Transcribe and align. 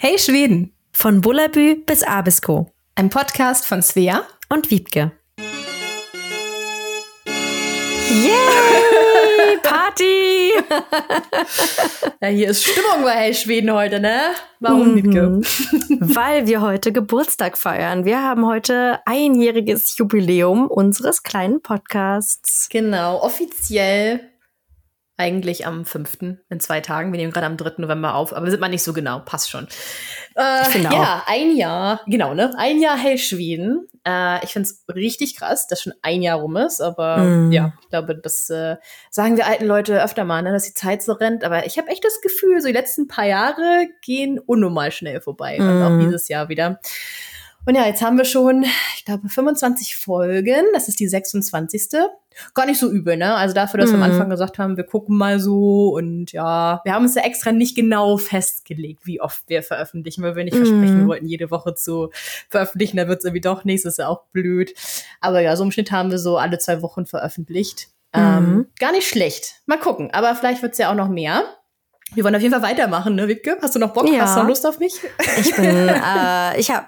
Hey 0.00 0.16
Schweden! 0.16 0.72
Von 0.92 1.22
Bullabü 1.22 1.82
bis 1.84 2.04
Abisko. 2.04 2.70
Ein 2.94 3.10
Podcast 3.10 3.66
von 3.66 3.82
Svea 3.82 4.22
und 4.48 4.70
Wiebke. 4.70 5.10
Yay! 8.08 9.58
Party! 9.64 10.52
ja, 12.20 12.28
hier 12.28 12.50
ist 12.50 12.62
Stimmung 12.62 13.02
bei 13.02 13.10
Hey 13.10 13.34
Schweden 13.34 13.72
heute, 13.72 13.98
ne? 13.98 14.20
Warum, 14.60 14.94
Wiebke? 14.94 15.22
Mhm. 15.30 15.42
Weil 16.14 16.46
wir 16.46 16.60
heute 16.60 16.92
Geburtstag 16.92 17.58
feiern. 17.58 18.04
Wir 18.04 18.22
haben 18.22 18.46
heute 18.46 19.00
einjähriges 19.04 19.98
Jubiläum 19.98 20.68
unseres 20.68 21.24
kleinen 21.24 21.60
Podcasts. 21.60 22.68
Genau, 22.70 23.20
offiziell 23.20 24.30
eigentlich 25.18 25.66
am 25.66 25.84
5. 25.84 26.36
in 26.48 26.60
zwei 26.60 26.80
Tagen. 26.80 27.12
Wir 27.12 27.18
nehmen 27.18 27.32
gerade 27.32 27.46
am 27.46 27.56
3. 27.56 27.74
November 27.78 28.14
auf, 28.14 28.32
aber 28.32 28.46
wir 28.46 28.50
sind 28.52 28.60
mal 28.60 28.68
nicht 28.68 28.84
so 28.84 28.92
genau. 28.92 29.18
Passt 29.18 29.50
schon. 29.50 29.66
Äh, 30.36 30.64
finde 30.66 30.90
ja, 30.94 31.24
ein 31.26 31.56
Jahr, 31.56 32.00
genau, 32.06 32.34
ne? 32.34 32.54
Ein 32.56 32.80
Jahr 32.80 32.96
Hey 32.96 33.18
Schweden. 33.18 33.88
Äh, 34.06 34.44
ich 34.44 34.52
finde 34.52 34.68
es 34.68 34.84
richtig 34.94 35.36
krass, 35.36 35.66
dass 35.66 35.82
schon 35.82 35.92
ein 36.02 36.22
Jahr 36.22 36.38
rum 36.38 36.56
ist, 36.56 36.80
aber 36.80 37.18
mm. 37.18 37.52
ja, 37.52 37.72
ich 37.82 37.88
glaube, 37.88 38.16
das 38.16 38.48
äh, 38.48 38.76
sagen 39.10 39.36
wir 39.36 39.46
alten 39.46 39.66
Leute 39.66 40.02
öfter 40.02 40.24
mal, 40.24 40.42
ne, 40.42 40.52
dass 40.52 40.64
die 40.64 40.74
Zeit 40.74 41.02
so 41.02 41.12
rennt. 41.12 41.42
Aber 41.42 41.66
ich 41.66 41.78
habe 41.78 41.88
echt 41.88 42.04
das 42.04 42.20
Gefühl, 42.20 42.60
so 42.60 42.68
die 42.68 42.72
letzten 42.74 43.08
paar 43.08 43.26
Jahre 43.26 43.88
gehen 44.02 44.38
unnormal 44.38 44.92
schnell 44.92 45.20
vorbei. 45.20 45.58
Mm. 45.58 45.62
Und 45.62 45.82
auch 45.82 45.90
mm. 45.90 46.00
dieses 46.00 46.28
Jahr 46.28 46.48
wieder. 46.48 46.78
Und 47.68 47.74
ja, 47.74 47.84
jetzt 47.84 48.00
haben 48.00 48.16
wir 48.16 48.24
schon, 48.24 48.64
ich 48.96 49.04
glaube, 49.04 49.28
25 49.28 49.94
Folgen. 49.94 50.64
Das 50.72 50.88
ist 50.88 51.00
die 51.00 51.06
26. 51.06 52.00
Gar 52.54 52.64
nicht 52.64 52.78
so 52.78 52.90
übel, 52.90 53.18
ne? 53.18 53.34
Also 53.34 53.54
dafür, 53.54 53.78
dass 53.78 53.90
mhm. 53.90 53.96
wir 53.96 54.04
am 54.04 54.08
mhm. 54.08 54.14
Anfang 54.14 54.30
gesagt 54.30 54.58
haben, 54.58 54.78
wir 54.78 54.84
gucken 54.84 55.18
mal 55.18 55.38
so 55.38 55.94
und 55.94 56.32
ja, 56.32 56.80
wir 56.82 56.94
haben 56.94 57.02
uns 57.02 57.14
ja 57.14 57.24
extra 57.24 57.52
nicht 57.52 57.76
genau 57.76 58.16
festgelegt, 58.16 59.04
wie 59.04 59.20
oft 59.20 59.42
wir 59.48 59.62
veröffentlichen, 59.62 60.22
weil 60.22 60.34
wir 60.34 60.44
nicht 60.44 60.56
mhm. 60.56 60.64
versprechen 60.64 61.08
wollten, 61.08 61.26
jede 61.26 61.50
Woche 61.50 61.74
zu 61.74 62.08
veröffentlichen. 62.48 62.96
Da 62.96 63.06
wird 63.06 63.18
es 63.18 63.26
irgendwie 63.26 63.42
doch 63.42 63.64
nichts, 63.64 63.82
das 63.82 63.94
ist 63.94 63.98
ja 63.98 64.08
auch 64.08 64.22
blöd. 64.32 64.72
Aber 65.20 65.42
ja, 65.42 65.54
so 65.54 65.62
im 65.62 65.70
Schnitt 65.70 65.92
haben 65.92 66.10
wir 66.10 66.18
so 66.18 66.38
alle 66.38 66.58
zwei 66.58 66.80
Wochen 66.80 67.04
veröffentlicht. 67.04 67.88
Ähm, 68.14 68.22
mhm. 68.22 68.58
Ähm, 68.60 68.66
gar 68.78 68.92
nicht 68.92 69.06
schlecht. 69.06 69.56
Mal 69.66 69.78
gucken. 69.78 70.10
Aber 70.12 70.34
vielleicht 70.34 70.62
wird 70.62 70.72
es 70.72 70.78
ja 70.78 70.90
auch 70.90 70.96
noch 70.96 71.08
mehr. 71.10 71.44
Wir 72.14 72.24
wollen 72.24 72.34
auf 72.34 72.40
jeden 72.40 72.54
Fall 72.54 72.62
weitermachen, 72.62 73.16
ne, 73.16 73.28
Wiebke? 73.28 73.58
Hast 73.60 73.74
du 73.74 73.78
noch 73.78 73.92
Bock? 73.92 74.10
Ja. 74.10 74.22
Hast 74.22 74.36
du 74.36 74.40
noch 74.40 74.48
Lust 74.48 74.66
auf 74.66 74.78
mich? 74.78 74.94
Ich 75.38 75.54
bin, 75.54 75.64
äh, 75.88 76.58
ich 76.58 76.70
habe 76.70 76.86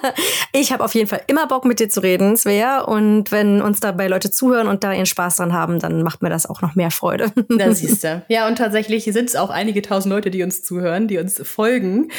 ich 0.52 0.72
hab 0.72 0.80
auf 0.80 0.94
jeden 0.94 1.08
Fall 1.08 1.22
immer 1.26 1.46
Bock, 1.46 1.64
mit 1.64 1.80
dir 1.80 1.88
zu 1.88 2.00
reden, 2.00 2.36
Svea. 2.36 2.80
Und 2.80 3.32
wenn 3.32 3.62
uns 3.62 3.80
dabei 3.80 4.08
Leute 4.08 4.30
zuhören 4.30 4.68
und 4.68 4.84
da 4.84 4.92
ihren 4.92 5.06
Spaß 5.06 5.36
dran 5.36 5.54
haben, 5.54 5.78
dann 5.78 6.02
macht 6.02 6.22
mir 6.22 6.28
das 6.28 6.44
auch 6.44 6.60
noch 6.60 6.74
mehr 6.74 6.90
Freude. 6.90 7.32
Da 7.48 7.72
siehst 7.74 8.04
du. 8.04 8.22
Ja, 8.28 8.46
und 8.46 8.56
tatsächlich 8.56 9.04
sind 9.04 9.30
es 9.30 9.36
auch 9.36 9.50
einige 9.50 9.80
tausend 9.80 10.12
Leute, 10.12 10.30
die 10.30 10.42
uns 10.42 10.62
zuhören, 10.62 11.08
die 11.08 11.16
uns 11.16 11.40
folgen, 11.42 12.10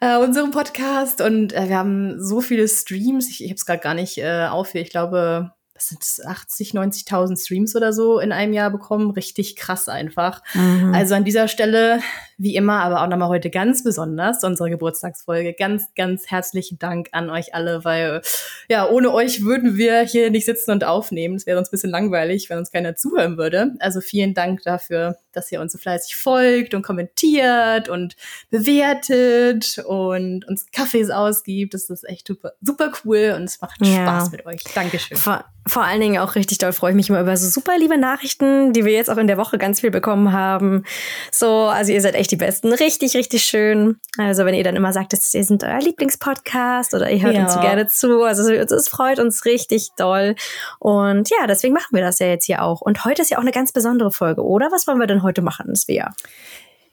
äh, 0.00 0.18
unserem 0.18 0.50
Podcast. 0.50 1.22
Und 1.22 1.54
äh, 1.54 1.68
wir 1.70 1.78
haben 1.78 2.22
so 2.22 2.42
viele 2.42 2.68
Streams. 2.68 3.30
Ich, 3.30 3.42
ich 3.42 3.48
habe 3.48 3.56
es 3.56 3.64
gerade 3.64 3.80
gar 3.80 3.94
nicht 3.94 4.18
äh, 4.18 4.46
auf 4.50 4.72
hier. 4.72 4.82
Ich 4.82 4.90
glaube, 4.90 5.52
sind 5.88 6.26
80, 6.26 6.72
90.000 6.72 7.42
Streams 7.42 7.76
oder 7.76 7.92
so 7.92 8.18
in 8.18 8.32
einem 8.32 8.52
Jahr 8.52 8.70
bekommen. 8.70 9.10
Richtig 9.10 9.56
krass 9.56 9.88
einfach. 9.88 10.42
Mhm. 10.54 10.92
Also 10.94 11.14
an 11.14 11.24
dieser 11.24 11.48
Stelle 11.48 12.00
wie 12.36 12.56
immer, 12.56 12.82
aber 12.82 13.02
auch 13.02 13.06
nochmal 13.06 13.28
heute 13.28 13.50
ganz 13.50 13.84
besonders 13.84 14.42
unsere 14.42 14.70
Geburtstagsfolge. 14.70 15.54
Ganz, 15.54 15.84
ganz 15.96 16.26
herzlichen 16.26 16.78
Dank 16.78 17.08
an 17.12 17.30
euch 17.30 17.54
alle, 17.54 17.84
weil 17.84 18.22
ja, 18.68 18.88
ohne 18.88 19.12
euch 19.12 19.42
würden 19.44 19.76
wir 19.76 20.00
hier 20.00 20.30
nicht 20.30 20.46
sitzen 20.46 20.72
und 20.72 20.84
aufnehmen. 20.84 21.36
Es 21.36 21.46
wäre 21.46 21.58
uns 21.58 21.68
ein 21.68 21.72
bisschen 21.72 21.90
langweilig, 21.90 22.50
wenn 22.50 22.58
uns 22.58 22.72
keiner 22.72 22.96
zuhören 22.96 23.36
würde. 23.36 23.74
Also 23.78 24.00
vielen 24.00 24.34
Dank 24.34 24.62
dafür, 24.62 25.16
dass 25.32 25.50
ihr 25.52 25.60
uns 25.60 25.72
so 25.72 25.78
fleißig 25.78 26.16
folgt 26.16 26.74
und 26.74 26.82
kommentiert 26.82 27.88
und 27.88 28.16
bewertet 28.50 29.78
und 29.86 30.46
uns 30.46 30.66
Kaffees 30.72 31.10
ausgibt. 31.10 31.74
Das 31.74 31.90
ist 31.90 32.04
echt 32.04 32.26
super, 32.26 32.52
super 32.60 32.92
cool 33.04 33.34
und 33.36 33.44
es 33.44 33.60
macht 33.60 33.84
ja. 33.84 33.94
Spaß 33.94 34.32
mit 34.32 34.46
euch. 34.46 34.62
Dankeschön. 34.74 35.16
Vor, 35.16 35.44
vor 35.66 35.82
allen 35.82 36.00
Dingen 36.00 36.18
auch 36.18 36.34
richtig 36.34 36.58
doll 36.58 36.72
freue 36.72 36.90
ich 36.90 36.96
mich 36.96 37.08
immer 37.08 37.20
über 37.20 37.36
so 37.36 37.48
super 37.48 37.78
liebe 37.78 37.96
Nachrichten, 37.96 38.72
die 38.72 38.84
wir 38.84 38.92
jetzt 38.92 39.08
auch 39.10 39.16
in 39.16 39.26
der 39.26 39.38
Woche 39.38 39.56
ganz 39.56 39.80
viel 39.80 39.90
bekommen 39.90 40.32
haben. 40.32 40.84
So, 41.30 41.62
also 41.62 41.92
ihr 41.92 42.00
seid 42.00 42.14
echt 42.14 42.30
die 42.30 42.36
besten. 42.36 42.72
Richtig, 42.72 43.16
richtig 43.16 43.44
schön. 43.44 43.98
Also 44.18 44.44
wenn 44.44 44.54
ihr 44.54 44.64
dann 44.64 44.76
immer 44.76 44.92
sagt, 44.92 45.12
dass 45.12 45.32
ihr 45.32 45.44
sind 45.44 45.64
euer 45.64 45.80
Lieblingspodcast 45.80 46.94
oder 46.94 47.10
ihr 47.10 47.22
hört 47.22 47.34
ja. 47.34 47.44
uns 47.44 47.54
so 47.54 47.60
gerne 47.60 47.86
zu. 47.86 48.22
Also 48.22 48.50
es 48.52 48.88
freut 48.88 49.18
uns 49.18 49.44
richtig 49.44 49.90
doll. 49.96 50.34
Und 50.78 51.30
ja, 51.30 51.46
deswegen 51.46 51.72
machen 51.72 51.92
wir 51.92 52.02
das 52.02 52.18
ja 52.18 52.26
jetzt 52.26 52.44
hier 52.44 52.62
auch. 52.62 52.80
Und 52.80 53.04
heute 53.04 53.22
ist 53.22 53.30
ja 53.30 53.38
auch 53.38 53.42
eine 53.42 53.52
ganz 53.52 53.72
besondere 53.72 54.10
Folge, 54.10 54.44
oder? 54.44 54.70
Was 54.70 54.86
wollen 54.86 54.98
wir 54.98 55.06
denn 55.06 55.22
heute 55.22 55.40
machen, 55.40 55.74
Svea? 55.74 56.12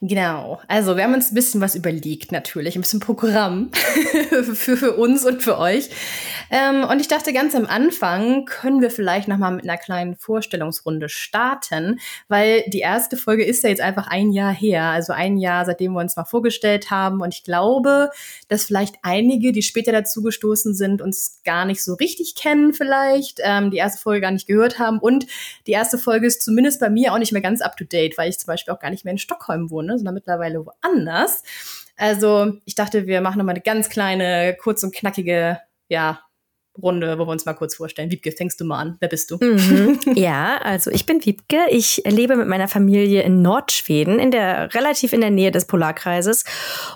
Genau. 0.04 0.60
Also 0.68 0.98
wir 0.98 1.04
haben 1.04 1.14
uns 1.14 1.32
ein 1.32 1.36
bisschen 1.36 1.62
was 1.62 1.76
überlegt, 1.76 2.32
natürlich, 2.32 2.76
ein 2.76 2.82
bisschen 2.82 3.00
Programm 3.00 3.70
für, 4.56 4.76
für 4.76 4.94
uns 4.94 5.24
und 5.28 5.44
für 5.44 5.60
euch. 5.60 5.92
Ähm, 6.50 6.84
und 6.84 7.00
ich 7.00 7.08
dachte, 7.08 7.32
ganz 7.34 7.54
am 7.54 7.68
Anfang 7.68 8.46
können 8.46 8.82
wir 8.82 8.90
vielleicht 8.90 9.28
noch 9.28 9.38
mal 9.38 9.52
mit 9.52 9.64
einer 9.64 9.78
kleinen 9.78 10.16
Vorstellungsrunde 10.16 11.08
starten, 11.08 12.00
weil 12.28 12.64
die 12.66 12.80
erste 12.80 13.16
Folge 13.16 13.46
ist 13.46 13.64
ja 13.64 13.70
jetzt 13.70 13.82
einfach 13.82 14.08
ein 14.08 14.32
Jahr 14.32 14.52
her, 14.52 14.86
also 14.86 15.14
ein 15.14 15.38
Jahr, 15.38 15.66
seitdem 15.66 15.94
wir 15.94 16.00
uns 16.00 16.16
mal 16.16 16.26
vorgestellt 16.26 16.90
haben. 16.90 17.22
Und 17.22 17.36
ich 17.36 17.44
glaube, 17.44 18.10
dass 18.48 18.66
vielleicht 18.66 18.96
einige, 19.04 19.52
die 19.52 19.62
später 19.62 19.92
dazugestoßen 19.92 20.74
sind, 20.74 21.04
uns 21.04 21.42
gar 21.46 21.66
nicht 21.66 21.84
so 21.84 21.94
richtig 21.94 22.34
kennen, 22.34 22.74
vielleicht 22.74 23.40
ähm, 23.44 23.70
die 23.70 23.78
erste 23.78 24.02
Folge 24.02 24.22
gar 24.22 24.32
nicht 24.32 24.48
gehört 24.48 24.80
haben. 24.80 24.98
Und 24.98 25.28
die 25.68 25.74
erste 25.74 26.00
Folge 26.00 26.26
ist 26.26 26.42
zumindest 26.42 26.80
bei 26.80 26.90
mir 26.90 27.14
auch 27.14 27.20
nicht 27.20 27.34
mehr 27.34 27.42
ganz 27.44 27.62
up 27.62 27.78
to 27.78 27.84
date, 27.84 28.18
weil 28.18 28.32
ich 28.32 28.40
zum 28.40 28.48
Beispiel 28.48 28.74
auch 28.74 28.80
gar 28.80 28.90
nicht 28.90 29.06
mehr 29.06 29.12
in 29.12 29.20
Stockholm 29.20 29.70
wohne 29.70 29.91
ne, 29.92 29.98
sondern 29.98 30.16
mittlerweile 30.16 30.66
woanders. 30.66 31.44
Also 31.98 32.54
ich 32.66 32.76
dachte, 32.76 33.06
wir 33.08 33.22
machen 33.22 33.38
nochmal 33.38 33.56
eine 33.56 33.64
ganz 33.64 33.90
kleine, 33.90 34.56
kurz 34.60 34.84
und 34.84 34.94
knackige, 34.94 35.60
ja, 35.90 36.22
Runde, 36.82 37.20
wo 37.20 37.26
wir 37.26 37.32
uns 37.32 37.46
mal 37.46 37.54
kurz 37.54 37.76
vorstellen. 37.76 38.12
Wiebke, 38.12 38.32
fängst 38.32 38.60
du 38.62 38.66
mal 38.66 38.80
an. 38.80 38.98
Wer 39.00 39.10
bist 39.10 39.30
du? 39.32 39.38
Mhm. 39.42 40.00
Ja, 40.16 40.58
also 40.58 40.92
ich 40.92 41.06
bin 41.06 41.24
Wiebke. 41.26 41.58
Ich 41.70 42.04
lebe 42.06 42.36
mit 42.36 42.48
meiner 42.48 42.68
Familie 42.68 43.24
in 43.24 43.42
Nordschweden, 43.42 44.20
in 44.20 44.32
der 44.32 44.74
relativ 44.74 45.14
in 45.14 45.22
der 45.22 45.32
Nähe 45.32 45.52
des 45.52 45.66
Polarkreises. 45.66 46.46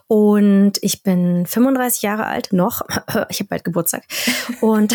Und 0.08 0.74
ich 0.82 1.04
bin 1.04 1.46
35 1.46 2.02
Jahre 2.02 2.26
alt, 2.26 2.54
noch. 2.54 2.82
Ich 3.30 3.40
habe 3.40 3.50
bald 3.50 3.64
Geburtstag. 3.64 4.04
Und 4.62 4.94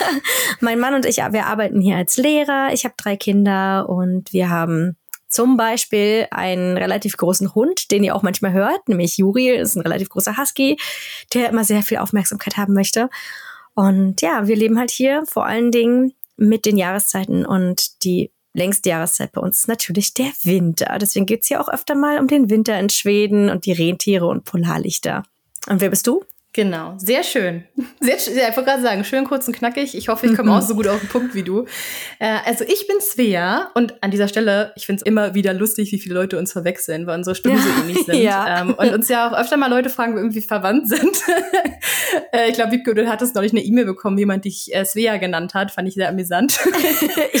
mein 0.60 0.78
Mann 0.78 0.94
und 0.94 1.06
ich, 1.06 1.16
wir 1.16 1.46
arbeiten 1.46 1.80
hier 1.80 1.96
als 1.96 2.16
Lehrer. 2.16 2.70
Ich 2.72 2.84
habe 2.84 2.94
drei 2.96 3.16
Kinder 3.16 3.88
und 3.88 4.32
wir 4.32 4.50
haben 4.50 4.96
zum 5.32 5.56
Beispiel 5.56 6.26
einen 6.30 6.76
relativ 6.76 7.16
großen 7.16 7.54
Hund, 7.54 7.90
den 7.90 8.04
ihr 8.04 8.14
auch 8.14 8.22
manchmal 8.22 8.52
hört, 8.52 8.88
nämlich 8.88 9.16
Juri, 9.16 9.48
ist 9.48 9.76
ein 9.76 9.80
relativ 9.80 10.10
großer 10.10 10.36
Husky, 10.36 10.78
der 11.32 11.48
immer 11.48 11.64
sehr 11.64 11.82
viel 11.82 11.98
Aufmerksamkeit 11.98 12.56
haben 12.56 12.74
möchte. 12.74 13.08
Und 13.74 14.20
ja, 14.20 14.46
wir 14.46 14.56
leben 14.56 14.78
halt 14.78 14.90
hier 14.90 15.24
vor 15.26 15.46
allen 15.46 15.70
Dingen 15.70 16.12
mit 16.36 16.66
den 16.66 16.76
Jahreszeiten 16.76 17.46
und 17.46 18.04
die 18.04 18.30
längste 18.52 18.90
Jahreszeit 18.90 19.32
bei 19.32 19.40
uns 19.40 19.60
ist 19.60 19.68
natürlich 19.68 20.12
der 20.12 20.30
Winter. 20.42 20.98
Deswegen 21.00 21.24
geht's 21.24 21.48
hier 21.48 21.60
auch 21.60 21.68
öfter 21.68 21.94
mal 21.94 22.18
um 22.18 22.26
den 22.26 22.50
Winter 22.50 22.78
in 22.78 22.90
Schweden 22.90 23.48
und 23.48 23.64
die 23.64 23.72
Rentiere 23.72 24.26
und 24.26 24.44
Polarlichter. 24.44 25.22
Und 25.68 25.80
wer 25.80 25.88
bist 25.88 26.06
du? 26.06 26.24
Genau, 26.54 26.94
sehr 26.98 27.22
schön. 27.22 27.64
Sehr, 28.00 28.16
ich 28.16 28.56
wollte 28.56 28.64
gerade 28.64 28.82
sagen, 28.82 29.04
schön 29.04 29.24
kurz 29.24 29.46
und 29.46 29.56
knackig. 29.56 29.96
Ich 29.96 30.08
hoffe, 30.08 30.26
ich 30.26 30.34
komme 30.34 30.50
mhm. 30.50 30.56
auch 30.56 30.62
so 30.62 30.74
gut 30.74 30.88
auf 30.88 30.98
den 30.98 31.08
Punkt 31.08 31.34
wie 31.34 31.44
du. 31.44 31.66
Äh, 32.18 32.38
also 32.44 32.64
ich 32.64 32.86
bin 32.88 33.00
Svea 33.00 33.70
und 33.74 34.02
an 34.02 34.10
dieser 34.10 34.26
Stelle, 34.26 34.72
ich 34.74 34.86
finde 34.86 35.02
es 35.02 35.06
immer 35.06 35.34
wieder 35.34 35.54
lustig, 35.54 35.92
wie 35.92 35.98
viele 35.98 36.16
Leute 36.16 36.36
uns 36.36 36.52
verwechseln, 36.52 37.06
weil 37.06 37.16
unsere 37.16 37.36
Stimmen 37.36 37.58
ja. 37.58 37.62
so 37.62 37.68
ähnlich 37.80 38.04
sind. 38.04 38.16
Ja. 38.22 38.60
Ähm, 38.60 38.74
und 38.74 38.92
uns 38.92 39.08
ja 39.08 39.28
auch 39.28 39.38
öfter 39.38 39.56
mal 39.56 39.68
Leute 39.68 39.88
fragen, 39.88 40.16
irgendwie 40.16 40.42
verwandt 40.42 40.88
sind. 40.88 41.22
äh, 42.32 42.48
ich 42.48 42.54
glaube, 42.54 42.72
Wiebke, 42.72 42.94
du 42.94 43.08
hattest 43.08 43.34
neulich 43.34 43.52
eine 43.52 43.62
E-Mail 43.62 43.86
bekommen, 43.86 44.16
wie 44.16 44.22
jemand 44.22 44.44
dich 44.44 44.74
äh, 44.74 44.84
Svea 44.84 45.16
genannt 45.16 45.54
hat. 45.54 45.70
Fand 45.70 45.88
ich 45.88 45.94
sehr 45.94 46.08
amüsant. 46.08 46.58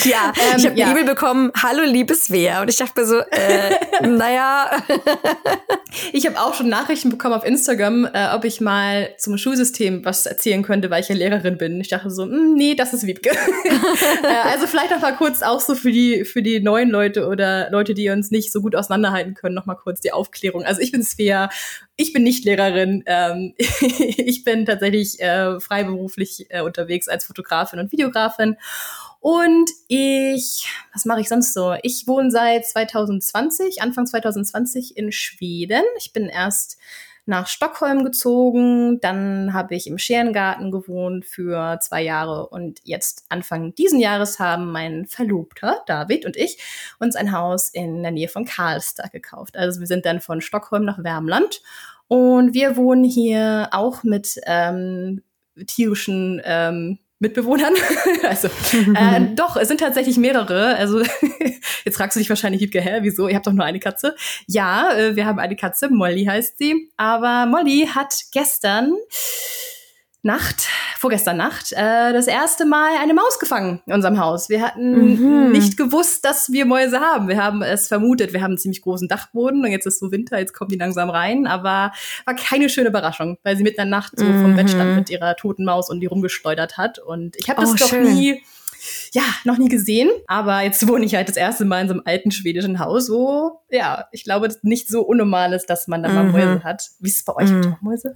ja, 0.04 0.32
ähm, 0.36 0.56
ich 0.56 0.66
habe 0.66 0.78
ja. 0.78 0.86
eine 0.86 0.92
E-Mail 0.92 1.04
bekommen, 1.04 1.52
hallo 1.60 1.82
liebe 1.84 2.14
Svea. 2.14 2.62
Und 2.62 2.70
ich 2.70 2.76
dachte 2.76 3.00
mir 3.00 3.06
so, 3.06 3.18
äh, 3.18 4.06
naja. 4.06 4.70
ich 6.12 6.26
habe 6.26 6.40
auch 6.40 6.54
schon 6.54 6.68
Nachrichten 6.68 7.10
bekommen 7.10 7.34
auf 7.34 7.44
Instagram, 7.44 8.06
äh, 8.12 8.28
ob 8.34 8.44
ich 8.44 8.60
mal 8.60 9.01
zum 9.18 9.38
Schulsystem 9.38 10.04
was 10.04 10.26
erzählen 10.26 10.62
könnte, 10.62 10.90
weil 10.90 11.02
ich 11.02 11.08
ja 11.08 11.14
Lehrerin 11.14 11.58
bin. 11.58 11.80
Ich 11.80 11.88
dachte 11.88 12.10
so, 12.10 12.24
hm, 12.24 12.54
nee, 12.54 12.74
das 12.74 12.92
ist 12.92 13.06
Wiebke. 13.06 13.30
Äh, 14.22 14.50
also 14.50 14.66
vielleicht 14.66 14.90
noch 14.90 15.00
mal 15.00 15.16
kurz 15.16 15.42
auch 15.42 15.60
so 15.60 15.74
für 15.74 15.90
die, 15.90 16.24
für 16.24 16.42
die 16.42 16.60
neuen 16.60 16.90
Leute 16.90 17.26
oder 17.26 17.70
Leute, 17.70 17.94
die 17.94 18.08
uns 18.10 18.30
nicht 18.30 18.52
so 18.52 18.60
gut 18.60 18.76
auseinanderhalten 18.76 19.34
können, 19.34 19.54
noch 19.54 19.66
mal 19.66 19.74
kurz 19.74 20.00
die 20.00 20.12
Aufklärung. 20.12 20.64
Also 20.64 20.80
ich 20.80 20.92
bin 20.92 21.02
Svea, 21.02 21.50
ich 21.96 22.12
bin 22.12 22.22
nicht 22.22 22.44
Lehrerin. 22.44 23.02
Ähm, 23.06 23.54
ich 23.58 24.44
bin 24.44 24.64
tatsächlich 24.66 25.20
äh, 25.20 25.60
freiberuflich 25.60 26.46
äh, 26.50 26.60
unterwegs 26.62 27.08
als 27.08 27.24
Fotografin 27.24 27.80
und 27.80 27.92
Videografin. 27.92 28.56
Und 29.22 29.70
ich, 29.86 30.68
was 30.92 31.04
mache 31.04 31.20
ich 31.20 31.28
sonst 31.28 31.54
so? 31.54 31.76
Ich 31.82 32.08
wohne 32.08 32.32
seit 32.32 32.66
2020, 32.66 33.80
Anfang 33.80 34.04
2020 34.04 34.96
in 34.96 35.12
Schweden. 35.12 35.84
Ich 35.96 36.12
bin 36.12 36.28
erst 36.28 36.76
nach 37.24 37.46
Stockholm 37.46 38.04
gezogen. 38.04 39.00
Dann 39.00 39.52
habe 39.52 39.74
ich 39.74 39.86
im 39.86 39.98
Scherengarten 39.98 40.70
gewohnt 40.70 41.24
für 41.24 41.78
zwei 41.80 42.02
Jahre 42.02 42.48
und 42.48 42.80
jetzt 42.84 43.24
Anfang 43.28 43.74
diesen 43.74 44.00
Jahres 44.00 44.38
haben 44.38 44.72
mein 44.72 45.06
Verlobter 45.06 45.82
David 45.86 46.26
und 46.26 46.36
ich 46.36 46.58
uns 46.98 47.16
ein 47.16 47.32
Haus 47.32 47.68
in 47.68 48.02
der 48.02 48.12
Nähe 48.12 48.28
von 48.28 48.44
Karlstad 48.44 49.12
gekauft. 49.12 49.56
Also 49.56 49.80
wir 49.80 49.86
sind 49.86 50.04
dann 50.04 50.20
von 50.20 50.40
Stockholm 50.40 50.84
nach 50.84 51.02
Wärmland 51.02 51.62
Und 52.08 52.52
wir 52.52 52.76
wohnen 52.76 53.04
hier 53.04 53.68
auch 53.72 54.02
mit 54.02 54.38
ähm, 54.44 55.22
tierischen 55.66 56.42
ähm, 56.44 56.98
Mitbewohnern. 57.22 57.72
also 58.28 58.48
äh, 58.48 59.20
doch, 59.36 59.56
es 59.56 59.68
sind 59.68 59.80
tatsächlich 59.80 60.18
mehrere. 60.18 60.76
Also 60.76 61.00
jetzt 61.84 61.96
fragst 61.96 62.16
du 62.16 62.20
dich 62.20 62.28
wahrscheinlich, 62.28 62.68
hä, 62.72 62.98
wieso? 63.02 63.28
Ihr 63.28 63.36
habt 63.36 63.46
doch 63.46 63.52
nur 63.52 63.64
eine 63.64 63.78
Katze. 63.78 64.16
Ja, 64.46 64.92
äh, 64.92 65.16
wir 65.16 65.24
haben 65.24 65.38
eine 65.38 65.56
Katze, 65.56 65.88
Molly 65.88 66.24
heißt 66.24 66.58
sie. 66.58 66.90
Aber 66.96 67.46
Molly 67.46 67.88
hat 67.94 68.12
gestern 68.32 68.92
Nacht, 70.24 70.68
vorgestern 70.98 71.36
Nacht, 71.36 71.72
äh, 71.72 72.12
das 72.12 72.28
erste 72.28 72.64
Mal 72.64 72.96
eine 73.02 73.12
Maus 73.12 73.40
gefangen 73.40 73.82
in 73.86 73.92
unserem 73.92 74.20
Haus. 74.20 74.48
Wir 74.48 74.62
hatten 74.62 75.16
mhm. 75.16 75.50
nicht 75.50 75.76
gewusst, 75.76 76.24
dass 76.24 76.52
wir 76.52 76.64
Mäuse 76.64 77.00
haben. 77.00 77.26
Wir 77.26 77.42
haben 77.42 77.60
es 77.62 77.88
vermutet. 77.88 78.32
Wir 78.32 78.40
haben 78.40 78.52
einen 78.52 78.58
ziemlich 78.58 78.82
großen 78.82 79.08
Dachboden 79.08 79.64
und 79.64 79.70
jetzt 79.72 79.84
ist 79.84 79.98
so 79.98 80.12
Winter, 80.12 80.38
jetzt 80.38 80.52
kommen 80.54 80.70
die 80.70 80.76
langsam 80.76 81.10
rein. 81.10 81.48
Aber 81.48 81.92
war 82.24 82.36
keine 82.36 82.68
schöne 82.68 82.90
Überraschung, 82.90 83.36
weil 83.42 83.56
sie 83.56 83.64
mitten 83.64 83.80
in 83.80 83.90
der 83.90 83.98
Nacht 83.98 84.12
so 84.16 84.24
mhm. 84.24 84.42
vom 84.42 84.56
Bett 84.56 84.70
stand 84.70 84.94
mit 84.94 85.10
ihrer 85.10 85.34
toten 85.34 85.64
Maus 85.64 85.90
und 85.90 85.98
die 85.98 86.06
rumgeschleudert 86.06 86.78
hat. 86.78 87.00
Und 87.00 87.34
ich 87.36 87.48
habe 87.50 87.60
das 87.60 87.72
oh, 87.72 87.76
doch 87.76 87.88
schön. 87.88 88.14
nie 88.14 88.42
ja, 89.12 89.22
noch 89.44 89.58
nie 89.58 89.68
gesehen. 89.68 90.10
Aber 90.26 90.62
jetzt 90.62 90.86
wohne 90.88 91.04
ich 91.04 91.14
halt 91.14 91.28
das 91.28 91.36
erste 91.36 91.64
Mal 91.64 91.82
in 91.82 91.88
so 91.88 91.94
einem 91.94 92.02
alten 92.04 92.30
schwedischen 92.30 92.78
Haus, 92.78 93.10
wo, 93.10 93.60
ja, 93.70 94.06
ich 94.12 94.24
glaube, 94.24 94.48
das 94.48 94.62
nicht 94.62 94.88
so 94.88 95.02
unnormal 95.02 95.52
ist, 95.52 95.66
dass 95.66 95.88
man 95.88 96.02
da 96.02 96.08
mal 96.08 96.24
mhm. 96.24 96.32
Mäuse 96.32 96.64
hat. 96.64 96.90
Wie 96.98 97.08
ist 97.08 97.16
es 97.16 97.24
bei 97.24 97.34
euch 97.34 97.50
mhm. 97.50 97.60
mit 97.60 97.82
Mäuse? 97.82 98.12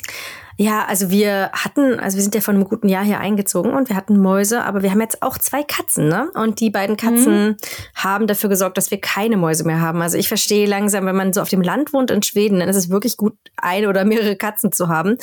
Ja, 0.58 0.86
also 0.86 1.10
wir 1.10 1.50
hatten, 1.52 2.00
also 2.00 2.16
wir 2.16 2.22
sind 2.22 2.34
ja 2.34 2.40
vor 2.40 2.54
einem 2.54 2.64
guten 2.64 2.88
Jahr 2.88 3.04
hier 3.04 3.20
eingezogen 3.20 3.74
und 3.74 3.88
wir 3.90 3.96
hatten 3.96 4.18
Mäuse, 4.18 4.64
aber 4.64 4.82
wir 4.82 4.90
haben 4.90 5.00
jetzt 5.00 5.22
auch 5.22 5.36
zwei 5.36 5.62
Katzen, 5.62 6.08
ne? 6.08 6.30
Und 6.34 6.60
die 6.60 6.70
beiden 6.70 6.96
Katzen 6.96 7.48
mhm. 7.48 7.56
haben 7.94 8.26
dafür 8.26 8.48
gesorgt, 8.48 8.78
dass 8.78 8.90
wir 8.90 9.00
keine 9.00 9.36
Mäuse 9.36 9.64
mehr 9.64 9.80
haben. 9.80 10.00
Also 10.00 10.16
ich 10.16 10.28
verstehe 10.28 10.66
langsam, 10.66 11.04
wenn 11.04 11.16
man 11.16 11.32
so 11.32 11.42
auf 11.42 11.50
dem 11.50 11.62
Land 11.62 11.92
wohnt 11.92 12.10
in 12.10 12.22
Schweden, 12.22 12.60
dann 12.60 12.68
ist 12.68 12.76
es 12.76 12.88
wirklich 12.88 13.16
gut, 13.16 13.34
eine 13.56 13.88
oder 13.88 14.04
mehrere 14.04 14.36
Katzen 14.36 14.72
zu 14.72 14.88
haben, 14.88 15.18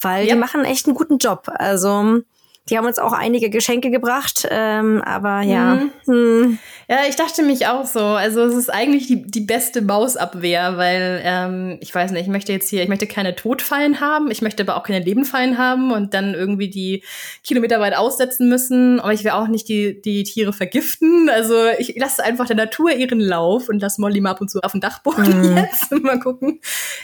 weil 0.00 0.26
ja. 0.26 0.34
die 0.34 0.40
machen 0.40 0.64
echt 0.64 0.86
einen 0.86 0.96
guten 0.96 1.18
Job. 1.18 1.48
Also 1.54 2.22
die 2.70 2.76
haben 2.76 2.86
uns 2.86 2.98
auch 2.98 3.12
einige 3.12 3.50
Geschenke 3.50 3.90
gebracht, 3.90 4.46
ähm, 4.50 5.02
aber 5.04 5.42
ja. 5.42 5.74
Mhm. 5.74 5.90
Hm. 6.06 6.58
Ja, 6.90 7.00
ich 7.06 7.16
dachte 7.16 7.42
mich 7.42 7.66
auch 7.66 7.84
so. 7.84 8.00
Also 8.00 8.44
es 8.44 8.54
ist 8.54 8.72
eigentlich 8.72 9.06
die, 9.06 9.22
die 9.22 9.42
beste 9.42 9.82
Mausabwehr, 9.82 10.78
weil 10.78 11.20
ähm, 11.22 11.76
ich 11.82 11.94
weiß 11.94 12.12
nicht, 12.12 12.22
ich 12.22 12.28
möchte 12.28 12.50
jetzt 12.50 12.70
hier, 12.70 12.82
ich 12.82 12.88
möchte 12.88 13.06
keine 13.06 13.36
Todfallen 13.36 14.00
haben, 14.00 14.30
ich 14.30 14.40
möchte 14.40 14.62
aber 14.62 14.74
auch 14.78 14.84
keine 14.84 15.04
Lebenfallen 15.04 15.58
haben 15.58 15.92
und 15.92 16.14
dann 16.14 16.32
irgendwie 16.32 16.70
die 16.70 17.04
Kilometer 17.44 17.78
weit 17.80 17.94
aussetzen 17.94 18.48
müssen. 18.48 19.00
Aber 19.00 19.12
ich 19.12 19.22
will 19.22 19.32
auch 19.32 19.48
nicht 19.48 19.68
die, 19.68 20.00
die 20.00 20.22
Tiere 20.22 20.54
vergiften. 20.54 21.28
Also 21.28 21.66
ich 21.78 21.94
lasse 21.96 22.24
einfach 22.24 22.46
der 22.46 22.56
Natur 22.56 22.90
ihren 22.92 23.20
Lauf 23.20 23.68
und 23.68 23.82
lasse 23.82 24.00
Molly 24.00 24.22
mal 24.22 24.30
ab 24.30 24.40
und 24.40 24.50
zu 24.50 24.60
auf 24.62 24.72
dem 24.72 24.80
Dachboden 24.80 25.42
mhm. 25.42 25.56
jetzt. 25.70 25.92
mal 25.92 26.18
gucken. 26.18 26.58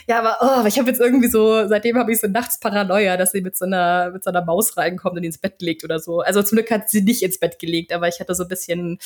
Ja, 0.07 0.17
aber 0.17 0.37
oh, 0.41 0.65
ich 0.65 0.79
habe 0.79 0.89
jetzt 0.89 0.99
irgendwie 0.99 1.29
so, 1.29 1.67
seitdem 1.67 1.99
habe 1.99 2.11
ich 2.11 2.19
so 2.19 2.27
nachts 2.27 2.59
Paranoia, 2.59 3.17
dass 3.17 3.33
sie 3.33 3.41
mit 3.41 3.55
so 3.55 3.65
einer, 3.65 4.09
mit 4.09 4.23
so 4.23 4.31
einer 4.31 4.43
Maus 4.43 4.77
reinkommt 4.77 5.17
und 5.17 5.23
ins 5.23 5.37
Bett 5.37 5.59
gelegt 5.59 5.83
oder 5.83 5.99
so. 5.99 6.21
Also 6.21 6.41
zum 6.41 6.55
Glück 6.55 6.71
hat 6.71 6.89
sie 6.89 7.03
nicht 7.03 7.21
ins 7.21 7.37
Bett 7.37 7.59
gelegt, 7.59 7.93
aber 7.93 8.07
ich 8.07 8.19
hatte 8.19 8.33
so 8.33 8.41
ein 8.41 8.49
bisschen 8.49 8.97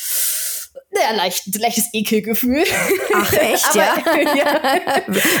ja, 0.92 1.16
leicht, 1.16 1.56
leichtes 1.56 1.88
Ekelgefühl. 1.92 2.64
Ach 3.14 3.32
echt, 3.32 3.74
ja? 3.74 3.94
ja. 4.36 4.60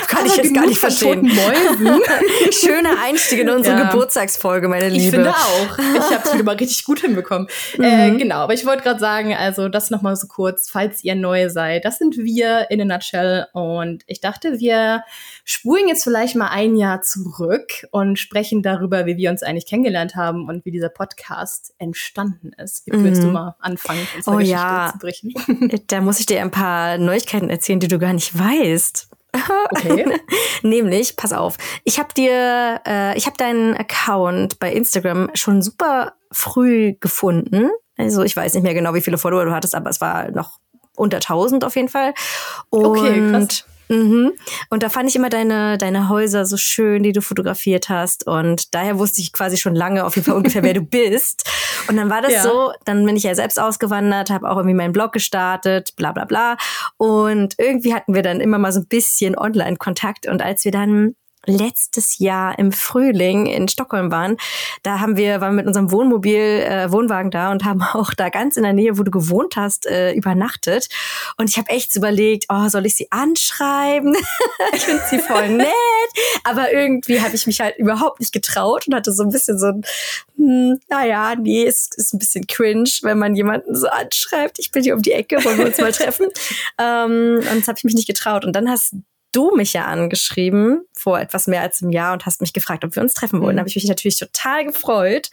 Kann 0.06 0.26
ich 0.26 0.36
jetzt 0.36 0.54
gar 0.54 0.66
nicht 0.66 0.78
verstehen. 0.78 1.30
Schöner 2.52 3.00
Einstieg 3.02 3.40
in 3.40 3.50
unsere 3.50 3.76
ja. 3.76 3.90
Geburtstagsfolge, 3.90 4.68
meine 4.68 4.88
Liebe. 4.88 5.04
Ich 5.04 5.10
finde 5.10 5.30
auch. 5.30 5.78
Ich 5.78 6.14
habe 6.14 6.22
es 6.24 6.34
wieder 6.34 6.44
mal 6.44 6.54
richtig 6.54 6.84
gut 6.84 7.00
hinbekommen. 7.00 7.48
Mhm. 7.76 7.84
Äh, 7.84 8.10
genau, 8.16 8.36
aber 8.36 8.54
ich 8.54 8.64
wollte 8.64 8.82
gerade 8.82 9.00
sagen, 9.00 9.34
also 9.34 9.68
das 9.68 9.90
noch 9.90 10.02
mal 10.02 10.14
so 10.14 10.28
kurz, 10.28 10.70
falls 10.70 11.02
ihr 11.02 11.16
neu 11.16 11.48
seid, 11.48 11.84
das 11.84 11.98
sind 11.98 12.16
wir 12.16 12.70
in 12.70 12.80
a 12.80 12.84
nutshell 12.84 13.46
und 13.52 14.04
ich 14.06 14.20
dachte, 14.20 14.60
wir 14.60 15.02
spulen 15.50 15.88
jetzt 15.88 16.04
vielleicht 16.04 16.36
mal 16.36 16.48
ein 16.48 16.76
Jahr 16.76 17.02
zurück 17.02 17.86
und 17.90 18.18
sprechen 18.18 18.62
darüber, 18.62 19.06
wie 19.06 19.16
wir 19.16 19.30
uns 19.30 19.42
eigentlich 19.42 19.66
kennengelernt 19.66 20.14
haben 20.14 20.48
und 20.48 20.64
wie 20.64 20.70
dieser 20.70 20.88
Podcast 20.88 21.74
entstanden 21.78 22.52
ist. 22.52 22.86
Wie 22.86 22.96
mhm. 22.96 23.04
willst 23.04 23.22
du 23.22 23.28
mal 23.28 23.56
anfangen, 23.58 24.06
unsere 24.14 24.36
oh, 24.36 24.38
Geschichte 24.38 24.60
ja. 24.60 24.92
zu 24.92 24.98
berichten? 24.98 25.30
Da 25.88 26.00
muss 26.00 26.20
ich 26.20 26.26
dir 26.26 26.40
ein 26.40 26.52
paar 26.52 26.98
Neuigkeiten 26.98 27.50
erzählen, 27.50 27.80
die 27.80 27.88
du 27.88 27.98
gar 27.98 28.12
nicht 28.12 28.38
weißt. 28.38 29.08
Okay. 29.72 30.04
Nämlich, 30.62 31.16
pass 31.16 31.32
auf, 31.32 31.56
ich 31.84 32.00
habe 32.00 32.12
dir, 32.14 32.80
äh, 32.84 33.16
ich 33.16 33.26
habe 33.26 33.36
deinen 33.36 33.76
Account 33.76 34.58
bei 34.58 34.72
Instagram 34.72 35.30
schon 35.34 35.62
super 35.62 36.14
früh 36.32 36.94
gefunden. 36.98 37.70
Also 37.96 38.24
ich 38.24 38.34
weiß 38.34 38.54
nicht 38.54 38.64
mehr 38.64 38.74
genau, 38.74 38.92
wie 38.94 39.00
viele 39.00 39.18
Follower 39.18 39.44
du 39.44 39.52
hattest, 39.52 39.76
aber 39.76 39.88
es 39.88 40.00
war 40.00 40.32
noch 40.32 40.58
unter 40.96 41.18
1000 41.18 41.64
auf 41.64 41.76
jeden 41.76 41.88
Fall. 41.88 42.12
Und 42.70 42.84
okay, 42.84 43.30
krass. 43.30 43.64
Mhm. 43.90 44.32
Und 44.68 44.84
da 44.84 44.88
fand 44.88 45.08
ich 45.10 45.16
immer 45.16 45.30
deine, 45.30 45.76
deine 45.76 46.08
Häuser 46.08 46.46
so 46.46 46.56
schön, 46.56 47.02
die 47.02 47.12
du 47.12 47.20
fotografiert 47.20 47.88
hast. 47.88 48.24
Und 48.24 48.72
daher 48.72 49.00
wusste 49.00 49.20
ich 49.20 49.32
quasi 49.32 49.56
schon 49.56 49.74
lange 49.74 50.04
auf 50.04 50.14
jeden 50.14 50.26
Fall 50.26 50.36
ungefähr, 50.36 50.62
wer 50.62 50.74
du 50.74 50.80
bist. 50.84 51.44
Und 51.88 51.96
dann 51.96 52.08
war 52.08 52.22
das 52.22 52.32
ja. 52.32 52.42
so, 52.42 52.72
dann 52.84 53.04
bin 53.04 53.16
ich 53.16 53.24
ja 53.24 53.34
selbst 53.34 53.60
ausgewandert, 53.60 54.30
habe 54.30 54.48
auch 54.48 54.56
irgendwie 54.56 54.76
meinen 54.76 54.92
Blog 54.92 55.12
gestartet, 55.12 55.96
bla 55.96 56.12
bla 56.12 56.24
bla. 56.24 56.56
Und 56.98 57.56
irgendwie 57.58 57.92
hatten 57.92 58.14
wir 58.14 58.22
dann 58.22 58.40
immer 58.40 58.58
mal 58.58 58.72
so 58.72 58.80
ein 58.80 58.86
bisschen 58.86 59.36
Online-Kontakt. 59.36 60.28
Und 60.28 60.40
als 60.40 60.64
wir 60.64 60.72
dann 60.72 61.16
letztes 61.46 62.18
Jahr 62.18 62.58
im 62.58 62.72
Frühling 62.72 63.46
in 63.46 63.68
Stockholm 63.68 64.10
waren, 64.10 64.36
da 64.82 65.00
haben 65.00 65.16
wir 65.16 65.40
waren 65.40 65.54
mit 65.54 65.66
unserem 65.66 65.90
Wohnmobil 65.90 66.38
äh, 66.38 66.92
Wohnwagen 66.92 67.30
da 67.30 67.50
und 67.50 67.64
haben 67.64 67.82
auch 67.92 68.14
da 68.14 68.28
ganz 68.28 68.56
in 68.56 68.62
der 68.62 68.72
Nähe, 68.72 68.98
wo 68.98 69.02
du 69.02 69.10
gewohnt 69.10 69.56
hast, 69.56 69.86
äh, 69.86 70.12
übernachtet. 70.12 70.88
Und 71.36 71.48
ich 71.48 71.56
habe 71.56 71.70
echt 71.70 71.94
überlegt, 71.96 72.46
oh, 72.48 72.68
soll 72.68 72.86
ich 72.86 72.96
sie 72.96 73.10
anschreiben? 73.10 74.14
ich 74.74 74.82
finde 74.82 75.02
sie 75.08 75.18
voll 75.18 75.48
nett, 75.56 75.68
aber 76.44 76.72
irgendwie 76.72 77.20
habe 77.20 77.34
ich 77.34 77.46
mich 77.46 77.60
halt 77.60 77.76
überhaupt 77.78 78.20
nicht 78.20 78.32
getraut 78.32 78.86
und 78.86 78.94
hatte 78.94 79.12
so 79.12 79.22
ein 79.22 79.30
bisschen 79.30 79.58
so 79.58 79.66
ein, 79.66 79.82
hm, 80.36 80.80
naja, 80.88 81.34
nee, 81.36 81.64
es 81.66 81.88
ist 81.96 82.12
ein 82.12 82.18
bisschen 82.18 82.46
cringe, 82.46 82.90
wenn 83.02 83.18
man 83.18 83.34
jemanden 83.34 83.74
so 83.74 83.88
anschreibt. 83.88 84.58
Ich 84.58 84.70
bin 84.70 84.82
hier 84.82 84.94
um 84.94 85.02
die 85.02 85.12
Ecke, 85.12 85.42
wollen 85.44 85.58
wir 85.58 85.66
uns 85.66 85.78
mal 85.78 85.92
treffen? 85.92 86.28
ähm, 86.78 87.38
und 87.38 87.60
das 87.60 87.68
habe 87.68 87.78
ich 87.78 87.84
mich 87.84 87.94
nicht 87.94 88.06
getraut. 88.06 88.44
Und 88.44 88.54
dann 88.54 88.68
hast 88.68 88.94
du 89.32 89.54
mich 89.54 89.72
ja 89.72 89.86
angeschrieben 89.86 90.82
vor 90.92 91.20
etwas 91.20 91.46
mehr 91.46 91.62
als 91.62 91.82
einem 91.82 91.92
Jahr 91.92 92.12
und 92.12 92.26
hast 92.26 92.40
mich 92.40 92.52
gefragt, 92.52 92.84
ob 92.84 92.94
wir 92.94 93.02
uns 93.02 93.14
treffen 93.14 93.40
wollen. 93.40 93.56
Da 93.56 93.60
mhm. 93.60 93.60
habe 93.60 93.68
ich 93.68 93.76
mich 93.76 93.88
natürlich 93.88 94.18
total 94.18 94.66
gefreut. 94.66 95.30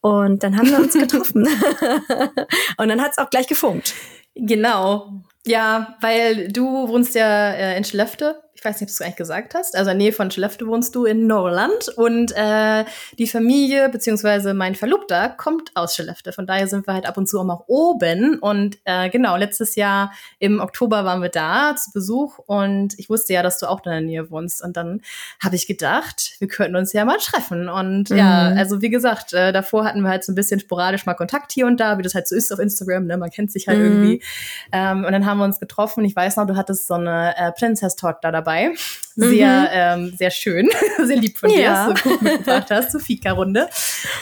Und 0.00 0.42
dann 0.42 0.56
haben 0.56 0.70
wir 0.70 0.78
uns 0.78 0.92
getroffen. 0.92 1.46
und 2.76 2.88
dann 2.88 3.00
hat 3.00 3.12
es 3.12 3.18
auch 3.18 3.30
gleich 3.30 3.46
gefunkt. 3.46 3.94
Genau. 4.34 5.12
Ja, 5.44 5.96
weil 6.00 6.48
du 6.48 6.88
wohnst 6.88 7.14
ja 7.14 7.50
äh, 7.50 7.76
in 7.76 7.84
Schlefte 7.84 8.42
ich 8.62 8.66
weiß 8.66 8.80
nicht, 8.80 8.82
ob 8.82 8.88
du 8.90 8.92
es 8.92 9.00
eigentlich 9.00 9.16
gesagt 9.16 9.54
hast, 9.56 9.74
also 9.74 9.90
in 9.90 9.98
der 9.98 10.04
Nähe 10.04 10.12
von 10.12 10.30
Skellefteå 10.30 10.68
wohnst 10.68 10.94
du 10.94 11.04
in 11.04 11.26
Norrland 11.26 11.88
und 11.96 12.30
äh, 12.36 12.84
die 13.18 13.26
Familie 13.26 13.88
beziehungsweise 13.88 14.54
mein 14.54 14.76
Verlobter 14.76 15.30
kommt 15.30 15.72
aus 15.74 15.94
Skellefteå. 15.94 16.30
Von 16.30 16.46
daher 16.46 16.68
sind 16.68 16.86
wir 16.86 16.94
halt 16.94 17.04
ab 17.04 17.16
und 17.16 17.28
zu 17.28 17.40
auch 17.40 17.44
mal 17.44 17.64
oben 17.66 18.38
und 18.38 18.78
äh, 18.84 19.10
genau, 19.10 19.36
letztes 19.36 19.74
Jahr 19.74 20.12
im 20.38 20.60
Oktober 20.60 21.04
waren 21.04 21.22
wir 21.22 21.28
da 21.28 21.74
zu 21.74 21.90
Besuch 21.90 22.38
und 22.38 22.96
ich 22.98 23.10
wusste 23.10 23.32
ja, 23.32 23.42
dass 23.42 23.58
du 23.58 23.66
auch 23.66 23.84
in 23.84 23.90
der 23.90 24.00
Nähe 24.00 24.30
wohnst 24.30 24.62
und 24.62 24.76
dann 24.76 25.00
habe 25.42 25.56
ich 25.56 25.66
gedacht, 25.66 26.36
wir 26.38 26.46
könnten 26.46 26.76
uns 26.76 26.92
ja 26.92 27.04
mal 27.04 27.18
treffen 27.18 27.68
und 27.68 28.10
mhm. 28.10 28.16
ja, 28.16 28.46
also 28.50 28.80
wie 28.80 28.90
gesagt, 28.90 29.32
äh, 29.32 29.52
davor 29.52 29.84
hatten 29.84 30.02
wir 30.02 30.10
halt 30.10 30.22
so 30.22 30.30
ein 30.30 30.36
bisschen 30.36 30.60
sporadisch 30.60 31.04
mal 31.04 31.14
Kontakt 31.14 31.50
hier 31.50 31.66
und 31.66 31.80
da, 31.80 31.98
wie 31.98 32.02
das 32.02 32.14
halt 32.14 32.28
so 32.28 32.36
ist 32.36 32.52
auf 32.52 32.60
Instagram, 32.60 33.06
ne? 33.06 33.16
man 33.16 33.30
kennt 33.30 33.50
sich 33.50 33.66
halt 33.66 33.80
mhm. 33.80 33.84
irgendwie 33.86 34.22
ähm, 34.70 35.04
und 35.04 35.10
dann 35.10 35.26
haben 35.26 35.38
wir 35.38 35.44
uns 35.46 35.58
getroffen. 35.58 36.04
Ich 36.04 36.14
weiß 36.14 36.36
noch, 36.36 36.46
du 36.46 36.54
hattest 36.54 36.86
so 36.86 36.94
eine 36.94 37.36
äh, 37.36 37.50
Princess 37.50 37.96
Talk 37.96 38.20
da 38.20 38.30
dabei 38.30 38.51
dabei. 38.52 38.74
Sehr, 39.14 39.98
mhm. 39.98 40.06
ähm, 40.06 40.16
sehr 40.16 40.30
schön, 40.30 40.68
sehr 41.04 41.16
lieb 41.16 41.38
von 41.38 41.50
dir, 41.50 41.64
dass 41.64 42.02
du 42.02 42.08
gut 42.08 42.22
mitgebracht 42.22 42.70
hast 42.70 42.92
zur 42.92 43.00
Fika-Runde. 43.00 43.68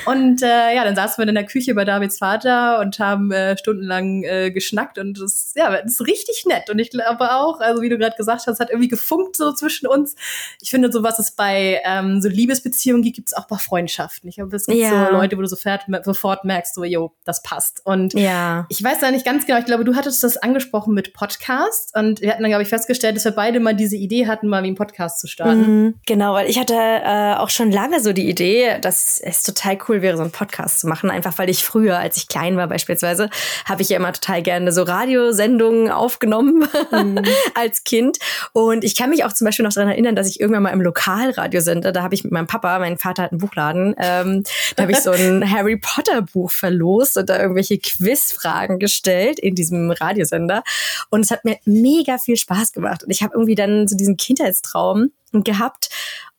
Und 0.06 0.42
äh, 0.42 0.74
ja, 0.74 0.84
dann 0.84 0.96
saßen 0.96 1.22
wir 1.22 1.28
in 1.28 1.34
der 1.34 1.46
Küche 1.46 1.74
bei 1.74 1.84
Davids 1.84 2.18
Vater 2.18 2.80
und 2.80 2.98
haben 2.98 3.30
äh, 3.30 3.56
stundenlang 3.56 4.24
äh, 4.24 4.50
geschnackt 4.50 4.98
und 4.98 5.20
das, 5.20 5.52
ja, 5.54 5.70
das 5.82 5.92
ist 5.92 6.06
richtig 6.06 6.44
nett. 6.46 6.70
Und 6.70 6.78
ich 6.78 6.90
glaube 6.90 7.32
auch, 7.32 7.60
also 7.60 7.82
wie 7.82 7.88
du 7.88 7.98
gerade 7.98 8.16
gesagt 8.16 8.46
hast, 8.46 8.58
hat 8.58 8.70
irgendwie 8.70 8.88
gefunkt 8.88 9.36
so 9.36 9.52
zwischen 9.52 9.86
uns. 9.86 10.16
Ich 10.60 10.70
finde, 10.70 10.90
so 10.90 11.02
was 11.02 11.18
es 11.18 11.32
bei 11.32 11.80
ähm, 11.84 12.20
so 12.20 12.28
Liebesbeziehungen 12.28 13.02
gibt, 13.02 13.20
gibt 13.20 13.28
es 13.28 13.36
auch 13.36 13.46
bei 13.46 13.56
Freundschaften. 13.58 14.28
Ich 14.30 14.36
glaube, 14.36 14.56
es 14.56 14.64
gibt 14.64 14.78
ja. 14.78 15.08
so 15.08 15.12
Leute, 15.12 15.36
wo 15.36 15.42
du 15.42 15.46
sofort, 15.46 15.82
sofort 16.04 16.44
merkst, 16.46 16.74
so, 16.74 16.84
jo, 16.84 17.12
das 17.24 17.42
passt. 17.42 17.82
Und 17.84 18.14
ja. 18.14 18.66
ich 18.70 18.82
weiß 18.82 19.00
da 19.00 19.10
nicht 19.10 19.26
ganz 19.26 19.44
genau, 19.46 19.58
ich 19.58 19.66
glaube, 19.66 19.84
du 19.84 19.94
hattest 19.94 20.24
das 20.24 20.38
angesprochen 20.38 20.94
mit 20.94 21.12
Podcast 21.12 21.94
und 21.94 22.22
wir 22.22 22.30
hatten 22.30 22.42
dann, 22.42 22.50
glaube 22.50 22.62
ich, 22.62 22.68
festgestellt, 22.70 23.16
dass 23.16 23.26
wir 23.26 23.32
beide 23.32 23.60
mal 23.60 23.74
diese 23.74 23.96
Idee 23.96 24.26
hatten, 24.26 24.48
mal 24.48 24.62
wie 24.62 24.68
einen 24.68 24.76
Podcast 24.80 25.20
zu 25.20 25.26
starten. 25.26 25.60
Mhm, 25.60 25.94
genau, 26.06 26.32
weil 26.32 26.48
ich 26.48 26.58
hatte 26.58 26.74
äh, 26.74 27.34
auch 27.34 27.50
schon 27.50 27.70
lange 27.70 28.00
so 28.00 28.14
die 28.14 28.30
Idee, 28.30 28.78
dass 28.80 29.20
es 29.22 29.42
total 29.42 29.76
cool 29.88 30.00
wäre, 30.00 30.16
so 30.16 30.22
einen 30.22 30.32
Podcast 30.32 30.80
zu 30.80 30.86
machen. 30.86 31.10
Einfach 31.10 31.36
weil 31.36 31.50
ich 31.50 31.62
früher, 31.62 31.98
als 31.98 32.16
ich 32.16 32.28
klein 32.28 32.56
war 32.56 32.66
beispielsweise, 32.66 33.28
habe 33.66 33.82
ich 33.82 33.90
ja 33.90 33.98
immer 33.98 34.14
total 34.14 34.40
gerne 34.42 34.72
so 34.72 34.82
Radiosendungen 34.82 35.90
aufgenommen 35.90 36.66
mhm. 36.90 37.22
als 37.54 37.84
Kind. 37.84 38.16
Und 38.54 38.82
ich 38.82 38.96
kann 38.96 39.10
mich 39.10 39.22
auch 39.24 39.34
zum 39.34 39.44
Beispiel 39.44 39.66
noch 39.66 39.72
daran 39.74 39.90
erinnern, 39.90 40.16
dass 40.16 40.26
ich 40.26 40.40
irgendwann 40.40 40.62
mal 40.62 40.70
im 40.70 40.80
Lokalradiosender, 40.80 41.92
da 41.92 42.02
habe 42.02 42.14
ich 42.14 42.24
mit 42.24 42.32
meinem 42.32 42.46
Papa, 42.46 42.78
mein 42.78 42.96
Vater 42.96 43.24
hat 43.24 43.32
einen 43.32 43.40
Buchladen, 43.40 43.94
ähm, 43.98 44.44
da 44.76 44.84
habe 44.84 44.92
ich 44.92 45.00
so 45.00 45.10
ein 45.10 45.50
Harry 45.52 45.76
Potter 45.76 46.22
Buch 46.22 46.50
verlost 46.50 47.18
und 47.18 47.28
da 47.28 47.38
irgendwelche 47.38 47.76
Quizfragen 47.76 48.78
gestellt 48.78 49.38
in 49.38 49.54
diesem 49.54 49.90
Radiosender. 49.90 50.62
Und 51.10 51.20
es 51.20 51.30
hat 51.30 51.44
mir 51.44 51.58
mega 51.66 52.16
viel 52.16 52.38
Spaß 52.38 52.72
gemacht. 52.72 53.04
Und 53.04 53.10
ich 53.10 53.22
habe 53.22 53.34
irgendwie 53.34 53.54
dann 53.54 53.86
so 53.86 53.94
diesen 53.94 54.16
Kindheitstraum, 54.16 54.69
Traum 54.70 55.10
gehabt 55.32 55.90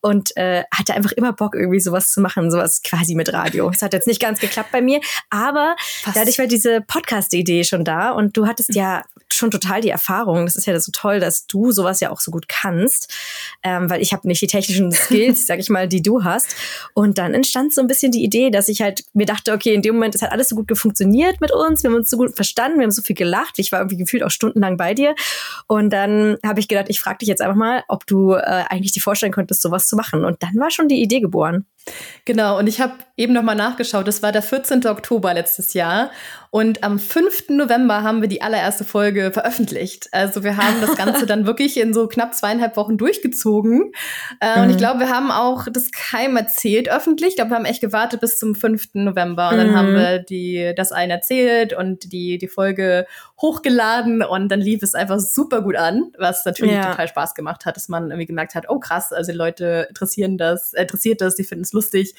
und 0.02 0.36
äh, 0.36 0.64
hatte 0.72 0.94
einfach 0.94 1.12
immer 1.12 1.32
Bock, 1.32 1.54
irgendwie 1.54 1.80
sowas 1.80 2.10
zu 2.10 2.20
machen, 2.20 2.50
sowas 2.50 2.82
quasi 2.82 3.14
mit 3.14 3.32
Radio. 3.32 3.70
Es 3.70 3.82
hat 3.82 3.92
jetzt 3.92 4.08
nicht 4.08 4.20
ganz 4.20 4.40
geklappt 4.40 4.72
bei 4.72 4.82
mir, 4.82 5.00
aber 5.30 5.76
Was? 6.04 6.14
dadurch 6.14 6.38
war 6.38 6.46
diese 6.46 6.80
Podcast-Idee 6.80 7.64
schon 7.64 7.84
da 7.84 8.10
und 8.10 8.36
du 8.36 8.46
hattest 8.46 8.74
ja 8.74 9.02
schon 9.32 9.50
total 9.50 9.80
die 9.80 9.90
Erfahrung. 9.90 10.44
Das 10.44 10.56
ist 10.56 10.66
ja 10.66 10.78
so 10.78 10.92
toll, 10.92 11.20
dass 11.20 11.46
du 11.46 11.72
sowas 11.72 12.00
ja 12.00 12.10
auch 12.10 12.20
so 12.20 12.30
gut 12.30 12.48
kannst, 12.48 13.12
ähm, 13.62 13.88
weil 13.88 14.02
ich 14.02 14.12
habe 14.12 14.26
nicht 14.28 14.42
die 14.42 14.46
technischen 14.46 14.92
Skills, 14.92 15.46
sag 15.46 15.58
ich 15.58 15.70
mal, 15.70 15.88
die 15.88 16.02
du 16.02 16.24
hast. 16.24 16.54
Und 16.94 17.18
dann 17.18 17.32
entstand 17.32 17.72
so 17.72 17.80
ein 17.80 17.86
bisschen 17.86 18.12
die 18.12 18.24
Idee, 18.24 18.50
dass 18.50 18.68
ich 18.68 18.82
halt 18.82 19.04
mir 19.14 19.26
dachte, 19.26 19.52
okay, 19.52 19.74
in 19.74 19.82
dem 19.82 19.94
Moment, 19.94 20.14
es 20.14 20.22
hat 20.22 20.32
alles 20.32 20.48
so 20.48 20.56
gut 20.56 20.76
funktioniert 20.76 21.40
mit 21.40 21.52
uns, 21.52 21.82
wir 21.82 21.90
haben 21.90 21.96
uns 21.96 22.10
so 22.10 22.16
gut 22.16 22.34
verstanden, 22.34 22.78
wir 22.78 22.84
haben 22.84 22.90
so 22.90 23.02
viel 23.02 23.16
gelacht. 23.16 23.58
Ich 23.58 23.72
war 23.72 23.80
irgendwie 23.80 23.96
gefühlt 23.96 24.22
auch 24.22 24.30
stundenlang 24.30 24.76
bei 24.76 24.94
dir. 24.94 25.14
Und 25.66 25.90
dann 25.90 26.38
habe 26.44 26.60
ich 26.60 26.68
gedacht, 26.68 26.86
ich 26.88 27.00
frage 27.00 27.18
dich 27.18 27.28
jetzt 27.28 27.40
einfach 27.40 27.56
mal, 27.56 27.84
ob 27.88 28.06
du 28.06 28.32
äh, 28.32 28.64
eigentlich 28.82 28.92
dir 28.92 29.00
vorstellen 29.00 29.32
könntest, 29.32 29.62
sowas 29.62 29.86
zu 29.86 29.96
machen. 29.96 30.24
Und 30.24 30.42
dann 30.42 30.54
war 30.56 30.70
schon 30.70 30.88
die 30.88 31.00
Idee 31.00 31.20
geboren. 31.20 31.66
Genau, 32.24 32.58
und 32.58 32.68
ich 32.68 32.80
habe 32.80 32.94
eben 33.16 33.32
noch 33.32 33.42
mal 33.42 33.54
nachgeschaut, 33.54 34.06
das 34.06 34.22
war 34.22 34.32
der 34.32 34.42
14. 34.42 34.86
Oktober 34.86 35.34
letztes 35.34 35.74
Jahr 35.74 36.10
und 36.54 36.84
am 36.84 36.98
5. 36.98 37.48
November 37.48 38.02
haben 38.02 38.20
wir 38.20 38.28
die 38.28 38.42
allererste 38.42 38.84
Folge 38.84 39.32
veröffentlicht. 39.32 40.08
Also 40.12 40.44
wir 40.44 40.58
haben 40.58 40.82
das 40.82 40.96
Ganze 40.96 41.24
dann 41.26 41.46
wirklich 41.46 41.80
in 41.80 41.94
so 41.94 42.06
knapp 42.08 42.34
zweieinhalb 42.34 42.76
Wochen 42.76 42.98
durchgezogen. 42.98 43.92
Äh, 44.38 44.58
mhm. 44.58 44.62
Und 44.62 44.68
ich 44.68 44.74
mhm. 44.74 44.80
glaube, 44.80 45.00
wir 45.00 45.08
haben 45.08 45.30
auch 45.30 45.66
das 45.72 45.90
keinem 45.92 46.36
erzählt 46.36 46.90
öffentlich. 46.90 47.30
Ich 47.30 47.36
glaube, 47.36 47.52
wir 47.52 47.56
haben 47.56 47.64
echt 47.64 47.80
gewartet 47.80 48.20
bis 48.20 48.36
zum 48.36 48.54
5. 48.54 48.90
November 48.92 49.48
und 49.48 49.56
dann 49.56 49.70
mhm. 49.70 49.76
haben 49.76 49.94
wir 49.94 50.18
die, 50.18 50.74
das 50.76 50.92
allen 50.92 51.10
erzählt 51.10 51.72
und 51.72 52.12
die, 52.12 52.36
die 52.36 52.48
Folge 52.48 53.06
hochgeladen 53.40 54.22
und 54.22 54.50
dann 54.50 54.60
lief 54.60 54.82
es 54.82 54.94
einfach 54.94 55.20
super 55.20 55.62
gut 55.62 55.76
an, 55.76 56.12
was 56.18 56.44
natürlich 56.44 56.74
ja. 56.74 56.90
total 56.90 57.08
Spaß 57.08 57.34
gemacht 57.34 57.64
hat, 57.64 57.76
dass 57.76 57.88
man 57.88 58.10
irgendwie 58.10 58.26
gemerkt 58.26 58.54
hat, 58.54 58.68
oh 58.68 58.78
krass, 58.78 59.10
also 59.14 59.32
die 59.32 59.38
Leute 59.38 59.86
interessieren 59.88 60.36
das, 60.36 60.74
äh, 60.74 60.82
interessiert 60.82 61.22
das, 61.22 61.34
die 61.34 61.44
finden 61.44 61.64
es 61.64 61.71
lustig 61.72 62.14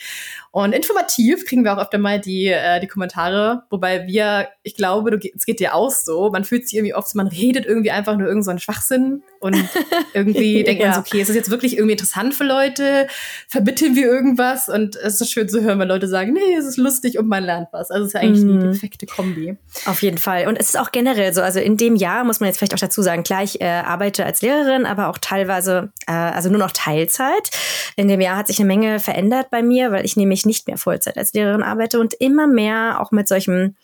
und 0.56 0.72
informativ 0.72 1.48
kriegen 1.48 1.64
wir 1.64 1.76
auch 1.76 1.82
öfter 1.82 1.98
mal 1.98 2.22
die, 2.22 2.46
äh, 2.46 2.80
die 2.80 2.86
Kommentare, 2.86 3.64
wobei 3.72 4.06
wir, 4.06 4.50
ich 4.62 4.76
glaube, 4.76 5.10
du, 5.10 5.18
es 5.36 5.48
geht 5.48 5.60
dir 5.60 5.74
auch 5.74 5.90
so, 5.90 6.30
man 6.30 6.44
fühlt 6.44 6.70
sich 6.70 6.78
irgendwie 6.78 6.94
oft, 6.94 7.16
man 7.16 7.26
redet 7.26 7.66
irgendwie 7.66 7.90
einfach 7.90 8.16
nur 8.18 8.28
irgend 8.28 8.46
so 8.46 8.52
einen 8.52 8.60
Schwachsinn 8.60 9.24
und 9.40 9.56
irgendwie 10.14 10.64
denkt 10.64 10.80
ja. 10.80 10.90
man 10.90 10.96
so, 10.96 11.00
okay, 11.02 11.22
ist 11.22 11.30
das 11.30 11.36
jetzt 11.36 11.50
wirklich 11.50 11.78
irgendwie 11.78 11.94
interessant 11.94 12.36
für 12.36 12.44
Leute? 12.44 13.08
Verbitteln 13.48 13.96
wir 13.96 14.06
irgendwas? 14.06 14.70
Und 14.70 14.96
es 14.96 15.20
ist 15.20 15.32
schön 15.32 15.50
zu 15.50 15.64
hören, 15.64 15.80
wenn 15.80 15.88
Leute 15.88 16.08
sagen, 16.08 16.34
nee, 16.34 16.56
es 16.56 16.66
ist 16.66 16.78
lustig 16.78 17.18
und 17.18 17.28
man 17.28 17.44
lernt 17.44 17.70
was. 17.72 17.90
Also 17.90 18.04
es 18.04 18.10
ist 18.10 18.14
ja 18.14 18.20
eigentlich 18.20 18.46
mm. 18.46 18.60
die 18.60 18.66
perfekte 18.66 19.06
Kombi. 19.08 19.58
Auf 19.86 20.04
jeden 20.04 20.20
Fall. 20.20 20.48
Und 20.48 20.60
es 20.60 20.68
ist 20.68 20.80
auch 20.80 20.92
generell 20.92 21.34
so, 21.34 21.42
also 21.42 21.60
in 21.60 21.78
dem 21.78 21.96
Jahr 21.96 22.26
muss 22.26 22.40
man 22.40 22.48
jetzt 22.48 22.60
vielleicht 22.60 22.76
auch 22.76 22.80
dazu 22.80 23.02
sagen, 23.02 23.24
klar, 23.24 23.42
ich 23.42 23.60
äh, 23.60 23.66
arbeite 23.66 24.24
als 24.24 24.44
Lehrerin, 24.44 24.86
aber 24.86 25.08
auch 25.08 25.18
teilweise, 25.18 25.92
äh, 26.06 26.12
also 26.12 26.50
nur 26.50 26.60
noch 26.60 26.72
Teilzeit. 26.72 27.50
In 27.96 28.08
dem 28.08 28.22
Jahr 28.22 28.38
hat 28.38 28.46
sich 28.46 28.60
eine 28.60 28.68
Menge 28.68 29.00
verändert 29.00 29.43
bei 29.50 29.64
mir, 29.64 29.92
weil 29.92 30.06
ich 30.06 30.16
nämlich 30.16 30.46
nicht 30.46 30.68
mehr 30.68 30.78
Vollzeit 30.78 31.18
als 31.18 31.34
Lehrerin 31.34 31.64
arbeite 31.64 32.00
und 32.00 32.14
immer 32.14 32.48
mehr 32.48 33.00
auch 33.00 33.12
mit 33.12 33.28
solchen, 33.28 33.76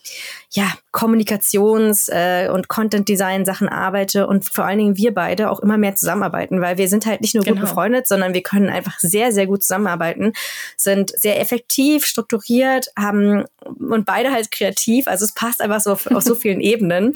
ja, 0.52 0.72
Kommunikations- 0.92 2.10
äh, 2.10 2.50
und 2.50 2.68
Content-Design-Sachen 2.68 3.70
arbeite 3.70 4.28
und 4.28 4.46
vor 4.46 4.66
allen 4.66 4.80
Dingen 4.80 4.98
wir 4.98 5.14
beide 5.14 5.50
auch 5.50 5.60
immer 5.60 5.78
mehr 5.78 5.96
zusammenarbeiten, 5.96 6.62
weil 6.62 6.78
wir 6.78 6.88
sind 6.88 7.06
halt 7.06 7.22
nicht 7.22 7.36
nur 7.36 7.44
genau. 7.44 7.56
gut 7.56 7.70
befreundet, 7.70 8.08
sondern 8.08 8.34
wir 8.34 8.44
können 8.44 8.70
einfach 8.70 9.00
sehr, 9.00 9.32
sehr 9.32 9.48
gut 9.48 9.64
zusammenarbeiten, 9.64 10.34
sind 10.78 11.12
sehr 11.18 11.40
effektiv, 11.40 12.06
strukturiert, 12.06 12.92
haben 12.98 13.46
und 13.66 14.06
beide 14.06 14.32
halt 14.32 14.52
kreativ. 14.52 15.08
Also 15.08 15.26
es 15.26 15.34
passt 15.34 15.62
einfach 15.62 15.82
so 15.82 15.92
auf, 15.92 16.08
auf 16.08 16.24
so 16.24 16.36
vielen 16.36 16.62
Ebenen. 16.62 17.16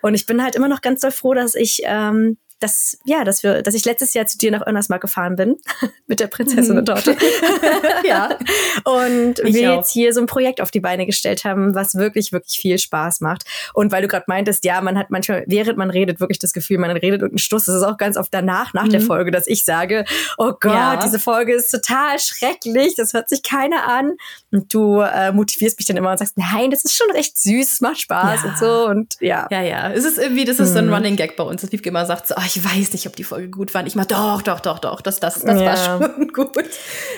Und 0.00 0.14
ich 0.14 0.26
bin 0.26 0.42
halt 0.42 0.56
immer 0.56 0.68
noch 0.68 0.80
ganz 0.80 1.00
doll 1.00 1.12
froh, 1.12 1.34
dass 1.34 1.54
ich 1.54 1.82
ähm, 1.84 2.36
dass, 2.62 2.98
ja, 3.04 3.24
dass 3.24 3.42
wir, 3.42 3.62
dass 3.62 3.74
ich 3.74 3.84
letztes 3.84 4.14
Jahr 4.14 4.26
zu 4.26 4.38
dir 4.38 4.50
nach 4.50 4.66
Önnersmark 4.66 5.00
gefahren 5.00 5.36
bin 5.36 5.56
mit 6.06 6.20
der 6.20 6.28
Prinzessin 6.28 6.78
und 6.78 6.86
Torte. 6.86 7.16
ja. 8.04 8.38
Und 8.84 9.40
ich 9.40 9.54
wir 9.54 9.72
auch. 9.72 9.76
jetzt 9.78 9.90
hier 9.90 10.12
so 10.12 10.20
ein 10.20 10.26
Projekt 10.26 10.60
auf 10.60 10.70
die 10.70 10.80
Beine 10.80 11.06
gestellt 11.06 11.44
haben, 11.44 11.74
was 11.74 11.94
wirklich, 11.94 12.32
wirklich 12.32 12.58
viel 12.58 12.78
Spaß 12.78 13.20
macht. 13.20 13.44
Und 13.74 13.92
weil 13.92 14.02
du 14.02 14.08
gerade 14.08 14.24
meintest, 14.28 14.64
ja, 14.64 14.80
man 14.80 14.98
hat 14.98 15.10
manchmal, 15.10 15.44
während 15.46 15.78
man 15.78 15.90
redet, 15.90 16.20
wirklich 16.20 16.38
das 16.38 16.52
Gefühl, 16.52 16.78
man 16.78 16.90
redet 16.90 17.20
irgendeinen 17.22 17.38
Stuss. 17.38 17.64
Das 17.64 17.74
ist 17.74 17.82
auch 17.82 17.96
ganz 17.96 18.16
oft 18.16 18.32
danach, 18.32 18.72
nach 18.74 18.84
mhm. 18.84 18.90
der 18.90 19.00
Folge, 19.00 19.30
dass 19.30 19.46
ich 19.46 19.64
sage, 19.64 20.04
oh 20.38 20.52
Gott, 20.58 20.74
ja. 20.74 20.96
diese 20.96 21.18
Folge 21.18 21.54
ist 21.54 21.70
total 21.70 22.18
schrecklich, 22.18 22.94
das 22.96 23.12
hört 23.12 23.28
sich 23.28 23.42
keiner 23.42 23.88
an. 23.88 24.12
Und 24.50 24.72
du 24.72 25.00
äh, 25.00 25.32
motivierst 25.32 25.78
mich 25.78 25.86
dann 25.86 25.96
immer 25.96 26.10
und 26.10 26.18
sagst, 26.18 26.36
nein, 26.36 26.70
das 26.70 26.84
ist 26.84 26.94
schon 26.94 27.10
recht 27.10 27.38
süß, 27.38 27.80
macht 27.80 28.00
Spaß 28.00 28.40
ja. 28.44 28.48
und 28.48 28.58
so. 28.58 28.86
Und 28.86 29.16
ja. 29.20 29.48
Ja, 29.50 29.62
ja. 29.62 29.90
Es 29.92 30.04
ist 30.04 30.18
irgendwie, 30.18 30.44
das 30.44 30.58
ist 30.60 30.72
so 30.72 30.78
ein 30.78 30.86
mhm. 30.86 30.94
Running 30.94 31.16
Gag 31.16 31.36
bei 31.36 31.44
uns. 31.44 31.62
Das 31.62 31.72
Liebke 31.72 31.88
immer 31.88 32.06
sagt 32.06 32.28
so, 32.28 32.34
oh, 32.36 32.42
ich 32.54 32.64
weiß 32.64 32.92
nicht, 32.92 33.06
ob 33.06 33.16
die 33.16 33.24
Folge 33.24 33.50
gut 33.50 33.74
war. 33.74 33.86
Ich 33.86 33.94
mach, 33.94 34.06
doch, 34.06 34.42
doch, 34.42 34.60
doch, 34.60 34.78
doch, 34.78 35.00
das, 35.00 35.20
das, 35.20 35.40
das 35.40 35.60
ja. 35.60 35.66
war 35.66 35.76
schon 35.76 36.28
gut. 36.32 36.56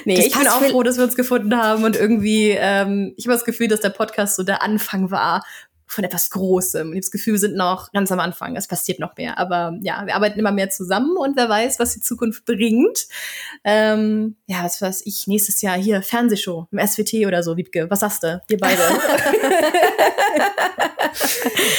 Nee, 0.05 0.17
das 0.17 0.27
ich 0.27 0.39
bin 0.39 0.49
auch 0.49 0.63
froh, 0.63 0.83
dass 0.83 0.97
wir 0.97 1.05
uns 1.05 1.17
gefunden 1.17 1.57
haben 1.57 1.85
und 1.85 1.97
irgendwie, 1.97 2.51
ähm, 2.51 3.15
ich 3.17 3.27
habe 3.27 3.35
das 3.35 3.45
Gefühl, 3.45 3.69
dass 3.69 3.81
der 3.81 3.91
Podcast 3.91 4.37
so 4.37 4.43
der 4.43 4.63
Anfang 4.63 5.11
war 5.11 5.45
von 5.87 6.05
etwas 6.05 6.31
Großem. 6.31 6.89
Und 6.89 6.93
ich 6.93 6.97
habe 6.97 7.01
das 7.01 7.11
Gefühl, 7.11 7.35
wir 7.35 7.41
sind 7.41 7.57
noch 7.57 7.93
ganz 7.93 8.11
am 8.11 8.21
Anfang. 8.21 8.57
Es 8.57 8.69
passiert 8.69 8.99
noch 8.99 9.17
mehr. 9.17 9.39
Aber 9.39 9.77
ja, 9.83 10.03
wir 10.07 10.15
arbeiten 10.15 10.39
immer 10.39 10.53
mehr 10.53 10.71
zusammen 10.71 11.17
und 11.17 11.37
wer 11.37 11.49
weiß, 11.49 11.79
was 11.79 11.95
die 11.95 12.01
Zukunft 12.01 12.45
bringt. 12.45 13.07
Ähm, 13.65 14.37
ja, 14.47 14.65
was 14.65 14.81
weiß 14.81 15.03
ich, 15.05 15.27
nächstes 15.27 15.63
Jahr 15.63 15.77
hier 15.77 16.03
Fernsehshow 16.03 16.67
im 16.71 16.87
SWT 16.87 17.15
oder 17.27 17.43
so, 17.43 17.57
Wiebke. 17.57 17.91
Was 17.91 18.01
sagst 18.01 18.23
du? 18.23 18.41
Wir 18.49 18.59
beide. 18.59 18.81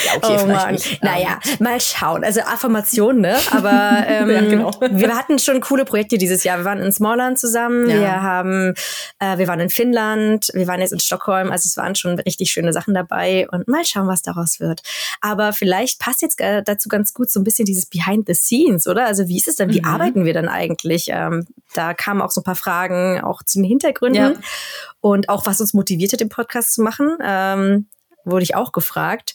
ja, 0.06 0.16
okay, 0.18 0.38
oh 0.44 0.46
Mann. 0.48 0.74
Nicht. 0.74 1.04
Naja, 1.04 1.40
mal 1.60 1.80
schauen. 1.80 2.24
Also 2.24 2.42
Affirmation, 2.42 3.22
ne? 3.22 3.38
Aber 3.52 4.06
ähm, 4.08 4.30
ja, 4.30 4.42
genau. 4.42 4.72
wir 4.80 5.16
hatten 5.16 5.40
schon 5.40 5.62
coole 5.62 5.86
Projekte 5.86 6.18
dieses 6.18 6.44
Jahr. 6.44 6.60
Wir 6.60 6.66
waren 6.66 6.80
in 6.80 6.92
Smallland 6.92 7.40
zusammen, 7.40 7.90
ja. 7.90 8.00
wir 8.00 8.22
haben, 8.22 8.74
äh, 9.20 9.38
wir 9.38 9.48
waren 9.48 9.60
in 9.60 9.70
Finnland, 9.70 10.50
wir 10.54 10.68
waren 10.68 10.80
jetzt 10.80 10.94
in 10.94 11.00
Stockholm. 11.00 11.52
Also 11.52 11.68
es 11.68 11.78
waren 11.78 11.96
schon 11.96 12.20
richtig 12.20 12.52
schöne 12.52 12.74
Sachen 12.74 12.94
dabei 12.94 13.48
und 13.52 13.68
mal 13.68 13.84
schauen, 13.86 13.95
was 14.08 14.22
daraus 14.22 14.60
wird. 14.60 14.82
Aber 15.22 15.54
vielleicht 15.54 16.00
passt 16.00 16.22
jetzt 16.22 16.40
äh, 16.42 16.62
dazu 16.64 16.90
ganz 16.90 17.14
gut 17.14 17.30
so 17.30 17.40
ein 17.40 17.44
bisschen 17.44 17.66
dieses 17.66 17.86
Behind 17.86 18.28
the 18.28 18.34
Scenes, 18.34 18.88
oder? 18.88 19.06
Also 19.06 19.28
wie 19.28 19.38
ist 19.38 19.48
es 19.48 19.56
denn? 19.56 19.74
Wie 19.74 19.82
mhm. 19.82 19.88
arbeiten 19.88 20.26
wir 20.26 20.34
dann 20.34 20.48
eigentlich? 20.48 21.08
Ähm, 21.10 21.46
da 21.74 21.94
kamen 21.94 22.22
auch 22.22 22.32
so 22.32 22.42
ein 22.42 22.46
paar 22.46 22.56
Fragen 22.56 23.22
auch 23.22 23.44
zu 23.44 23.60
den 23.60 23.66
Hintergründen 23.66 24.34
ja. 24.34 24.40
und 25.02 25.30
auch 25.30 25.46
was 25.46 25.62
uns 25.62 25.74
motiviert 25.74 26.14
hat, 26.14 26.20
den 26.20 26.30
Podcast 26.30 26.74
zu 26.74 26.82
machen. 26.82 27.18
Ähm, 27.24 27.88
wurde 28.26 28.44
ich 28.44 28.56
auch 28.56 28.72
gefragt. 28.72 29.34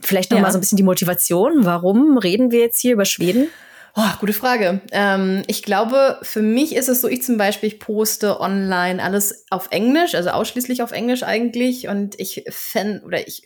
Vielleicht 0.00 0.30
noch 0.30 0.38
ja. 0.38 0.42
mal 0.42 0.52
so 0.52 0.58
ein 0.58 0.60
bisschen 0.60 0.76
die 0.76 0.82
Motivation. 0.82 1.64
Warum 1.64 2.18
reden 2.18 2.50
wir 2.50 2.60
jetzt 2.60 2.80
hier 2.80 2.92
über 2.92 3.04
Schweden? 3.04 3.48
Oh, 3.96 4.02
gute 4.18 4.32
Frage. 4.32 4.80
Ähm, 4.90 5.44
ich 5.46 5.62
glaube, 5.62 6.18
für 6.22 6.42
mich 6.42 6.74
ist 6.74 6.88
es 6.88 7.00
so, 7.00 7.06
ich 7.06 7.22
zum 7.22 7.36
Beispiel, 7.36 7.68
ich 7.68 7.78
poste 7.78 8.40
online 8.40 9.00
alles 9.00 9.44
auf 9.50 9.68
Englisch, 9.70 10.16
also 10.16 10.30
ausschließlich 10.30 10.82
auf 10.82 10.90
Englisch 10.90 11.22
eigentlich. 11.22 11.86
Und 11.86 12.18
ich 12.18 12.44
fände, 12.50 13.04
oder 13.04 13.26
ich 13.26 13.44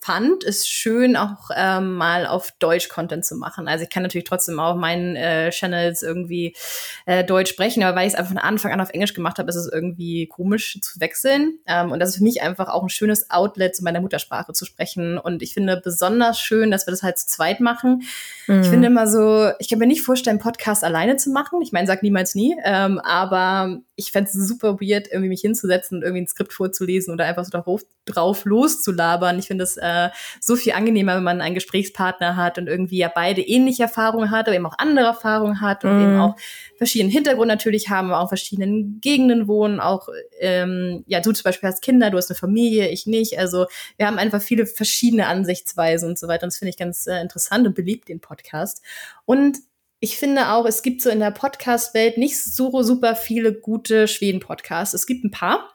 fand, 0.00 0.44
ist 0.44 0.68
schön, 0.68 1.16
auch 1.16 1.50
ähm, 1.56 1.94
mal 1.94 2.26
auf 2.26 2.52
Deutsch 2.58 2.88
Content 2.88 3.24
zu 3.24 3.36
machen. 3.36 3.68
Also 3.68 3.84
ich 3.84 3.90
kann 3.90 4.02
natürlich 4.02 4.26
trotzdem 4.26 4.58
auch 4.60 4.76
meinen 4.76 5.16
äh, 5.16 5.50
Channels 5.50 6.02
irgendwie 6.02 6.54
äh, 7.06 7.24
Deutsch 7.24 7.50
sprechen, 7.50 7.82
aber 7.82 7.96
weil 7.96 8.06
ich 8.06 8.14
es 8.14 8.18
einfach 8.18 8.32
von 8.32 8.38
Anfang 8.38 8.72
an 8.72 8.80
auf 8.80 8.90
Englisch 8.90 9.14
gemacht 9.14 9.38
habe, 9.38 9.48
ist 9.48 9.56
es 9.56 9.70
irgendwie 9.70 10.26
komisch 10.26 10.78
zu 10.80 11.00
wechseln. 11.00 11.58
Ähm, 11.66 11.90
und 11.90 12.00
das 12.00 12.10
ist 12.10 12.16
für 12.16 12.22
mich 12.22 12.42
einfach 12.42 12.68
auch 12.68 12.82
ein 12.82 12.88
schönes 12.88 13.30
Outlet, 13.30 13.74
zu 13.74 13.84
meiner 13.84 14.00
Muttersprache 14.00 14.52
zu 14.52 14.64
sprechen. 14.64 15.18
Und 15.18 15.42
ich 15.42 15.54
finde 15.54 15.80
besonders 15.82 16.38
schön, 16.38 16.70
dass 16.70 16.86
wir 16.86 16.92
das 16.92 17.02
halt 17.02 17.18
zu 17.18 17.26
zweit 17.26 17.60
machen. 17.60 18.02
Mhm. 18.46 18.62
Ich 18.62 18.68
finde 18.68 18.86
immer 18.86 19.06
so, 19.06 19.50
ich 19.58 19.68
kann 19.68 19.78
mir 19.78 19.86
nicht 19.86 20.02
vorstellen, 20.02 20.38
Podcast 20.38 20.84
alleine 20.84 21.16
zu 21.16 21.30
machen. 21.30 21.60
Ich 21.60 21.72
meine, 21.72 21.86
sag 21.86 22.02
niemals 22.02 22.34
nie. 22.34 22.56
Ähm, 22.64 22.98
aber 23.00 23.80
ich 23.98 24.12
fände 24.12 24.30
es 24.30 24.34
super 24.34 24.80
weird, 24.80 25.08
irgendwie 25.08 25.28
mich 25.28 25.40
hinzusetzen 25.40 25.98
und 25.98 26.04
irgendwie 26.04 26.22
ein 26.22 26.28
Skript 26.28 26.52
vorzulesen 26.52 27.12
oder 27.12 27.24
einfach 27.24 27.44
so 27.44 27.50
drauf, 27.50 27.82
drauf 28.04 28.44
loszulabern. 28.44 29.40
Ich 29.40 29.48
finde 29.48 29.64
es 29.64 29.76
äh, 29.76 30.10
so 30.40 30.54
viel 30.54 30.72
angenehmer, 30.72 31.16
wenn 31.16 31.24
man 31.24 31.40
einen 31.40 31.56
Gesprächspartner 31.56 32.36
hat 32.36 32.58
und 32.58 32.68
irgendwie 32.68 32.98
ja 32.98 33.10
beide 33.12 33.42
ähnliche 33.42 33.82
Erfahrungen 33.82 34.30
hat, 34.30 34.46
aber 34.46 34.54
eben 34.54 34.66
auch 34.66 34.78
andere 34.78 35.06
Erfahrungen 35.06 35.60
hat 35.60 35.84
und 35.84 35.98
mm. 35.98 36.00
eben 36.00 36.20
auch 36.20 36.36
verschiedenen 36.76 37.10
Hintergrund 37.10 37.48
natürlich 37.48 37.90
haben, 37.90 38.12
auch 38.12 38.22
in 38.22 38.28
verschiedenen 38.28 39.00
Gegenden 39.00 39.48
wohnen, 39.48 39.80
auch 39.80 40.08
ähm, 40.38 41.02
ja, 41.08 41.18
du 41.18 41.32
zum 41.32 41.42
Beispiel 41.42 41.68
hast 41.68 41.82
Kinder, 41.82 42.10
du 42.10 42.18
hast 42.18 42.30
eine 42.30 42.38
Familie, 42.38 42.90
ich 42.90 43.08
nicht. 43.08 43.36
Also 43.36 43.66
wir 43.96 44.06
haben 44.06 44.18
einfach 44.18 44.40
viele 44.40 44.66
verschiedene 44.66 45.26
Ansichtsweisen 45.26 46.08
und 46.08 46.20
so 46.20 46.28
weiter. 46.28 46.44
Und 46.44 46.52
das 46.52 46.58
finde 46.58 46.70
ich 46.70 46.76
ganz 46.76 47.08
äh, 47.08 47.20
interessant 47.20 47.66
und 47.66 47.74
beliebt, 47.74 48.08
den 48.08 48.20
Podcast. 48.20 48.80
Und 49.24 49.58
ich 50.00 50.16
finde 50.16 50.50
auch, 50.50 50.64
es 50.64 50.82
gibt 50.82 51.02
so 51.02 51.10
in 51.10 51.20
der 51.20 51.30
Podcast-Welt 51.30 52.18
nicht 52.18 52.42
so 52.42 52.82
super 52.82 53.16
viele 53.16 53.52
gute 53.52 54.06
Schweden-Podcasts. 54.06 54.94
Es 54.94 55.06
gibt 55.06 55.24
ein 55.24 55.30
paar. 55.30 55.74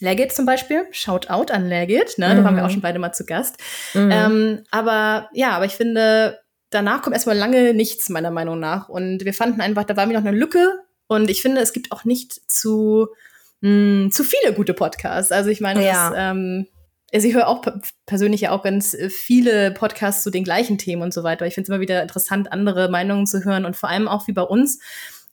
Legit 0.00 0.32
zum 0.32 0.46
Beispiel, 0.46 0.84
Shout 0.90 1.28
out 1.28 1.52
an 1.52 1.68
Legit, 1.68 2.18
ne? 2.18 2.30
Mhm. 2.30 2.36
Da 2.36 2.44
waren 2.44 2.56
wir 2.56 2.64
auch 2.64 2.68
mhm. 2.68 2.72
schon 2.72 2.80
beide 2.82 2.98
mal 2.98 3.12
zu 3.12 3.24
Gast. 3.24 3.56
Mhm. 3.94 4.10
Ähm, 4.10 4.64
aber 4.70 5.28
ja, 5.32 5.52
aber 5.52 5.64
ich 5.64 5.74
finde, 5.74 6.40
danach 6.70 7.02
kommt 7.02 7.14
erstmal 7.14 7.36
lange 7.36 7.72
nichts, 7.72 8.08
meiner 8.08 8.32
Meinung 8.32 8.58
nach. 8.58 8.88
Und 8.88 9.24
wir 9.24 9.32
fanden 9.32 9.60
einfach, 9.60 9.84
da 9.84 9.96
war 9.96 10.06
mir 10.06 10.14
noch 10.14 10.26
eine 10.26 10.36
Lücke. 10.36 10.74
Und 11.06 11.30
ich 11.30 11.40
finde, 11.40 11.60
es 11.60 11.72
gibt 11.72 11.92
auch 11.92 12.04
nicht 12.04 12.50
zu, 12.50 13.08
mh, 13.60 13.68
hm, 13.70 14.10
zu 14.10 14.24
viele 14.24 14.52
gute 14.54 14.74
Podcasts. 14.74 15.30
Also 15.30 15.50
ich 15.50 15.60
meine, 15.60 15.84
ja. 15.84 16.10
das, 16.10 16.18
ähm, 16.18 16.66
also 17.12 17.28
ich 17.28 17.34
höre 17.34 17.48
auch 17.48 17.62
persönlich 18.06 18.42
ja 18.42 18.50
auch 18.52 18.62
ganz 18.62 18.94
äh, 18.94 19.10
viele 19.10 19.70
Podcasts 19.70 20.22
zu 20.22 20.30
den 20.30 20.44
gleichen 20.44 20.78
Themen 20.78 21.02
und 21.02 21.12
so 21.12 21.22
weiter. 21.22 21.46
Ich 21.46 21.54
finde 21.54 21.66
es 21.66 21.68
immer 21.68 21.80
wieder 21.80 22.02
interessant, 22.02 22.52
andere 22.52 22.88
Meinungen 22.90 23.26
zu 23.26 23.44
hören 23.44 23.64
und 23.64 23.76
vor 23.76 23.88
allem 23.88 24.08
auch 24.08 24.26
wie 24.28 24.32
bei 24.32 24.42
uns. 24.42 24.80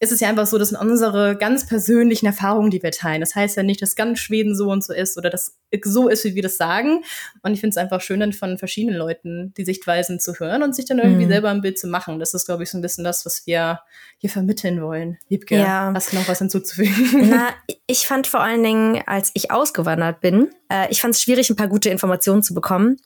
Ist 0.02 0.14
es 0.14 0.22
ja 0.22 0.30
einfach 0.30 0.48
so, 0.48 0.58
das 0.58 0.70
sind 0.70 0.78
unsere 0.78 1.36
ganz 1.36 1.68
persönlichen 1.68 2.26
Erfahrungen, 2.26 2.72
die 2.72 2.82
wir 2.82 2.92
teilen. 2.92 3.20
Das 3.20 3.36
heißt 3.36 3.58
ja 3.58 3.64
nicht, 3.64 3.82
dass 3.82 3.98
ganz 3.98 4.20
Schweden 4.20 4.56
so 4.56 4.72
und 4.72 4.84
so 4.84 4.94
ist 4.94 5.18
oder 5.18 5.30
dass 5.30 5.58
so 5.84 6.08
ist, 6.08 6.24
wie 6.24 6.36
wir 6.36 6.42
das 6.42 6.56
sagen. 6.56 7.04
Und 7.44 7.54
ich 7.54 7.60
finde 7.60 7.72
es 7.72 7.78
einfach 7.78 8.00
schön, 8.00 8.22
dann 8.22 8.32
von 8.32 8.58
verschiedenen 8.58 8.98
Leuten 8.98 9.54
die 9.58 9.66
Sichtweisen 9.66 10.20
zu 10.20 10.40
hören 10.40 10.64
und 10.64 10.74
sich 10.74 10.86
dann 10.86 11.00
irgendwie 11.00 11.26
mhm. 11.26 11.30
selber 11.30 11.50
ein 11.50 11.62
Bild 11.62 11.78
zu 11.78 11.88
machen. 11.88 12.18
Das 12.20 12.34
ist, 12.34 12.46
glaube 12.46 12.64
ich, 12.64 12.70
so 12.70 12.78
ein 12.78 12.82
bisschen 12.82 13.04
das, 13.04 13.26
was 13.26 13.46
wir 13.46 13.82
hier 14.18 14.30
vermitteln 14.30 14.82
wollen. 14.82 15.18
Liebke, 15.28 15.58
ja. 15.58 15.92
hast 15.94 16.14
du 16.14 16.16
noch 16.16 16.28
was 16.30 16.40
hinzuzufügen? 16.40 17.30
Na, 17.30 17.50
ich 17.88 18.08
fand 18.08 18.26
vor 18.26 18.42
allen 18.42 18.64
Dingen, 18.64 19.02
als 19.06 19.32
ich 19.34 19.52
ausgewandert 19.52 20.22
bin, 20.22 20.50
äh, 20.72 20.90
ich 20.90 21.02
fand 21.02 21.16
es 21.16 21.22
schwierig, 21.22 21.50
ein 21.50 21.58
paar 21.58 21.68
gute 21.68 21.90
Informationen 21.90 22.42
zu 22.42 22.54
bekommen 22.54 22.98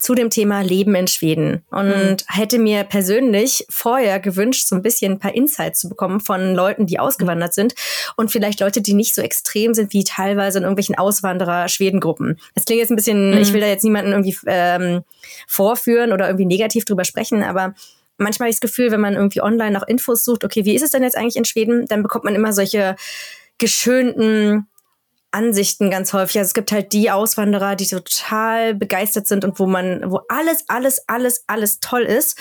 zu 0.00 0.14
dem 0.14 0.30
Thema 0.30 0.62
Leben 0.62 0.94
in 0.94 1.06
Schweden 1.06 1.62
und 1.70 1.88
mhm. 1.88 2.16
hätte 2.26 2.58
mir 2.58 2.84
persönlich 2.84 3.66
vorher 3.68 4.18
gewünscht, 4.18 4.66
so 4.66 4.74
ein 4.74 4.82
bisschen 4.82 5.12
ein 5.12 5.18
paar 5.18 5.34
Insights 5.34 5.80
zu 5.80 5.88
bekommen 5.88 6.20
von 6.20 6.54
Leuten, 6.54 6.86
die 6.86 6.98
ausgewandert 6.98 7.52
sind 7.52 7.74
und 8.16 8.32
vielleicht 8.32 8.60
Leute, 8.60 8.80
die 8.80 8.94
nicht 8.94 9.14
so 9.14 9.20
extrem 9.20 9.74
sind 9.74 9.92
wie 9.92 10.02
teilweise 10.02 10.58
in 10.58 10.64
irgendwelchen 10.64 10.96
Auswanderer-Schwedengruppen. 10.96 12.38
Das 12.54 12.64
klingt 12.64 12.80
jetzt 12.80 12.90
ein 12.90 12.96
bisschen, 12.96 13.32
mhm. 13.32 13.38
ich 13.38 13.52
will 13.52 13.60
da 13.60 13.66
jetzt 13.66 13.84
niemanden 13.84 14.12
irgendwie 14.12 14.36
ähm, 14.46 15.02
vorführen 15.46 16.12
oder 16.12 16.26
irgendwie 16.26 16.46
negativ 16.46 16.86
drüber 16.86 17.04
sprechen, 17.04 17.42
aber 17.42 17.74
manchmal 18.16 18.46
habe 18.46 18.50
ich 18.50 18.60
das 18.60 18.70
Gefühl, 18.70 18.90
wenn 18.90 19.00
man 19.00 19.14
irgendwie 19.14 19.42
online 19.42 19.72
nach 19.72 19.86
Infos 19.86 20.24
sucht, 20.24 20.44
okay, 20.44 20.64
wie 20.64 20.74
ist 20.74 20.82
es 20.82 20.92
denn 20.92 21.02
jetzt 21.02 21.16
eigentlich 21.16 21.36
in 21.36 21.44
Schweden, 21.44 21.86
dann 21.86 22.02
bekommt 22.02 22.24
man 22.24 22.34
immer 22.34 22.54
solche 22.54 22.96
geschönten 23.58 24.66
Ansichten 25.32 25.90
ganz 25.90 26.12
häufig. 26.12 26.38
Also 26.38 26.48
es 26.48 26.54
gibt 26.54 26.72
halt 26.72 26.92
die 26.92 27.10
Auswanderer, 27.10 27.76
die 27.76 27.86
total 27.86 28.74
begeistert 28.74 29.28
sind 29.28 29.44
und 29.44 29.58
wo 29.58 29.66
man, 29.66 30.10
wo 30.10 30.20
alles, 30.28 30.64
alles, 30.68 31.02
alles, 31.08 31.44
alles 31.46 31.80
toll 31.80 32.02
ist. 32.02 32.38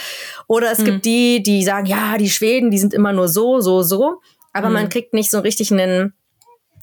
Oder 0.47 0.71
es 0.71 0.79
mhm. 0.79 0.85
gibt 0.85 1.05
die, 1.05 1.43
die 1.43 1.63
sagen, 1.63 1.85
ja, 1.85 2.17
die 2.17 2.29
Schweden, 2.29 2.71
die 2.71 2.79
sind 2.79 2.93
immer 2.93 3.13
nur 3.13 3.27
so, 3.27 3.59
so, 3.59 3.83
so. 3.83 4.21
Aber 4.53 4.67
mhm. 4.67 4.73
man 4.73 4.89
kriegt 4.89 5.13
nicht 5.13 5.29
so 5.29 5.39
richtig 5.39 5.71
einen 5.71 6.13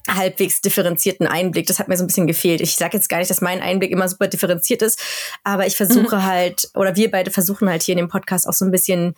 halbwegs 0.07 0.61
differenzierten 0.61 1.27
Einblick. 1.27 1.67
Das 1.67 1.79
hat 1.79 1.87
mir 1.87 1.97
so 1.97 2.03
ein 2.03 2.07
bisschen 2.07 2.27
gefehlt. 2.27 2.61
Ich 2.61 2.75
sage 2.75 2.95
jetzt 2.95 3.09
gar 3.09 3.17
nicht, 3.17 3.29
dass 3.29 3.41
mein 3.41 3.61
Einblick 3.61 3.91
immer 3.91 4.07
super 4.07 4.27
differenziert 4.27 4.81
ist, 4.81 4.99
aber 5.43 5.67
ich 5.67 5.75
versuche 5.75 6.17
mhm. 6.17 6.25
halt, 6.25 6.69
oder 6.75 6.95
wir 6.95 7.11
beide 7.11 7.31
versuchen 7.31 7.69
halt 7.69 7.83
hier 7.83 7.93
in 7.93 7.97
dem 7.97 8.07
Podcast 8.07 8.47
auch 8.47 8.53
so 8.53 8.65
ein 8.65 8.71
bisschen 8.71 9.15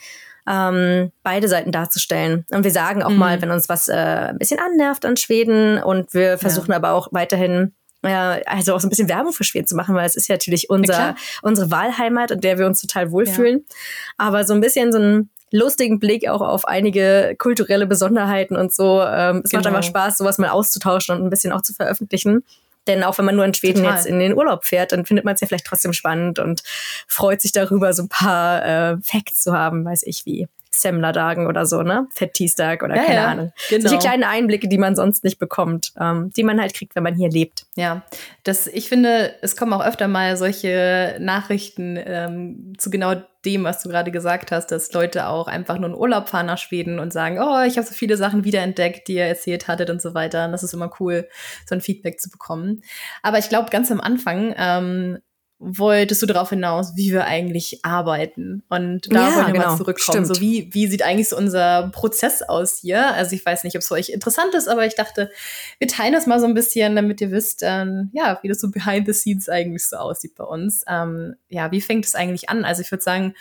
ähm, 0.49 1.11
beide 1.21 1.47
Seiten 1.47 1.71
darzustellen. 1.71 2.45
Und 2.51 2.63
wir 2.63 2.71
sagen 2.71 3.03
auch 3.03 3.11
mhm. 3.11 3.17
mal, 3.17 3.41
wenn 3.41 3.51
uns 3.51 3.69
was 3.69 3.87
äh, 3.87 3.93
ein 3.93 4.39
bisschen 4.39 4.59
annervt 4.59 5.05
an 5.05 5.15
Schweden 5.15 5.81
und 5.81 6.13
wir 6.13 6.37
versuchen 6.37 6.71
ja. 6.71 6.77
aber 6.77 6.91
auch 6.91 7.09
weiterhin 7.11 7.73
ja, 8.01 8.39
also 8.45 8.73
auch 8.73 8.79
so 8.79 8.87
ein 8.87 8.89
bisschen 8.89 9.09
Werbung 9.09 9.33
für 9.33 9.43
Schweden 9.43 9.67
zu 9.67 9.75
machen, 9.75 9.93
weil 9.93 10.05
es 10.05 10.15
ist 10.15 10.29
ja 10.29 10.35
natürlich 10.35 10.69
unser, 10.69 10.93
ja, 10.93 11.15
unsere 11.41 11.69
Wahlheimat, 11.69 12.31
in 12.31 12.39
der 12.39 12.57
wir 12.57 12.65
uns 12.65 12.79
total 12.79 13.11
wohlfühlen. 13.11 13.65
Ja. 13.67 13.75
Aber 14.17 14.45
so 14.45 14.53
ein 14.53 14.61
bisschen 14.61 14.93
so 14.93 14.99
ein 14.99 15.29
lustigen 15.51 15.99
Blick 15.99 16.29
auch 16.29 16.41
auf 16.41 16.65
einige 16.65 17.35
kulturelle 17.37 17.87
Besonderheiten 17.87 18.55
und 18.55 18.73
so. 18.73 19.01
Ähm, 19.01 19.41
es 19.43 19.51
genau. 19.51 19.63
macht 19.63 19.67
einfach 19.67 19.83
Spaß, 19.83 20.17
sowas 20.17 20.37
mal 20.37 20.49
auszutauschen 20.49 21.15
und 21.15 21.23
ein 21.23 21.29
bisschen 21.29 21.51
auch 21.51 21.61
zu 21.61 21.73
veröffentlichen. 21.73 22.43
Denn 22.89 23.03
auch 23.03 23.19
wenn 23.19 23.25
man 23.25 23.35
nur 23.35 23.45
in 23.45 23.53
Schweden 23.53 23.83
Total. 23.83 23.95
jetzt 23.95 24.07
in 24.07 24.17
den 24.17 24.35
Urlaub 24.35 24.65
fährt, 24.65 24.91
dann 24.91 25.05
findet 25.05 25.23
man 25.23 25.35
es 25.35 25.41
ja 25.41 25.47
vielleicht 25.47 25.65
trotzdem 25.65 25.93
spannend 25.93 26.39
und 26.39 26.63
freut 27.07 27.39
sich 27.39 27.51
darüber, 27.51 27.93
so 27.93 28.03
ein 28.03 28.09
paar 28.09 28.65
äh, 28.65 28.97
Facts 29.03 29.43
zu 29.43 29.53
haben, 29.53 29.85
weiß 29.85 30.03
ich 30.03 30.25
wie. 30.25 30.47
Semmlerdagen 30.71 31.47
oder 31.47 31.65
so, 31.65 31.81
ne? 31.83 32.07
Fettistag 32.13 32.83
oder 32.83 32.95
ja, 32.95 33.03
keine 33.03 33.19
ja, 33.19 33.27
Ahnung. 33.27 33.53
Genau. 33.69 33.89
Solche 33.89 33.97
kleinen 33.97 34.23
Einblicke, 34.23 34.67
die 34.67 34.77
man 34.77 34.95
sonst 34.95 35.23
nicht 35.23 35.37
bekommt, 35.37 35.93
ähm, 35.99 36.31
die 36.35 36.43
man 36.43 36.59
halt 36.59 36.73
kriegt, 36.73 36.95
wenn 36.95 37.03
man 37.03 37.15
hier 37.15 37.29
lebt. 37.29 37.65
Ja, 37.75 38.03
das, 38.43 38.65
ich 38.65 38.87
finde, 38.89 39.35
es 39.41 39.55
kommen 39.55 39.73
auch 39.73 39.85
öfter 39.85 40.07
mal 40.07 40.37
solche 40.37 41.17
Nachrichten 41.19 41.99
ähm, 42.03 42.73
zu 42.77 42.89
genau 42.89 43.15
dem, 43.45 43.63
was 43.63 43.81
du 43.81 43.89
gerade 43.89 44.11
gesagt 44.11 44.51
hast, 44.51 44.67
dass 44.67 44.91
Leute 44.93 45.27
auch 45.27 45.47
einfach 45.47 45.77
nur 45.77 45.89
in 45.89 45.95
Urlaub 45.95 46.27
fahren 46.27 46.47
nach 46.47 46.57
Schweden 46.57 46.99
und 46.99 47.13
sagen, 47.13 47.39
oh, 47.39 47.63
ich 47.65 47.77
habe 47.77 47.87
so 47.87 47.93
viele 47.93 48.17
Sachen 48.17 48.43
wiederentdeckt, 48.43 49.07
die 49.07 49.15
ihr 49.15 49.25
erzählt 49.25 49.67
hattet 49.67 49.89
und 49.89 50.01
so 50.01 50.13
weiter. 50.13 50.45
Und 50.45 50.51
das 50.51 50.63
ist 50.63 50.73
immer 50.73 50.91
cool, 50.99 51.27
so 51.65 51.75
ein 51.75 51.81
Feedback 51.81 52.19
zu 52.19 52.29
bekommen. 52.29 52.81
Aber 53.23 53.37
ich 53.37 53.49
glaube, 53.49 53.69
ganz 53.69 53.91
am 53.91 54.01
Anfang 54.01 54.53
ähm, 54.57 55.19
wolltest 55.59 56.21
du 56.21 56.25
darauf 56.25 56.49
hinaus, 56.49 56.95
wie 56.95 57.11
wir 57.11 57.25
eigentlich 57.25 57.79
arbeiten. 57.83 58.63
Und 58.69 59.13
da 59.13 59.29
ja, 59.29 59.35
wollen 59.35 59.47
wir 59.47 59.53
genau. 59.53 59.67
mal 59.67 59.77
zurückkommen. 59.77 60.23
Stimmt. 60.23 60.27
So 60.27 60.41
wie, 60.41 60.73
wie 60.73 60.87
sieht 60.87 61.03
eigentlich 61.03 61.27
so 61.27 61.37
unser 61.37 61.89
Prozess 61.93 62.41
aus 62.41 62.79
hier? 62.79 63.13
Also 63.13 63.35
ich 63.35 63.45
weiß 63.45 63.65
nicht, 63.65 63.75
ob 63.75 63.81
es 63.81 63.89
für 63.89 63.95
euch 63.95 64.09
interessant 64.09 64.55
ist, 64.55 64.69
aber 64.69 64.85
ich 64.85 64.95
dachte, 64.95 65.29
wir 65.77 65.87
teilen 65.89 66.13
das 66.13 66.27
mal 66.27 66.39
so 66.39 66.45
ein 66.45 66.53
bisschen, 66.53 66.95
damit 66.95 67.19
ihr 67.19 67.31
wisst, 67.31 67.59
ähm, 67.63 68.09
ja, 68.13 68.39
wie 68.41 68.47
das 68.47 68.61
so 68.61 68.71
behind 68.71 69.05
the 69.05 69.13
scenes 69.13 69.49
eigentlich 69.49 69.85
so 69.85 69.97
aussieht 69.97 70.35
bei 70.35 70.45
uns. 70.45 70.85
Ähm, 70.87 71.35
ja, 71.49 71.71
wie 71.71 71.81
fängt 71.81 72.05
es 72.05 72.15
eigentlich 72.15 72.49
an? 72.49 72.63
Also 72.63 72.81
ich 72.81 72.91
würde 72.91 73.03
sagen, 73.03 73.35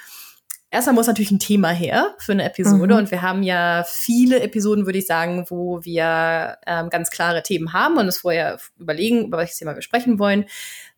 Erstmal 0.71 0.95
muss 0.95 1.07
natürlich 1.07 1.31
ein 1.31 1.39
Thema 1.39 1.71
her 1.71 2.15
für 2.19 2.33
eine 2.33 2.45
Episode 2.45 2.93
mhm. 2.93 3.01
und 3.01 3.11
wir 3.11 3.23
haben 3.23 3.43
ja 3.43 3.85
viele 3.89 4.41
Episoden, 4.41 4.85
würde 4.85 4.99
ich 4.99 5.07
sagen, 5.07 5.47
wo 5.49 5.83
wir 5.83 6.59
ähm, 6.67 6.91
ganz 6.91 7.09
klare 7.09 7.43
Themen 7.43 7.73
haben 7.73 7.97
und 7.97 8.07
es 8.07 8.19
vorher 8.19 8.59
überlegen, 8.79 9.25
über 9.25 9.39
welches 9.39 9.57
Thema 9.57 9.75
wir 9.75 9.81
sprechen 9.81 10.19
wollen. 10.19 10.45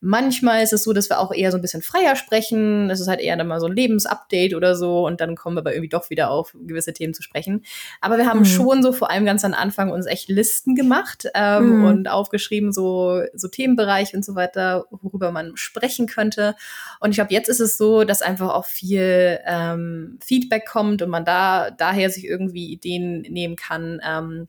Manchmal 0.02 0.62
ist 0.62 0.72
es 0.72 0.82
so, 0.82 0.94
dass 0.94 1.10
wir 1.10 1.18
auch 1.18 1.32
eher 1.32 1.52
so 1.52 1.58
ein 1.58 1.60
bisschen 1.60 1.82
freier 1.82 2.16
sprechen. 2.16 2.88
Es 2.88 3.00
ist 3.00 3.08
halt 3.08 3.20
eher 3.20 3.36
dann 3.36 3.46
mal 3.46 3.60
so 3.60 3.66
ein 3.66 3.76
Lebensupdate 3.76 4.54
oder 4.54 4.74
so 4.74 5.06
und 5.06 5.20
dann 5.20 5.36
kommen 5.36 5.56
wir 5.56 5.60
aber 5.60 5.74
irgendwie 5.74 5.90
doch 5.90 6.08
wieder 6.08 6.30
auf 6.30 6.54
gewisse 6.54 6.94
Themen 6.94 7.12
zu 7.12 7.22
sprechen. 7.22 7.64
Aber 8.00 8.16
wir 8.16 8.26
haben 8.26 8.40
mhm. 8.40 8.44
schon 8.46 8.82
so 8.82 8.92
vor 8.92 9.10
allem 9.10 9.26
ganz 9.26 9.44
am 9.44 9.52
Anfang 9.52 9.90
uns 9.90 10.06
echt 10.06 10.28
Listen 10.28 10.74
gemacht 10.74 11.28
ähm, 11.34 11.80
mhm. 11.80 11.84
und 11.84 12.08
aufgeschrieben, 12.08 12.72
so, 12.72 13.20
so 13.34 13.48
Themenbereich 13.48 14.14
und 14.14 14.24
so 14.24 14.34
weiter, 14.34 14.86
worüber 14.90 15.32
man 15.32 15.56
sprechen 15.56 16.06
könnte. 16.06 16.54
Und 17.00 17.10
ich 17.10 17.16
glaube, 17.16 17.34
jetzt 17.34 17.48
ist 17.48 17.60
es 17.60 17.76
so, 17.76 18.04
dass 18.04 18.22
einfach 18.22 18.54
auch 18.54 18.64
viel 18.64 19.38
ähm, 19.46 20.18
Feedback 20.24 20.66
kommt 20.66 21.02
und 21.02 21.10
man 21.10 21.26
da 21.26 21.70
daher 21.70 22.08
sich 22.08 22.24
irgendwie 22.24 22.70
Ideen 22.72 23.20
nehmen 23.22 23.56
kann. 23.56 24.00
Ähm, 24.02 24.48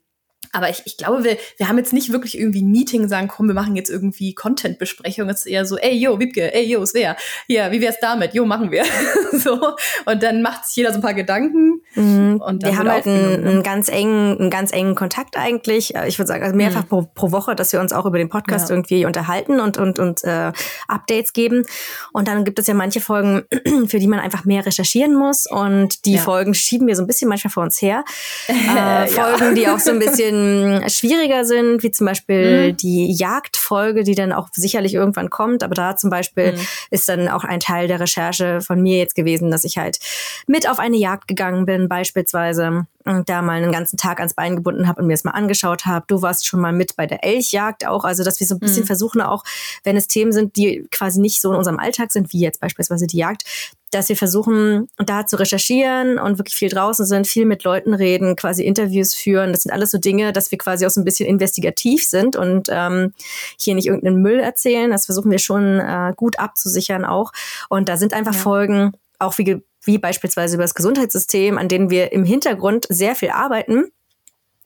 aber 0.52 0.70
ich, 0.70 0.82
ich 0.86 0.98
glaube, 0.98 1.24
wir, 1.24 1.38
wir 1.58 1.68
haben 1.68 1.78
jetzt 1.78 1.94
nicht 1.94 2.12
wirklich 2.12 2.38
irgendwie 2.38 2.62
ein 2.62 2.72
Meeting 2.72 3.08
sagen, 3.08 3.28
komm, 3.28 3.48
wir 3.48 3.54
machen 3.54 3.76
jetzt 3.76 3.90
irgendwie 3.90 4.34
Content-Besprechung. 4.34 5.30
Es 5.30 5.42
ist 5.42 5.46
eher 5.46 5.66
so, 5.66 5.78
ey, 5.78 5.96
yo, 5.96 6.20
Wiebke, 6.20 6.54
ey, 6.54 6.66
yo, 6.66 6.86
Svea, 6.86 7.16
ja, 7.48 7.72
wie 7.72 7.82
wär's 7.82 8.00
damit? 8.02 8.34
Jo, 8.34 8.46
machen 8.46 8.72
wir. 8.72 8.84
so. 9.32 9.76
Und 10.06 10.24
dann 10.24 10.42
macht 10.42 10.66
sich 10.66 10.76
jeder 10.78 10.92
so 10.92 11.00
ein 11.00 11.02
paar 11.02 11.14
Gedanken. 11.14 11.82
Mhm. 11.96 12.42
Und 12.46 12.64
wir 12.64 12.78
haben 12.78 12.90
halt 12.90 13.06
einen, 13.06 13.48
einen, 13.48 13.64
ganz 13.64 13.88
engen, 13.88 14.40
einen 14.40 14.50
ganz 14.50 14.74
engen 14.74 14.96
Kontakt 14.96 15.38
eigentlich. 15.38 15.94
Ich 16.08 16.20
würde 16.20 16.28
sagen, 16.28 16.44
also 16.44 16.56
mehrfach 16.56 16.84
mhm. 16.84 16.88
pro, 16.88 17.02
pro 17.14 17.32
Woche, 17.32 17.56
dass 17.56 17.72
wir 17.72 17.80
uns 17.80 17.94
auch 17.94 18.06
über 18.06 18.18
den 18.18 18.30
Podcast 18.30 18.70
ja. 18.70 18.76
irgendwie 18.76 19.06
unterhalten 19.06 19.60
und, 19.60 19.78
und, 19.78 20.00
und 20.00 20.24
äh, 20.24 20.52
Updates 20.88 21.32
geben. 21.32 21.64
Und 22.12 22.28
dann 22.28 22.44
gibt 22.44 22.60
es 22.60 22.68
ja 22.68 22.74
manche 22.74 23.00
Folgen, 23.00 23.44
für 23.88 24.00
die 24.00 24.08
man 24.08 24.20
einfach 24.20 24.44
mehr 24.44 24.66
recherchieren 24.66 25.16
muss. 25.16 25.46
Und 25.50 26.06
die 26.06 26.16
ja. 26.16 26.22
Folgen 26.22 26.54
schieben 26.54 26.88
wir 26.88 26.96
so 26.96 27.04
ein 27.04 27.08
bisschen 27.08 27.30
manchmal 27.30 27.52
vor 27.52 27.64
uns 27.64 27.82
her. 27.82 28.04
Äh, 28.72 29.08
Folgen, 29.08 29.56
die 29.56 29.68
auch 29.68 29.80
so 29.80 29.92
ein 29.92 30.00
bisschen 30.00 30.41
bisschen 30.42 30.90
schwieriger 30.90 31.46
sind, 31.46 31.84
wie 31.84 31.92
zum 31.92 32.08
Beispiel 32.08 32.72
mhm. 32.72 32.78
die 32.78 33.14
Jagdfolge, 33.14 34.04
die 34.04 34.16
dann 34.16 34.32
auch 34.32 34.50
sicherlich 34.54 34.94
irgendwann 34.94 35.30
kommt. 35.30 35.64
Aber 35.64 35.76
da 35.76 35.96
zum 35.96 36.10
Beispiel 36.10 36.54
mhm. 36.54 36.68
ist 36.90 37.08
dann 37.10 37.28
auch 37.28 37.44
ein 37.44 37.60
Teil 37.60 37.88
der 37.88 38.00
Recherche 38.00 38.62
von 38.62 38.82
mir 38.82 38.98
jetzt 38.98 39.16
gewesen, 39.16 39.52
dass 39.52 39.64
ich 39.64 39.78
halt 39.78 40.00
mit 40.48 40.70
auf 40.70 40.80
eine 40.80 40.98
Jagd 40.98 41.28
gegangen 41.28 41.66
bin, 41.66 41.88
beispielsweise 41.88 42.86
und 43.04 43.30
da 43.30 43.42
mal 43.42 43.62
einen 43.62 43.72
ganzen 43.72 43.98
Tag 43.98 44.20
ans 44.20 44.36
Bein 44.36 44.56
gebunden 44.56 44.88
habe 44.88 45.02
und 45.02 45.08
mir 45.08 45.14
es 45.14 45.24
mal 45.24 45.32
angeschaut 45.32 45.86
habe. 45.86 46.06
Du 46.08 46.22
warst 46.22 46.46
schon 46.46 46.60
mal 46.60 46.72
mit 46.72 46.96
bei 46.96 47.08
der 47.08 47.24
Elchjagd 47.24 47.88
auch, 47.88 48.04
also 48.04 48.24
dass 48.24 48.40
wir 48.40 48.48
so 48.48 48.56
ein 48.56 48.60
bisschen 48.60 48.84
mhm. 48.84 48.88
versuchen 48.88 49.22
auch, 49.22 49.44
wenn 49.84 49.98
es 49.98 50.08
Themen 50.08 50.32
sind, 50.32 50.56
die 50.56 50.88
quasi 50.92 51.20
nicht 51.20 51.42
so 51.42 51.52
in 51.52 51.58
unserem 51.58 51.80
Alltag 51.80 52.12
sind, 52.12 52.32
wie 52.32 52.40
jetzt 52.40 52.60
beispielsweise 52.60 53.08
die 53.08 53.18
Jagd, 53.18 53.44
dass 53.92 54.10
wir 54.10 54.16
versuchen, 54.16 54.88
da 54.98 55.26
zu 55.26 55.38
recherchieren 55.38 56.18
und 56.18 56.38
wirklich 56.38 56.56
viel 56.56 56.70
draußen 56.70 57.06
sind, 57.06 57.28
viel 57.28 57.46
mit 57.46 57.64
Leuten 57.64 57.94
reden, 57.94 58.36
quasi 58.36 58.64
Interviews 58.64 59.14
führen. 59.14 59.52
Das 59.52 59.64
sind 59.64 59.72
alles 59.72 59.92
so 59.92 59.98
Dinge, 59.98 60.34
dass 60.34 60.50
wir 60.52 60.58
quasi 60.58 60.86
auch 60.86 60.90
so 60.90 61.02
ein 61.02 61.06
bisschen 61.06 61.28
investigativ 61.28 62.08
sind 62.08 62.36
und 62.36 62.70
ähm, 62.72 63.14
hier 63.60 63.76
nicht 63.76 63.88
irgendeinen 63.88 64.22
Müll 64.22 64.40
erzählen. 64.40 64.92
Das 64.92 65.06
versuchen 65.06 65.30
wir 65.30 65.40
schon 65.40 65.80
äh, 65.80 66.14
gut 66.16 66.40
abzusichern 66.40 67.06
auch. 67.06 67.32
Und 67.70 67.90
da 67.90 67.98
sind 67.98 68.14
einfach 68.14 68.34
ja. 68.34 68.40
Folgen, 68.40 68.94
auch 69.20 69.38
wie, 69.38 69.62
wie 69.84 69.98
beispielsweise 69.98 70.56
über 70.56 70.64
das 70.64 70.74
Gesundheitssystem, 70.74 71.58
an 71.58 71.68
denen 71.68 71.90
wir 71.90 72.12
im 72.14 72.24
Hintergrund 72.24 72.88
sehr 72.90 73.16
viel 73.16 73.30
arbeiten 73.30 73.92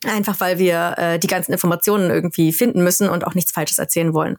Einfach 0.07 0.39
weil 0.39 0.57
wir 0.59 0.95
äh, 0.97 1.19
die 1.19 1.27
ganzen 1.27 1.51
Informationen 1.51 2.09
irgendwie 2.09 2.53
finden 2.53 2.83
müssen 2.83 3.09
und 3.09 3.25
auch 3.25 3.33
nichts 3.33 3.51
Falsches 3.51 3.79
erzählen 3.79 4.13
wollen. 4.13 4.37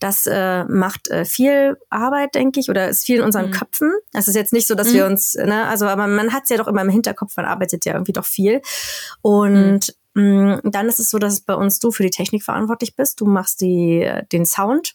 Das 0.00 0.26
äh, 0.26 0.64
macht 0.64 1.08
äh, 1.08 1.24
viel 1.24 1.76
Arbeit, 1.90 2.34
denke 2.34 2.60
ich, 2.60 2.68
oder 2.68 2.88
ist 2.88 3.04
viel 3.04 3.18
in 3.18 3.24
unseren 3.24 3.46
mhm. 3.46 3.52
Köpfen. 3.52 3.92
Es 4.12 4.28
ist 4.28 4.34
jetzt 4.34 4.52
nicht 4.52 4.66
so, 4.66 4.74
dass 4.74 4.88
mhm. 4.88 4.94
wir 4.94 5.06
uns, 5.06 5.34
ne, 5.34 5.66
also 5.66 5.86
aber 5.86 6.06
man 6.06 6.32
hat 6.32 6.44
es 6.44 6.50
ja 6.50 6.56
doch 6.56 6.68
immer 6.68 6.82
im 6.82 6.90
Hinterkopf, 6.90 7.36
man 7.36 7.46
arbeitet 7.46 7.84
ja 7.84 7.94
irgendwie 7.94 8.12
doch 8.12 8.26
viel. 8.26 8.60
Und 9.22 9.94
mhm. 10.14 10.22
mh, 10.22 10.60
dann 10.64 10.88
ist 10.88 10.98
es 10.98 11.10
so, 11.10 11.18
dass 11.18 11.40
bei 11.40 11.54
uns 11.54 11.78
du 11.78 11.90
für 11.90 12.02
die 12.02 12.10
Technik 12.10 12.42
verantwortlich 12.42 12.96
bist. 12.96 13.20
Du 13.20 13.26
machst 13.26 13.60
die, 13.60 14.08
den 14.32 14.46
Sound 14.46 14.94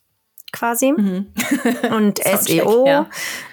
quasi. 0.54 0.94
Mhm. 0.94 1.28
Und 1.92 2.20
SEO, 2.24 2.86
ja. 2.88 3.10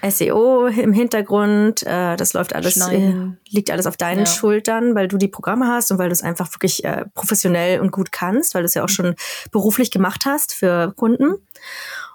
SEO 0.09 0.69
im 0.69 0.93
Hintergrund, 0.93 1.83
äh, 1.83 2.17
das 2.17 2.33
läuft 2.35 2.55
alles, 2.55 2.77
äh, 2.77 3.13
liegt 3.49 3.71
alles 3.73 3.87
auf 3.87 3.97
deinen 3.97 4.21
ja. 4.21 4.27
Schultern, 4.27 4.95
weil 4.95 5.09
du 5.09 5.17
die 5.17 5.29
Programme 5.29 5.67
hast 5.67 5.91
und 5.91 5.99
weil 5.99 6.09
du 6.09 6.13
es 6.13 6.23
einfach 6.23 6.53
wirklich 6.55 6.85
äh, 6.85 7.07
professionell 7.15 7.81
und 7.81 7.91
gut 7.91 8.13
kannst, 8.13 8.55
weil 8.55 8.63
du 8.63 8.67
es 8.67 8.75
ja 8.75 8.85
auch 8.85 8.89
mhm. 8.89 8.93
schon 8.93 9.15
beruflich 9.51 9.91
gemacht 9.91 10.23
hast 10.27 10.55
für 10.55 10.93
Kunden. 10.95 11.35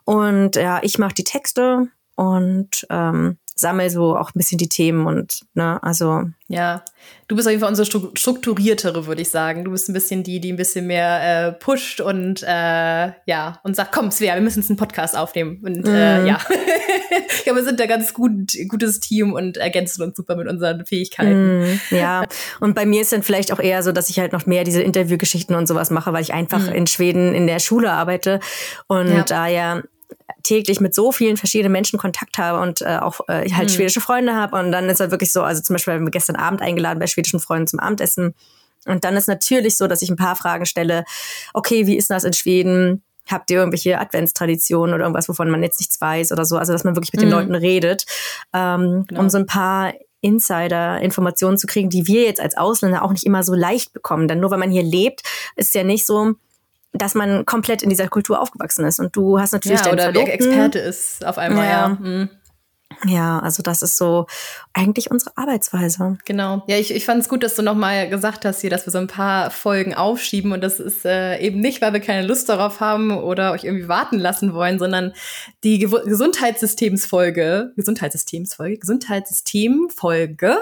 Und 0.06 0.56
ja, 0.56 0.80
ich 0.84 1.00
mache 1.00 1.16
die 1.16 1.24
Texte 1.24 1.88
und 2.16 2.88
ähm, 2.90 3.38
sammle 3.56 3.90
so 3.90 4.18
auch 4.18 4.30
ein 4.30 4.38
bisschen 4.38 4.58
die 4.58 4.70
Themen 4.70 5.08
und, 5.08 5.42
ne, 5.54 5.82
also. 5.82 6.24
Ja, 6.48 6.84
du 7.28 7.36
bist 7.36 7.48
auf 7.48 7.52
jeden 7.52 7.62
Fall 7.62 7.70
unsere 7.70 7.86
strukturiertere, 7.86 9.08
würde 9.08 9.22
ich 9.22 9.30
sagen. 9.30 9.64
Du 9.64 9.72
bist 9.72 9.90
ein 9.90 9.94
bisschen 9.94 10.24
die, 10.24 10.40
die 10.40 10.52
ein 10.52 10.58
bisschen 10.58 10.86
mehr 10.86 11.48
äh, 11.48 11.52
pusht 11.54 12.02
und 12.02 12.44
äh, 12.44 13.12
ja, 13.26 13.60
und 13.64 13.76
sagt, 13.76 13.92
komm, 13.94 14.12
Svea, 14.12 14.36
wir 14.36 14.42
müssen 14.42 14.60
jetzt 14.60 14.70
einen 14.70 14.78
Podcast 14.78 15.18
aufnehmen. 15.18 15.62
Und 15.64 15.88
äh, 15.88 16.20
mhm. 16.20 16.26
äh, 16.26 16.28
ja. 16.28 16.40
ich 17.30 17.44
glaube, 17.44 17.60
wir 17.60 17.66
sind 17.66 17.80
da 17.80 17.86
ganz 17.88 18.14
gut, 18.14 18.54
gutes 18.68 19.00
Team 19.00 19.34
und 19.34 19.58
ergänzen 19.58 20.04
uns 20.04 20.18
super 20.18 20.36
mit 20.36 20.48
unseren 20.48 20.86
Fähigkeiten. 20.86 21.62
Mhm, 21.62 21.80
ja, 21.90 22.26
und 22.60 22.76
bei 22.76 22.86
mir 22.86 23.02
ist 23.02 23.12
dann 23.12 23.24
vielleicht 23.24 23.52
auch 23.52 23.60
eher 23.60 23.82
so, 23.82 23.92
dass 23.92 24.10
ich 24.10 24.20
halt 24.20 24.34
noch 24.34 24.46
mehr 24.46 24.64
diese 24.64 24.82
Interviewgeschichten 24.82 25.56
und 25.56 25.68
sowas 25.68 25.90
mache, 25.90 26.14
weil 26.14 26.22
ich 26.22 26.34
einfach 26.34 26.68
mhm. 26.68 26.76
in 26.76 26.88
Schweden 26.88 27.34
in 27.34 27.48
der 27.48 27.60
Schule 27.60 27.92
arbeite 27.92 28.40
und 28.88 29.08
ja. 29.08 29.24
da 29.24 29.48
ja 29.48 29.82
täglich 30.44 30.80
mit 30.80 30.94
so 30.94 31.12
vielen 31.12 31.38
verschiedenen 31.38 31.72
Menschen 31.72 31.98
Kontakt 32.00 32.38
habe 32.38 32.60
und 32.60 32.82
äh, 32.82 32.98
auch 33.02 33.22
äh, 33.28 33.50
halt 33.52 33.70
mhm. 33.70 33.74
schwedische 33.74 34.02
Freunde 34.02 34.36
habe. 34.36 34.58
Und 34.58 34.72
dann 34.72 34.90
ist 34.90 35.00
halt 35.00 35.12
wirklich 35.12 35.32
so, 35.32 35.44
also 35.44 35.62
zum 35.62 35.74
Beispiel 35.74 35.96
haben 35.96 36.06
wir 36.06 36.12
gestern 36.12 36.36
Abend 36.36 36.62
eingeladen 36.62 37.00
bei 37.00 37.08
schwedischen 37.08 37.40
Freunden 37.40 37.68
zum 37.68 37.80
Abendessen. 37.80 38.36
Und 38.86 39.04
dann 39.04 39.16
ist 39.16 39.28
natürlich 39.28 39.78
so, 39.78 39.88
dass 39.88 40.02
ich 40.02 40.10
ein 40.10 40.16
paar 40.16 40.36
Fragen 40.36 40.66
stelle. 40.66 41.04
Okay, 41.54 41.88
wie 41.88 41.98
ist 41.98 42.10
das 42.10 42.24
in 42.24 42.34
Schweden? 42.34 43.04
Habt 43.28 43.50
ihr 43.50 43.58
irgendwelche 43.58 44.00
Adventstraditionen 44.00 44.94
oder 44.94 45.06
irgendwas, 45.06 45.28
wovon 45.28 45.50
man 45.50 45.64
jetzt 45.64 45.80
nichts 45.80 46.00
weiß 46.00 46.32
oder 46.32 46.46
so? 46.46 46.58
Also, 46.58 46.74
dass 46.74 46.84
man 46.84 46.96
wirklich 46.96 47.12
mit 47.12 47.22
mhm. 47.22 47.30
den 47.30 47.32
Leuten 47.32 47.56
redet, 47.56 48.06
ähm, 48.54 49.06
genau. 49.08 49.22
um 49.22 49.30
so 49.32 49.40
ein 49.40 49.48
paar 49.48 49.94
Insider-Informationen 50.22 51.58
zu 51.58 51.66
kriegen, 51.66 51.90
die 51.90 52.06
wir 52.06 52.24
jetzt 52.24 52.40
als 52.40 52.56
Ausländer 52.56 53.04
auch 53.04 53.12
nicht 53.12 53.26
immer 53.26 53.44
so 53.44 53.56
leicht 53.56 53.94
bekommen. 53.94 54.28
Denn 54.28 54.40
nur 54.40 54.52
weil 54.52 54.60
man 54.60 54.72
hier 54.72 54.84
lebt, 54.84 55.22
ist 55.56 55.74
ja 55.74 55.84
nicht 55.84 56.06
so, 56.06 56.34
dass 56.98 57.16
man 57.16 57.46
komplett 57.46 57.82
in 57.82 57.90
dieser 57.90 58.08
Kultur 58.08 58.42
aufgewachsen 58.42 58.86
ist. 58.86 59.00
Und 59.00 59.16
du 59.16 59.40
hast 59.40 59.54
natürlich 59.54 59.84
ja, 59.86 59.92
oder 59.92 60.04
Verlobten. 60.04 60.32
Experte 60.32 60.80
ist 60.80 61.26
auf 61.26 61.38
einmal, 61.38 61.66
ja. 61.66 61.72
ja. 61.72 61.90
Mhm. 61.90 62.30
Ja, 63.06 63.40
also 63.40 63.64
das 63.64 63.82
ist 63.82 63.98
so 63.98 64.28
eigentlich 64.78 65.10
unsere 65.10 65.38
Arbeitsweise. 65.38 66.18
Genau. 66.26 66.62
Ja, 66.68 66.78
ich, 66.78 66.94
ich 66.94 67.06
fand 67.06 67.22
es 67.22 67.30
gut, 67.30 67.44
dass 67.44 67.56
du 67.56 67.62
nochmal 67.62 68.10
gesagt 68.10 68.44
hast 68.44 68.60
hier, 68.60 68.70
dass 68.70 68.86
wir 68.86 68.92
so 68.92 68.98
ein 68.98 69.08
paar 69.08 69.50
Folgen 69.50 69.94
aufschieben 69.94 70.52
und 70.52 70.62
das 70.62 70.82
ist 70.82 71.06
äh, 71.06 71.40
eben 71.40 71.62
nicht, 71.62 71.82
weil 71.82 71.94
wir 71.94 72.02
keine 72.02 72.28
Lust 72.28 72.50
darauf 72.50 72.82
haben 72.82 73.18
oder 73.18 73.54
euch 73.54 73.64
irgendwie 73.64 73.88
warten 73.88 74.20
lassen 74.20 74.54
wollen, 74.54 74.78
sondern 74.78 75.14
die 75.64 75.80
Ge 75.80 75.90
Gesundheitssystemsfolge, 76.06 77.72
Gesundheitssystemsfolge, 77.78 78.78
Gesundheitssystemfolge, 78.78 80.58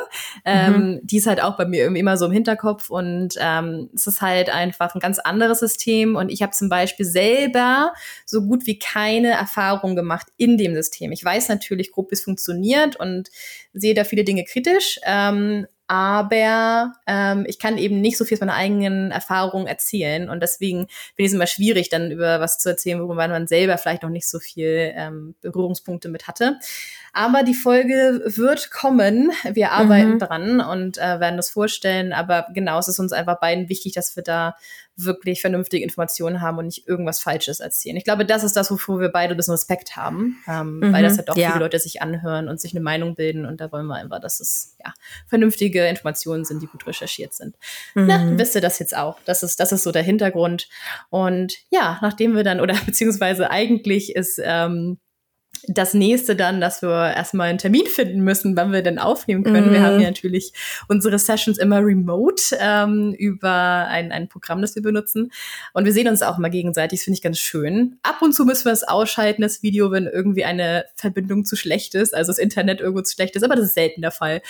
ähm, 0.46 0.74
mhm. 0.74 1.00
die 1.02 1.18
ist 1.18 1.26
halt 1.26 1.42
auch 1.42 1.58
bei 1.58 1.66
mir 1.66 1.82
irgendwie 1.82 2.02
immer 2.02 2.18
so 2.18 2.28
im 2.28 2.32
Hinterkopf 2.32 2.92
und 2.92 3.34
ähm, 3.40 3.90
es 3.96 4.06
ist 4.06 4.22
halt 4.22 4.52
einfach 4.52 4.94
ein 4.94 5.00
ganz 5.00 5.18
anderes 5.18 5.60
System 5.60 6.16
und 6.16 6.30
ich 6.30 6.44
habe 6.44 6.52
zum 6.52 6.70
Beispiel 6.70 7.08
selber 7.08 7.94
so 8.28 8.44
gut 8.44 8.68
wie 8.68 8.78
keine 8.78 9.32
Erfahrung 9.32 9.96
gemacht 9.96 10.28
in 10.38 10.60
dem 10.60 10.76
System. 10.76 11.12
Ich 11.12 11.26
weiß 11.26 11.50
natürlich 11.50 11.92
grob, 11.92 12.12
wie 12.12 12.16
es 12.16 12.24
funktioniert 12.24 12.96
und 12.96 13.32
sehe 13.74 13.96
da 13.96 14.03
viele 14.06 14.24
Dinge 14.24 14.44
kritisch. 14.44 15.00
Ähm, 15.06 15.68
aber 15.88 16.94
ähm, 17.08 17.46
ich 17.48 17.60
kann 17.60 17.78
eben 17.78 18.00
nicht 18.00 18.18
so 18.18 18.24
viel 18.26 18.36
aus 18.36 18.40
meiner 18.40 18.56
eigenen 18.56 19.12
Erfahrung 19.12 19.68
erzählen 19.68 20.30
und 20.30 20.40
deswegen 20.42 20.88
finde 20.88 21.18
ich 21.18 21.28
es 21.28 21.34
immer 21.34 21.46
schwierig, 21.46 21.90
dann 21.90 22.10
über 22.10 22.40
was 22.40 22.58
zu 22.58 22.70
erzählen, 22.70 23.00
worüber 23.00 23.28
man 23.28 23.48
selber 23.48 23.78
vielleicht 23.78 24.04
noch 24.04 24.10
nicht 24.10 24.28
so 24.28 24.40
viel 24.40 24.94
ähm, 24.96 25.36
Berührungspunkte 25.42 26.08
mit 26.08 26.28
hatte. 26.28 26.58
Aber 27.14 27.44
die 27.44 27.54
Folge 27.54 28.24
wird 28.26 28.72
kommen. 28.72 29.32
Wir 29.52 29.72
arbeiten 29.72 30.16
mhm. 30.16 30.20
dran 30.20 30.62
und 30.62 30.98
äh, 30.98 31.20
werden 31.20 31.38
das 31.38 31.52
vorstellen. 31.52 32.12
Aber 32.12 32.48
genau, 32.54 32.80
es 32.80 32.88
ist 32.88 33.00
uns 33.00 33.14
einfach 33.14 33.40
beiden 33.40 33.70
wichtig, 33.70 33.94
dass 33.94 34.16
wir 34.16 34.24
da 34.24 34.56
wirklich 34.96 35.42
vernünftige 35.42 35.84
Informationen 35.84 36.42
haben 36.42 36.58
und 36.58 36.66
nicht 36.66 36.88
irgendwas 36.88 37.20
Falsches 37.20 37.60
erzählen. 37.60 37.98
Ich 37.98 38.04
glaube, 38.04 38.26
das 38.26 38.44
ist 38.44 38.56
das, 38.56 38.70
wofür 38.70 39.00
wir 39.00 39.10
beide 39.10 39.34
ein 39.34 39.38
bisschen 39.38 39.54
Respekt 39.54 39.96
haben, 39.96 40.38
ähm, 40.48 40.80
mhm, 40.80 40.94
weil 40.94 41.04
das 41.04 41.18
halt 41.18 41.30
doch 41.30 41.38
ja. 41.38 41.52
viele 41.52 41.64
Leute 41.64 41.80
sich 41.80 42.02
anhören 42.02 42.48
und 42.48 42.60
sich 42.60 42.74
eine 42.74 42.84
Meinung 42.84 43.16
bilden. 43.16 43.46
Und 43.46 43.62
da 43.62 43.72
wollen 43.72 43.86
wir 43.86 43.96
einfach, 43.96 44.20
dass 44.20 44.40
es 44.40 44.76
ja 44.84 44.94
vernünftige 45.28 45.86
Informationen 45.88 46.46
sind, 46.46 46.62
die 46.62 46.68
gut 46.68 46.86
recherchiert 46.88 47.34
sind. 47.34 47.56
Mhm. 47.94 48.08
Na, 48.08 48.38
wisst 48.38 48.56
ihr 48.56 48.62
das 48.62 48.80
jetzt 48.80 48.96
auch? 48.96 49.20
Das 49.26 49.44
ist, 49.44 49.60
das 49.60 49.72
ist 49.72 49.84
so 49.84 49.92
der 49.92 50.04
Hintergrund. 50.04 50.68
Und 51.10 51.54
ja, 51.70 52.00
nachdem 52.02 52.36
wir 52.36 52.44
dann, 52.44 52.60
oder 52.60 52.76
beziehungsweise 52.86 53.52
eigentlich 53.52 54.16
ist 54.16 54.40
ähm, 54.44 54.98
das 55.68 55.94
nächste 55.94 56.36
dann, 56.36 56.60
dass 56.60 56.82
wir 56.82 57.14
erstmal 57.16 57.50
einen 57.50 57.58
Termin 57.58 57.86
finden 57.86 58.22
müssen, 58.22 58.58
wann 58.58 58.72
wir 58.72 58.82
denn 58.82 59.00
aufnehmen 59.00 59.44
können. 59.44 59.70
Mhm. 59.70 59.74
Wir 59.74 59.82
haben 59.84 60.00
ja 60.00 60.08
natürlich 60.08 60.54
unsere 60.88 61.18
Sessions 61.18 61.58
immer 61.58 61.80
remote 61.80 62.58
ähm, 62.60 63.14
über 63.18 63.88
ein, 63.88 64.12
ein 64.12 64.28
Programm, 64.28 64.62
das 64.62 64.76
wir 64.76 64.82
benutzen. 64.82 65.32
Und 65.74 65.86
wir 65.86 65.94
sehen 65.94 66.08
uns 66.08 66.22
auch 66.22 66.38
mal 66.38 66.50
gegenseitig. 66.50 67.00
Das 67.00 67.06
finde 67.06 67.18
ich 67.18 67.22
ganz 67.22 67.40
schön. 67.40 67.98
Ab 68.04 68.22
und 68.22 68.34
zu 68.34 68.46
müssen 68.46 68.66
wir 68.66 68.74
es 68.74 68.84
ausschalten, 68.84 69.42
das 69.42 69.64
Video, 69.64 69.92
wenn 69.92 70.06
irgendwie 70.06 70.44
eine 70.44 70.86
Verbindung 70.96 71.46
zu 71.46 71.56
schlecht 71.56 71.96
ist, 71.96 72.14
also 72.14 72.32
das 72.32 72.40
Internet 72.40 72.82
irgendwo 72.82 73.02
zu 73.02 73.14
schlecht 73.14 73.36
ist. 73.36 73.44
Aber 73.44 73.56
das 73.56 73.68
ist 73.68 73.76
selten 73.76 74.02
der 74.02 74.12
Fall. 74.12 74.42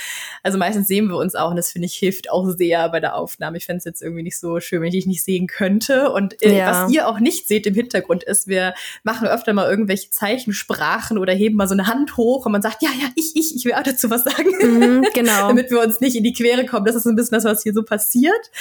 Also 0.41 0.57
meistens 0.57 0.87
sehen 0.87 1.07
wir 1.09 1.17
uns 1.17 1.35
auch 1.35 1.51
und 1.51 1.57
das 1.57 1.71
finde 1.71 1.85
ich 1.85 1.93
hilft 1.93 2.31
auch 2.31 2.49
sehr 2.49 2.89
bei 2.89 2.99
der 2.99 3.15
Aufnahme. 3.15 3.57
Ich 3.57 3.65
fände 3.65 3.77
es 3.77 3.85
jetzt 3.85 4.01
irgendwie 4.01 4.23
nicht 4.23 4.39
so 4.39 4.59
schön, 4.59 4.81
wenn 4.81 4.87
ich 4.87 4.93
dich 4.93 5.05
nicht 5.05 5.23
sehen 5.23 5.45
könnte. 5.47 6.11
Und 6.11 6.41
äh, 6.41 6.57
ja. 6.57 6.85
was 6.85 6.91
ihr 6.91 7.07
auch 7.07 7.19
nicht 7.19 7.47
seht 7.47 7.67
im 7.67 7.75
Hintergrund 7.75 8.23
ist, 8.23 8.47
wir 8.47 8.73
machen 9.03 9.27
öfter 9.27 9.53
mal 9.53 9.69
irgendwelche 9.69 10.09
Zeichensprachen 10.09 11.02
lachen 11.03 11.17
oder 11.17 11.33
heben 11.33 11.55
mal 11.55 11.67
so 11.67 11.73
eine 11.73 11.87
Hand 11.87 12.17
hoch 12.17 12.45
und 12.45 12.51
man 12.51 12.61
sagt, 12.61 12.81
ja, 12.81 12.89
ja, 12.89 13.07
ich, 13.15 13.35
ich, 13.35 13.55
ich 13.55 13.65
will 13.65 13.73
auch 13.73 13.83
dazu 13.83 14.09
was 14.09 14.23
sagen. 14.23 14.49
Mhm, 14.61 15.05
genau. 15.13 15.47
Damit 15.47 15.69
wir 15.69 15.81
uns 15.81 15.99
nicht 15.99 16.15
in 16.15 16.23
die 16.23 16.33
Quere 16.33 16.65
kommen. 16.65 16.85
Das 16.85 16.95
ist 16.95 17.05
ein 17.05 17.15
bisschen 17.15 17.35
das, 17.35 17.45
was 17.45 17.63
hier 17.63 17.73
so 17.73 17.83
passiert. 17.83 18.51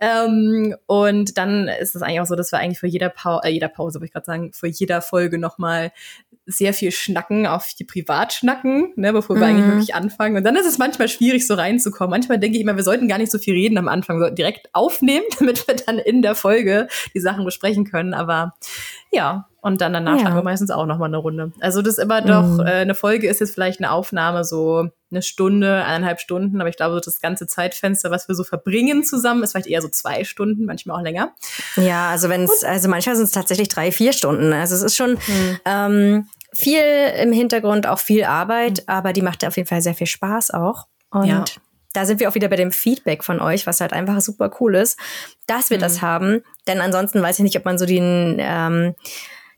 Ähm, 0.00 0.74
und 0.86 1.36
dann 1.36 1.68
ist 1.68 1.94
es 1.94 2.02
eigentlich 2.02 2.20
auch 2.20 2.26
so, 2.26 2.36
dass 2.36 2.52
wir 2.52 2.58
eigentlich 2.58 2.80
vor 2.80 2.88
jeder, 2.88 3.10
pa 3.10 3.40
äh, 3.44 3.50
jeder 3.50 3.68
Pause, 3.68 3.98
würde 3.98 4.06
ich 4.06 4.12
gerade 4.12 4.26
sagen, 4.26 4.52
vor 4.52 4.68
jeder 4.68 5.02
Folge 5.02 5.38
nochmal 5.38 5.92
sehr 6.50 6.74
viel 6.74 6.92
schnacken, 6.92 7.46
auch 7.46 7.62
viel 7.62 7.86
privat 7.86 8.32
schnacken, 8.32 8.92
ne, 8.96 9.12
bevor 9.12 9.36
wir 9.36 9.46
eigentlich 9.46 9.66
mhm. 9.66 9.72
wirklich 9.72 9.94
anfangen. 9.94 10.36
Und 10.36 10.44
dann 10.44 10.56
ist 10.56 10.66
es 10.66 10.78
manchmal 10.78 11.08
schwierig, 11.08 11.46
so 11.46 11.54
reinzukommen. 11.54 12.10
Manchmal 12.10 12.38
denke 12.38 12.56
ich 12.56 12.62
immer, 12.62 12.76
wir 12.76 12.82
sollten 12.82 13.08
gar 13.08 13.18
nicht 13.18 13.30
so 13.30 13.38
viel 13.38 13.54
reden 13.54 13.78
am 13.78 13.88
Anfang, 13.88 14.16
wir 14.16 14.22
sollten 14.24 14.36
direkt 14.36 14.68
aufnehmen, 14.72 15.24
damit 15.38 15.66
wir 15.66 15.76
dann 15.76 15.98
in 15.98 16.22
der 16.22 16.34
Folge 16.34 16.88
die 17.14 17.20
Sachen 17.20 17.44
besprechen 17.44 17.84
können. 17.84 18.14
Aber 18.14 18.54
ja, 19.12 19.48
und 19.62 19.80
dann 19.80 19.92
danach 19.92 20.14
ja. 20.14 20.20
schlagen 20.20 20.36
wir 20.36 20.42
meistens 20.42 20.70
auch 20.70 20.86
noch 20.86 20.98
mal 20.98 21.06
eine 21.06 21.18
Runde. 21.18 21.52
Also 21.60 21.82
das 21.82 21.98
ist 21.98 22.04
immer 22.04 22.22
doch, 22.22 22.46
mhm. 22.46 22.60
äh, 22.60 22.80
eine 22.80 22.94
Folge 22.94 23.28
ist 23.28 23.40
jetzt 23.40 23.52
vielleicht 23.52 23.80
eine 23.80 23.90
Aufnahme 23.90 24.44
so 24.44 24.88
eine 25.10 25.22
Stunde, 25.22 25.84
eineinhalb 25.84 26.20
Stunden, 26.20 26.60
aber 26.60 26.70
ich 26.70 26.76
glaube, 26.76 27.00
das 27.04 27.20
ganze 27.20 27.46
Zeitfenster, 27.46 28.10
was 28.10 28.28
wir 28.28 28.34
so 28.34 28.44
verbringen 28.44 29.04
zusammen, 29.04 29.42
ist 29.42 29.52
vielleicht 29.52 29.66
eher 29.66 29.82
so 29.82 29.88
zwei 29.88 30.24
Stunden, 30.24 30.64
manchmal 30.64 30.98
auch 30.98 31.02
länger. 31.02 31.32
Ja, 31.76 32.10
also 32.10 32.28
wenn 32.28 32.44
es, 32.44 32.62
also 32.62 32.88
manchmal 32.88 33.16
sind 33.16 33.24
es 33.24 33.32
tatsächlich 33.32 33.68
drei, 33.68 33.92
vier 33.92 34.12
Stunden. 34.12 34.52
Also 34.52 34.76
es 34.76 34.82
ist 34.82 34.96
schon 34.96 35.12
mhm. 35.12 35.58
ähm, 35.64 36.28
viel 36.52 36.82
im 37.20 37.32
Hintergrund, 37.32 37.86
auch 37.86 37.98
viel 37.98 38.24
Arbeit, 38.24 38.78
mhm. 38.78 38.84
aber 38.86 39.12
die 39.12 39.22
macht 39.22 39.44
auf 39.44 39.56
jeden 39.56 39.68
Fall 39.68 39.82
sehr 39.82 39.94
viel 39.94 40.06
Spaß 40.06 40.50
auch. 40.50 40.86
Und 41.10 41.26
ja 41.26 41.44
da 41.92 42.06
sind 42.06 42.20
wir 42.20 42.28
auch 42.28 42.34
wieder 42.34 42.48
bei 42.48 42.56
dem 42.56 42.72
Feedback 42.72 43.24
von 43.24 43.40
euch, 43.40 43.66
was 43.66 43.80
halt 43.80 43.92
einfach 43.92 44.20
super 44.20 44.50
cool 44.60 44.76
ist, 44.76 44.98
dass 45.46 45.70
wir 45.70 45.78
mhm. 45.78 45.82
das 45.82 46.02
haben. 46.02 46.42
Denn 46.66 46.80
ansonsten 46.80 47.22
weiß 47.22 47.38
ich 47.38 47.42
nicht, 47.42 47.56
ob 47.56 47.64
man 47.64 47.78
so 47.78 47.86
den 47.86 48.36
ähm, 48.38 48.94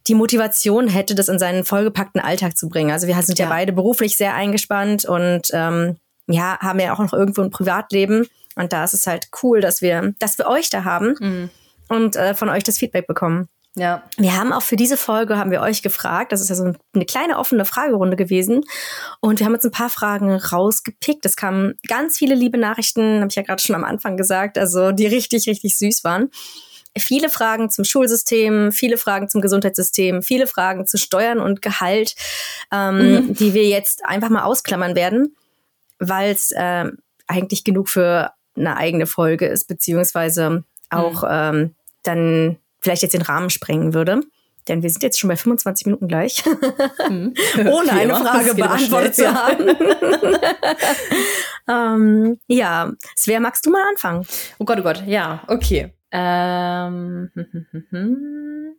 die 0.09 0.15
Motivation 0.15 0.89
hätte, 0.89 1.15
das 1.15 1.29
in 1.29 1.39
seinen 1.39 1.65
vollgepackten 1.65 2.21
Alltag 2.21 2.57
zu 2.57 2.69
bringen. 2.69 2.91
Also 2.91 3.07
wir 3.07 3.21
sind 3.23 3.39
ja, 3.39 3.45
ja 3.45 3.51
beide 3.51 3.73
beruflich 3.73 4.17
sehr 4.17 4.35
eingespannt 4.35 5.05
und 5.05 5.49
ähm, 5.53 5.97
ja, 6.27 6.59
haben 6.59 6.81
ja 6.81 6.93
auch 6.93 6.99
noch 6.99 7.13
irgendwo 7.13 7.43
ein 7.43 7.51
Privatleben. 7.51 8.27
Und 8.57 8.73
da 8.73 8.83
ist 8.83 8.95
es 8.95 9.07
halt 9.07 9.29
cool, 9.43 9.61
dass 9.61 9.81
wir, 9.81 10.13
dass 10.19 10.39
wir 10.39 10.47
euch 10.47 10.71
da 10.71 10.85
haben 10.85 11.15
mhm. 11.21 11.51
und 11.89 12.17
äh, 12.17 12.35
von 12.35 12.49
euch 12.49 12.65
das 12.65 12.79
Feedback 12.79 13.07
bekommen. 13.07 13.49
Ja. 13.75 14.03
Wir 14.19 14.37
haben 14.37 14.53
auch 14.53 14.63
für 14.63 14.77
diese 14.77 14.99
Folge 14.99 15.39
haben 15.39 15.51
wir 15.51 15.63
euch 15.63 15.83
gefragt. 15.83 16.33
Das 16.33 16.43
ist 16.43 16.51
ja 16.51 16.55
so 16.55 16.73
eine 16.95 17.07
kleine 17.07 17.39
offene 17.39 17.65
Fragerunde 17.65 18.17
gewesen. 18.17 18.65
Und 19.21 19.39
wir 19.39 19.47
haben 19.47 19.55
jetzt 19.55 19.65
ein 19.65 19.71
paar 19.71 19.89
Fragen 19.89 20.35
rausgepickt. 20.35 21.25
Es 21.25 21.37
kamen 21.37 21.75
ganz 21.89 22.19
viele 22.19 22.35
liebe 22.35 22.59
Nachrichten, 22.59 23.21
habe 23.21 23.29
ich 23.31 23.37
ja 23.37 23.43
gerade 23.43 23.63
schon 23.63 23.75
am 23.75 23.85
Anfang 23.85 24.19
gesagt, 24.19 24.59
also 24.59 24.93
die 24.93 25.07
richtig, 25.07 25.49
richtig 25.49 25.79
süß 25.79 26.05
waren 26.05 26.31
viele 26.99 27.29
Fragen 27.31 27.71
zum 27.71 27.85
Schulsystem, 27.85 28.73
viele 28.73 28.99
Fragen 28.99 29.29
zum 29.29 29.41
Gesundheitssystem, 29.41 30.23
viele 30.23 30.47
Fragen 30.47 30.87
zu 30.87 30.99
Steuern 30.99 31.41
und 31.41 31.63
Gehalt, 31.63 32.15
ähm, 32.71 33.29
mhm. 33.29 33.35
die 33.35 33.55
wir 33.55 33.67
jetzt 33.67 34.05
einfach 34.05 34.29
mal 34.29 34.43
ausklammern 34.43 34.95
werden, 34.95 35.35
weil 35.99 36.33
es 36.33 36.51
äh, 36.53 36.91
eigentlich 37.27 37.65
genug 37.65 37.89
für 37.89 38.33
eine 38.57 38.77
eigene 38.77 39.07
Folge 39.07 39.47
ist, 39.47 39.69
beziehungsweise 39.69 40.65
auch 40.91 41.23
mhm. 41.23 41.29
ähm, 41.31 41.75
dann 42.03 42.59
vielleicht 42.83 43.03
jetzt 43.03 43.15
den 43.15 43.23
Rahmen 43.23 43.51
sprengen 43.51 43.95
würde. 43.95 44.23
Denn 44.69 44.83
wir 44.83 44.91
sind 44.91 45.03
jetzt 45.03 45.19
schon 45.19 45.29
bei 45.29 45.37
25 45.37 45.87
Minuten 45.87 46.07
gleich, 46.07 46.45
mhm. 47.09 47.35
ohne 47.67 47.93
eine 47.93 48.15
Frage 48.15 48.55
beantwortet 48.55 49.17
zu 49.17 49.35
haben. 49.35 49.69
ähm, 51.69 52.39
ja, 52.47 52.93
Svea, 53.17 53.41
magst 53.41 53.67
du 53.67 53.71
mal 53.71 53.83
anfangen? 53.89 54.25
Oh 54.59 54.65
Gott, 54.65 54.79
oh 54.79 54.83
Gott, 54.83 55.03
ja, 55.07 55.43
okay. 55.49 55.93
Ähm, 56.13 57.31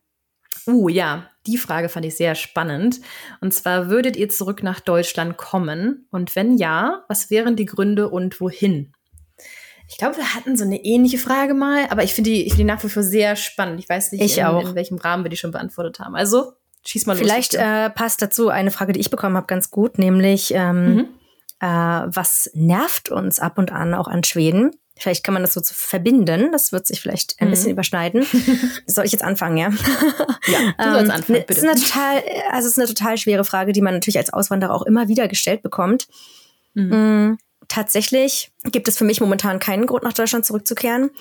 uh, 0.67 0.87
ja, 0.87 1.29
die 1.47 1.57
Frage 1.57 1.89
fand 1.89 2.05
ich 2.05 2.15
sehr 2.15 2.35
spannend. 2.35 3.01
Und 3.41 3.53
zwar, 3.53 3.89
würdet 3.89 4.15
ihr 4.15 4.29
zurück 4.29 4.63
nach 4.63 4.79
Deutschland 4.79 5.35
kommen? 5.35 6.07
Und 6.11 6.37
wenn 6.37 6.57
ja, 6.57 7.03
was 7.09 7.29
wären 7.29 7.57
die 7.57 7.65
Gründe 7.65 8.07
und 8.07 8.39
wohin? 8.39 8.93
Ich 9.93 9.99
glaube, 9.99 10.17
wir 10.17 10.33
hatten 10.33 10.57
so 10.57 10.63
eine 10.63 10.83
ähnliche 10.83 11.19
Frage 11.19 11.53
mal, 11.53 11.85
aber 11.91 12.03
ich 12.03 12.15
finde 12.15 12.31
die, 12.31 12.47
ich 12.47 12.53
find 12.53 12.61
die 12.61 12.63
nach 12.63 12.83
wie 12.83 12.89
vor 12.89 13.03
sehr 13.03 13.35
spannend. 13.35 13.79
Ich 13.79 13.87
weiß 13.87 14.11
nicht, 14.11 14.23
ich 14.23 14.39
in, 14.39 14.45
auch. 14.45 14.67
in 14.67 14.73
welchem 14.73 14.97
Rahmen 14.97 15.23
wir 15.23 15.29
die 15.29 15.37
schon 15.37 15.51
beantwortet 15.51 15.99
haben. 15.99 16.15
Also, 16.15 16.53
schieß 16.83 17.05
mal 17.05 17.13
los. 17.13 17.21
Vielleicht 17.21 17.53
äh, 17.53 17.91
passt 17.91 18.19
dazu 18.23 18.49
eine 18.49 18.71
Frage, 18.71 18.93
die 18.93 18.99
ich 18.99 19.11
bekommen 19.11 19.37
habe, 19.37 19.45
ganz 19.45 19.69
gut, 19.69 19.99
nämlich 19.99 20.51
ähm, 20.55 20.95
mhm. 20.95 20.99
äh, 21.59 21.67
was 21.67 22.49
nervt 22.55 23.09
uns 23.09 23.37
ab 23.37 23.59
und 23.59 23.71
an 23.71 23.93
auch 23.93 24.07
an 24.07 24.23
Schweden? 24.23 24.71
Vielleicht 24.97 25.23
kann 25.23 25.35
man 25.35 25.43
das 25.43 25.53
so 25.53 25.61
verbinden. 25.63 26.51
Das 26.51 26.71
wird 26.71 26.87
sich 26.87 26.99
vielleicht 26.99 27.39
ein 27.39 27.49
mhm. 27.49 27.51
bisschen 27.51 27.71
überschneiden. 27.71 28.25
Soll 28.87 29.05
ich 29.05 29.11
jetzt 29.11 29.23
anfangen, 29.23 29.57
ja? 29.57 29.69
Ja, 30.47 30.73
du 30.75 30.91
sollst 30.91 31.05
ähm, 31.05 31.11
anfangen, 31.11 31.23
bitte. 31.27 31.45
Das 31.49 31.57
ist 31.57 31.63
eine 31.65 31.75
total, 31.75 32.23
also 32.51 32.67
es 32.67 32.77
ist 32.77 32.79
eine 32.79 32.87
total 32.87 33.17
schwere 33.19 33.43
Frage, 33.43 33.73
die 33.73 33.81
man 33.83 33.93
natürlich 33.93 34.17
als 34.17 34.33
Auswanderer 34.33 34.73
auch 34.73 34.87
immer 34.87 35.07
wieder 35.07 35.27
gestellt 35.27 35.61
bekommt. 35.61 36.07
Mhm. 36.73 37.37
Tatsächlich 37.67 38.51
gibt 38.63 38.87
es 38.87 38.97
für 38.97 39.05
mich 39.05 39.21
momentan 39.21 39.59
keinen 39.59 39.85
Grund, 39.85 40.03
nach 40.03 40.13
Deutschland 40.13 40.45
zurückzukehren. 40.45 41.11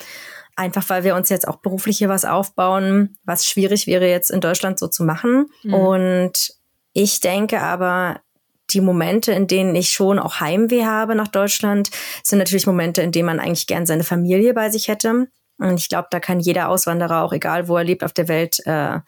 Einfach 0.55 0.87
weil 0.89 1.03
wir 1.03 1.15
uns 1.15 1.29
jetzt 1.29 1.47
auch 1.47 1.57
beruflich 1.57 1.97
hier 1.97 2.09
was 2.09 2.25
aufbauen, 2.25 3.17
was 3.23 3.47
schwierig 3.47 3.87
wäre 3.87 4.07
jetzt 4.07 4.29
in 4.29 4.39
Deutschland 4.39 4.77
so 4.77 4.87
zu 4.87 5.03
machen. 5.03 5.47
Mhm. 5.63 5.73
Und 5.73 6.53
ich 6.93 7.21
denke 7.21 7.59
aber, 7.59 8.21
die 8.69 8.81
Momente, 8.81 9.31
in 9.31 9.47
denen 9.47 9.75
ich 9.75 9.89
schon 9.89 10.19
auch 10.19 10.39
Heimweh 10.39 10.85
habe 10.85 11.15
nach 11.15 11.27
Deutschland, 11.27 11.89
sind 12.23 12.39
natürlich 12.39 12.67
Momente, 12.67 13.01
in 13.01 13.11
denen 13.11 13.25
man 13.25 13.39
eigentlich 13.39 13.67
gern 13.67 13.85
seine 13.85 14.03
Familie 14.03 14.53
bei 14.53 14.69
sich 14.69 14.87
hätte. 14.87 15.27
Und 15.57 15.79
ich 15.79 15.89
glaube, 15.89 16.07
da 16.11 16.19
kann 16.19 16.39
jeder 16.39 16.69
Auswanderer, 16.69 17.23
auch 17.23 17.33
egal 17.33 17.67
wo 17.67 17.77
er 17.77 17.83
lebt 17.83 18.03
auf 18.03 18.13
der 18.13 18.27
Welt, 18.27 18.59
äh, 18.65 18.99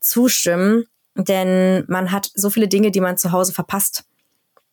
zustimmen. 0.00 0.84
Denn 1.16 1.84
man 1.88 2.12
hat 2.12 2.30
so 2.34 2.50
viele 2.50 2.68
Dinge, 2.68 2.90
die 2.90 3.00
man 3.00 3.18
zu 3.18 3.32
Hause 3.32 3.52
verpasst. 3.52 4.04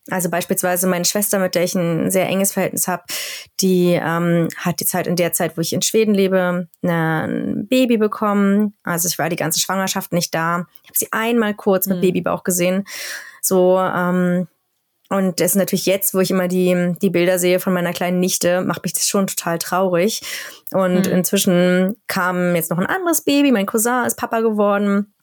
Also 0.10 0.30
beispielsweise 0.30 0.88
meine 0.88 1.06
Schwester, 1.06 1.40
mit 1.40 1.56
der 1.56 1.64
ich 1.64 1.76
ein 1.76 2.10
sehr 2.12 2.28
enges 2.28 2.54
Verhältnis 2.54 2.88
habe, 2.88 3.04
die 3.60 4.00
ähm, 4.02 4.48
hat 4.56 4.80
die 4.80 4.86
Zeit 4.86 5.08
in 5.08 5.16
der 5.16 5.34
Zeit, 5.34 5.58
wo 5.58 5.62
ich 5.62 5.74
in 5.74 5.82
Schweden 5.82 6.14
lebe, 6.14 6.68
ein 6.82 7.68
Baby 7.68 7.98
bekommen. 7.98 8.74
Also 8.84 9.08
ich 9.08 9.20
war 9.20 9.30
die 9.30 9.36
ganze 9.36 9.60
Schwangerschaft 9.60 10.14
nicht 10.14 10.34
da. 10.34 10.66
Ich 10.84 10.90
habe 10.90 10.98
sie 10.98 11.08
einmal 11.12 11.54
kurz 11.54 11.88
mit 11.88 11.98
mhm. 11.98 12.02
Babybauch 12.02 12.44
gesehen. 12.44 12.86
So 13.42 13.78
ähm, 13.80 14.48
und 15.10 15.40
das 15.40 15.52
ist 15.52 15.56
natürlich 15.56 15.86
jetzt, 15.86 16.14
wo 16.14 16.20
ich 16.20 16.32
immer 16.32 16.48
die, 16.48 16.96
die 17.02 17.10
Bilder 17.10 17.40
sehe 17.40 17.60
von 17.60 17.74
meiner 17.74 17.94
kleinen 17.94 18.20
Nichte, 18.20 18.62
macht 18.62 18.84
mich 18.84 18.94
das 18.94 19.08
schon 19.08 19.28
total 19.28 19.58
traurig. 19.58 20.22
Und 20.72 21.08
mhm. 21.08 21.14
inzwischen 21.14 21.96
kam 22.08 22.56
jetzt 22.56 22.72
noch 22.72 22.78
ein 22.78 22.86
anderes 22.86 23.22
Baby. 23.22 23.52
Mein 23.52 23.66
Cousin 23.66 24.06
ist 24.06 24.18
Papa 24.18 24.42
geworden. 24.42 25.14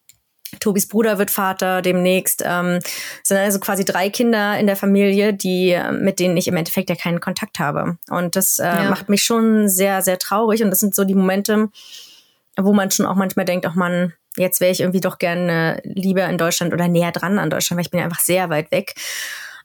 Tobis 0.61 0.87
Bruder 0.87 1.18
wird 1.18 1.30
Vater 1.30 1.83
demnächst. 1.83 2.42
Ähm, 2.44 2.78
sind 3.22 3.37
also 3.38 3.59
quasi 3.59 3.85
drei 3.85 4.11
Kinder 4.11 4.59
in 4.59 4.66
der 4.66 4.76
Familie, 4.76 5.33
die 5.33 5.78
mit 5.92 6.20
denen 6.20 6.37
ich 6.37 6.48
im 6.48 6.57
Endeffekt 6.57 6.90
ja 6.90 6.96
keinen 6.96 7.20
Kontakt 7.20 7.59
habe. 7.59 7.98
Und 8.09 8.37
das 8.37 8.59
äh, 8.59 8.64
ja. 8.64 8.90
macht 8.90 9.09
mich 9.09 9.22
schon 9.22 9.68
sehr, 9.68 10.02
sehr 10.02 10.18
traurig. 10.18 10.62
Und 10.62 10.70
das 10.70 10.78
sind 10.78 10.94
so 10.94 11.04
die 11.04 11.14
Momente, 11.14 11.68
wo 12.57 12.72
man 12.72 12.90
schon 12.90 13.07
auch 13.07 13.16
manchmal 13.16 13.44
denkt, 13.44 13.66
ach 13.66 13.74
man, 13.74 14.12
jetzt 14.37 14.61
wäre 14.61 14.72
ich 14.72 14.80
irgendwie 14.80 15.00
doch 15.00 15.18
gerne 15.18 15.80
lieber 15.85 16.26
in 16.26 16.38
Deutschland 16.38 16.72
oder 16.72 16.88
näher 16.88 17.12
dran 17.12 17.38
an 17.38 17.50
Deutschland, 17.50 17.78
weil 17.78 17.85
ich 17.85 17.90
bin 17.90 18.00
ja 18.00 18.07
einfach 18.07 18.20
sehr 18.20 18.50
weit 18.50 18.70
weg. 18.70 18.94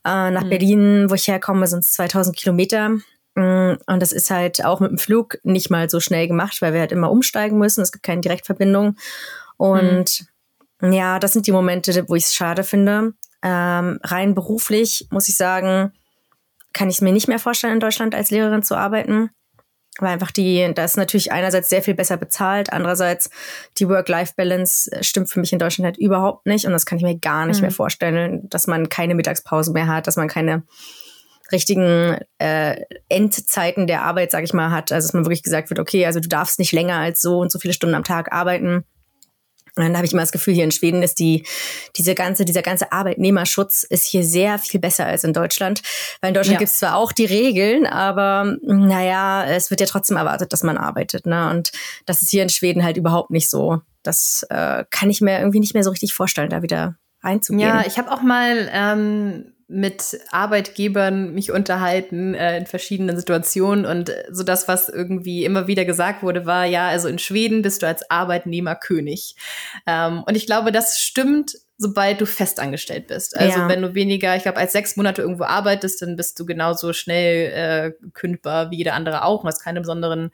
Äh, 0.05 0.31
nach 0.31 0.43
mhm. 0.43 0.49
Berlin, 0.49 1.05
wo 1.09 1.15
ich 1.15 1.27
herkomme, 1.27 1.67
sind 1.67 1.83
es 1.83 1.93
2000 1.93 2.35
Kilometer. 2.35 2.89
Mm, 3.35 3.73
und 3.85 4.01
das 4.01 4.11
ist 4.11 4.31
halt 4.31 4.63
auch 4.63 4.79
mit 4.79 4.91
dem 4.91 4.97
Flug 4.97 5.37
nicht 5.43 5.69
mal 5.69 5.89
so 5.89 5.99
schnell 5.99 6.27
gemacht, 6.27 6.61
weil 6.61 6.73
wir 6.73 6.79
halt 6.79 6.91
immer 6.91 7.11
umsteigen 7.11 7.57
müssen. 7.57 7.81
Es 7.81 7.91
gibt 7.91 8.03
keine 8.03 8.21
Direktverbindung. 8.21 8.95
Und 9.57 10.21
mhm 10.21 10.28
ja, 10.81 11.19
das 11.19 11.33
sind 11.33 11.47
die 11.47 11.51
Momente, 11.51 12.05
wo 12.07 12.15
ich 12.15 12.25
es 12.25 12.33
schade 12.33 12.63
finde. 12.63 13.13
Ähm, 13.41 13.99
rein 14.03 14.35
beruflich 14.35 15.07
muss 15.11 15.29
ich 15.29 15.37
sagen, 15.37 15.93
kann 16.73 16.89
ich 16.89 16.97
es 16.97 17.01
mir 17.01 17.11
nicht 17.11 17.27
mehr 17.27 17.39
vorstellen, 17.39 17.73
in 17.73 17.79
Deutschland 17.79 18.15
als 18.15 18.31
Lehrerin 18.31 18.63
zu 18.63 18.75
arbeiten. 18.75 19.29
Weil 19.97 20.13
einfach 20.13 20.31
die, 20.31 20.71
da 20.73 20.85
ist 20.85 20.95
natürlich 20.95 21.31
einerseits 21.31 21.67
sehr 21.67 21.81
viel 21.81 21.93
besser 21.93 22.15
bezahlt, 22.15 22.71
andererseits 22.71 23.29
die 23.77 23.89
Work-Life-Balance 23.89 24.91
äh, 24.91 25.03
stimmt 25.03 25.29
für 25.29 25.39
mich 25.39 25.51
in 25.51 25.59
Deutschland 25.59 25.85
halt 25.85 25.97
überhaupt 25.97 26.45
nicht. 26.45 26.65
Und 26.65 26.71
das 26.71 26.85
kann 26.85 26.97
ich 26.97 27.03
mir 27.03 27.17
gar 27.17 27.45
nicht 27.45 27.57
mhm. 27.57 27.63
mehr 27.63 27.71
vorstellen, 27.71 28.49
dass 28.49 28.67
man 28.67 28.87
keine 28.87 29.15
Mittagspause 29.15 29.73
mehr 29.73 29.87
hat, 29.87 30.07
dass 30.07 30.15
man 30.15 30.29
keine 30.29 30.63
richtigen 31.51 32.17
äh, 32.37 32.81
Endzeiten 33.09 33.87
der 33.87 34.03
Arbeit, 34.03 34.31
sag 34.31 34.43
ich 34.43 34.53
mal, 34.53 34.71
hat. 34.71 34.91
Also 34.91 35.07
dass 35.07 35.13
man 35.13 35.25
wirklich 35.25 35.43
gesagt 35.43 35.69
wird, 35.69 35.79
okay, 35.79 36.05
also 36.05 36.19
du 36.19 36.29
darfst 36.29 36.59
nicht 36.59 36.71
länger 36.71 36.95
als 36.95 37.21
so 37.21 37.39
und 37.39 37.51
so 37.51 37.59
viele 37.59 37.73
Stunden 37.73 37.95
am 37.95 38.03
Tag 38.03 38.31
arbeiten. 38.31 38.85
Und 39.79 39.87
dann 39.87 39.95
habe 39.95 40.05
ich 40.05 40.13
immer 40.13 40.21
das 40.21 40.31
Gefühl, 40.31 40.53
hier 40.53 40.63
in 40.63 40.71
Schweden 40.71 41.03
ist 41.03 41.19
die, 41.19 41.45
diese 41.95 42.15
ganze, 42.15 42.45
dieser 42.45 42.61
ganze 42.61 42.91
Arbeitnehmerschutz 42.91 43.83
ist 43.83 44.05
hier 44.05 44.23
sehr 44.23 44.59
viel 44.59 44.79
besser 44.79 45.05
als 45.05 45.23
in 45.23 45.33
Deutschland. 45.33 45.81
Weil 46.21 46.29
in 46.29 46.33
Deutschland 46.33 46.55
ja. 46.55 46.59
gibt 46.59 46.71
es 46.71 46.79
zwar 46.79 46.95
auch 46.95 47.11
die 47.11 47.25
Regeln, 47.25 47.85
aber 47.85 48.57
naja, 48.61 49.45
es 49.45 49.69
wird 49.69 49.81
ja 49.81 49.87
trotzdem 49.87 50.17
erwartet, 50.17 50.53
dass 50.53 50.63
man 50.63 50.77
arbeitet. 50.77 51.25
Ne? 51.25 51.49
Und 51.49 51.71
das 52.05 52.21
ist 52.21 52.31
hier 52.31 52.43
in 52.43 52.49
Schweden 52.49 52.83
halt 52.83 52.97
überhaupt 52.97 53.31
nicht 53.31 53.49
so. 53.49 53.81
Das 54.03 54.45
äh, 54.49 54.85
kann 54.89 55.09
ich 55.09 55.21
mir 55.21 55.39
irgendwie 55.39 55.59
nicht 55.59 55.73
mehr 55.73 55.83
so 55.83 55.89
richtig 55.89 56.13
vorstellen, 56.13 56.49
da 56.49 56.61
wieder 56.61 56.95
reinzugehen. 57.21 57.67
Ja, 57.67 57.83
ich 57.85 57.97
habe 57.97 58.11
auch 58.11 58.21
mal 58.21 58.69
ähm, 58.71 59.53
mit 59.69 60.19
Arbeitgebern 60.31 61.33
mich 61.33 61.51
unterhalten 61.51 62.33
äh, 62.33 62.57
in 62.57 62.65
verschiedenen 62.65 63.15
Situationen 63.15 63.85
und 63.85 64.11
so 64.31 64.41
das, 64.41 64.67
was 64.67 64.89
irgendwie 64.89 65.45
immer 65.45 65.67
wieder 65.67 65.85
gesagt 65.85 66.23
wurde, 66.23 66.47
war 66.47 66.65
ja, 66.65 66.87
also 66.89 67.07
in 67.07 67.19
Schweden 67.19 67.61
bist 67.61 67.83
du 67.83 67.87
als 67.87 68.09
Arbeitnehmer 68.09 68.75
König. 68.75 69.35
Ähm, 69.85 70.23
und 70.25 70.35
ich 70.35 70.47
glaube, 70.47 70.71
das 70.71 70.99
stimmt, 70.99 71.53
sobald 71.77 72.19
du 72.19 72.25
festangestellt 72.25 73.07
bist. 73.07 73.37
Also 73.37 73.59
ja. 73.59 73.69
wenn 73.69 73.83
du 73.83 73.93
weniger, 73.93 74.35
ich 74.35 74.41
glaube, 74.41 74.57
als 74.57 74.71
sechs 74.71 74.97
Monate 74.97 75.21
irgendwo 75.21 75.43
arbeitest, 75.43 76.01
dann 76.01 76.15
bist 76.15 76.39
du 76.39 76.47
genauso 76.47 76.91
schnell 76.91 77.51
äh, 77.53 78.09
kündbar 78.13 78.71
wie 78.71 78.77
jeder 78.77 78.95
andere 78.95 79.23
auch 79.23 79.43
und 79.43 79.47
hast 79.47 79.63
keine 79.63 79.81
besonderen 79.81 80.31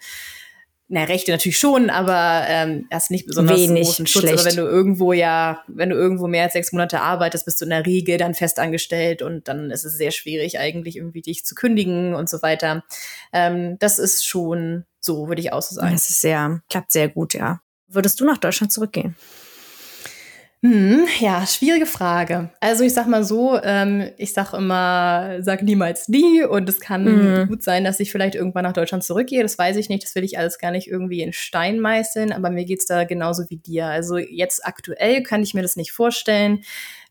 na, 0.88 1.04
Rechte 1.04 1.32
natürlich 1.32 1.58
schon, 1.58 1.90
aber 1.90 2.46
ähm, 2.48 2.88
hast 2.92 3.10
nicht 3.10 3.26
besonders 3.26 3.58
Wenig 3.58 3.86
großen 3.86 4.06
Schutz. 4.06 4.22
Schlecht. 4.22 4.40
Aber 4.40 4.50
wenn 4.50 4.56
du 4.56 4.70
irgendwo 4.70 5.14
ja, 5.14 5.64
wenn 5.68 5.90
du 5.90 5.96
irgendwo 5.96 6.28
mehr 6.28 6.44
als 6.44 6.54
sechs 6.54 6.72
Monate 6.72 7.02
arbeitest, 7.02 7.46
bist 7.46 7.60
du 7.60 7.66
in 7.66 7.72
der 7.72 7.86
Regel 7.86 8.18
dann 8.18 8.36
festangestellt 8.36 9.24
und 9.24 9.48
dann 9.48 9.72
ist 9.72 9.84
es 9.84 9.98
sehr 9.98 10.12
schwierig, 10.12 10.60
eigentlich 10.60 10.98
irgendwie 10.98 11.24
dich 11.24 11.44
zu 11.44 11.56
kündigen 11.56 12.14
und 12.14 12.30
so 12.30 12.42
weiter. 12.44 12.84
Ähm, 13.34 13.78
das 13.80 13.98
ist 13.98 14.26
schon 14.26 14.86
so, 15.00 15.28
würde 15.28 15.42
ich 15.42 15.54
auch 15.54 15.64
so 15.64 15.74
sagen. 15.74 15.94
Das 15.94 16.10
ist 16.10 16.22
sehr, 16.22 16.62
klappt 16.70 16.92
sehr 16.92 17.10
gut, 17.10 17.34
ja. 17.34 17.62
Würdest 17.88 18.20
du 18.20 18.26
nach 18.26 18.38
Deutschland 18.38 18.72
zurückgehen? 18.72 19.16
Hm, 20.66 21.06
ja, 21.20 21.46
schwierige 21.46 21.86
Frage. 21.86 22.50
Also 22.60 22.84
ich 22.84 22.96
sag 22.96 23.06
mal 23.06 23.24
so, 23.24 23.60
ähm, 23.62 24.10
ich 24.18 24.34
sag 24.34 24.52
immer, 24.52 25.44
sag 25.44 25.62
niemals 25.62 26.08
nie 26.08 26.44
und 26.44 26.68
es 26.68 26.80
kann 26.80 27.04
mhm. 27.04 27.48
gut 27.48 27.62
sein, 27.62 27.84
dass 27.84 28.00
ich 28.00 28.12
vielleicht 28.12 28.34
irgendwann 28.34 28.64
nach 28.64 28.74
Deutschland 28.74 29.04
zurückgehe. 29.04 29.44
Das 29.44 29.60
weiß 29.60 29.78
ich 29.78 29.90
nicht, 29.90 30.04
das 30.04 30.16
will 30.16 30.24
ich 30.24 30.40
alles 30.40 30.58
gar 30.58 30.72
nicht 30.72 30.88
irgendwie 30.88 31.22
in 31.22 31.34
Stein 31.34 31.80
meißeln, 31.80 32.32
aber 32.32 32.50
mir 32.50 32.66
geht's 32.66 32.88
da 32.88 33.04
genauso 33.04 33.44
wie 33.50 33.58
dir. 33.58 33.86
Also 33.86 34.18
jetzt 34.18 34.66
aktuell 34.66 35.22
kann 35.22 35.44
ich 35.44 35.54
mir 35.54 35.62
das 35.62 35.76
nicht 35.76 35.92
vorstellen. 35.92 36.64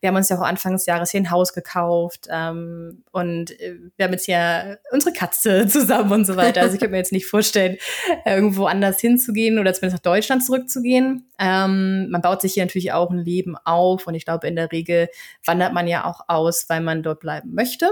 Wir 0.05 0.09
haben 0.09 0.17
uns 0.17 0.29
ja 0.29 0.37
auch 0.37 0.43
Anfang 0.43 0.73
des 0.73 0.85
Jahres 0.85 1.13
hier 1.13 1.21
ein 1.21 1.31
Haus 1.31 1.55
gekauft 1.55 2.29
ähm, 2.31 3.05
und 3.11 3.59
äh, 3.59 3.79
wir 3.97 4.05
haben 4.05 4.13
jetzt 4.13 4.27
ja 4.27 4.77
unsere 4.93 5.15
Katze 5.15 5.67
zusammen 5.67 6.13
und 6.13 6.27
so 6.27 6.37
weiter. 6.37 6.61
Also 6.61 6.75
ich 6.75 6.81
könnte 6.81 6.91
mir 6.91 6.99
jetzt 6.99 7.11
nicht 7.11 7.25
vorstellen, 7.25 7.79
irgendwo 8.27 8.67
anders 8.67 9.01
hinzugehen 9.01 9.59
oder 9.59 9.73
zumindest 9.73 10.05
nach 10.05 10.13
Deutschland 10.13 10.45
zurückzugehen. 10.45 11.31
Ähm, 11.39 12.11
man 12.11 12.21
baut 12.21 12.43
sich 12.43 12.53
hier 12.53 12.65
natürlich 12.65 12.93
auch 12.93 13.11
ein 13.11 13.19
Leben 13.19 13.57
auf 13.65 14.07
und 14.07 14.15
ich 14.15 14.27
glaube, 14.27 14.47
in 14.47 14.57
der 14.57 14.71
Regel 14.73 15.09
wandert 15.43 15.73
man 15.73 15.89
ja 15.89 16.05
auch 16.05 16.21
aus, 16.29 16.67
weil 16.69 16.83
man 16.83 17.03
dort 17.03 17.21
bleiben 17.21 17.55
möchte. 17.55 17.91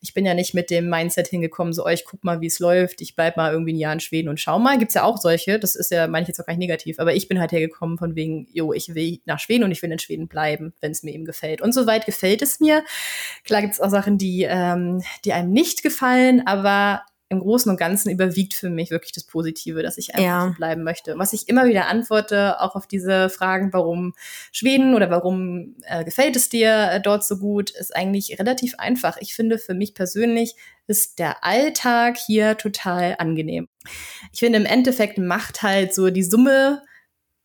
Ich 0.00 0.14
bin 0.14 0.26
ja 0.26 0.34
nicht 0.34 0.54
mit 0.54 0.70
dem 0.70 0.88
Mindset 0.88 1.28
hingekommen, 1.28 1.72
so, 1.72 1.84
oh, 1.84 1.88
ich 1.88 2.04
guck 2.04 2.24
mal, 2.24 2.40
wie 2.40 2.46
es 2.46 2.58
läuft, 2.58 3.00
ich 3.00 3.14
bleib 3.14 3.36
mal 3.36 3.52
irgendwie 3.52 3.72
ein 3.72 3.78
Jahr 3.78 3.92
in 3.92 4.00
Schweden 4.00 4.28
und 4.28 4.40
schau 4.40 4.58
mal. 4.58 4.78
Gibt's 4.78 4.94
ja 4.94 5.04
auch 5.04 5.18
solche, 5.18 5.58
das 5.58 5.76
ist 5.76 5.90
ja, 5.90 6.08
meine 6.08 6.22
ich 6.22 6.28
jetzt 6.28 6.40
auch 6.40 6.46
gar 6.46 6.54
nicht 6.54 6.60
negativ, 6.60 6.98
aber 6.98 7.14
ich 7.14 7.28
bin 7.28 7.38
halt 7.38 7.52
hergekommen 7.52 7.98
von 7.98 8.16
wegen, 8.16 8.48
jo, 8.52 8.72
ich 8.72 8.94
will 8.94 9.20
nach 9.26 9.38
Schweden 9.38 9.64
und 9.64 9.70
ich 9.70 9.82
will 9.82 9.92
in 9.92 9.98
Schweden 9.98 10.26
bleiben, 10.26 10.72
wenn 10.80 10.90
es 10.90 11.02
mir 11.02 11.12
eben 11.14 11.24
gefällt. 11.24 11.49
Und 11.60 11.72
soweit 11.72 12.06
gefällt 12.06 12.42
es 12.42 12.60
mir. 12.60 12.84
Klar 13.44 13.62
gibt's 13.62 13.80
auch 13.80 13.90
Sachen, 13.90 14.18
die, 14.18 14.46
ähm, 14.48 15.02
die 15.24 15.32
einem 15.32 15.52
nicht 15.52 15.82
gefallen, 15.82 16.46
aber 16.46 17.02
im 17.30 17.38
Großen 17.38 17.70
und 17.70 17.78
Ganzen 17.78 18.10
überwiegt 18.10 18.54
für 18.54 18.70
mich 18.70 18.90
wirklich 18.90 19.12
das 19.12 19.22
Positive, 19.22 19.82
dass 19.84 19.98
ich 19.98 20.14
einfach 20.14 20.48
ja. 20.48 20.54
bleiben 20.56 20.82
möchte. 20.82 21.16
Was 21.16 21.32
ich 21.32 21.48
immer 21.48 21.64
wieder 21.64 21.86
antworte, 21.86 22.60
auch 22.60 22.74
auf 22.74 22.88
diese 22.88 23.30
Fragen, 23.30 23.72
warum 23.72 24.14
Schweden 24.50 24.94
oder 24.94 25.10
warum 25.10 25.76
äh, 25.84 26.04
gefällt 26.04 26.34
es 26.34 26.48
dir 26.48 26.90
äh, 26.90 27.00
dort 27.00 27.24
so 27.24 27.38
gut, 27.38 27.70
ist 27.70 27.94
eigentlich 27.94 28.36
relativ 28.40 28.74
einfach. 28.78 29.16
Ich 29.20 29.34
finde, 29.36 29.58
für 29.58 29.74
mich 29.74 29.94
persönlich 29.94 30.56
ist 30.88 31.20
der 31.20 31.44
Alltag 31.44 32.16
hier 32.18 32.56
total 32.56 33.14
angenehm. 33.18 33.68
Ich 34.32 34.40
finde, 34.40 34.58
im 34.58 34.66
Endeffekt 34.66 35.16
macht 35.18 35.62
halt 35.62 35.94
so 35.94 36.10
die 36.10 36.24
Summe 36.24 36.82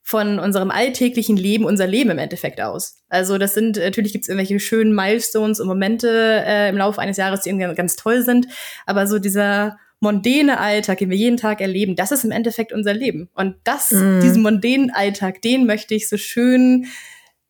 von 0.08 0.38
unserem 0.38 0.70
alltäglichen 0.70 1.36
Leben 1.36 1.66
unser 1.66 1.88
Leben 1.88 2.12
im 2.12 2.20
Endeffekt 2.20 2.62
aus. 2.62 3.02
Also 3.10 3.40
das 3.40 3.56
sind, 3.56 3.78
natürlich 3.78 4.12
gibt 4.12 4.22
es 4.22 4.30
irgendwelche 4.30 4.60
schönen 4.60 4.94
Milestones 4.94 5.60
und 5.60 5.68
Momente 5.68 6.44
äh, 6.46 6.70
im 6.70 6.78
Laufe 6.78 7.02
eines 7.02 7.18
Jahres, 7.18 7.42
die 7.42 7.50
irgendwie 7.50 7.74
ganz 7.74 7.96
toll 7.96 8.22
sind, 8.22 8.48
aber 8.86 9.08
so 9.08 9.18
dieser 9.18 9.80
mondäne 10.00 10.60
Alltag, 10.60 11.00
den 11.00 11.10
wir 11.10 11.18
jeden 11.18 11.38
Tag 11.38 11.60
erleben, 11.60 11.96
das 11.96 12.12
ist 12.12 12.24
im 12.24 12.30
Endeffekt 12.30 12.72
unser 12.72 12.94
Leben. 12.94 13.30
Und 13.34 13.56
das, 13.64 13.90
mm. 13.90 14.20
diesen 14.22 14.44
mondänen 14.44 14.92
Alltag, 14.92 15.42
den 15.42 15.66
möchte 15.66 15.96
ich 15.96 16.08
so 16.08 16.18
schön 16.18 16.86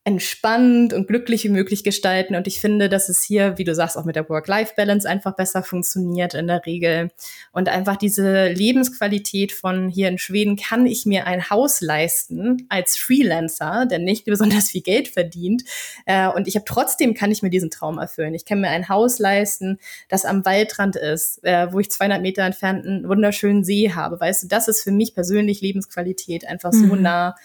entspannt 0.07 0.93
und 0.93 1.07
glücklich 1.07 1.45
wie 1.45 1.49
möglich 1.49 1.83
gestalten. 1.83 2.35
Und 2.35 2.45
ich 2.45 2.61
finde, 2.61 2.89
dass 2.89 3.09
es 3.09 3.23
hier, 3.23 3.57
wie 3.57 3.63
du 3.63 3.73
sagst, 3.73 3.97
auch 3.97 4.05
mit 4.05 4.15
der 4.15 4.29
Work-Life-Balance 4.29 5.09
einfach 5.09 5.35
besser 5.35 5.63
funktioniert 5.63 6.35
in 6.35 6.45
der 6.45 6.63
Regel. 6.63 7.09
Und 7.51 7.69
einfach 7.69 7.95
diese 7.95 8.49
Lebensqualität 8.49 9.51
von 9.51 9.89
hier 9.89 10.07
in 10.07 10.19
Schweden, 10.19 10.57
kann 10.57 10.85
ich 10.85 11.07
mir 11.07 11.25
ein 11.25 11.49
Haus 11.49 11.81
leisten 11.81 12.67
als 12.69 12.97
Freelancer, 12.97 13.87
der 13.87 13.97
nicht 13.97 14.25
besonders 14.25 14.69
viel 14.69 14.83
Geld 14.83 15.07
verdient. 15.07 15.63
Äh, 16.05 16.27
und 16.27 16.47
ich 16.47 16.53
habe 16.55 16.65
trotzdem, 16.67 17.15
kann 17.15 17.31
ich 17.31 17.41
mir 17.41 17.49
diesen 17.49 17.71
Traum 17.71 17.97
erfüllen. 17.97 18.35
Ich 18.35 18.45
kann 18.45 18.61
mir 18.61 18.69
ein 18.69 18.87
Haus 18.87 19.17
leisten, 19.17 19.79
das 20.07 20.23
am 20.23 20.45
Waldrand 20.45 20.97
ist, 20.97 21.43
äh, 21.43 21.73
wo 21.73 21.79
ich 21.79 21.89
200 21.89 22.21
Meter 22.21 22.43
entfernt 22.43 22.85
einen 22.85 23.09
wunderschönen 23.09 23.63
See 23.63 23.91
habe. 23.91 24.19
Weißt 24.19 24.43
du, 24.43 24.47
das 24.49 24.67
ist 24.67 24.83
für 24.83 24.91
mich 24.91 25.15
persönlich 25.15 25.61
Lebensqualität, 25.61 26.45
einfach 26.47 26.73
so 26.73 26.95
mhm. 26.95 27.01
nah 27.01 27.35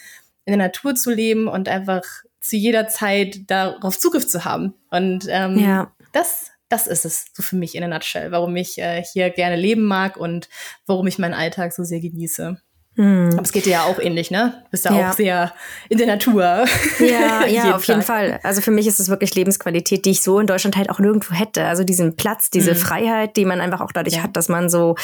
in 0.44 0.58
der 0.58 0.66
Natur 0.66 0.94
zu 0.94 1.10
leben 1.10 1.48
und 1.48 1.66
einfach 1.66 2.02
zu 2.40 2.56
jeder 2.56 2.88
Zeit 2.88 3.50
darauf 3.50 3.98
Zugriff 3.98 4.26
zu 4.26 4.44
haben. 4.44 4.74
Und 4.90 5.26
ähm, 5.28 5.58
ja. 5.58 5.92
das, 6.12 6.50
das 6.68 6.86
ist 6.86 7.04
es 7.04 7.26
so 7.34 7.42
für 7.42 7.56
mich 7.56 7.74
in 7.74 7.82
der 7.82 7.90
Nutshell, 7.90 8.30
warum 8.32 8.56
ich 8.56 8.78
äh, 8.78 9.02
hier 9.02 9.30
gerne 9.30 9.56
leben 9.56 9.84
mag 9.84 10.16
und 10.16 10.48
warum 10.86 11.06
ich 11.06 11.18
meinen 11.18 11.34
Alltag 11.34 11.72
so 11.72 11.84
sehr 11.84 12.00
genieße. 12.00 12.60
Hm. 12.96 13.30
Aber 13.32 13.42
es 13.42 13.52
geht 13.52 13.66
dir 13.66 13.70
ja 13.70 13.84
auch 13.84 14.00
ähnlich, 14.00 14.32
ne? 14.32 14.62
Du 14.64 14.70
bist 14.72 14.84
ja, 14.84 14.92
ja, 14.92 15.10
auch 15.10 15.12
sehr 15.14 15.52
in 15.88 15.98
der 15.98 16.06
Natur. 16.08 16.40
Ja, 16.98 17.46
ja, 17.46 17.76
auf 17.76 17.86
Tag. 17.86 17.88
jeden 17.88 18.02
Fall. 18.02 18.40
Also 18.42 18.60
für 18.60 18.70
mich 18.70 18.86
ist 18.86 19.00
es 19.00 19.08
wirklich 19.08 19.34
Lebensqualität, 19.34 20.04
die 20.04 20.10
ich 20.10 20.22
so 20.22 20.38
in 20.38 20.46
Deutschland 20.46 20.76
halt 20.76 20.90
auch 20.90 20.98
nirgendwo 20.98 21.34
hätte. 21.34 21.64
Also 21.64 21.84
diesen 21.84 22.16
Platz, 22.16 22.50
diese 22.50 22.72
hm. 22.72 22.76
Freiheit, 22.76 23.36
die 23.36 23.44
man 23.44 23.60
einfach 23.60 23.80
auch 23.80 23.92
dadurch 23.92 24.16
ja. 24.16 24.22
hat, 24.24 24.36
dass 24.36 24.48
man 24.48 24.68
so 24.68 24.96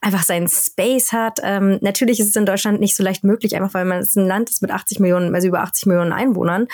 einfach 0.00 0.24
seinen 0.24 0.48
Space 0.48 1.12
hat. 1.12 1.38
Ähm, 1.42 1.78
natürlich 1.82 2.18
ist 2.18 2.28
es 2.28 2.36
in 2.36 2.46
Deutschland 2.46 2.80
nicht 2.80 2.96
so 2.96 3.02
leicht 3.02 3.24
möglich, 3.24 3.54
einfach 3.56 3.74
weil 3.74 3.84
man 3.84 3.98
es 3.98 4.16
ein 4.16 4.26
Land 4.26 4.50
ist 4.50 4.62
mit 4.62 4.70
80 4.70 5.00
Millionen, 5.00 5.34
also 5.34 5.48
über 5.48 5.60
80 5.60 5.86
Millionen 5.86 6.12
Einwohnern. 6.12 6.66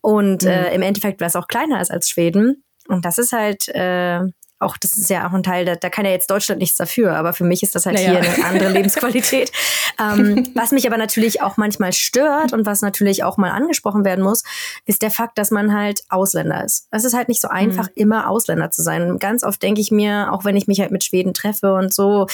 Und 0.00 0.42
hm. 0.42 0.50
äh, 0.50 0.74
im 0.74 0.82
Endeffekt, 0.82 1.20
was 1.20 1.34
auch 1.34 1.48
kleiner 1.48 1.80
ist 1.80 1.90
als 1.90 2.10
Schweden. 2.10 2.62
Und 2.88 3.04
das 3.04 3.18
ist 3.18 3.32
halt 3.32 3.68
äh, 3.68 4.20
auch, 4.60 4.76
das 4.76 4.96
ist 4.96 5.10
ja 5.10 5.26
auch 5.26 5.32
ein 5.32 5.42
Teil, 5.42 5.64
da, 5.64 5.74
da 5.74 5.88
kann 5.88 6.04
ja 6.04 6.10
jetzt 6.10 6.30
Deutschland 6.30 6.60
nichts 6.60 6.76
dafür, 6.76 7.16
aber 7.16 7.32
für 7.32 7.44
mich 7.44 7.62
ist 7.62 7.74
das 7.74 7.86
halt 7.86 7.96
naja. 7.96 8.20
hier 8.20 8.32
eine 8.32 8.44
andere 8.44 8.68
Lebensqualität. 8.72 9.50
ähm, 9.98 10.48
was 10.54 10.70
mich 10.70 10.86
aber 10.86 10.98
natürlich 10.98 11.42
auch 11.42 11.56
manchmal 11.56 11.92
stört 11.92 12.52
und 12.52 12.66
was 12.66 12.82
natürlich 12.82 13.24
auch 13.24 13.38
mal 13.38 13.50
angesprochen 13.50 14.04
werden 14.04 14.22
muss, 14.22 14.44
ist 14.84 15.02
der 15.02 15.10
Fakt, 15.10 15.38
dass 15.38 15.50
man 15.50 15.74
halt 15.74 16.02
Ausländer 16.10 16.64
ist. 16.64 16.86
Es 16.90 17.04
ist 17.04 17.14
halt 17.14 17.28
nicht 17.28 17.40
so 17.40 17.48
einfach, 17.48 17.86
mhm. 17.86 17.94
immer 17.94 18.28
Ausländer 18.28 18.70
zu 18.70 18.82
sein. 18.82 19.18
Ganz 19.18 19.42
oft 19.42 19.62
denke 19.62 19.80
ich 19.80 19.90
mir, 19.90 20.32
auch 20.32 20.44
wenn 20.44 20.56
ich 20.56 20.66
mich 20.66 20.80
halt 20.80 20.90
mit 20.90 21.04
Schweden 21.04 21.34
treffe 21.34 21.74
und 21.74 21.92
so, 21.92 22.26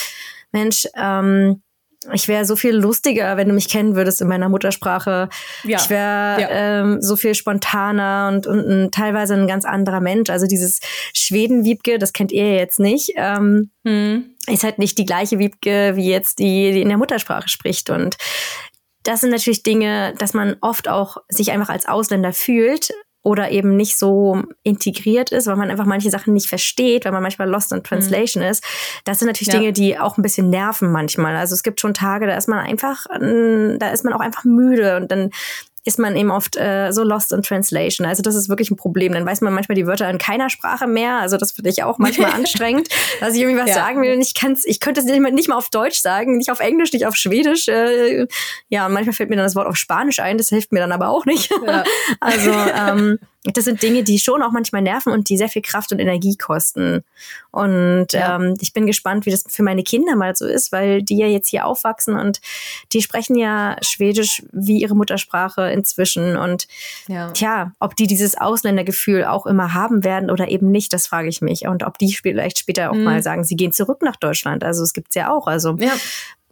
Mensch, 0.52 0.86
ähm, 0.96 1.62
ich 2.12 2.28
wäre 2.28 2.44
so 2.44 2.56
viel 2.56 2.74
lustiger, 2.74 3.36
wenn 3.36 3.48
du 3.48 3.54
mich 3.54 3.68
kennen 3.68 3.96
würdest 3.96 4.20
in 4.20 4.28
meiner 4.28 4.48
Muttersprache. 4.48 5.28
Ja. 5.64 5.78
Ich 5.78 5.90
wäre 5.90 6.40
ja. 6.40 6.48
ähm, 6.50 7.02
so 7.02 7.16
viel 7.16 7.34
spontaner 7.34 8.30
und, 8.32 8.46
und 8.46 8.66
ein, 8.66 8.90
teilweise 8.90 9.34
ein 9.34 9.46
ganz 9.46 9.64
anderer 9.64 10.00
Mensch. 10.00 10.30
Also 10.30 10.46
dieses 10.46 10.80
Schweden-Wiebke, 11.14 11.98
das 11.98 12.12
kennt 12.12 12.32
ihr 12.32 12.54
jetzt 12.54 12.80
nicht, 12.80 13.12
ähm, 13.16 13.70
hm. 13.84 14.36
ist 14.46 14.64
halt 14.64 14.78
nicht 14.78 14.98
die 14.98 15.06
gleiche 15.06 15.38
Wiebke 15.38 15.96
wie 15.96 16.10
jetzt 16.10 16.38
die, 16.38 16.72
die 16.72 16.82
in 16.82 16.88
der 16.88 16.98
Muttersprache 16.98 17.48
spricht. 17.48 17.90
Und 17.90 18.16
das 19.02 19.20
sind 19.20 19.30
natürlich 19.30 19.62
Dinge, 19.62 20.14
dass 20.18 20.34
man 20.34 20.56
oft 20.60 20.88
auch 20.88 21.18
sich 21.28 21.52
einfach 21.52 21.68
als 21.68 21.86
Ausländer 21.86 22.32
fühlt, 22.32 22.90
oder 23.26 23.50
eben 23.50 23.76
nicht 23.76 23.98
so 23.98 24.44
integriert 24.62 25.32
ist, 25.32 25.48
weil 25.48 25.56
man 25.56 25.68
einfach 25.68 25.84
manche 25.84 26.10
Sachen 26.10 26.32
nicht 26.32 26.48
versteht, 26.48 27.04
weil 27.04 27.10
man 27.10 27.24
manchmal 27.24 27.50
lost 27.50 27.72
in 27.72 27.82
translation 27.82 28.44
mhm. 28.44 28.50
ist. 28.50 28.62
Das 29.02 29.18
sind 29.18 29.26
natürlich 29.26 29.52
ja. 29.52 29.58
Dinge, 29.58 29.72
die 29.72 29.98
auch 29.98 30.16
ein 30.16 30.22
bisschen 30.22 30.48
nerven 30.48 30.92
manchmal. 30.92 31.34
Also 31.34 31.52
es 31.54 31.64
gibt 31.64 31.80
schon 31.80 31.92
Tage, 31.92 32.28
da 32.28 32.36
ist 32.36 32.48
man 32.48 32.60
einfach, 32.60 33.06
da 33.08 33.88
ist 33.90 34.04
man 34.04 34.12
auch 34.12 34.20
einfach 34.20 34.44
müde 34.44 34.96
und 34.96 35.10
dann 35.10 35.30
ist 35.86 36.00
man 36.00 36.16
eben 36.16 36.32
oft 36.32 36.56
äh, 36.56 36.90
so 36.90 37.04
lost 37.04 37.32
in 37.32 37.42
translation. 37.42 38.06
Also 38.06 38.20
das 38.20 38.34
ist 38.34 38.48
wirklich 38.48 38.72
ein 38.72 38.76
Problem. 38.76 39.12
Dann 39.12 39.24
weiß 39.24 39.40
man 39.40 39.54
manchmal 39.54 39.76
die 39.76 39.86
Wörter 39.86 40.10
in 40.10 40.18
keiner 40.18 40.50
Sprache 40.50 40.88
mehr. 40.88 41.20
Also 41.20 41.36
das 41.36 41.52
finde 41.52 41.70
ich 41.70 41.84
auch 41.84 41.98
manchmal 41.98 42.30
anstrengend, 42.34 42.88
dass 43.20 43.34
ich 43.34 43.40
irgendwie 43.40 43.60
was 43.60 43.68
ja. 43.68 43.74
sagen 43.76 44.02
will. 44.02 44.18
Ich 44.20 44.34
kann's, 44.34 44.66
ich 44.66 44.80
könnte 44.80 45.00
es 45.00 45.06
nicht 45.06 45.20
mal, 45.20 45.30
nicht 45.30 45.48
mal 45.48 45.56
auf 45.56 45.70
Deutsch 45.70 46.00
sagen, 46.00 46.38
nicht 46.38 46.50
auf 46.50 46.58
Englisch, 46.58 46.92
nicht 46.92 47.06
auf 47.06 47.14
Schwedisch. 47.14 47.68
Äh, 47.68 48.26
ja, 48.68 48.86
und 48.86 48.94
manchmal 48.94 49.14
fällt 49.14 49.30
mir 49.30 49.36
dann 49.36 49.44
das 49.44 49.54
Wort 49.54 49.68
auf 49.68 49.76
Spanisch 49.76 50.18
ein. 50.18 50.38
Das 50.38 50.48
hilft 50.48 50.72
mir 50.72 50.80
dann 50.80 50.90
aber 50.90 51.08
auch 51.08 51.24
nicht. 51.24 51.52
Ja. 51.64 51.84
also 52.20 52.50
ähm, 52.50 53.20
das 53.52 53.64
sind 53.64 53.82
Dinge, 53.82 54.02
die 54.02 54.18
schon 54.18 54.42
auch 54.42 54.52
manchmal 54.52 54.82
nerven 54.82 55.12
und 55.12 55.28
die 55.28 55.36
sehr 55.36 55.48
viel 55.48 55.62
Kraft 55.62 55.92
und 55.92 55.98
Energie 55.98 56.36
kosten. 56.36 57.04
Und 57.50 58.08
ja. 58.12 58.36
ähm, 58.36 58.54
ich 58.60 58.72
bin 58.72 58.86
gespannt, 58.86 59.26
wie 59.26 59.30
das 59.30 59.44
für 59.48 59.62
meine 59.62 59.82
Kinder 59.82 60.16
mal 60.16 60.34
so 60.36 60.46
ist, 60.46 60.72
weil 60.72 61.02
die 61.02 61.18
ja 61.18 61.26
jetzt 61.26 61.48
hier 61.48 61.66
aufwachsen 61.66 62.16
und 62.16 62.40
die 62.92 63.02
sprechen 63.02 63.36
ja 63.36 63.76
Schwedisch 63.82 64.42
wie 64.52 64.80
ihre 64.80 64.94
Muttersprache 64.94 65.70
inzwischen. 65.70 66.36
Und 66.36 66.66
ja. 67.08 67.30
tja, 67.32 67.72
ob 67.80 67.96
die 67.96 68.06
dieses 68.06 68.36
Ausländergefühl 68.36 69.24
auch 69.24 69.46
immer 69.46 69.74
haben 69.74 70.04
werden 70.04 70.30
oder 70.30 70.48
eben 70.48 70.70
nicht, 70.70 70.92
das 70.92 71.06
frage 71.06 71.28
ich 71.28 71.40
mich. 71.40 71.66
Und 71.66 71.82
ob 71.82 71.98
die 71.98 72.14
vielleicht 72.14 72.58
später 72.58 72.90
auch 72.90 72.94
mhm. 72.94 73.04
mal 73.04 73.22
sagen, 73.22 73.44
sie 73.44 73.56
gehen 73.56 73.72
zurück 73.72 74.02
nach 74.02 74.16
Deutschland. 74.16 74.64
Also 74.64 74.82
es 74.82 74.92
gibt's 74.92 75.14
ja 75.14 75.32
auch. 75.32 75.46
Also 75.46 75.76
ja. 75.78 75.92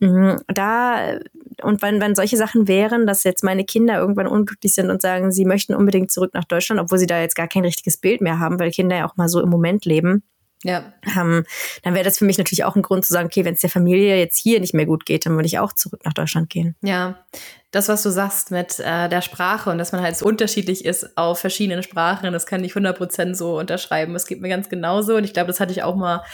Mhm. 0.00 0.40
Da, 0.48 1.18
und 1.62 1.80
wenn, 1.82 2.00
wenn 2.00 2.14
solche 2.14 2.36
Sachen 2.36 2.66
wären, 2.68 3.06
dass 3.06 3.24
jetzt 3.24 3.44
meine 3.44 3.64
Kinder 3.64 3.98
irgendwann 3.98 4.26
unglücklich 4.26 4.74
sind 4.74 4.90
und 4.90 5.00
sagen, 5.00 5.30
sie 5.30 5.44
möchten 5.44 5.74
unbedingt 5.74 6.10
zurück 6.10 6.34
nach 6.34 6.44
Deutschland, 6.44 6.80
obwohl 6.80 6.98
sie 6.98 7.06
da 7.06 7.20
jetzt 7.20 7.36
gar 7.36 7.48
kein 7.48 7.64
richtiges 7.64 7.96
Bild 7.96 8.20
mehr 8.20 8.38
haben, 8.38 8.58
weil 8.58 8.70
Kinder 8.70 8.96
ja 8.96 9.08
auch 9.08 9.16
mal 9.16 9.28
so 9.28 9.40
im 9.40 9.50
Moment 9.50 9.84
leben. 9.84 10.22
Ja. 10.64 10.92
Ähm, 11.04 11.44
dann 11.82 11.94
wäre 11.94 12.04
das 12.04 12.18
für 12.18 12.24
mich 12.24 12.38
natürlich 12.38 12.64
auch 12.64 12.74
ein 12.74 12.82
Grund 12.82 13.04
zu 13.04 13.12
sagen, 13.12 13.26
okay, 13.26 13.44
wenn 13.44 13.54
es 13.54 13.60
der 13.60 13.70
Familie 13.70 14.18
jetzt 14.18 14.38
hier 14.38 14.60
nicht 14.60 14.74
mehr 14.74 14.86
gut 14.86 15.04
geht, 15.04 15.26
dann 15.26 15.34
würde 15.34 15.46
ich 15.46 15.58
auch 15.58 15.74
zurück 15.74 16.00
nach 16.04 16.14
Deutschland 16.14 16.48
gehen. 16.48 16.74
Ja, 16.82 17.24
das, 17.70 17.88
was 17.88 18.02
du 18.02 18.10
sagst 18.10 18.50
mit 18.50 18.80
äh, 18.80 19.08
der 19.08 19.20
Sprache 19.20 19.68
und 19.68 19.78
dass 19.78 19.92
man 19.92 20.00
halt 20.00 20.16
so 20.16 20.24
unterschiedlich 20.24 20.84
ist 20.84 21.18
auf 21.18 21.40
verschiedenen 21.40 21.82
Sprachen, 21.82 22.32
das 22.32 22.46
kann 22.46 22.64
ich 22.64 22.72
100% 22.72 23.34
so 23.34 23.58
unterschreiben. 23.58 24.14
Es 24.14 24.26
geht 24.26 24.40
mir 24.40 24.48
ganz 24.48 24.70
genauso 24.70 25.16
und 25.16 25.24
ich 25.24 25.34
glaube, 25.34 25.48
das 25.48 25.60
hatte 25.60 25.72
ich 25.72 25.82
auch 25.82 25.96
mal 25.96 26.24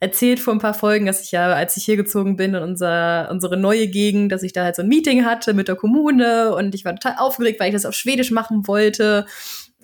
erzählt 0.00 0.40
vor 0.40 0.52
ein 0.52 0.58
paar 0.58 0.74
Folgen, 0.74 1.06
dass 1.06 1.22
ich 1.22 1.30
ja, 1.30 1.52
als 1.52 1.76
ich 1.76 1.84
hier 1.84 1.96
gezogen 1.96 2.36
bin 2.36 2.54
in 2.54 2.62
unser, 2.62 3.28
unsere 3.30 3.56
neue 3.56 3.86
Gegend, 3.86 4.32
dass 4.32 4.42
ich 4.42 4.52
da 4.52 4.64
halt 4.64 4.74
so 4.74 4.82
ein 4.82 4.88
Meeting 4.88 5.24
hatte 5.24 5.54
mit 5.54 5.68
der 5.68 5.76
Kommune 5.76 6.54
und 6.54 6.74
ich 6.74 6.84
war 6.84 6.96
total 6.96 7.18
aufgeregt, 7.18 7.60
weil 7.60 7.68
ich 7.68 7.74
das 7.74 7.86
auf 7.86 7.94
Schwedisch 7.94 8.32
machen 8.32 8.66
wollte. 8.66 9.26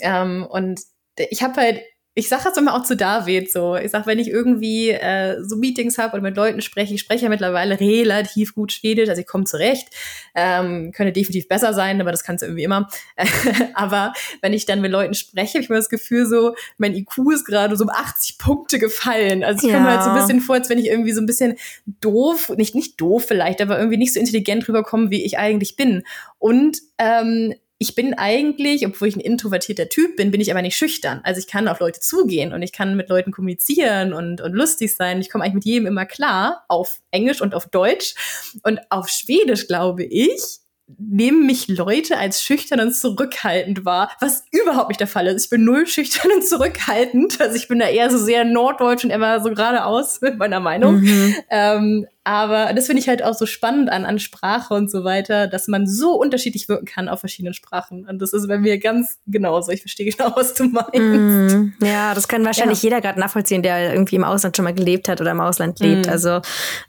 Ähm, 0.00 0.44
und 0.50 0.80
ich 1.16 1.42
habe 1.42 1.60
halt 1.60 1.80
ich 2.14 2.28
sage 2.28 2.42
das 2.44 2.58
immer 2.58 2.74
auch 2.74 2.82
zu 2.82 2.94
David 2.94 3.50
so. 3.50 3.74
Ich 3.74 3.90
sag, 3.90 4.06
wenn 4.06 4.18
ich 4.18 4.28
irgendwie 4.28 4.90
äh, 4.90 5.42
so 5.42 5.56
Meetings 5.56 5.96
habe 5.96 6.16
und 6.16 6.22
mit 6.22 6.36
Leuten 6.36 6.60
spreche, 6.60 6.92
ich 6.92 7.00
spreche 7.00 7.24
ja 7.24 7.28
mittlerweile 7.30 7.80
relativ 7.80 8.54
gut 8.54 8.70
Schwedisch, 8.70 9.08
also 9.08 9.20
ich 9.20 9.26
komme 9.26 9.44
zurecht. 9.44 9.88
Ähm, 10.34 10.92
könnte 10.92 11.12
definitiv 11.12 11.48
besser 11.48 11.72
sein, 11.72 12.00
aber 12.02 12.10
das 12.10 12.22
kannst 12.22 12.42
du 12.42 12.46
irgendwie 12.46 12.64
immer. 12.64 12.88
aber 13.74 14.12
wenn 14.42 14.52
ich 14.52 14.66
dann 14.66 14.82
mit 14.82 14.92
Leuten 14.92 15.14
spreche, 15.14 15.54
habe 15.54 15.62
ich 15.62 15.70
mir 15.70 15.76
das 15.76 15.88
Gefühl 15.88 16.26
so, 16.26 16.54
mein 16.76 16.94
IQ 16.94 17.32
ist 17.32 17.46
gerade 17.46 17.76
so 17.76 17.84
um 17.84 17.90
80 17.90 18.36
Punkte 18.36 18.78
gefallen. 18.78 19.42
Also 19.42 19.66
ich 19.66 19.72
ja. 19.72 19.78
komme 19.78 19.90
halt 19.90 20.02
so 20.02 20.10
ein 20.10 20.16
bisschen 20.16 20.42
vor, 20.42 20.56
als 20.56 20.68
wenn 20.68 20.78
ich 20.78 20.88
irgendwie 20.88 21.12
so 21.12 21.20
ein 21.22 21.26
bisschen 21.26 21.56
doof, 21.86 22.50
nicht 22.56 22.74
nicht 22.74 23.00
doof 23.00 23.24
vielleicht, 23.26 23.62
aber 23.62 23.78
irgendwie 23.78 23.96
nicht 23.96 24.12
so 24.12 24.20
intelligent 24.20 24.68
rüberkomme, 24.68 25.10
wie 25.10 25.24
ich 25.24 25.38
eigentlich 25.38 25.76
bin. 25.76 26.02
Und 26.38 26.78
ähm, 26.98 27.54
ich 27.82 27.96
bin 27.96 28.14
eigentlich, 28.14 28.86
obwohl 28.86 29.08
ich 29.08 29.16
ein 29.16 29.20
introvertierter 29.20 29.88
Typ 29.88 30.14
bin, 30.14 30.30
bin 30.30 30.40
ich 30.40 30.52
aber 30.52 30.62
nicht 30.62 30.76
schüchtern. 30.76 31.20
Also 31.24 31.40
ich 31.40 31.48
kann 31.48 31.66
auf 31.66 31.80
Leute 31.80 31.98
zugehen 31.98 32.52
und 32.52 32.62
ich 32.62 32.72
kann 32.72 32.96
mit 32.96 33.08
Leuten 33.08 33.32
kommunizieren 33.32 34.12
und, 34.12 34.40
und 34.40 34.52
lustig 34.52 34.94
sein. 34.94 35.20
Ich 35.20 35.30
komme 35.30 35.42
eigentlich 35.42 35.54
mit 35.54 35.64
jedem 35.64 35.88
immer 35.88 36.06
klar, 36.06 36.64
auf 36.68 37.00
Englisch 37.10 37.42
und 37.42 37.56
auf 37.56 37.66
Deutsch. 37.66 38.14
Und 38.62 38.78
auf 38.90 39.08
Schwedisch, 39.08 39.66
glaube 39.66 40.04
ich, 40.04 40.60
nehmen 40.96 41.44
mich 41.44 41.66
Leute 41.66 42.18
als 42.18 42.40
schüchtern 42.40 42.78
und 42.78 42.94
zurückhaltend 42.94 43.84
wahr, 43.84 44.12
was 44.20 44.44
überhaupt 44.52 44.90
nicht 44.90 45.00
der 45.00 45.08
Fall 45.08 45.26
ist. 45.26 45.44
Ich 45.44 45.50
bin 45.50 45.64
null 45.64 45.88
schüchtern 45.88 46.30
und 46.36 46.46
zurückhaltend. 46.46 47.40
Also 47.40 47.56
ich 47.56 47.66
bin 47.66 47.80
da 47.80 47.88
eher 47.88 48.10
so 48.10 48.18
sehr 48.18 48.44
norddeutsch 48.44 49.02
und 49.02 49.10
immer 49.10 49.40
so 49.40 49.50
geradeaus 49.50 50.20
mit 50.20 50.38
meiner 50.38 50.60
Meinung. 50.60 51.00
Mhm. 51.00 51.34
Ähm, 51.50 52.06
aber 52.24 52.72
das 52.72 52.86
finde 52.86 53.02
ich 53.02 53.08
halt 53.08 53.24
auch 53.24 53.34
so 53.34 53.46
spannend 53.46 53.90
an, 53.90 54.04
an 54.04 54.20
Sprache 54.20 54.74
und 54.74 54.88
so 54.90 55.02
weiter, 55.02 55.48
dass 55.48 55.66
man 55.66 55.88
so 55.88 56.12
unterschiedlich 56.12 56.68
wirken 56.68 56.84
kann 56.84 57.08
auf 57.08 57.18
verschiedenen 57.18 57.52
Sprachen. 57.52 58.06
Und 58.06 58.20
das 58.22 58.32
ist 58.32 58.46
bei 58.46 58.58
mir 58.58 58.78
ganz 58.78 59.18
genauso. 59.26 59.72
Ich 59.72 59.80
verstehe 59.80 60.08
genau, 60.12 60.32
was 60.36 60.54
du 60.54 60.64
meinst. 60.64 60.92
Mm, 60.94 61.72
ja, 61.84 62.14
das 62.14 62.28
kann 62.28 62.44
wahrscheinlich 62.44 62.82
ja. 62.82 62.90
jeder 62.90 63.00
gerade 63.00 63.18
nachvollziehen, 63.18 63.62
der 63.62 63.92
irgendwie 63.92 64.16
im 64.16 64.22
Ausland 64.22 64.56
schon 64.56 64.64
mal 64.64 64.74
gelebt 64.74 65.08
hat 65.08 65.20
oder 65.20 65.32
im 65.32 65.40
Ausland 65.40 65.80
lebt. 65.80 66.06
Mm. 66.06 66.10
Also 66.10 66.40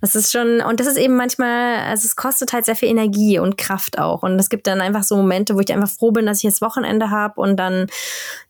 das 0.01 0.13
ist 0.13 0.31
schon, 0.31 0.61
und 0.61 0.79
das 0.79 0.85
ist 0.85 0.97
eben 0.97 1.15
manchmal, 1.15 1.79
also 1.79 2.05
es 2.05 2.15
kostet 2.15 2.53
halt 2.53 2.65
sehr 2.65 2.75
viel 2.75 2.89
Energie 2.89 3.39
und 3.39 3.57
Kraft 3.57 3.97
auch. 3.97 4.21
Und 4.21 4.37
es 4.39 4.49
gibt 4.49 4.67
dann 4.67 4.81
einfach 4.81 5.03
so 5.03 5.15
Momente, 5.15 5.55
wo 5.55 5.61
ich 5.61 5.73
einfach 5.73 5.89
froh 5.89 6.11
bin, 6.11 6.27
dass 6.27 6.37
ich 6.37 6.43
jetzt 6.43 6.61
Wochenende 6.61 7.09
habe 7.09 7.41
und 7.41 7.57
dann 7.57 7.87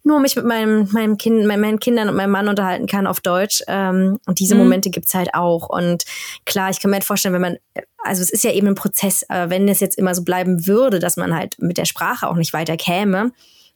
nur 0.04 0.20
mich 0.20 0.36
mit 0.36 0.46
meinem, 0.46 0.90
meinem 0.92 1.18
Kind, 1.18 1.46
meinen 1.46 1.80
Kindern 1.80 2.10
und 2.10 2.16
meinem 2.16 2.32
Mann 2.32 2.50
unterhalten 2.50 2.88
kann 2.88 3.08
auf 3.08 3.22
Deutsch. 3.22 3.64
Ähm, 3.68 4.20
und 4.26 4.40
diese 4.40 4.56
mm. 4.56 4.58
Momente 4.58 4.90
gibt's 4.90 5.14
halt 5.14 5.34
auch. 5.34 5.70
Und 5.70 6.04
klar, 6.46 6.70
ich 6.70 6.82
kann 6.82 6.92
mir 6.92 6.96
halt 6.96 7.06
vorstellen, 7.06 7.34
wenn 7.34 7.42
man, 7.42 7.58
also 8.04 8.22
es 8.22 8.30
ist 8.30 8.44
ja 8.44 8.52
eben 8.52 8.68
ein 8.68 8.76
Prozess, 8.76 9.24
aber 9.30 9.50
wenn 9.50 9.68
es 9.68 9.80
jetzt 9.80 9.98
immer 9.98 10.14
so 10.14 10.24
bleiben 10.24 10.68
würde, 10.68 11.00
dass 11.00 11.16
man 11.16 11.36
halt 11.36 11.56
mit 11.60 11.78
der 11.78 11.86
Sprache 11.86 12.28
auch 12.28 12.36
nicht 12.36 12.54
weiter 12.54 12.76
käme, 12.76 13.32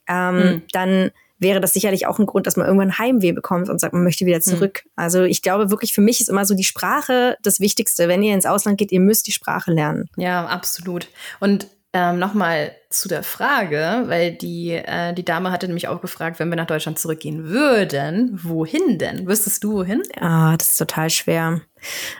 ähm, 0.06 0.36
mhm. 0.36 0.62
dann 0.72 1.10
wäre 1.38 1.60
das 1.60 1.72
sicherlich 1.72 2.06
auch 2.06 2.18
ein 2.18 2.26
Grund, 2.26 2.46
dass 2.46 2.56
man 2.56 2.66
irgendwann 2.66 2.98
Heimweh 2.98 3.32
bekommt 3.32 3.68
und 3.68 3.80
sagt, 3.80 3.94
man 3.94 4.02
möchte 4.02 4.26
wieder 4.26 4.38
hm. 4.38 4.42
zurück. 4.42 4.82
Mhm. 4.84 4.90
Also 4.96 5.22
ich 5.22 5.40
glaube 5.40 5.70
wirklich, 5.70 5.92
für 5.92 6.00
mich 6.00 6.20
ist 6.20 6.28
immer 6.28 6.44
so 6.44 6.54
die 6.54 6.64
Sprache 6.64 7.36
das 7.42 7.60
Wichtigste. 7.60 8.08
Wenn 8.08 8.22
ihr 8.22 8.34
ins 8.34 8.44
Ausland 8.44 8.76
geht, 8.76 8.90
ihr 8.90 9.00
müsst 9.00 9.26
die 9.28 9.32
Sprache 9.32 9.72
lernen. 9.72 10.08
Ja, 10.16 10.46
absolut. 10.46 11.08
Und 11.38 11.68
ähm, 11.92 12.18
nochmal 12.18 12.72
zu 12.90 13.08
der 13.08 13.22
Frage, 13.22 14.04
weil 14.06 14.32
die, 14.32 14.72
äh, 14.72 15.14
die 15.14 15.24
Dame 15.24 15.50
hatte 15.50 15.66
nämlich 15.66 15.88
auch 15.88 16.00
gefragt, 16.00 16.38
wenn 16.38 16.50
wir 16.50 16.56
nach 16.56 16.66
Deutschland 16.66 16.98
zurückgehen 16.98 17.48
würden, 17.48 18.38
wohin 18.42 18.98
denn? 18.98 19.26
Wüsstest 19.26 19.64
du 19.64 19.72
wohin? 19.74 20.02
Ah, 20.20 20.56
das 20.56 20.72
ist 20.72 20.76
total 20.76 21.08
schwer. 21.08 21.62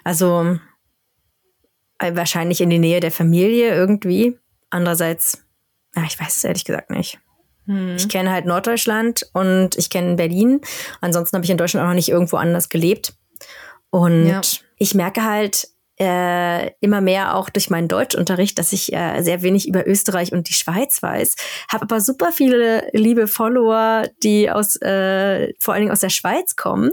Also 0.04 0.58
äh, 1.98 2.14
wahrscheinlich 2.14 2.60
in 2.60 2.70
die 2.70 2.78
Nähe 2.78 3.00
der 3.00 3.10
Familie 3.10 3.74
irgendwie. 3.74 4.38
Andererseits, 4.70 5.44
ja, 5.94 6.04
ich 6.04 6.18
weiß 6.18 6.36
es 6.36 6.44
ehrlich 6.44 6.64
gesagt 6.64 6.90
nicht. 6.90 7.18
Hm. 7.66 7.96
Ich 7.96 8.08
kenne 8.08 8.32
halt 8.32 8.46
Norddeutschland 8.46 9.28
und 9.34 9.76
ich 9.76 9.90
kenne 9.90 10.14
Berlin. 10.14 10.60
Ansonsten 11.02 11.36
habe 11.36 11.44
ich 11.44 11.50
in 11.50 11.58
Deutschland 11.58 11.84
auch 11.84 11.90
noch 11.90 11.94
nicht 11.94 12.08
irgendwo 12.08 12.36
anders 12.36 12.70
gelebt. 12.70 13.14
Und 13.90 14.28
ja. 14.28 14.40
ich 14.76 14.94
merke 14.94 15.24
halt, 15.24 15.68
äh, 16.00 16.70
immer 16.80 17.00
mehr 17.00 17.34
auch 17.34 17.50
durch 17.50 17.70
meinen 17.70 17.88
Deutschunterricht, 17.88 18.58
dass 18.58 18.72
ich 18.72 18.92
äh, 18.92 19.22
sehr 19.22 19.42
wenig 19.42 19.68
über 19.68 19.86
Österreich 19.86 20.32
und 20.32 20.48
die 20.48 20.54
Schweiz 20.54 21.02
weiß. 21.02 21.36
Habe 21.70 21.82
aber 21.82 22.00
super 22.00 22.32
viele 22.32 22.88
liebe 22.92 23.26
Follower, 23.26 24.04
die 24.22 24.50
aus 24.50 24.76
äh, 24.76 25.52
vor 25.58 25.74
allen 25.74 25.82
Dingen 25.82 25.92
aus 25.92 26.00
der 26.00 26.10
Schweiz 26.10 26.56
kommen 26.56 26.92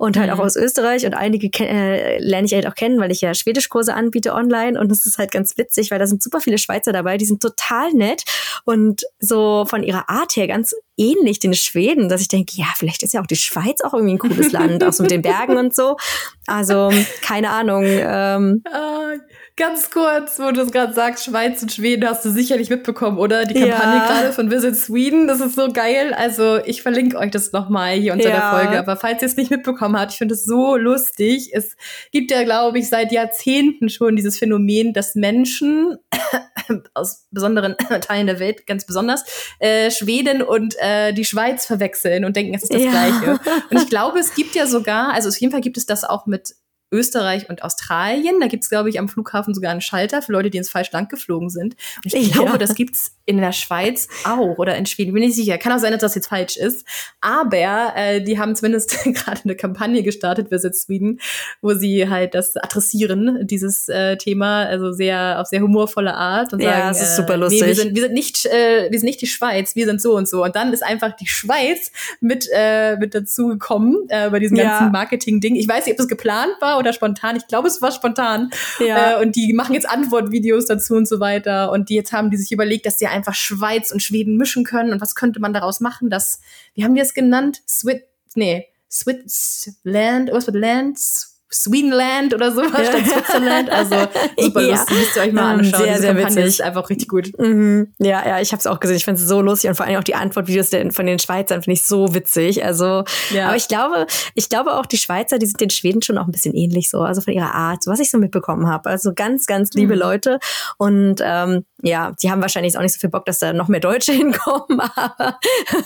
und 0.00 0.16
halt 0.16 0.32
mhm. 0.32 0.40
auch 0.40 0.42
aus 0.42 0.56
Österreich 0.56 1.04
und 1.04 1.12
einige 1.12 1.50
äh, 1.62 2.18
lerne 2.20 2.46
ich 2.46 2.54
halt 2.54 2.66
auch 2.66 2.74
kennen, 2.74 2.98
weil 2.98 3.12
ich 3.12 3.20
ja 3.20 3.34
Schwedischkurse 3.34 3.92
anbiete 3.92 4.32
online 4.32 4.80
und 4.80 4.90
das 4.90 5.04
ist 5.04 5.18
halt 5.18 5.30
ganz 5.30 5.58
witzig, 5.58 5.90
weil 5.90 5.98
da 5.98 6.06
sind 6.06 6.22
super 6.22 6.40
viele 6.40 6.56
Schweizer 6.56 6.90
dabei, 6.90 7.18
die 7.18 7.26
sind 7.26 7.42
total 7.42 7.92
nett 7.92 8.22
und 8.64 9.02
so 9.18 9.66
von 9.68 9.82
ihrer 9.82 10.08
Art 10.08 10.36
her 10.36 10.48
ganz 10.48 10.74
ähnlich 10.96 11.38
den 11.38 11.52
Schweden, 11.52 12.08
dass 12.08 12.22
ich 12.22 12.28
denke, 12.28 12.52
ja, 12.56 12.64
vielleicht 12.76 13.02
ist 13.02 13.12
ja 13.12 13.20
auch 13.20 13.26
die 13.26 13.36
Schweiz 13.36 13.82
auch 13.82 13.92
irgendwie 13.92 14.14
ein 14.14 14.18
cooles 14.18 14.52
Land, 14.52 14.82
auch 14.84 14.92
so 14.94 15.02
mit 15.02 15.12
den 15.12 15.20
Bergen 15.22 15.58
und 15.58 15.76
so. 15.76 15.98
Also 16.46 16.90
keine 17.20 17.50
Ahnung. 17.50 17.84
Ähm, 17.86 18.62
uh, 18.66 19.18
Ganz 19.60 19.90
kurz, 19.90 20.38
wo 20.38 20.52
du 20.52 20.62
es 20.62 20.72
gerade 20.72 20.94
sagst, 20.94 21.26
Schweiz 21.26 21.60
und 21.60 21.70
Schweden 21.70 22.08
hast 22.08 22.24
du 22.24 22.30
sicherlich 22.30 22.70
mitbekommen, 22.70 23.18
oder? 23.18 23.44
Die 23.44 23.52
Kampagne 23.52 23.98
ja. 23.98 24.06
gerade 24.06 24.32
von 24.32 24.50
Visit 24.50 24.74
Sweden, 24.74 25.28
das 25.28 25.40
ist 25.40 25.54
so 25.54 25.70
geil. 25.70 26.14
Also 26.14 26.56
ich 26.64 26.80
verlinke 26.80 27.18
euch 27.18 27.30
das 27.30 27.52
nochmal 27.52 27.92
hier 27.92 28.14
unter 28.14 28.30
ja. 28.30 28.36
der 28.36 28.58
Folge. 28.58 28.78
Aber 28.78 28.96
falls 28.96 29.20
ihr 29.20 29.26
es 29.26 29.36
nicht 29.36 29.50
mitbekommen 29.50 30.00
habt, 30.00 30.12
ich 30.12 30.18
finde 30.18 30.32
es 30.32 30.46
so 30.46 30.76
lustig. 30.76 31.50
Es 31.52 31.76
gibt 32.10 32.30
ja, 32.30 32.42
glaube 32.44 32.78
ich, 32.78 32.88
seit 32.88 33.12
Jahrzehnten 33.12 33.90
schon 33.90 34.16
dieses 34.16 34.38
Phänomen, 34.38 34.94
dass 34.94 35.14
Menschen 35.14 35.98
aus 36.94 37.26
besonderen 37.30 37.76
Teilen 38.00 38.28
der 38.28 38.40
Welt, 38.40 38.66
ganz 38.66 38.86
besonders, 38.86 39.24
äh, 39.58 39.90
Schweden 39.90 40.40
und 40.40 40.74
äh, 40.78 41.12
die 41.12 41.26
Schweiz 41.26 41.66
verwechseln 41.66 42.24
und 42.24 42.34
denken, 42.34 42.54
es 42.54 42.62
ist 42.62 42.72
das 42.72 42.82
ja. 42.82 42.90
Gleiche. 42.92 43.38
Und 43.70 43.76
ich 43.76 43.90
glaube, 43.90 44.18
es 44.20 44.34
gibt 44.34 44.54
ja 44.54 44.66
sogar, 44.66 45.12
also 45.12 45.28
auf 45.28 45.36
jeden 45.36 45.52
Fall 45.52 45.60
gibt 45.60 45.76
es 45.76 45.84
das 45.84 46.04
auch 46.04 46.24
mit 46.24 46.54
Österreich 46.92 47.48
und 47.48 47.62
Australien. 47.62 48.40
Da 48.40 48.46
gibt 48.46 48.64
es, 48.64 48.70
glaube 48.70 48.88
ich, 48.90 48.98
am 48.98 49.08
Flughafen 49.08 49.54
sogar 49.54 49.70
einen 49.70 49.80
Schalter 49.80 50.22
für 50.22 50.32
Leute, 50.32 50.50
die 50.50 50.58
ins 50.58 50.70
falsche 50.70 50.92
Land 50.92 51.08
geflogen 51.08 51.50
sind. 51.50 51.76
Und 52.04 52.14
ich 52.14 52.32
glaube, 52.32 52.58
das 52.58 52.74
gibt's 52.74 53.16
in 53.30 53.38
der 53.38 53.52
Schweiz 53.52 54.08
auch 54.24 54.58
oder 54.58 54.76
in 54.76 54.86
Schweden. 54.86 55.14
Bin 55.14 55.22
ich 55.22 55.36
sicher. 55.36 55.56
Kann 55.56 55.72
auch 55.72 55.78
sein, 55.78 55.92
dass 55.92 56.00
das 56.00 56.16
jetzt 56.16 56.26
falsch 56.26 56.56
ist. 56.56 56.84
Aber 57.20 57.92
äh, 57.94 58.20
die 58.20 58.38
haben 58.38 58.56
zumindest 58.56 59.04
gerade 59.04 59.40
eine 59.44 59.54
Kampagne 59.54 60.02
gestartet, 60.02 60.50
Visit 60.50 60.74
Sweden, 60.76 61.20
wo 61.62 61.74
sie 61.74 62.08
halt 62.08 62.34
das 62.34 62.56
adressieren, 62.56 63.46
dieses 63.46 63.88
äh, 63.88 64.16
Thema, 64.16 64.64
also 64.64 64.90
sehr 64.90 65.40
auf 65.40 65.46
sehr 65.46 65.60
humorvolle 65.60 66.14
Art 66.14 66.52
und 66.52 66.60
ja, 66.60 66.72
sagen, 66.72 66.88
das 66.88 67.02
ist 67.02 67.16
super 67.16 67.36
lustig. 67.36 67.60
Nee, 67.60 67.66
wir 67.68 67.74
sind, 67.74 67.94
wir 67.94 68.02
sind 68.02 68.14
nicht, 68.14 68.46
äh, 68.46 68.90
wir 68.90 68.98
sind 68.98 69.06
nicht 69.06 69.20
die 69.22 69.26
Schweiz, 69.26 69.76
wir 69.76 69.86
sind 69.86 70.02
so 70.02 70.16
und 70.16 70.28
so. 70.28 70.42
Und 70.42 70.56
dann 70.56 70.72
ist 70.72 70.82
einfach 70.82 71.14
die 71.14 71.28
Schweiz 71.28 71.92
mit 72.20 72.48
äh, 72.52 72.96
mit 72.96 73.14
dazu 73.14 73.46
gekommen 73.46 74.06
äh, 74.08 74.28
bei 74.30 74.40
diesem 74.40 74.56
ganzen 74.56 74.86
ja. 74.86 74.90
Marketing-Ding. 74.90 75.54
Ich 75.54 75.68
weiß 75.68 75.86
nicht, 75.86 75.92
ob 75.92 75.98
das 75.98 76.08
geplant 76.08 76.54
war 76.60 76.79
oder 76.80 76.92
spontan. 76.92 77.36
Ich 77.36 77.46
glaube, 77.46 77.68
es 77.68 77.80
war 77.80 77.92
spontan. 77.92 78.50
Ja. 78.78 79.18
Äh, 79.18 79.22
und 79.22 79.36
die 79.36 79.52
machen 79.52 79.74
jetzt 79.74 79.88
Antwortvideos 79.88 80.66
dazu 80.66 80.94
und 80.94 81.06
so 81.06 81.20
weiter. 81.20 81.70
Und 81.72 81.88
die 81.88 81.94
jetzt 81.94 82.12
haben 82.12 82.30
die 82.30 82.36
sich 82.36 82.52
überlegt, 82.52 82.86
dass 82.86 82.98
sie 82.98 83.06
einfach 83.06 83.34
Schweiz 83.34 83.92
und 83.92 84.02
Schweden 84.02 84.36
mischen 84.36 84.64
können. 84.64 84.92
Und 84.92 85.00
was 85.00 85.14
könnte 85.14 85.40
man 85.40 85.52
daraus 85.52 85.80
machen? 85.80 86.10
dass, 86.10 86.40
wie 86.74 86.84
haben 86.84 86.94
die 86.94 87.00
es 87.00 87.14
genannt? 87.14 87.62
Swit, 87.66 88.04
nee, 88.34 88.66
Switzerland, 88.90 90.30
was 90.32 90.46
wird 90.46 90.56
Lands? 90.56 91.29
Swedenland 91.52 92.32
oder 92.32 92.52
sowas 92.52 92.70
ja. 92.78 92.84
statt 92.84 93.06
Switzerland. 93.06 93.70
Also 93.70 93.96
super 94.38 94.60
ja. 94.62 94.70
lustig, 94.70 94.98
müsst 94.98 95.16
ihr 95.16 95.22
euch 95.22 95.32
mal 95.32 95.54
ähm, 95.54 95.60
anschauen. 95.60 95.84
Sehr, 95.84 95.98
sehr 95.98 96.16
witzig. 96.16 96.44
ist 96.44 96.62
einfach 96.62 96.88
richtig 96.88 97.08
gut. 97.08 97.30
Mhm. 97.38 97.92
Ja, 97.98 98.26
ja, 98.26 98.40
ich 98.40 98.52
habe 98.52 98.60
es 98.60 98.66
auch 98.66 98.78
gesehen. 98.78 98.96
Ich 98.96 99.04
finde 99.04 99.20
es 99.20 99.26
so 99.26 99.40
lustig 99.40 99.68
und 99.70 99.76
vor 99.76 99.86
allem 99.86 99.96
auch 99.96 100.04
die 100.04 100.14
Antwortvideos 100.14 100.70
von 100.90 101.06
den 101.06 101.18
Schweizern 101.18 101.62
finde 101.62 101.74
ich 101.74 101.82
so 101.82 102.14
witzig. 102.14 102.64
Also, 102.64 103.04
ja. 103.30 103.48
aber 103.48 103.56
ich 103.56 103.68
glaube, 103.68 104.06
ich 104.34 104.48
glaube 104.48 104.74
auch 104.74 104.86
die 104.86 104.98
Schweizer, 104.98 105.38
die 105.38 105.46
sind 105.46 105.60
den 105.60 105.70
Schweden 105.70 106.02
schon 106.02 106.18
auch 106.18 106.26
ein 106.26 106.32
bisschen 106.32 106.54
ähnlich 106.54 106.88
so, 106.88 107.00
also 107.00 107.20
von 107.20 107.34
ihrer 107.34 107.54
Art, 107.54 107.82
so 107.82 107.90
was 107.90 108.00
ich 108.00 108.10
so 108.10 108.18
mitbekommen 108.18 108.68
habe. 108.68 108.88
Also 108.88 109.12
ganz, 109.14 109.46
ganz 109.46 109.72
liebe 109.72 109.94
mhm. 109.94 110.00
Leute 110.00 110.38
und 110.78 111.16
ähm, 111.22 111.64
ja, 111.82 112.12
die 112.22 112.30
haben 112.30 112.42
wahrscheinlich 112.42 112.76
auch 112.76 112.82
nicht 112.82 112.94
so 112.94 112.98
viel 112.98 113.10
Bock, 113.10 113.24
dass 113.24 113.38
da 113.38 113.52
noch 113.52 113.68
mehr 113.68 113.80
Deutsche 113.80 114.12
hinkommen. 114.12 114.80
Aber 114.80 115.38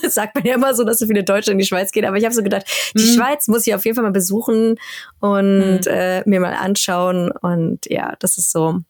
sagt 0.09 0.35
man 0.35 0.45
ja 0.45 0.55
immer 0.55 0.75
so, 0.75 0.85
dass 0.85 0.99
so 0.99 1.07
viele 1.07 1.25
Deutsche 1.25 1.53
in 1.53 1.59
die 1.59 1.65
Schweiz 1.65 1.93
gehen. 1.93 2.05
Aber 2.05 2.17
ich 2.17 2.25
habe 2.25 2.35
so 2.35 2.43
gedacht, 2.43 2.67
die 2.97 3.03
mhm. 3.03 3.15
Schweiz 3.15 3.49
muss 3.49 3.67
ich 3.67 3.75
auf 3.75 3.85
jeden 3.85 3.95
Fall 3.95 4.05
mal 4.05 4.13
besuchen 4.13 4.77
und 5.21 5.81
mhm. 5.81 5.81
äh, 5.87 6.29
mir 6.29 6.41
mal 6.41 6.55
anschauen. 6.55 7.31
Und 7.31 7.87
ja, 7.87 8.15
das 8.19 8.39
ist 8.39 8.51
so. 8.51 8.81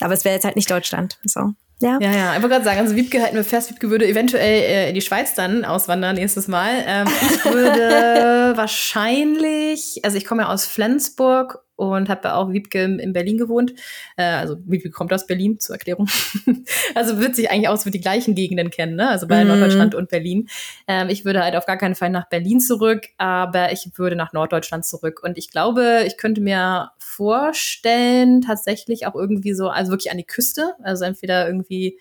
Aber 0.00 0.14
es 0.14 0.24
wäre 0.24 0.34
jetzt 0.34 0.44
halt 0.44 0.56
nicht 0.56 0.70
Deutschland. 0.70 1.18
So. 1.24 1.52
Ja, 1.80 1.98
ja, 2.00 2.12
ja. 2.12 2.36
Ich 2.36 2.42
wollte 2.42 2.54
gerade 2.54 2.64
sagen, 2.64 2.80
also 2.80 2.96
Wiebke 2.96 3.20
halten 3.20 3.36
wir 3.36 3.44
fest, 3.44 3.70
Wiebke 3.70 3.90
würde 3.90 4.06
eventuell 4.06 4.62
äh, 4.62 4.88
in 4.88 4.94
die 4.94 5.02
Schweiz 5.02 5.34
dann 5.34 5.64
auswandern 5.64 6.14
nächstes 6.14 6.48
Mal. 6.48 6.72
Ähm, 6.86 7.08
ich 7.20 7.44
würde 7.52 8.56
wahrscheinlich, 8.56 10.00
also 10.02 10.16
ich 10.16 10.24
komme 10.24 10.42
ja 10.42 10.48
aus 10.48 10.66
Flensburg 10.66 11.58
und 11.76 12.08
habe 12.08 12.34
auch 12.34 12.52
Wiebke 12.52 12.82
in 12.84 13.12
Berlin 13.12 13.38
gewohnt. 13.38 13.74
Äh, 14.16 14.24
also 14.24 14.56
Wiebke 14.64 14.90
kommt 14.90 15.12
aus 15.12 15.26
Berlin, 15.26 15.58
zur 15.58 15.74
Erklärung. 15.74 16.08
also 16.94 17.18
wird 17.18 17.36
sich 17.36 17.50
eigentlich 17.50 17.68
aus, 17.68 17.84
wir 17.84 17.92
die 17.92 18.00
gleichen 18.00 18.34
Gegenden 18.34 18.70
kennen, 18.70 18.96
ne? 18.96 19.08
also 19.08 19.26
bei 19.26 19.44
mm. 19.44 19.48
Norddeutschland 19.48 19.94
und 19.94 20.08
Berlin. 20.08 20.48
Ähm, 20.86 21.08
ich 21.08 21.24
würde 21.24 21.42
halt 21.42 21.56
auf 21.56 21.66
gar 21.66 21.76
keinen 21.76 21.94
Fall 21.94 22.10
nach 22.10 22.28
Berlin 22.28 22.60
zurück, 22.60 23.06
aber 23.18 23.72
ich 23.72 23.90
würde 23.96 24.16
nach 24.16 24.32
Norddeutschland 24.32 24.84
zurück. 24.84 25.20
Und 25.22 25.38
ich 25.38 25.50
glaube, 25.50 26.04
ich 26.06 26.16
könnte 26.16 26.40
mir 26.40 26.90
vorstellen, 26.98 28.40
tatsächlich 28.40 29.06
auch 29.06 29.14
irgendwie 29.14 29.54
so, 29.54 29.68
also 29.68 29.90
wirklich 29.90 30.10
an 30.10 30.18
die 30.18 30.26
Küste, 30.26 30.74
also 30.82 31.04
entweder 31.04 31.46
irgendwie 31.46 31.98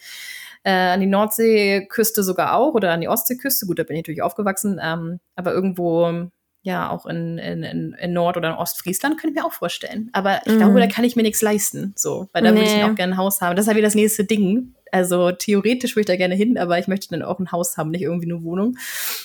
äh, 0.64 0.72
an 0.72 1.00
die 1.02 1.08
Nordseeküste 1.08 2.24
sogar 2.24 2.56
auch 2.56 2.74
oder 2.74 2.92
an 2.92 3.02
die 3.02 3.08
Ostseeküste. 3.08 3.66
Gut, 3.66 3.80
da 3.80 3.84
bin 3.84 3.96
ich 3.96 4.04
natürlich 4.04 4.22
aufgewachsen, 4.22 4.80
ähm, 4.82 5.20
aber 5.36 5.54
irgendwo 5.54 6.30
ja 6.64 6.90
auch 6.90 7.06
in, 7.06 7.38
in, 7.38 7.94
in 7.94 8.14
Nord- 8.14 8.38
oder 8.38 8.50
in 8.50 8.56
Ostfriesland, 8.56 9.20
könnte 9.20 9.36
ich 9.36 9.42
mir 9.42 9.46
auch 9.46 9.54
vorstellen. 9.54 10.10
Aber 10.14 10.40
ich 10.46 10.54
mm. 10.54 10.58
glaube, 10.58 10.80
da 10.80 10.88
kann 10.88 11.04
ich 11.04 11.16
mir 11.18 11.24
nichts 11.24 11.42
leisten, 11.42 11.94
so, 11.96 12.30
weil 12.32 12.42
da 12.42 12.52
nee. 12.52 12.62
würde 12.62 12.70
ich 12.70 12.84
auch 12.84 12.96
gerne 12.96 13.14
ein 13.14 13.18
Haus 13.18 13.42
haben. 13.42 13.56
Das 13.56 13.64
ist 13.64 13.68
halt 13.68 13.78
wieder 13.78 13.88
das 13.88 13.96
nächste 13.96 14.24
Ding. 14.24 14.74
Also 14.94 15.32
theoretisch 15.32 15.96
würde 15.96 16.02
ich 16.02 16.08
da 16.08 16.16
gerne 16.16 16.36
hin, 16.36 16.58
aber 16.58 16.78
ich 16.80 16.88
möchte 16.88 17.10
dann 17.10 17.24
auch 17.24 17.40
ein 17.40 17.52
Haus 17.52 17.78
haben, 17.78 17.90
nicht 17.90 18.04
irgendwie 18.04 18.32
eine 18.32 18.44
Wohnung. 18.44 18.78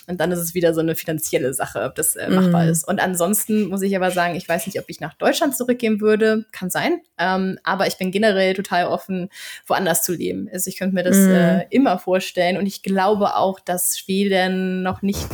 Und 0.09 0.19
dann 0.19 0.33
ist 0.33 0.41
es 0.41 0.55
wieder 0.55 0.75
so 0.75 0.81
eine 0.81 0.97
finanzielle 0.97 1.55
Sache, 1.55 1.83
ob 1.85 1.95
das 1.95 2.17
äh, 2.17 2.29
machbar 2.29 2.65
mm. 2.65 2.71
ist. 2.71 2.89
Und 2.89 3.01
ansonsten 3.01 3.69
muss 3.69 3.83
ich 3.83 3.95
aber 3.95 4.11
sagen, 4.11 4.35
ich 4.35 4.49
weiß 4.49 4.67
nicht, 4.67 4.81
ob 4.81 4.87
ich 4.89 5.01
nach 5.01 5.15
Deutschland 5.15 5.57
zurückgehen 5.57 6.01
würde. 6.01 6.47
Kann 6.51 6.71
sein. 6.71 7.03
Ähm, 7.19 7.59
aber 7.63 7.87
ich 7.87 7.99
bin 7.99 8.11
generell 8.11 8.55
total 8.55 8.87
offen, 8.87 9.29
woanders 9.67 10.03
zu 10.03 10.13
leben. 10.13 10.49
Also 10.53 10.69
ich 10.69 10.79
könnte 10.79 10.95
mir 10.95 11.05
das 11.05 11.19
mm. 11.19 11.31
äh, 11.31 11.67
immer 11.71 11.99
vorstellen. 11.99 12.57
Und 12.57 12.67
ich 12.67 12.83
glaube 12.83 13.37
auch, 13.37 13.61
dass 13.61 13.97
Schweden 13.97 14.83
noch 14.83 15.03
nicht 15.03 15.29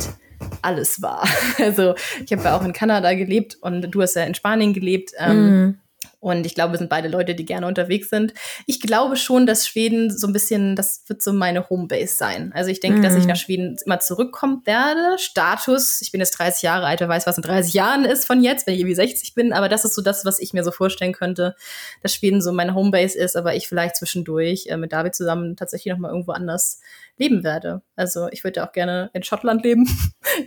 alles 0.61 1.01
war. 1.01 1.27
Also 1.57 1.95
ich 2.25 2.31
habe 2.31 2.43
ja 2.43 2.57
auch 2.57 2.63
in 2.63 2.73
Kanada 2.73 3.13
gelebt 3.13 3.57
und 3.61 3.81
du 3.81 4.01
hast 4.01 4.15
ja 4.15 4.23
in 4.23 4.35
Spanien 4.35 4.73
gelebt. 4.73 5.11
Ähm, 5.17 5.67
mm. 5.67 5.79
Und 6.19 6.45
ich 6.47 6.55
glaube, 6.55 6.73
wir 6.73 6.79
sind 6.79 6.89
beide 6.89 7.07
Leute, 7.07 7.35
die 7.35 7.45
gerne 7.45 7.67
unterwegs 7.67 8.09
sind. 8.09 8.33
Ich 8.65 8.81
glaube 8.81 9.15
schon, 9.15 9.45
dass 9.45 9.67
Schweden 9.67 10.09
so 10.09 10.25
ein 10.25 10.33
bisschen, 10.33 10.75
das 10.75 11.03
wird 11.07 11.21
so 11.21 11.31
meine 11.33 11.69
Homebase 11.69 12.15
sein. 12.15 12.51
Also 12.53 12.71
ich 12.71 12.79
denke, 12.79 12.99
mm. 12.99 13.03
dass 13.03 13.13
ich 13.13 13.23
mhm. 13.23 13.29
nach 13.29 13.35
Schweden 13.35 13.77
immer 13.85 13.99
zurückkommen 13.99 14.63
werde. 14.65 15.19
Status, 15.19 16.01
ich 16.01 16.11
bin 16.11 16.19
jetzt 16.19 16.31
30 16.31 16.63
Jahre 16.63 16.87
alt, 16.87 16.99
wer 16.99 17.09
weiß, 17.09 17.27
was 17.27 17.37
in 17.37 17.43
30 17.43 17.73
Jahren 17.75 18.05
ist 18.05 18.25
von 18.25 18.41
jetzt, 18.41 18.65
wenn 18.65 18.73
ich 18.73 18.79
irgendwie 18.79 18.95
60 18.95 19.35
bin. 19.35 19.53
Aber 19.53 19.69
das 19.69 19.85
ist 19.85 19.93
so 19.93 20.01
das, 20.01 20.25
was 20.25 20.39
ich 20.39 20.51
mir 20.51 20.63
so 20.63 20.71
vorstellen 20.71 21.13
könnte, 21.13 21.55
dass 22.01 22.15
Schweden 22.15 22.41
so 22.41 22.51
meine 22.51 22.73
Homebase 22.73 23.19
ist, 23.19 23.35
aber 23.35 23.55
ich 23.55 23.67
vielleicht 23.67 23.95
zwischendurch 23.95 24.65
äh, 24.67 24.77
mit 24.77 24.93
David 24.93 25.13
zusammen 25.13 25.55
tatsächlich 25.55 25.93
noch 25.93 25.99
mal 25.99 26.09
irgendwo 26.09 26.31
anders 26.31 26.79
leben 27.17 27.43
werde. 27.43 27.81
Also 27.95 28.27
ich 28.31 28.43
würde 28.43 28.63
auch 28.63 28.71
gerne 28.71 29.09
in 29.13 29.23
Schottland 29.23 29.63
leben. 29.63 29.87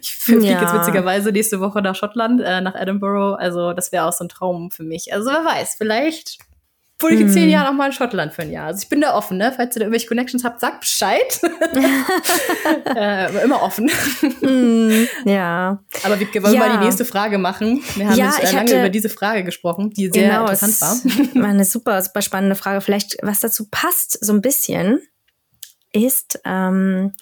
Ich 0.01 0.15
fliege 0.17 0.45
ja. 0.45 0.61
jetzt 0.61 0.75
witzigerweise 0.75 1.33
nächste 1.33 1.61
Woche 1.61 1.81
nach 1.81 1.95
Schottland, 1.95 2.43
äh, 2.43 2.61
nach 2.61 2.75
Edinburgh. 2.75 3.37
Also 3.39 3.73
das 3.73 3.91
wäre 3.91 4.05
auch 4.05 4.13
so 4.13 4.25
ein 4.25 4.29
Traum 4.29 4.71
für 4.71 4.83
mich. 4.83 5.15
Also 5.15 5.31
wer 5.31 5.45
weiß, 5.45 5.77
vielleicht 5.79 6.39
wohne 7.01 7.15
ich 7.15 7.21
in 7.21 7.29
zehn 7.29 7.45
hm. 7.45 7.51
Jahren 7.51 7.67
auch 7.69 7.73
mal 7.73 7.87
in 7.87 7.93
Schottland 7.93 8.33
für 8.33 8.43
ein 8.43 8.51
Jahr. 8.51 8.67
Also 8.67 8.83
ich 8.83 8.89
bin 8.89 9.01
da 9.01 9.15
offen, 9.15 9.39
ne? 9.39 9.53
Falls 9.55 9.77
ihr 9.77 9.81
da 9.81 9.85
irgendwelche 9.85 10.09
Connections 10.09 10.45
habt, 10.45 10.61
sagt 10.61 10.81
Bescheid. 10.81 11.41
äh, 12.97 13.45
immer 13.45 13.63
offen. 13.63 13.91
mm, 14.41 15.07
ja. 15.25 15.83
Aber 16.03 16.19
wir 16.19 16.43
wollen 16.43 16.55
ja. 16.55 16.61
mal 16.61 16.79
die 16.79 16.85
nächste 16.85 17.05
Frage 17.05 17.39
machen. 17.39 17.83
Wir 17.95 18.09
haben 18.09 18.17
ja, 18.17 18.33
äh, 18.39 18.47
lange 18.47 18.61
hatte, 18.61 18.79
über 18.79 18.89
diese 18.91 19.09
Frage 19.09 19.45
gesprochen, 19.45 19.91
die 19.91 20.11
sehr 20.11 20.29
genau, 20.29 20.41
interessant 20.43 20.81
war. 20.81 21.43
War 21.43 21.51
eine 21.51 21.65
super, 21.65 22.03
super 22.03 22.21
spannende 22.21 22.57
Frage. 22.57 22.81
Vielleicht, 22.81 23.17
was 23.23 23.41
dazu 23.41 23.69
passt, 23.71 24.23
so 24.25 24.33
ein 24.33 24.43
bisschen 24.43 25.01
ist 25.93 26.41
ähm, 26.45 27.15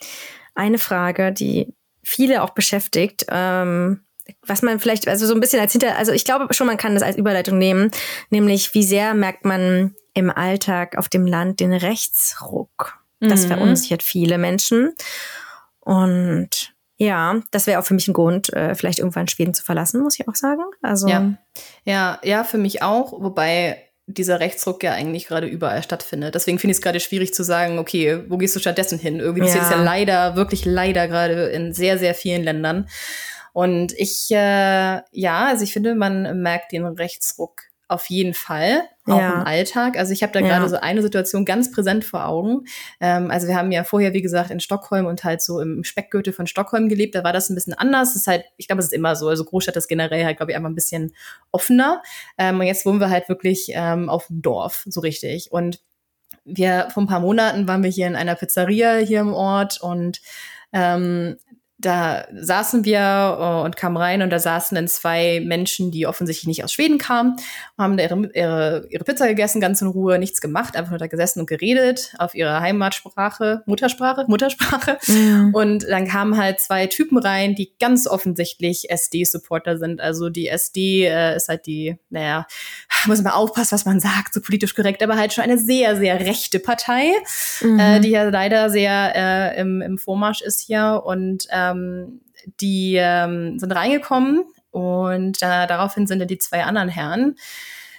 eine 0.55 0.79
Frage, 0.79 1.33
die 1.33 1.75
viele 2.03 2.43
auch 2.43 2.51
beschäftigt. 2.51 3.27
Ähm, 3.29 4.03
was 4.45 4.63
man 4.63 4.81
vielleicht, 4.81 5.07
also 5.07 5.27
so 5.27 5.35
ein 5.35 5.41
bisschen 5.41 5.61
als 5.61 5.73
hinter, 5.73 5.97
also 5.97 6.13
ich 6.13 6.25
glaube 6.25 6.53
schon, 6.53 6.67
man 6.67 6.77
kann 6.77 6.95
das 6.95 7.03
als 7.03 7.17
Überleitung 7.17 7.59
nehmen, 7.59 7.91
nämlich 8.31 8.75
wie 8.75 8.83
sehr 8.83 9.15
merkt 9.15 9.45
man 9.45 9.95
im 10.15 10.31
Alltag 10.31 10.99
auf 10.99 11.09
dem 11.09 11.27
Land 11.27 11.61
den 11.61 11.73
Rechtsruck. 11.73 12.99
Das 13.21 13.45
mhm. 13.45 13.49
verunsichert 13.49 14.03
viele 14.03 14.39
Menschen. 14.39 14.95
Und 15.81 16.75
ja, 16.97 17.41
das 17.51 17.67
wäre 17.67 17.81
auch 17.81 17.85
für 17.85 17.95
mich 17.95 18.09
ein 18.09 18.15
Grund, 18.15 18.53
äh, 18.53 18.75
vielleicht 18.75 18.99
irgendwann 18.99 19.29
Schweden 19.29 19.55
zu 19.55 19.63
verlassen, 19.63 20.03
muss 20.03 20.19
ich 20.19 20.27
auch 20.27 20.35
sagen. 20.35 20.63
Also 20.83 21.09
ja, 21.09 21.35
ja, 21.85 22.19
ja 22.23 22.45
für 22.45 22.59
mich 22.59 22.83
auch. 22.83 23.13
Wobei 23.13 23.86
dieser 24.07 24.39
Rechtsruck 24.39 24.83
ja 24.83 24.93
eigentlich 24.93 25.27
gerade 25.27 25.47
überall 25.47 25.83
stattfindet. 25.83 26.35
Deswegen 26.35 26.59
finde 26.59 26.73
ich 26.73 26.79
es 26.79 26.83
gerade 26.83 27.01
schwierig 27.01 27.35
zu 27.35 27.43
sagen, 27.43 27.79
okay, 27.79 28.23
wo 28.29 28.37
gehst 28.37 28.55
du 28.55 28.61
stattdessen 28.61 28.99
hin? 28.99 29.19
Irgendwie 29.19 29.41
ja. 29.41 29.47
passiert 29.47 29.65
es 29.65 29.71
ja 29.71 29.83
leider, 29.83 30.37
wirklich 30.37 30.65
leider 30.65 31.09
gerade 31.09 31.47
in 31.47 31.73
sehr, 31.73 31.99
sehr 31.99 32.15
vielen 32.15 32.45
Ländern. 32.45 32.89
Und 33.53 33.93
ich, 33.99 34.31
äh, 34.31 35.01
ja, 35.11 35.47
also 35.47 35.65
ich 35.65 35.73
finde, 35.73 35.95
man 35.95 36.41
merkt 36.41 36.73
den 36.73 36.85
Rechtsruck 36.85 37.63
auf 37.89 38.07
jeden 38.11 38.35
Fall, 38.35 38.83
auch 39.07 39.19
ja. 39.19 39.41
im 39.41 39.47
Alltag. 39.47 39.97
Also 39.99 40.13
ich 40.13 40.23
habe 40.23 40.33
da 40.33 40.41
ja. 40.41 40.47
gerade 40.47 40.69
so 40.69 40.77
eine 40.77 41.03
Situation 41.03 41.45
ganz 41.45 41.71
präsent 41.71 42.05
vor 42.05 42.27
Augen. 42.27 42.65
Ähm, 43.01 43.31
also 43.31 43.47
wir 43.47 43.57
haben 43.57 43.73
ja 43.73 43.85
vorher, 43.85 44.13
wie 44.13 44.23
gesagt, 44.23 44.51
in 44.51 44.61
Stockholm 44.61 45.07
und 45.07 45.25
halt 45.25 45.43
so 45.43 45.61
im 45.61 45.85
Speckgürtel 45.85 46.33
von 46.33 46.47
Stockholm 46.47 46.89
gelebt. 46.89 47.15
Da 47.15 47.25
war 47.25 47.33
das 47.33 47.51
ein 47.51 47.55
bisschen 47.55 47.75
anders. 47.75 48.15
Das 48.15 48.23
ist 48.23 48.27
halt, 48.27 48.45
ich 48.57 48.67
glaube, 48.67 48.81
es 48.81 48.87
ist 48.87 48.93
immer 48.93 49.17
so. 49.17 49.29
Also 49.29 49.45
Großstadt 49.45 49.77
ist 49.77 49.89
generell 49.89 50.25
halt, 50.25 50.37
glaube 50.37 50.53
ich, 50.53 50.57
einfach 50.57 50.71
ein 50.71 50.75
bisschen 50.75 51.15
offener. 51.53 52.03
Ähm, 52.39 52.61
und 52.61 52.67
jetzt 52.67 52.85
wohnen 52.87 53.01
wir 53.01 53.11
halt 53.11 53.29
wirklich 53.29 53.71
ähm, 53.73 54.09
auf 54.09 54.27
dem 54.27 54.43
Dorf, 54.43 54.85
so 54.89 55.01
richtig. 55.01 55.53
Und 55.53 55.81
wir, 56.45 56.89
vor 56.93 57.03
ein 57.03 57.09
paar 57.09 57.21
Monaten 57.21 57.69
waren 57.69 57.83
wir 57.83 57.91
hier 57.91 58.07
in 58.07 58.17
einer 58.17 58.35
Pizzeria 58.35 58.97
hier 58.97 59.21
im 59.21 59.33
Ort 59.33 59.81
und 59.81 60.21
ähm, 60.73 61.37
da 61.87 62.27
saßen 62.35 62.85
wir 62.85 63.39
uh, 63.39 63.65
und 63.65 63.77
kamen 63.77 63.97
rein 63.97 64.23
und 64.23 64.31
da 64.31 64.41
saßen 64.41 64.75
dann 64.75 64.89
zwei 64.89 65.41
Menschen, 65.45 65.93
die 65.93 66.07
offensichtlich 66.07 66.49
nicht 66.49 66.65
aus 66.65 66.73
Schweden 66.73 66.99
kamen, 66.99 67.37
haben 67.79 67.97
ihre, 67.99 68.29
ihre, 68.35 68.87
ihre 68.91 69.05
Pizza 69.05 69.29
gegessen, 69.29 69.61
ganz 69.61 69.81
in 69.83 69.89
Ruhe, 69.89 70.19
nichts 70.19 70.41
gemacht, 70.41 70.77
einfach 70.77 70.91
nur 70.91 70.99
da 70.99 71.07
gesessen 71.07 71.41
und 71.41 71.47
geredet 71.47 72.13
auf 72.19 72.35
ihre 72.35 72.61
Heimatsprache, 72.61 73.63
Muttersprache, 73.67 74.25
Muttersprache. 74.29 74.99
Mhm. 75.07 75.55
Und 75.55 75.85
dann 75.89 76.09
kamen 76.09 76.37
halt 76.37 76.59
zwei 76.61 76.89
Typen 76.89 77.19
rein, 77.19 77.55
die 77.55 77.73
ganz 77.79 78.09
offensichtlich 78.09 78.91
SD-Supporter 78.91 79.79
sind. 79.79 80.01
Also 80.01 80.29
die 80.29 80.49
SD 80.49 81.07
äh, 81.07 81.37
ist 81.37 81.49
halt 81.49 81.67
die, 81.67 81.97
naja, 82.11 82.47
muss 83.07 83.23
man 83.23 83.33
aufpassen, 83.33 83.73
was 83.73 83.85
man 83.85 84.01
sagt, 84.01 84.35
so 84.35 84.41
politisch 84.41 84.75
korrekt, 84.75 85.05
aber 85.05 85.17
halt 85.17 85.33
schon 85.33 85.45
eine 85.45 85.59
sehr, 85.59 85.97
sehr 85.97 86.19
rechte 86.19 86.59
Partei, 86.59 87.13
mhm. 87.61 87.79
äh, 87.79 88.01
die 88.01 88.11
ja 88.11 88.25
leider 88.25 88.71
sehr 88.71 89.13
äh, 89.15 89.61
im, 89.61 89.83
im 89.83 89.99
Vormarsch 89.99 90.41
ist 90.41 90.61
hier 90.61 91.03
und 91.05 91.47
äh, 91.51 91.76
ähm, 91.77 92.21
die 92.61 92.97
ähm, 92.99 93.59
sind 93.59 93.73
reingekommen 93.73 94.45
und 94.71 95.39
äh, 95.43 95.67
daraufhin 95.67 96.07
sind 96.07 96.19
dann 96.19 96.29
die 96.29 96.39
zwei 96.39 96.65
anderen 96.65 96.89
Herren, 96.89 97.37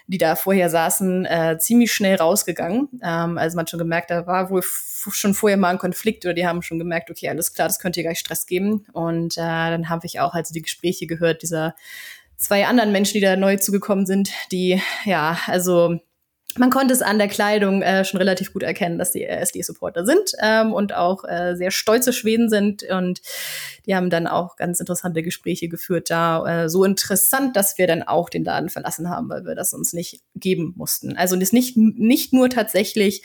die 0.08 0.18
da 0.18 0.36
vorher 0.36 0.70
saßen, 0.70 1.26
äh, 1.26 1.58
ziemlich 1.60 1.92
schnell 1.92 2.16
rausgegangen. 2.16 2.88
Ähm, 3.04 3.38
also 3.38 3.56
man 3.56 3.64
hat 3.64 3.70
schon 3.70 3.80
gemerkt, 3.80 4.10
da 4.10 4.26
war 4.26 4.50
wohl 4.50 4.64
schon 4.64 5.34
vorher 5.34 5.58
mal 5.58 5.70
ein 5.70 5.80
Konflikt 5.80 6.26
oder 6.26 6.34
die 6.34 6.48
haben 6.48 6.62
schon 6.62 6.80
gemerkt, 6.80 7.10
okay, 7.10 7.30
alles 7.30 7.54
klar, 7.54 7.68
das 7.68 7.80
könnte 7.80 8.00
hier 8.00 8.10
gleich 8.10 8.20
Stress 8.20 8.46
geben. 8.46 8.86
Und 8.94 9.38
äh, 9.38 9.42
dann 9.42 9.90
habe 9.90 10.06
ich 10.06 10.20
auch 10.20 10.34
also 10.34 10.54
die 10.54 10.62
Gespräche 10.62 11.08
gehört 11.08 11.42
dieser 11.42 11.76
zwei 12.38 12.68
anderen 12.68 12.92
Menschen, 12.92 13.16
die 13.16 13.22
da 13.22 13.36
neu 13.36 13.58
zugekommen 13.58 14.06
sind, 14.06 14.32
die 14.52 14.82
ja, 15.04 15.40
also 15.48 16.00
man 16.58 16.70
konnte 16.70 16.94
es 16.94 17.02
an 17.02 17.18
der 17.18 17.28
Kleidung 17.28 17.82
äh, 17.82 18.06
schon 18.06 18.18
relativ 18.18 18.54
gut 18.54 18.64
erkennen, 18.64 18.98
dass 18.98 19.12
die 19.12 19.24
SD-Supporter 19.24 20.06
sind 20.06 20.32
ähm, 20.42 20.74
und 20.74 20.94
auch 20.94 21.24
äh, 21.24 21.56
sehr 21.56 21.72
stolze 21.72 22.14
Schweden 22.14 22.50
sind. 22.50 22.84
Und 22.84 23.22
die 23.86 23.96
haben 23.96 24.10
dann 24.10 24.28
auch 24.28 24.56
ganz 24.56 24.80
interessante 24.80 25.24
Gespräche 25.24 25.70
geführt 25.70 26.10
da. 26.10 26.64
Äh, 26.64 26.70
so 26.70 26.84
interessant, 26.84 27.56
dass 27.56 27.78
wir 27.78 27.88
dann 27.88 28.04
auch 28.04 28.30
den 28.30 28.44
Laden 28.44 28.70
verlassen 28.70 29.10
haben, 29.10 29.30
weil 29.30 29.46
wir 29.46 29.56
das 29.56 29.74
uns 29.74 29.94
nicht 29.94 30.22
geben 30.36 30.74
mussten. 30.76 31.16
Also 31.16 31.36
das 31.36 31.54
nicht, 31.54 31.78
nicht 31.78 32.34
nur 32.34 32.50
tatsächlich 32.50 33.24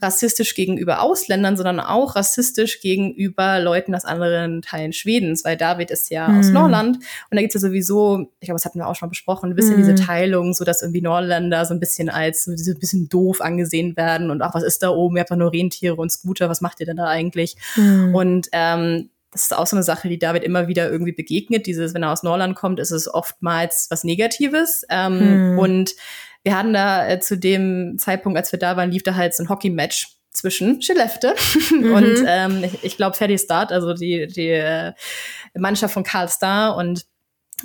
rassistisch 0.00 0.54
gegenüber 0.54 1.00
Ausländern, 1.02 1.56
sondern 1.56 1.80
auch 1.80 2.16
rassistisch 2.16 2.80
gegenüber 2.80 3.60
Leuten 3.60 3.94
aus 3.94 4.04
anderen 4.04 4.60
Teilen 4.62 4.92
Schwedens, 4.92 5.44
weil 5.44 5.56
David 5.56 5.90
ist 5.90 6.10
ja 6.10 6.28
mhm. 6.28 6.38
aus 6.38 6.50
Norland 6.50 6.96
und 6.96 7.04
da 7.30 7.40
gibt 7.40 7.54
es 7.54 7.62
ja 7.62 7.68
sowieso, 7.68 8.32
ich 8.40 8.46
glaube, 8.46 8.56
das 8.56 8.64
hatten 8.64 8.78
wir 8.78 8.88
auch 8.88 8.96
schon 8.96 9.08
besprochen, 9.08 9.50
ein 9.50 9.56
bisschen 9.56 9.74
mhm. 9.74 9.78
diese 9.78 9.94
Teilung, 9.94 10.52
so 10.52 10.64
dass 10.64 10.82
irgendwie 10.82 11.00
Norländer 11.00 11.64
so 11.64 11.74
ein 11.74 11.80
bisschen 11.80 12.08
als 12.08 12.44
so 12.44 12.50
ein 12.52 12.78
bisschen 12.78 13.08
doof 13.08 13.40
angesehen 13.40 13.96
werden 13.96 14.30
und 14.30 14.42
ach, 14.42 14.54
was 14.54 14.62
ist 14.64 14.82
da 14.82 14.90
oben? 14.90 15.16
Ihr 15.16 15.20
habt 15.20 15.30
doch 15.30 15.36
nur 15.36 15.52
Rentiere 15.52 15.96
und 15.96 16.10
Scooter, 16.10 16.48
was 16.48 16.60
macht 16.60 16.80
ihr 16.80 16.86
denn 16.86 16.96
da 16.96 17.06
eigentlich? 17.06 17.56
Mhm. 17.76 18.14
Und 18.14 18.48
ähm, 18.52 19.10
das 19.34 19.44
ist 19.44 19.56
auch 19.56 19.66
so 19.66 19.74
eine 19.74 19.82
Sache, 19.82 20.08
die 20.08 20.18
David 20.18 20.44
immer 20.44 20.68
wieder 20.68 20.88
irgendwie 20.90 21.12
begegnet. 21.12 21.66
Dieses, 21.66 21.92
wenn 21.92 22.04
er 22.04 22.12
aus 22.12 22.22
Norland 22.22 22.54
kommt, 22.54 22.78
ist 22.78 22.92
es 22.92 23.12
oftmals 23.12 23.88
was 23.90 24.04
Negatives. 24.04 24.84
Ähm, 24.88 25.54
mhm. 25.54 25.58
Und 25.58 25.94
wir 26.44 26.56
hatten 26.56 26.72
da 26.72 27.08
äh, 27.08 27.20
zu 27.20 27.36
dem 27.36 27.98
Zeitpunkt, 27.98 28.38
als 28.38 28.52
wir 28.52 28.58
da 28.58 28.76
waren, 28.76 28.90
lief 28.90 29.02
da 29.02 29.14
halt 29.14 29.34
so 29.34 29.42
ein 29.42 29.48
Hockey-Match 29.48 30.08
zwischen 30.30 30.82
Skellefte 30.82 31.34
mhm. 31.70 31.92
und 31.92 32.24
ähm, 32.26 32.64
ich, 32.64 32.84
ich 32.84 32.96
glaube 32.96 33.16
Ferdi 33.16 33.38
Start, 33.38 33.72
also 33.72 33.94
die, 33.94 34.26
die 34.26 34.50
äh, 34.50 34.92
Mannschaft 35.54 35.94
von 35.94 36.04
Karl 36.04 36.28
Star 36.28 36.76
und 36.76 37.06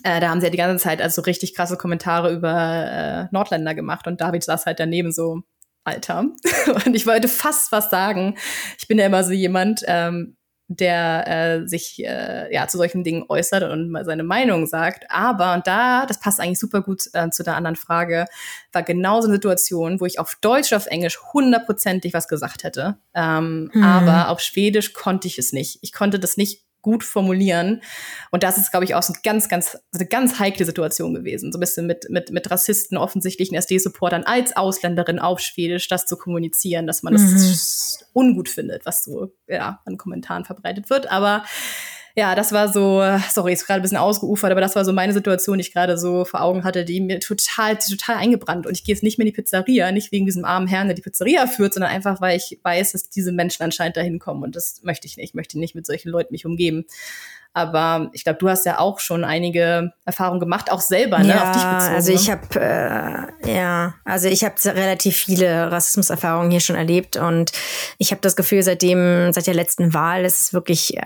äh, 0.03 0.19
da 0.19 0.29
haben 0.29 0.39
sie 0.39 0.47
ja 0.47 0.51
die 0.51 0.57
ganze 0.57 0.83
Zeit 0.83 1.01
also 1.01 1.21
richtig 1.23 1.55
krasse 1.55 1.77
Kommentare 1.77 2.31
über 2.31 2.51
äh, 2.51 3.27
Nordländer 3.31 3.75
gemacht 3.75 4.07
und 4.07 4.21
David 4.21 4.43
saß 4.43 4.65
halt 4.65 4.79
daneben 4.79 5.11
so, 5.11 5.41
Alter. 5.83 6.19
und 6.85 6.95
ich 6.95 7.07
wollte 7.07 7.27
fast 7.27 7.71
was 7.71 7.89
sagen. 7.89 8.37
Ich 8.77 8.87
bin 8.87 8.99
ja 8.99 9.05
immer 9.05 9.23
so 9.23 9.31
jemand, 9.31 9.83
ähm, 9.87 10.37
der 10.69 11.27
äh, 11.27 11.67
sich 11.67 12.05
äh, 12.05 12.53
ja 12.53 12.67
zu 12.67 12.77
solchen 12.77 13.03
Dingen 13.03 13.25
äußert 13.27 13.63
und 13.63 13.89
mal 13.89 14.05
seine 14.05 14.23
Meinung 14.23 14.67
sagt. 14.67 15.05
Aber 15.09 15.55
und 15.55 15.65
da, 15.65 16.05
das 16.05 16.19
passt 16.19 16.39
eigentlich 16.39 16.59
super 16.59 16.81
gut 16.81 17.09
äh, 17.13 17.31
zu 17.31 17.43
der 17.43 17.55
anderen 17.55 17.75
Frage, 17.75 18.25
war 18.71 18.83
genau 18.83 19.19
so 19.19 19.27
eine 19.27 19.35
Situation, 19.35 19.99
wo 19.99 20.05
ich 20.05 20.19
auf 20.19 20.35
Deutsch, 20.39 20.71
auf 20.73 20.85
Englisch 20.85 21.19
hundertprozentig 21.33 22.13
was 22.13 22.27
gesagt 22.27 22.63
hätte. 22.63 22.97
Ähm, 23.15 23.71
hm. 23.73 23.83
Aber 23.83 24.29
auf 24.29 24.41
Schwedisch 24.41 24.93
konnte 24.93 25.27
ich 25.27 25.39
es 25.39 25.53
nicht. 25.53 25.79
Ich 25.81 25.91
konnte 25.91 26.19
das 26.19 26.37
nicht 26.37 26.63
gut 26.81 27.03
formulieren. 27.03 27.81
Und 28.31 28.43
das 28.43 28.57
ist, 28.57 28.71
glaube 28.71 28.85
ich, 28.85 28.95
auch 28.95 29.03
so 29.03 29.13
eine 29.13 29.21
ganz, 29.23 29.49
ganz, 29.49 29.77
eine 29.93 30.05
ganz 30.05 30.39
heikle 30.39 30.65
Situation 30.65 31.13
gewesen. 31.13 31.51
So 31.51 31.57
ein 31.57 31.61
bisschen 31.61 31.87
mit, 31.87 32.09
mit, 32.09 32.31
mit 32.31 32.49
Rassisten, 32.49 32.97
offensichtlichen 32.97 33.55
SD-Supportern 33.55 34.23
als 34.23 34.55
Ausländerin 34.55 35.19
auf 35.19 35.39
Schwedisch, 35.39 35.87
das 35.87 36.05
zu 36.05 36.17
kommunizieren, 36.17 36.87
dass 36.87 37.03
man 37.03 37.13
mhm. 37.13 37.17
das 37.17 38.05
ungut 38.13 38.49
findet, 38.49 38.85
was 38.85 39.03
so, 39.03 39.31
ja, 39.47 39.81
an 39.85 39.97
Kommentaren 39.97 40.45
verbreitet 40.45 40.89
wird. 40.89 41.11
Aber 41.11 41.43
ja, 42.19 42.35
das 42.35 42.51
war 42.51 42.67
so, 42.67 43.01
sorry, 43.31 43.53
ist 43.53 43.65
gerade 43.65 43.79
ein 43.79 43.81
bisschen 43.81 43.97
ausgeufert, 43.97 44.51
aber 44.51 44.59
das 44.59 44.75
war 44.75 44.83
so 44.83 44.91
meine 44.91 45.13
Situation, 45.13 45.57
die 45.57 45.61
ich 45.61 45.73
gerade 45.73 45.97
so 45.97 46.25
vor 46.25 46.41
Augen 46.41 46.65
hatte, 46.65 46.83
die 46.83 46.99
mir 46.99 47.21
total, 47.21 47.77
total 47.77 48.17
eingebrannt. 48.17 48.67
Und 48.67 48.73
ich 48.73 48.83
gehe 48.83 48.93
jetzt 48.93 49.03
nicht 49.03 49.17
mehr 49.17 49.25
in 49.25 49.33
die 49.33 49.41
Pizzeria, 49.41 49.91
nicht 49.93 50.11
wegen 50.11 50.25
diesem 50.25 50.43
armen 50.43 50.67
Herrn, 50.67 50.87
der 50.87 50.95
die 50.95 51.01
Pizzeria 51.01 51.47
führt, 51.47 51.73
sondern 51.73 51.91
einfach, 51.91 52.19
weil 52.19 52.35
ich 52.35 52.59
weiß, 52.61 52.91
dass 52.91 53.09
diese 53.09 53.31
Menschen 53.31 53.63
anscheinend 53.63 53.95
dahin 53.95 54.19
kommen. 54.19 54.43
Und 54.43 54.57
das 54.57 54.81
möchte 54.83 55.07
ich 55.07 55.15
nicht. 55.15 55.29
Ich 55.29 55.33
möchte 55.33 55.57
nicht 55.57 55.75
mit 55.75 55.85
solchen 55.85 56.09
Leuten 56.09 56.33
mich 56.33 56.45
umgeben. 56.45 56.85
Aber 57.53 58.09
ich 58.13 58.25
glaube, 58.25 58.37
du 58.37 58.49
hast 58.49 58.65
ja 58.65 58.79
auch 58.79 58.99
schon 58.99 59.23
einige 59.23 59.93
Erfahrungen 60.05 60.41
gemacht, 60.41 60.71
auch 60.71 60.81
selber, 60.81 61.19
ne, 61.19 61.29
ja, 61.29 61.49
auf 61.49 61.51
dich 61.55 61.63
bezogen. 61.63 61.95
Also 61.95 62.11
ich 62.13 62.29
habe 62.29 63.31
äh, 63.45 63.55
ja, 63.57 63.95
also 64.03 64.27
ich 64.27 64.43
habe 64.43 64.55
relativ 64.65 65.15
viele 65.15 65.71
Rassismuserfahrungen 65.71 66.51
hier 66.51 66.59
schon 66.59 66.75
erlebt 66.75 67.17
und 67.17 67.51
ich 67.97 68.11
habe 68.11 68.21
das 68.21 68.35
Gefühl, 68.35 68.61
seitdem 68.61 69.33
seit 69.33 69.47
der 69.47 69.55
letzten 69.55 69.95
Wahl 69.95 70.25
ist 70.25 70.41
es 70.41 70.53
wirklich 70.53 70.97
äh, 70.97 71.01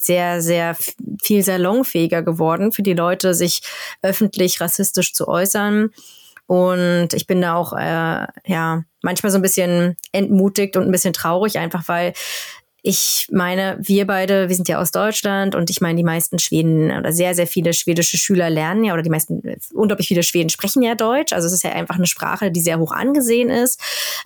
sehr, 0.00 0.40
sehr 0.42 0.76
viel 1.22 1.42
salonfähiger 1.42 2.22
geworden 2.22 2.72
für 2.72 2.82
die 2.82 2.94
Leute, 2.94 3.34
sich 3.34 3.62
öffentlich 4.02 4.60
rassistisch 4.60 5.12
zu 5.12 5.28
äußern. 5.28 5.90
Und 6.46 7.08
ich 7.12 7.26
bin 7.26 7.42
da 7.42 7.56
auch, 7.56 7.74
äh, 7.74 8.26
ja, 8.46 8.82
manchmal 9.02 9.30
so 9.30 9.38
ein 9.38 9.42
bisschen 9.42 9.96
entmutigt 10.12 10.76
und 10.76 10.84
ein 10.84 10.92
bisschen 10.92 11.12
traurig, 11.12 11.58
einfach 11.58 11.86
weil 11.88 12.14
ich 12.80 13.26
meine, 13.30 13.76
wir 13.80 14.06
beide, 14.06 14.48
wir 14.48 14.54
sind 14.54 14.68
ja 14.68 14.80
aus 14.80 14.92
Deutschland 14.92 15.54
und 15.54 15.68
ich 15.68 15.80
meine, 15.80 15.96
die 15.96 16.04
meisten 16.04 16.38
Schweden 16.38 16.90
oder 16.96 17.12
sehr, 17.12 17.34
sehr 17.34 17.46
viele 17.46 17.74
schwedische 17.74 18.16
Schüler 18.16 18.48
lernen 18.48 18.84
ja 18.84 18.94
oder 18.94 19.02
die 19.02 19.10
meisten, 19.10 19.42
unglaublich 19.74 20.08
viele 20.08 20.22
Schweden 20.22 20.48
sprechen 20.48 20.82
ja 20.82 20.94
Deutsch. 20.94 21.32
Also 21.32 21.48
es 21.48 21.52
ist 21.52 21.64
ja 21.64 21.72
einfach 21.72 21.96
eine 21.96 22.06
Sprache, 22.06 22.52
die 22.52 22.60
sehr 22.60 22.78
hoch 22.78 22.92
angesehen 22.92 23.50
ist. 23.50 23.80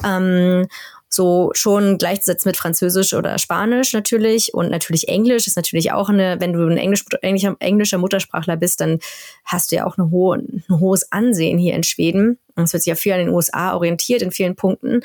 Ähm, 0.05 0.69
so 1.15 1.51
schon 1.55 1.99
gleichzusetzen 1.99 2.49
mit 2.49 2.57
Französisch 2.57 3.15
oder 3.15 3.39
Spanisch 3.39 3.93
natürlich 3.93 4.55
und 4.55 4.71
natürlich 4.71 5.09
Englisch 5.09 5.47
ist 5.47 5.57
natürlich 5.57 5.93
auch 5.93 6.09
eine, 6.09 6.41
wenn 6.41 6.53
du 6.53 6.67
ein 6.67 6.77
Englisch, 6.77 7.05
englischer, 7.21 7.57
englischer 7.61 7.99
Muttersprachler 7.99 8.57
bist, 8.57 8.81
dann 8.81 8.99
hast 9.45 9.71
du 9.71 9.77
ja 9.77 9.87
auch 9.87 9.99
eine 9.99 10.11
hohe, 10.11 10.39
ein 10.39 10.65
hohes 10.71 11.11
Ansehen 11.13 11.59
hier 11.59 11.75
in 11.75 11.83
Schweden. 11.83 12.39
Es 12.57 12.73
wird 12.73 12.83
sich 12.83 12.91
ja 12.91 12.95
viel 12.95 13.13
an 13.13 13.21
den 13.21 13.31
USA 13.31 13.75
orientiert 13.75 14.23
in 14.23 14.31
vielen 14.31 14.57
Punkten. 14.57 15.01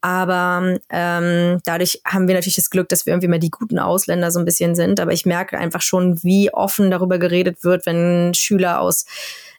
Aber 0.00 0.78
ähm, 0.90 1.60
dadurch 1.64 2.00
haben 2.04 2.28
wir 2.28 2.34
natürlich 2.34 2.56
das 2.56 2.70
Glück, 2.70 2.88
dass 2.88 3.04
wir 3.04 3.12
irgendwie 3.12 3.28
mal 3.28 3.40
die 3.40 3.50
guten 3.50 3.78
Ausländer 3.78 4.30
so 4.30 4.38
ein 4.38 4.44
bisschen 4.44 4.74
sind. 4.74 5.00
Aber 5.00 5.12
ich 5.12 5.26
merke 5.26 5.58
einfach 5.58 5.82
schon, 5.82 6.22
wie 6.22 6.52
offen 6.52 6.90
darüber 6.90 7.18
geredet 7.18 7.64
wird, 7.64 7.84
wenn 7.84 8.32
Schüler 8.34 8.80
aus 8.80 9.06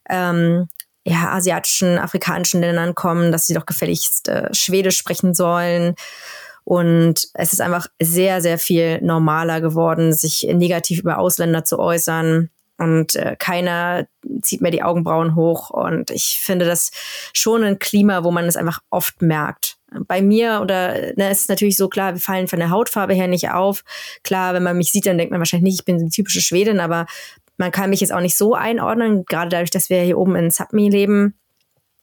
ähm, 0.09 0.67
ja, 1.05 1.29
asiatischen, 1.31 1.97
afrikanischen 1.97 2.61
Ländern 2.61 2.95
kommen, 2.95 3.31
dass 3.31 3.47
sie 3.47 3.53
doch 3.53 3.65
gefälligst 3.65 4.27
äh, 4.27 4.53
Schwedisch 4.53 4.97
sprechen 4.97 5.33
sollen. 5.33 5.95
Und 6.63 7.29
es 7.33 7.53
ist 7.53 7.61
einfach 7.61 7.87
sehr, 7.99 8.41
sehr 8.41 8.59
viel 8.59 9.01
normaler 9.01 9.59
geworden, 9.59 10.13
sich 10.13 10.47
negativ 10.53 10.99
über 10.99 11.17
Ausländer 11.17 11.63
zu 11.63 11.79
äußern. 11.79 12.49
und 12.77 13.15
äh, 13.15 13.35
keiner 13.39 14.07
zieht 14.41 14.61
mehr 14.61 14.71
die 14.71 14.83
Augenbrauen 14.83 15.35
hoch. 15.35 15.69
Und 15.69 16.11
ich 16.11 16.39
finde 16.41 16.65
das 16.65 16.91
schon 17.33 17.63
ein 17.63 17.79
Klima, 17.79 18.23
wo 18.23 18.31
man 18.31 18.45
es 18.45 18.55
einfach 18.55 18.79
oft 18.89 19.21
merkt. 19.21 19.77
Bei 20.07 20.21
mir 20.21 20.59
oder 20.61 20.93
ne, 21.15 21.29
es 21.29 21.41
ist 21.41 21.49
natürlich 21.49 21.75
so 21.75 21.89
klar, 21.89 22.13
wir 22.13 22.21
fallen 22.21 22.47
von 22.47 22.59
der 22.59 22.69
Hautfarbe 22.69 23.15
her 23.15 23.27
nicht 23.27 23.49
auf. 23.49 23.83
Klar, 24.23 24.53
wenn 24.53 24.61
man 24.61 24.77
mich 24.77 24.91
sieht, 24.91 25.07
dann 25.07 25.17
denkt 25.17 25.31
man 25.31 25.39
wahrscheinlich 25.39 25.71
nicht, 25.71 25.79
ich 25.79 25.85
bin 25.85 25.97
die 25.97 26.11
typische 26.11 26.41
Schwedin, 26.41 26.79
aber 26.79 27.07
man 27.59 27.71
kann 27.71 27.89
mich 27.89 27.99
jetzt 27.99 28.13
auch 28.13 28.21
nicht 28.21 28.37
so 28.37 28.55
einordnen, 28.55 29.25
gerade 29.25 29.49
dadurch, 29.49 29.69
dass 29.69 29.89
wir 29.89 30.01
hier 30.01 30.17
oben 30.17 30.35
in 30.35 30.49
Sapmi 30.49 30.89
leben 30.89 31.35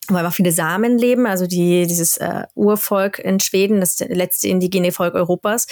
wo 0.09 0.17
einfach 0.17 0.35
viele 0.35 0.53
Samen 0.53 0.99
leben, 0.99 1.27
also 1.27 1.47
die, 1.47 1.87
dieses 1.87 2.17
äh, 2.19 2.45
Urvolk 2.55 3.19
in 3.19 3.41
Schweden, 3.41 3.81
das 3.81 3.99
letzte 3.99 4.49
indigene 4.49 4.93
Volk 4.93 5.15
Europas, 5.15 5.67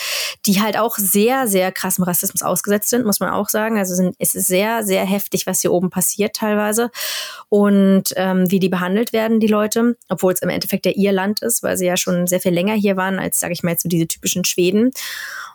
die 0.46 0.60
halt 0.60 0.78
auch 0.78 0.96
sehr, 0.96 1.46
sehr 1.46 1.70
krassem 1.72 2.04
Rassismus 2.04 2.42
ausgesetzt 2.42 2.90
sind, 2.90 3.06
muss 3.06 3.20
man 3.20 3.30
auch 3.30 3.48
sagen. 3.48 3.78
Also 3.78 3.94
sind, 3.94 4.16
es 4.18 4.34
ist 4.34 4.46
sehr, 4.46 4.82
sehr 4.82 5.04
heftig, 5.04 5.46
was 5.46 5.60
hier 5.60 5.72
oben 5.72 5.90
passiert 5.90 6.34
teilweise 6.34 6.90
und 7.48 8.12
ähm, 8.16 8.50
wie 8.50 8.60
die 8.60 8.68
behandelt 8.68 9.12
werden, 9.12 9.40
die 9.40 9.46
Leute, 9.46 9.96
obwohl 10.08 10.32
es 10.32 10.42
im 10.42 10.48
Endeffekt 10.48 10.86
ja 10.86 10.92
ihr 10.92 11.12
Land 11.12 11.40
ist, 11.42 11.62
weil 11.62 11.76
sie 11.76 11.86
ja 11.86 11.96
schon 11.96 12.26
sehr 12.26 12.40
viel 12.40 12.52
länger 12.52 12.74
hier 12.74 12.96
waren 12.96 13.18
als, 13.18 13.38
sage 13.38 13.52
ich 13.52 13.62
mal, 13.62 13.70
jetzt 13.70 13.82
so 13.82 13.88
diese 13.88 14.08
typischen 14.08 14.44
Schweden. 14.44 14.90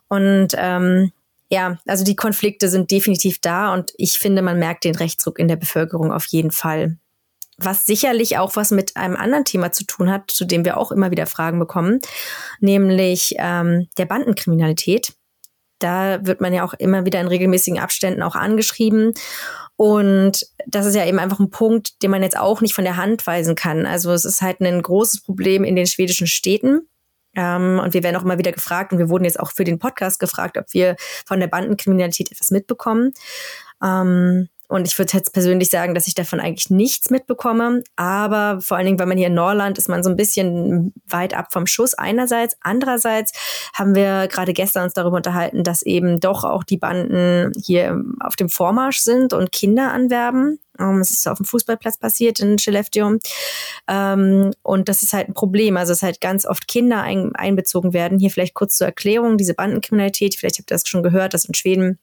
Und 0.08 0.50
ähm, 0.56 1.12
ja, 1.50 1.78
also 1.86 2.04
die 2.04 2.16
Konflikte 2.16 2.70
sind 2.70 2.92
definitiv 2.92 3.40
da 3.42 3.74
und 3.74 3.94
ich 3.98 4.20
finde, 4.20 4.42
man 4.42 4.60
merkt 4.60 4.84
den 4.84 4.96
Rechtsruck 4.96 5.40
in 5.40 5.48
der 5.48 5.56
Bevölkerung 5.56 6.12
auf 6.12 6.26
jeden 6.28 6.52
Fall 6.52 6.98
was 7.62 7.86
sicherlich 7.86 8.38
auch 8.38 8.56
was 8.56 8.72
mit 8.72 8.96
einem 8.96 9.16
anderen 9.16 9.46
Thema 9.46 9.72
zu 9.72 9.86
tun 9.86 10.10
hat, 10.10 10.32
zu 10.32 10.46
dem 10.46 10.66
wir 10.66 10.78
auch 10.78 10.92
immer 10.92 11.12
wieder 11.12 11.26
Fragen 11.26 11.60
bekommen, 11.60 12.00
nämlich 12.60 13.36
ähm, 13.38 13.88
der 13.98 14.06
Bandenkriminalität. 14.06 15.14
Da 15.80 16.26
wird 16.26 16.42
man 16.42 16.54
ja 16.54 16.66
auch 16.66 16.74
immer 16.74 17.06
wieder 17.06 17.22
in 17.22 17.28
regelmäßigen 17.28 17.80
Abständen 17.80 18.22
auch 18.22 18.36
angeschrieben. 18.36 19.14
Und 19.78 20.46
das 20.68 20.86
ist 20.86 20.96
ja 20.96 21.06
eben 21.06 21.20
einfach 21.20 21.40
ein 21.40 21.52
Punkt, 21.52 22.04
den 22.04 22.12
man 22.12 22.22
jetzt 22.22 22.38
auch 22.38 22.60
nicht 22.60 22.76
von 22.76 22.84
der 22.84 22.98
Hand 22.98 23.26
weisen 23.26 23.56
kann. 23.56 23.86
Also 23.86 24.12
es 24.12 24.26
ist 24.26 24.42
halt 24.42 24.60
ein 24.60 24.82
großes 24.82 25.22
Problem 25.22 25.64
in 25.64 25.78
den 25.78 25.88
schwedischen 25.88 26.28
Städten. 26.28 26.90
Ähm, 27.40 27.80
und 27.82 27.94
wir 27.94 28.04
werden 28.04 28.18
auch 28.18 28.24
immer 28.24 28.38
wieder 28.38 28.52
gefragt, 28.52 28.92
und 28.92 29.00
wir 29.00 29.08
wurden 29.08 29.24
jetzt 29.24 29.40
auch 29.40 29.52
für 29.52 29.64
den 29.64 29.80
Podcast 29.80 30.20
gefragt, 30.20 30.58
ob 30.58 30.66
wir 30.74 30.98
von 31.26 31.40
der 31.40 31.48
Bandenkriminalität 31.48 32.32
etwas 32.32 32.52
mitbekommen. 32.52 33.14
Ähm, 33.82 34.50
und 34.68 34.86
ich 34.86 35.00
würde 35.00 35.14
jetzt 35.14 35.34
persönlich 35.34 35.70
sagen, 35.70 35.96
dass 35.96 36.06
ich 36.06 36.14
davon 36.14 36.40
eigentlich 36.40 36.70
nichts 36.70 37.10
mitbekomme. 37.10 37.82
Aber 37.96 38.60
vor 38.62 38.78
allen 38.78 38.86
Dingen, 38.86 39.00
weil 39.00 39.08
man 39.08 39.18
hier 39.18 39.28
in 39.28 39.34
Norland 39.34 39.78
ist, 39.80 39.88
man 39.88 40.04
so 40.04 40.10
ein 40.10 40.16
bisschen 40.16 40.94
weit 41.08 41.34
ab 41.34 41.48
vom 41.52 41.66
Schuss 41.66 41.96
einerseits. 41.96 42.56
Andererseits 42.62 43.32
haben 43.74 43.96
wir 43.96 44.28
gerade 44.28 44.54
gestern 44.54 44.84
uns 44.84 44.94
darüber 44.94 45.18
unterhalten, 45.18 45.64
dass 45.64 45.82
eben 45.82 46.20
doch 46.20 46.44
auch 46.44 46.64
die 46.64 46.78
Banden 46.78 47.52
hier 47.60 48.04
auf 48.20 48.36
dem 48.36 48.50
Vormarsch 48.50 49.00
sind 49.00 49.34
und 49.34 49.52
Kinder 49.52 49.92
anwerben. 49.92 50.60
Um, 50.80 51.02
es 51.02 51.12
ist 51.12 51.28
auf 51.28 51.38
dem 51.38 51.46
Fußballplatz 51.46 51.98
passiert 51.98 52.40
in 52.40 52.58
Skellefteå. 52.58 53.18
Ähm, 53.88 54.52
und 54.62 54.90
das 54.90 55.04
ist 55.04 55.14
halt 55.14 55.30
ein 55.30 55.34
Problem. 55.34 55.78
Also 55.78 55.94
es 55.94 56.02
halt 56.02 56.22
ganz 56.22 56.46
oft 56.46 56.68
Kinder 56.68 57.02
ein, 57.02 57.36
einbezogen 57.36 57.94
werden. 57.94 58.20
Hier 58.20 58.32
vielleicht 58.32 58.54
kurz 58.54 58.78
zur 58.78 58.88
Erklärung, 58.88 59.38
diese 59.38 59.54
Bandenkriminalität. 59.54 60.36
Vielleicht 60.36 60.60
habt 60.60 60.72
ihr 60.72 60.76
das 60.76 60.88
schon 60.88 61.04
gehört, 61.04 61.34
dass 61.34 61.46
in 61.46 61.54
Schweden 61.54 62.00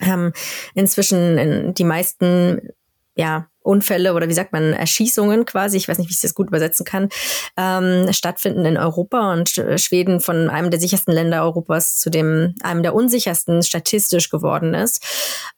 ähm, 0.00 0.32
inzwischen 0.74 1.74
die 1.74 1.84
meisten 1.84 2.70
ja, 3.16 3.48
Unfälle 3.64 4.14
oder 4.14 4.28
wie 4.28 4.34
sagt 4.34 4.52
man, 4.52 4.72
Erschießungen 4.74 5.46
quasi, 5.46 5.76
ich 5.76 5.88
weiß 5.88 5.98
nicht, 5.98 6.08
wie 6.08 6.14
ich 6.14 6.20
das 6.20 6.34
gut 6.34 6.48
übersetzen 6.48 6.84
kann, 6.84 7.08
ähm, 7.56 8.12
stattfinden 8.12 8.64
in 8.66 8.76
Europa 8.76 9.32
und 9.32 9.48
Schweden 9.76 10.20
von 10.20 10.50
einem 10.50 10.70
der 10.70 10.78
sichersten 10.78 11.14
Länder 11.14 11.42
Europas 11.42 11.96
zu 11.96 12.10
dem 12.10 12.54
einem 12.62 12.82
der 12.82 12.94
unsichersten 12.94 13.62
statistisch 13.62 14.28
geworden 14.28 14.74
ist. 14.74 15.02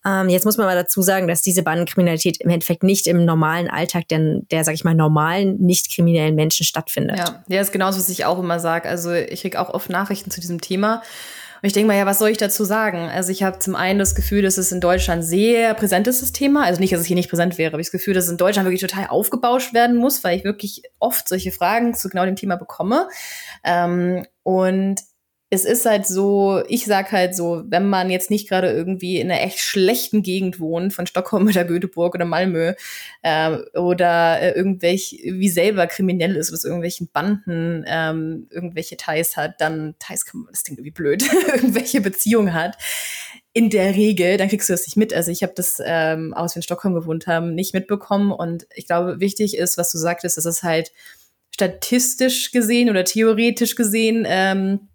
Ähm, 0.06 0.28
jetzt 0.28 0.44
muss 0.44 0.56
man 0.56 0.66
mal 0.66 0.76
dazu 0.76 1.02
sagen, 1.02 1.26
dass 1.26 1.42
diese 1.42 1.62
Bandenkriminalität 1.62 2.40
im 2.40 2.50
Endeffekt 2.50 2.82
nicht 2.82 3.06
im 3.06 3.24
normalen 3.24 3.68
Alltag 3.68 4.08
der, 4.08 4.40
der 4.50 4.64
sag 4.64 4.74
ich 4.74 4.84
mal, 4.84 4.94
normalen, 4.94 5.58
nicht 5.58 5.92
kriminellen 5.92 6.36
Menschen 6.36 6.64
stattfindet. 6.64 7.18
Ja, 7.18 7.44
ja, 7.48 7.60
ist 7.60 7.72
genauso, 7.72 7.98
was 7.98 8.08
ich 8.08 8.24
auch 8.24 8.38
immer 8.38 8.60
sage. 8.60 8.88
Also 8.88 9.12
ich 9.12 9.40
kriege 9.40 9.60
auch 9.60 9.70
oft 9.74 9.90
Nachrichten 9.90 10.30
zu 10.30 10.40
diesem 10.40 10.60
Thema. 10.60 11.02
Ich 11.66 11.72
denke 11.72 11.88
mal, 11.88 11.96
ja, 11.96 12.06
was 12.06 12.20
soll 12.20 12.28
ich 12.28 12.38
dazu 12.38 12.64
sagen? 12.64 13.08
Also 13.08 13.32
ich 13.32 13.42
habe 13.42 13.58
zum 13.58 13.74
einen 13.74 13.98
das 13.98 14.14
Gefühl, 14.14 14.42
dass 14.42 14.56
es 14.56 14.70
in 14.70 14.80
Deutschland 14.80 15.24
sehr 15.24 15.74
präsent 15.74 16.06
ist, 16.06 16.22
das 16.22 16.30
Thema. 16.30 16.64
Also 16.64 16.80
nicht, 16.80 16.92
dass 16.92 17.00
es 17.00 17.06
hier 17.06 17.16
nicht 17.16 17.28
präsent 17.28 17.58
wäre, 17.58 17.72
aber 17.72 17.80
ich 17.80 17.88
das 17.88 17.92
Gefühl, 17.92 18.14
dass 18.14 18.26
es 18.26 18.30
in 18.30 18.36
Deutschland 18.36 18.66
wirklich 18.66 18.88
total 18.88 19.08
aufgebauscht 19.08 19.74
werden 19.74 19.96
muss, 19.96 20.22
weil 20.22 20.38
ich 20.38 20.44
wirklich 20.44 20.82
oft 21.00 21.28
solche 21.28 21.50
Fragen 21.50 21.92
zu 21.92 22.08
genau 22.08 22.24
dem 22.24 22.36
Thema 22.36 22.54
bekomme. 22.54 23.08
Ähm, 23.64 24.24
und 24.44 25.00
es 25.48 25.64
ist 25.64 25.86
halt 25.86 26.06
so, 26.06 26.60
ich 26.68 26.86
sag 26.86 27.12
halt 27.12 27.36
so, 27.36 27.62
wenn 27.68 27.88
man 27.88 28.10
jetzt 28.10 28.30
nicht 28.30 28.48
gerade 28.48 28.70
irgendwie 28.72 29.20
in 29.20 29.30
einer 29.30 29.42
echt 29.42 29.60
schlechten 29.60 30.22
Gegend 30.22 30.58
wohnt, 30.58 30.92
von 30.92 31.06
Stockholm 31.06 31.46
oder 31.46 31.64
Göteborg 31.64 32.16
oder 32.16 32.24
Malmö, 32.24 32.72
äh, 33.22 33.56
oder 33.78 34.40
äh, 34.40 34.50
irgendwelch, 34.52 35.20
wie 35.22 35.48
selber 35.48 35.86
kriminell 35.86 36.34
ist 36.34 36.50
oder 36.50 36.64
irgendwelchen 36.64 37.08
Banden 37.12 37.84
ähm, 37.86 38.48
irgendwelche 38.50 38.96
Ties 38.96 39.36
hat, 39.36 39.60
dann 39.60 39.94
Ties 40.00 40.24
kann 40.24 40.40
man, 40.40 40.52
das 40.52 40.64
klingt 40.64 40.80
irgendwie 40.80 40.94
blöd, 40.94 41.24
irgendwelche 41.54 42.00
Beziehungen 42.00 42.52
hat, 42.52 42.76
in 43.52 43.70
der 43.70 43.94
Regel, 43.94 44.38
dann 44.38 44.48
kriegst 44.48 44.68
du 44.68 44.72
das 44.72 44.86
nicht 44.86 44.96
mit. 44.96 45.14
Also 45.14 45.30
ich 45.30 45.42
habe 45.42 45.52
das, 45.54 45.80
ähm, 45.82 46.34
aus 46.34 46.54
wir 46.54 46.56
in 46.56 46.62
Stockholm 46.62 46.94
gewohnt 46.94 47.26
haben, 47.28 47.54
nicht 47.54 47.72
mitbekommen. 47.72 48.32
Und 48.32 48.66
ich 48.74 48.86
glaube, 48.86 49.20
wichtig 49.20 49.56
ist, 49.56 49.78
was 49.78 49.90
du 49.92 49.96
sagtest, 49.96 50.36
dass 50.36 50.44
es 50.44 50.62
halt 50.62 50.92
statistisch 51.54 52.50
gesehen 52.50 52.90
oder 52.90 53.04
theoretisch 53.04 53.76
gesehen 53.76 54.26
ähm, 54.28 54.88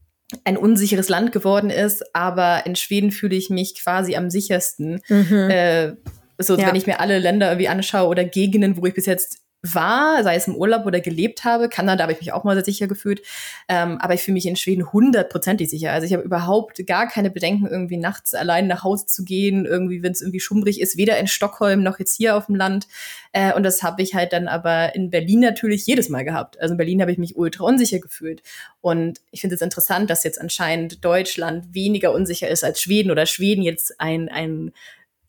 ein 0.43 0.57
unsicheres 0.57 1.09
Land 1.09 1.32
geworden 1.32 1.69
ist, 1.69 2.15
aber 2.15 2.65
in 2.65 2.75
Schweden 2.75 3.11
fühle 3.11 3.36
ich 3.36 3.49
mich 3.49 3.75
quasi 3.75 4.15
am 4.15 4.29
sichersten. 4.29 5.01
Mhm. 5.07 5.49
Äh, 5.49 5.93
so, 6.38 6.57
ja. 6.57 6.67
wenn 6.67 6.75
ich 6.75 6.88
mir 6.88 6.99
alle 6.99 7.19
Länder 7.19 7.49
irgendwie 7.49 7.67
anschaue 7.67 8.07
oder 8.07 8.23
Gegenden, 8.23 8.77
wo 8.77 8.86
ich 8.86 8.93
bis 8.93 9.05
jetzt 9.05 9.41
war, 9.64 10.24
sei 10.24 10.36
es 10.36 10.47
im 10.47 10.55
Urlaub 10.55 10.86
oder 10.86 11.01
gelebt 11.01 11.43
habe. 11.43 11.70
Kanada 11.70 12.03
habe 12.03 12.14
ich 12.14 12.20
mich 12.20 12.34
auch 12.34 12.43
mal 12.43 12.55
sehr 12.55 12.66
sicher 12.66 12.88
gefühlt. 12.88 13.22
Ähm, 13.68 13.99
aber 13.99 14.16
ich 14.16 14.22
fühle 14.22 14.34
mich 14.34 14.47
in 14.47 14.55
Schweden 14.55 14.91
hundertprozentig 14.91 15.70
sicher. 15.70 15.91
Also 15.91 16.07
ich 16.07 16.14
habe 16.14 16.24
überhaupt 16.24 16.86
gar 16.88 17.07
keine 17.07 17.30
Bedenken, 17.30 17.68
irgendwie 17.68 17.97
nachts 17.97 18.34
allein 18.34 18.68
nach 18.68 18.84
Hause 18.84 19.05
zu 19.05 19.24
gehen, 19.24 19.66
irgendwie, 19.66 20.01
wenn 20.01 20.14
es 20.14 20.22
irgendwie 20.22 20.39
schummrig 20.39 20.82
ist, 20.82 20.97
weder 20.97 21.20
in 21.20 21.28
Stockholm 21.28 21.84
noch 21.84 21.99
jetzt 21.99 22.16
hier 22.16 22.36
auf 22.36 22.47
dem 22.47 22.55
Land. 22.55 22.88
Äh, 23.34 23.53
und 23.53 23.64
das 23.64 23.84
habe 23.84 24.01
ich 24.01 24.16
halt 24.16 24.34
dann 24.34 24.47
aber 24.47 24.95
in 24.95 25.12
Berlin 25.12 25.41
natürlich 25.41 25.86
jedes 25.86 26.09
Mal 26.09 26.24
gehabt. 26.24 26.59
Also 26.59 26.74
in 26.74 26.78
Berlin 26.78 27.01
habe 27.01 27.12
ich 27.12 27.20
mich 27.20 27.36
ultra 27.36 27.64
unsicher 27.64 27.99
gefühlt. 27.99 28.41
Und 28.82 29.22
ich 29.30 29.41
finde 29.41 29.55
es 29.55 29.62
interessant, 29.62 30.09
dass 30.09 30.24
jetzt 30.24 30.41
anscheinend 30.41 31.05
Deutschland 31.05 31.76
weniger 31.76 32.14
unsicher 32.14 32.47
ist 32.47 32.64
als 32.64 32.82
Schweden 32.82 33.12
oder 33.12 33.28
Schweden 33.28 33.62
jetzt 33.62 33.99
ein, 33.99 34.28
ein 34.28 34.72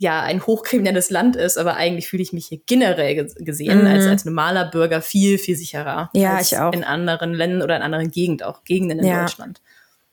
ja 0.03 0.21
ein 0.21 0.45
hochkriminelles 0.45 1.11
Land 1.11 1.37
ist, 1.37 1.57
aber 1.57 1.77
eigentlich 1.77 2.09
fühle 2.09 2.23
ich 2.23 2.33
mich 2.33 2.47
hier 2.47 2.61
generell 2.67 3.29
gesehen 3.37 3.83
mhm. 3.83 3.87
als, 3.87 4.07
als 4.07 4.25
normaler 4.25 4.71
Bürger 4.71 5.01
viel, 5.01 5.39
viel 5.39 5.57
sicherer. 5.57 6.11
Ja, 6.13 6.41
ich 6.41 6.59
auch. 6.59 6.73
In 6.73 6.85
anderen 6.85 7.33
Ländern 7.33 7.63
oder 7.63 7.77
in 7.77 7.83
anderen 7.83 8.11
Gegenden, 8.11 8.47
auch 8.47 8.65
Gegenden 8.65 8.99
in 8.99 9.07
ja. 9.07 9.21
Deutschland. 9.21 9.61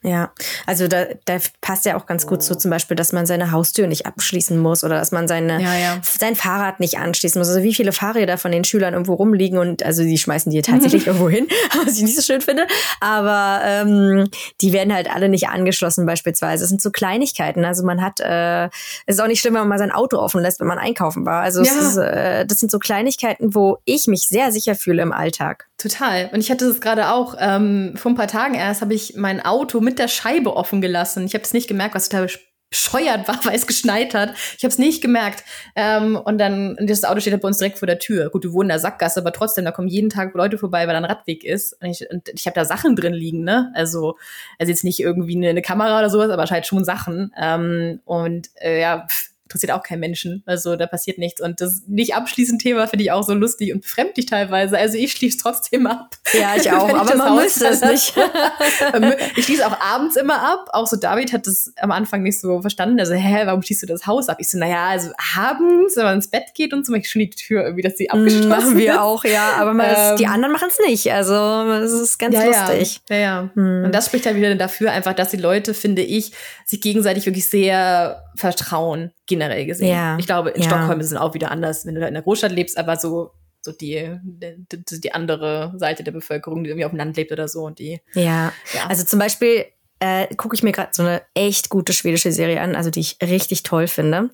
Ja, 0.02 0.32
also 0.66 0.88
da, 0.88 1.08
da 1.26 1.40
passt 1.60 1.84
ja 1.84 1.98
auch 1.98 2.06
ganz 2.06 2.26
gut 2.26 2.42
so 2.42 2.56
zum 2.56 2.72
Beispiel, 2.72 2.96
dass 2.96 3.12
man 3.12 3.26
seine 3.26 3.52
Haustür 3.52 3.86
nicht 3.86 4.06
abschließen 4.06 4.58
muss 4.58 4.86
oder 4.86 4.96
dass 4.96 5.12
man 5.12 5.28
seine, 5.28 5.62
ja, 5.62 5.76
ja. 5.76 6.02
sein 6.02 6.38
Fahrrad 6.38 6.80
nicht 6.80 6.98
anschließen 6.98 7.38
muss. 7.38 7.50
Also 7.50 7.64
wie 7.64 7.74
viele 7.74 7.92
Fahrräder 7.92 8.38
von 8.38 8.54
den 8.54 8.64
Schülern 8.64 8.94
irgendwo 8.94 9.16
rumliegen 9.16 9.58
und 9.58 9.84
also 9.84 10.04
die 10.04 10.18
schmeißen 10.18 10.54
die 10.54 10.62
tatsächlich 10.62 11.08
irgendwo 11.08 11.28
hin, 11.28 11.48
was 11.86 11.98
ich 11.98 12.04
nicht 12.04 12.16
so 12.16 12.22
schön 12.22 12.40
finde. 12.40 12.66
Aber 13.02 13.60
ähm, 13.66 14.30
die 14.62 14.72
werden 14.72 14.94
halt 14.94 15.14
alle 15.14 15.28
nicht 15.28 15.50
angeschlossen 15.50 16.06
beispielsweise. 16.06 16.64
Es 16.64 16.70
sind 16.70 16.82
so 16.82 16.92
Kleinigkeiten. 16.92 17.66
Also 17.66 17.84
man 17.84 18.02
hat, 18.02 18.22
äh, 18.22 18.68
es 19.06 19.16
ist 19.16 19.20
auch 19.20 19.28
nicht 19.28 19.42
schlimm, 19.42 19.56
wenn 19.56 19.62
man 19.62 19.70
mal 19.70 19.80
sein 19.80 19.92
Auto 19.92 20.18
offen 20.18 20.42
lässt, 20.42 20.62
wenn 20.62 20.68
man 20.68 20.80
einkaufen 20.80 21.26
war. 21.26 21.42
Also 21.42 21.62
ja. 21.62 21.74
ist, 21.74 21.98
äh, 21.98 22.46
das 22.46 22.60
sind 22.60 22.72
so 22.72 22.80
Kleinigkeiten, 22.80 23.54
wo 23.54 23.80
ich 23.84 24.08
mich 24.08 24.30
sehr 24.30 24.54
sicher 24.54 24.76
fühle 24.76 25.02
im 25.02 25.12
Alltag. 25.12 25.68
Total. 25.78 26.30
Und 26.34 26.40
ich 26.40 26.52
hatte 26.52 26.66
es 26.66 26.82
gerade 26.82 27.10
auch, 27.10 27.36
ähm, 27.40 27.94
vor 27.96 28.12
ein 28.12 28.16
paar 28.16 28.28
Tagen 28.28 28.54
erst 28.54 28.82
habe 28.82 28.94
ich 28.94 29.16
mein 29.16 29.44
Auto 29.44 29.80
mit 29.80 29.89
der 29.98 30.08
Scheibe 30.08 30.56
offen 30.56 30.82
gelassen. 30.82 31.26
Ich 31.26 31.34
habe 31.34 31.44
es 31.44 31.54
nicht 31.54 31.68
gemerkt, 31.68 31.96
was 31.96 32.10
total 32.10 32.28
bescheuert 32.70 33.28
war, 33.28 33.40
weil 33.46 33.56
es 33.56 33.68
geschneit 33.68 34.14
hat. 34.14 34.34
Ich 34.58 34.64
habe 34.64 34.72
es 34.72 34.78
nicht 34.78 35.02
gemerkt. 35.02 35.44
Ähm, 35.76 36.16
und 36.16 36.38
dann, 36.38 36.78
das 36.82 37.04
Auto 37.04 37.20
steht 37.20 37.34
halt 37.34 37.42
bei 37.42 37.48
uns 37.48 37.58
direkt 37.58 37.80
vor 37.80 37.88
der 37.88 38.00
Tür. 38.00 38.30
Gut, 38.30 38.44
wir 38.44 38.54
wohnen 38.54 38.70
in 38.70 38.74
der 38.74 38.80
Sackgasse, 38.80 39.20
aber 39.20 39.34
trotzdem, 39.34 39.66
da 39.66 39.72
kommen 39.72 39.88
jeden 39.88 40.10
Tag 40.10 40.34
Leute 40.36 40.58
vorbei, 40.58 40.86
weil 40.88 40.94
da 40.94 40.98
ein 40.98 41.06
Radweg 41.06 41.44
ist. 41.44 41.74
Und 41.82 41.90
ich, 41.90 42.10
und 42.10 42.30
ich 42.30 42.46
habe 42.46 42.56
da 42.56 42.66
Sachen 42.66 42.96
drin 42.96 43.14
liegen, 43.14 43.44
ne? 43.44 43.72
Also, 43.74 44.18
also 44.60 44.70
jetzt 44.70 44.84
nicht 44.84 45.00
irgendwie 45.00 45.36
eine, 45.36 45.50
eine 45.50 45.62
Kamera 45.62 45.98
oder 45.98 46.10
sowas, 46.10 46.30
aber 46.30 46.46
halt 46.46 46.68
schon 46.68 46.86
Sachen. 46.86 47.34
Ähm, 47.40 48.02
und 48.06 48.50
äh, 48.62 48.80
ja, 48.82 49.08
pff, 49.08 49.29
interessiert 49.50 49.72
auch 49.72 49.82
kein 49.82 50.00
Menschen. 50.00 50.44
Also 50.46 50.76
da 50.76 50.86
passiert 50.86 51.18
nichts. 51.18 51.42
Und 51.42 51.60
das 51.60 51.82
nicht 51.88 52.14
abschließend 52.14 52.62
Thema 52.62 52.88
finde 52.88 53.04
ich 53.04 53.12
auch 53.12 53.24
so 53.24 53.34
lustig 53.34 53.74
und 53.74 53.82
befremdlich 53.82 54.28
teilweise. 54.28 54.78
Also 54.78 54.98
ich 54.98 55.12
schließe 55.14 55.40
trotzdem 55.40 55.88
ab. 55.88 56.16
Ja, 56.34 56.56
ich 56.56 56.72
auch, 56.72 56.90
aber 56.90 57.16
man 57.16 57.36
müsste 57.36 57.68
es 57.68 57.82
nicht. 57.82 58.14
ich 59.36 59.46
schließe 59.46 59.66
auch 59.66 59.80
abends 59.80 60.16
immer 60.18 60.40
ab. 60.40 60.70
Auch 60.72 60.86
so 60.86 60.98
David 60.98 61.34
hat 61.34 61.48
das 61.48 61.74
am 61.78 61.92
Anfang 61.92 62.22
nicht 62.22 62.40
so 62.40 62.62
verstanden. 62.62 63.00
Also, 63.00 63.16
hä, 63.16 63.42
warum 63.46 63.64
schließt 63.64 63.84
du 63.84 63.88
das 63.88 64.06
Haus 64.06 64.30
ab? 64.30 64.38
Ich 64.40 64.50
so, 64.50 64.60
naja, 64.60 64.88
also 64.88 65.10
abends, 65.36 65.98
wenn 65.98 66.04
man 66.04 66.16
ins 66.16 66.30
Bett 66.30 66.54
geht 66.54 66.72
und 66.74 66.86
so, 66.86 66.92
mache 66.92 67.02
ich 67.02 67.10
schon 67.10 67.22
die 67.22 67.30
Tür 67.32 67.64
irgendwie, 67.64 67.82
dass 67.82 67.98
sie 67.98 68.08
mm, 68.12 68.16
abgeschlossen 68.16 68.50
machen 68.50 68.78
wir 68.78 68.94
ist. 68.94 69.00
auch, 69.00 69.24
ja. 69.26 69.54
Aber 69.58 69.74
man, 69.74 69.88
ähm, 69.96 70.18
die 70.18 70.28
anderen 70.28 70.54
machen 70.54 70.70
es 70.70 70.80
nicht. 70.88 71.12
Also 71.12 71.34
das 71.34 71.92
ist 71.92 72.20
ganz 72.20 72.36
ja, 72.36 72.46
lustig. 72.46 73.02
Ja, 73.10 73.16
ja. 73.16 73.22
ja. 73.22 73.50
Hm. 73.56 73.86
Und 73.86 73.96
das 73.96 74.06
spricht 74.06 74.26
halt 74.26 74.36
wieder 74.36 74.54
dafür, 74.56 74.92
einfach, 74.92 75.14
dass 75.14 75.30
die 75.30 75.38
Leute, 75.38 75.74
finde 75.74 76.02
ich, 76.02 76.32
sich 76.66 76.82
gegenseitig 76.82 77.26
wirklich 77.26 77.50
sehr 77.50 78.24
vertrauen 78.36 79.12
generell 79.30 79.66
gesehen. 79.66 79.96
Ja. 79.96 80.18
Ich 80.20 80.26
glaube, 80.26 80.50
in 80.50 80.62
ja. 80.62 80.68
Stockholm 80.68 81.00
ist 81.00 81.12
es 81.12 81.18
auch 81.18 81.34
wieder 81.34 81.52
anders, 81.52 81.86
wenn 81.86 81.96
du 81.96 82.02
da 82.02 82.08
in 82.08 82.14
der 82.14 82.24
Großstadt 82.24 82.52
lebst, 82.52 82.78
aber 82.78 82.98
so 82.98 83.32
so 83.62 83.74
die, 83.74 84.18
die, 84.24 85.02
die 85.02 85.14
andere 85.14 85.74
Seite 85.76 86.04
der 86.04 86.14
Bevölkerung, 86.14 86.64
die 86.64 86.70
irgendwie 86.70 86.86
auf 86.86 86.92
dem 86.92 86.98
Land 86.98 87.18
lebt 87.18 87.32
oder 87.32 87.48
so. 87.48 87.66
Und 87.66 87.80
die, 87.80 88.00
ja. 88.14 88.54
ja. 88.74 88.88
also 88.88 89.04
zum 89.04 89.20
Beispiel 89.20 89.66
äh, 90.00 90.34
gucke 90.36 90.56
ich 90.56 90.64
mir 90.64 90.72
gerade 90.72 90.92
so 90.94 91.04
eine 91.04 91.22
echt 91.34 91.70
gute 91.70 91.92
schwedische 91.92 92.32
Serie 92.32 92.62
an, 92.62 92.76
also 92.76 92.90
die 92.90 93.02
ich 93.02 93.18
richtig 93.22 93.64
toll 93.64 93.88
finde. 93.88 94.30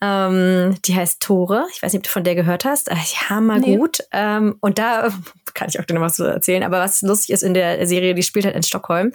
Ähm, 0.00 0.76
die 0.84 0.94
heißt 0.94 1.20
Tore. 1.20 1.66
Ich 1.72 1.82
weiß 1.82 1.92
nicht, 1.92 2.00
ob 2.00 2.04
du 2.04 2.10
von 2.10 2.24
der 2.24 2.36
gehört 2.36 2.64
hast. 2.64 2.90
Äh, 2.90 2.94
hammergut. 2.94 3.98
Nee. 4.00 4.06
Ähm, 4.12 4.56
und 4.60 4.78
da 4.78 5.12
kann 5.54 5.68
ich 5.68 5.80
auch 5.80 5.84
dir 5.84 5.94
noch 5.94 6.02
was 6.02 6.16
zu 6.16 6.24
erzählen. 6.24 6.62
Aber 6.62 6.78
was 6.78 7.02
lustig 7.02 7.30
ist 7.30 7.42
in 7.42 7.54
der 7.54 7.86
Serie, 7.86 8.14
die 8.14 8.22
spielt 8.22 8.44
halt 8.44 8.54
in 8.54 8.62
Stockholm. 8.62 9.12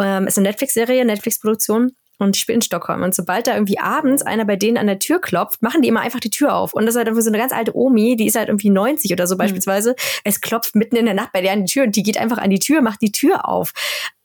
Ähm, 0.00 0.26
ist 0.26 0.36
eine 0.36 0.48
Netflix-Serie, 0.48 1.04
Netflix-Produktion. 1.04 1.92
Und 2.18 2.36
ich 2.36 2.42
spiele 2.42 2.56
in 2.56 2.62
Stockholm. 2.62 3.02
Und 3.02 3.14
sobald 3.14 3.46
da 3.46 3.54
irgendwie 3.54 3.78
abends 3.78 4.22
einer 4.22 4.44
bei 4.44 4.56
denen 4.56 4.78
an 4.78 4.86
der 4.86 4.98
Tür 4.98 5.20
klopft, 5.20 5.62
machen 5.62 5.82
die 5.82 5.88
immer 5.88 6.00
einfach 6.00 6.20
die 6.20 6.30
Tür 6.30 6.54
auf. 6.54 6.72
Und 6.72 6.86
das 6.86 6.94
ist 6.94 6.98
halt 6.98 7.08
irgendwie 7.08 7.24
so 7.24 7.30
eine 7.30 7.38
ganz 7.38 7.52
alte 7.52 7.76
Omi, 7.76 8.16
die 8.16 8.26
ist 8.26 8.36
halt 8.36 8.48
irgendwie 8.48 8.70
90 8.70 9.12
oder 9.12 9.26
so 9.26 9.34
mhm. 9.34 9.38
beispielsweise. 9.38 9.94
Es 10.24 10.40
klopft 10.40 10.74
mitten 10.74 10.96
in 10.96 11.04
der 11.04 11.14
Nacht 11.14 11.32
bei 11.32 11.42
der 11.42 11.52
an 11.52 11.64
die 11.64 11.72
Tür 11.72 11.84
und 11.84 11.94
die 11.94 12.02
geht 12.02 12.18
einfach 12.18 12.38
an 12.38 12.50
die 12.50 12.58
Tür, 12.58 12.80
macht 12.80 13.02
die 13.02 13.12
Tür 13.12 13.48
auf 13.48 13.72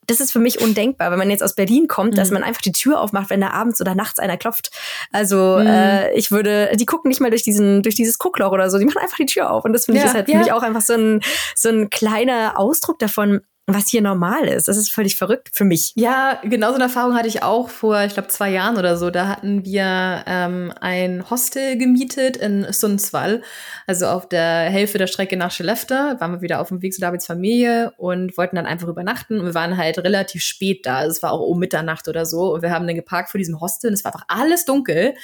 das 0.06 0.20
ist 0.20 0.32
für 0.32 0.40
mich 0.40 0.60
undenkbar, 0.60 1.10
wenn 1.10 1.18
man 1.18 1.30
jetzt 1.30 1.42
aus 1.42 1.54
Berlin 1.54 1.86
kommt, 1.86 2.12
mhm. 2.12 2.16
dass 2.16 2.30
man 2.30 2.42
einfach 2.42 2.60
die 2.60 2.72
Tür 2.72 3.00
aufmacht, 3.00 3.30
wenn 3.30 3.40
da 3.40 3.50
abends 3.50 3.80
oder 3.80 3.94
nachts 3.94 4.18
einer 4.18 4.36
klopft. 4.36 4.70
Also 5.12 5.58
mhm. 5.60 5.66
äh, 5.66 6.12
ich 6.14 6.30
würde, 6.30 6.72
die 6.74 6.86
gucken 6.86 7.08
nicht 7.08 7.20
mal 7.20 7.30
durch 7.30 7.42
diesen, 7.42 7.82
durch 7.82 7.94
dieses 7.94 8.18
Guckloch 8.18 8.52
oder 8.52 8.68
so, 8.68 8.78
die 8.78 8.84
machen 8.84 8.98
einfach 9.00 9.16
die 9.16 9.26
Tür 9.26 9.50
auf. 9.50 9.64
Und 9.64 9.72
das 9.72 9.84
finde 9.84 10.00
ja, 10.00 10.04
ich 10.04 10.10
ist 10.10 10.16
halt 10.16 10.28
ja. 10.28 10.34
für 10.34 10.38
mich 10.40 10.52
auch 10.52 10.62
einfach 10.62 10.82
so 10.82 10.94
ein, 10.94 11.20
so 11.54 11.68
ein 11.68 11.88
kleiner 11.90 12.58
Ausdruck 12.58 12.98
davon, 12.98 13.42
was 13.66 13.88
hier 13.88 14.02
normal 14.02 14.48
ist. 14.48 14.66
Das 14.66 14.76
ist 14.76 14.92
völlig 14.92 15.16
verrückt 15.16 15.50
für 15.52 15.64
mich. 15.64 15.92
Ja, 15.94 16.40
genau 16.42 16.68
so 16.68 16.74
eine 16.74 16.84
Erfahrung 16.84 17.14
hatte 17.14 17.28
ich 17.28 17.42
auch 17.42 17.68
vor, 17.68 18.02
ich 18.02 18.14
glaube, 18.14 18.28
zwei 18.28 18.50
Jahren 18.50 18.76
oder 18.76 18.96
so. 18.96 19.10
Da 19.10 19.28
hatten 19.28 19.64
wir 19.64 20.24
ähm, 20.26 20.72
ein 20.80 21.30
Hostel 21.30 21.78
gemietet 21.78 22.36
in 22.36 22.66
Sundsvall, 22.72 23.42
also 23.86 24.06
auf 24.06 24.28
der 24.28 24.62
Hälfte 24.68 24.98
der 24.98 25.06
Strecke 25.06 25.36
nach 25.36 25.52
Skellefteå. 25.52 26.20
Waren 26.20 26.32
wir 26.32 26.40
wieder 26.40 26.60
auf 26.60 26.68
dem 26.68 26.82
Weg 26.82 26.92
zu 26.92 27.00
Davids 27.00 27.26
Familie 27.26 27.92
und 27.98 28.36
wollten 28.36 28.56
dann 28.56 28.66
einfach 28.66 28.88
übernachten. 28.88 29.38
Und 29.38 29.46
wir 29.46 29.54
waren 29.54 29.76
halt 29.76 29.98
relativ 29.98 30.42
spät 30.42 30.84
da. 30.84 30.96
Also 30.96 31.12
es 31.12 31.22
war 31.22 31.32
auch 31.32 31.46
um 31.46 31.58
Mitternacht 31.60 32.08
oder 32.08 32.26
so. 32.26 32.54
Und 32.54 32.62
wir 32.62 32.70
haben 32.70 32.86
dann 32.86 32.96
geparkt 32.96 33.30
vor 33.30 33.38
diesem 33.38 33.60
Hostel 33.60 33.88
und 33.88 33.94
es 33.94 34.04
war 34.04 34.12
einfach 34.12 34.26
alles 34.28 34.64
dunkel. 34.64 35.14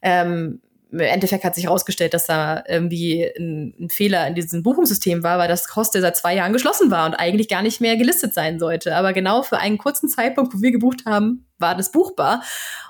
Ähm, 0.00 0.60
im 0.92 1.00
Endeffekt 1.00 1.42
hat 1.42 1.54
sich 1.54 1.64
herausgestellt, 1.64 2.12
dass 2.12 2.26
da 2.26 2.62
irgendwie 2.68 3.24
ein, 3.24 3.74
ein, 3.80 3.88
Fehler 3.88 4.26
in 4.28 4.34
diesem 4.34 4.62
Buchungssystem 4.62 5.22
war, 5.22 5.38
weil 5.38 5.48
das 5.48 5.74
Hostel 5.74 6.02
seit 6.02 6.16
zwei 6.16 6.34
Jahren 6.34 6.52
geschlossen 6.52 6.90
war 6.90 7.06
und 7.06 7.14
eigentlich 7.14 7.48
gar 7.48 7.62
nicht 7.62 7.80
mehr 7.80 7.96
gelistet 7.96 8.34
sein 8.34 8.58
sollte. 8.58 8.94
Aber 8.94 9.14
genau 9.14 9.42
für 9.42 9.58
einen 9.58 9.78
kurzen 9.78 10.10
Zeitpunkt, 10.10 10.54
wo 10.54 10.60
wir 10.60 10.70
gebucht 10.70 11.06
haben, 11.06 11.46
war 11.62 11.74
das 11.74 11.90
buchbar. 11.92 12.42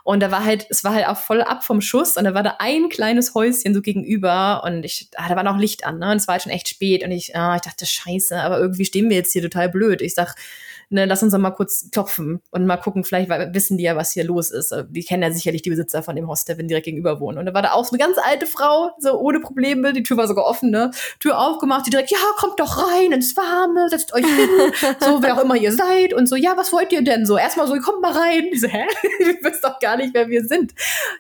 Und 0.05 0.20
da 0.20 0.33
war 0.33 0.45
halt, 0.45 0.66
es 0.68 0.83
war 0.83 0.95
halt 0.95 1.07
auch 1.07 1.16
voll 1.16 1.43
ab 1.43 1.62
vom 1.62 1.81
Schuss 1.81 2.16
und 2.16 2.25
da 2.25 2.35
war 2.35 2.43
da 2.43 2.57
ein 2.59 2.89
kleines 2.89 3.37
Häuschen 3.37 3.73
so 3.73 3.83
gegenüber 3.83 4.62
und 4.64 4.85
ich, 4.85 5.09
ah, 5.14 5.29
da 5.29 5.37
war 5.37 5.45
noch 5.45 5.59
Licht 5.59 5.87
an, 5.87 6.01
ne? 6.01 6.11
Und 6.11 6.16
es 6.16 6.27
war 6.27 6.33
halt 6.33 6.43
schon 6.43 6.51
echt 6.51 6.68
spät 6.68 7.05
und 7.05 7.12
ich, 7.12 7.37
ah, 7.37 7.55
ich 7.55 7.62
dachte, 7.62 7.87
scheiße, 7.87 8.37
aber 8.43 8.59
irgendwie 8.59 8.85
stehen 8.85 9.09
wir 9.09 9.16
jetzt 9.16 9.33
hier 9.33 9.43
total 9.43 9.68
blöd. 9.68 10.03
Ich 10.03 10.14
sag, 10.14 10.35
ne, 10.93 11.07
lass 11.07 11.23
uns 11.23 11.33
doch 11.33 11.39
mal 11.39 11.51
kurz 11.51 11.91
klopfen 11.91 12.41
und 12.51 12.66
mal 12.66 12.77
gucken, 12.77 13.05
vielleicht 13.05 13.31
wissen 13.55 13.79
die 13.79 13.85
ja, 13.85 13.97
was 13.97 14.12
hier 14.12 14.25
los 14.25 14.51
ist. 14.51 14.75
Die 14.91 15.03
kennen 15.03 15.23
ja 15.23 15.33
sicherlich 15.33 15.62
die 15.62 15.70
Besitzer 15.70 16.03
von 16.03 16.14
dem 16.14 16.29
Hostel, 16.29 16.59
wenn 16.59 16.66
die 16.66 16.73
direkt 16.73 16.85
gegenüber 16.85 17.18
wohnen. 17.18 17.39
Und 17.39 17.47
da 17.47 17.55
war 17.55 17.62
da 17.62 17.73
auch 17.73 17.85
so 17.85 17.93
eine 17.93 17.99
ganz 17.99 18.18
alte 18.18 18.47
Frau, 18.47 18.91
so 18.99 19.18
ohne 19.18 19.41
Probleme, 19.41 19.93
die 19.93 20.03
Tür 20.03 20.18
war 20.18 20.29
sogar 20.29 20.45
offen, 20.45 20.70
ne? 20.70 20.91
Tür 21.18 21.39
aufgemacht, 21.39 21.87
die 21.87 21.91
direkt, 21.91 22.11
ja, 22.11 22.18
kommt 22.37 22.61
doch 22.61 22.77
rein 22.77 23.12
ins 23.12 23.37
Warme, 23.37 23.89
setzt 23.89 24.12
euch 24.12 24.27
hin, 24.27 24.49
so, 25.01 25.23
wer 25.23 25.37
auch 25.37 25.43
immer 25.43 25.57
ihr 25.57 25.73
seid 25.73 26.12
und 26.12 26.29
so, 26.29 26.37
ja, 26.37 26.57
was 26.57 26.73
wollt 26.73 26.93
ihr 26.93 27.03
denn 27.03 27.25
so? 27.25 27.39
Erstmal 27.39 27.66
so, 27.66 27.75
kommt 27.81 28.03
mal 28.03 28.12
rein. 28.12 28.45
So, 28.63 28.69
hä? 28.69 28.85
du 29.19 29.45
wisst 29.45 29.65
doch 29.65 29.81
gar 29.81 29.97
nicht, 29.97 30.15
wer 30.15 30.29
wir 30.29 30.45
sind. 30.45 30.73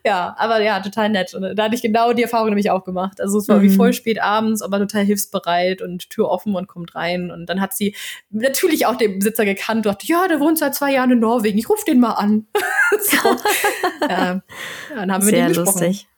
Ja, 0.04 0.34
aber 0.38 0.62
ja, 0.62 0.78
total 0.80 1.08
nett. 1.08 1.34
Und 1.34 1.56
da 1.56 1.64
hatte 1.64 1.74
ich 1.74 1.82
genau 1.82 2.12
die 2.12 2.22
Erfahrung 2.22 2.50
nämlich 2.50 2.70
auch 2.70 2.84
gemacht. 2.84 3.20
Also 3.20 3.38
es 3.38 3.48
war 3.48 3.58
mhm. 3.58 3.62
wie 3.62 3.70
voll 3.70 3.92
spät 3.92 4.22
abends, 4.22 4.62
aber 4.62 4.78
total 4.78 5.04
hilfsbereit 5.04 5.82
und 5.82 6.08
Tür 6.08 6.28
offen 6.28 6.54
und 6.54 6.68
kommt 6.68 6.94
rein. 6.94 7.30
Und 7.32 7.46
dann 7.46 7.60
hat 7.60 7.72
sie 7.74 7.96
natürlich 8.30 8.86
auch 8.86 8.96
den 8.96 9.18
Besitzer 9.18 9.44
gekannt 9.44 9.86
und 9.86 9.92
dachte, 9.92 10.06
ja, 10.06 10.28
der 10.28 10.38
wohnt 10.38 10.58
seit 10.58 10.74
zwei 10.74 10.92
Jahren 10.92 11.10
in 11.10 11.18
Norwegen, 11.18 11.58
ich 11.58 11.68
rufe 11.68 11.84
den 11.84 11.98
mal 11.98 12.12
an. 12.12 12.46
so. 13.00 13.30
äh, 14.06 14.38
dann 14.94 15.12
haben 15.12 15.24
wir 15.24 15.30
Sehr 15.30 15.46
den 15.46 15.48
gesprochen. 15.48 15.80
lustig. 15.80 16.08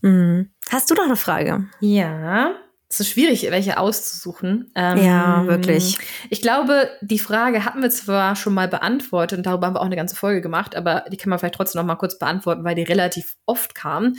Mhm. 0.00 0.50
Hast 0.70 0.90
du 0.90 0.94
noch 0.94 1.04
eine 1.04 1.16
Frage? 1.16 1.68
Ja. 1.80 2.54
Es 2.92 2.98
ist 2.98 3.10
schwierig, 3.10 3.48
welche 3.50 3.78
auszusuchen. 3.78 4.72
Ähm, 4.74 4.98
ja, 4.98 5.46
wirklich. 5.46 5.96
Ich 6.28 6.42
glaube, 6.42 6.90
die 7.00 7.20
Frage 7.20 7.64
hatten 7.64 7.82
wir 7.82 7.90
zwar 7.90 8.34
schon 8.34 8.52
mal 8.52 8.66
beantwortet 8.66 9.38
und 9.38 9.46
darüber 9.46 9.68
haben 9.68 9.74
wir 9.76 9.80
auch 9.80 9.86
eine 9.86 9.94
ganze 9.94 10.16
Folge 10.16 10.40
gemacht, 10.40 10.74
aber 10.74 11.04
die 11.08 11.16
kann 11.16 11.30
man 11.30 11.38
vielleicht 11.38 11.54
trotzdem 11.54 11.80
noch 11.80 11.86
mal 11.86 11.94
kurz 11.94 12.18
beantworten, 12.18 12.64
weil 12.64 12.74
die 12.74 12.82
relativ 12.82 13.36
oft 13.46 13.76
kam. 13.76 14.14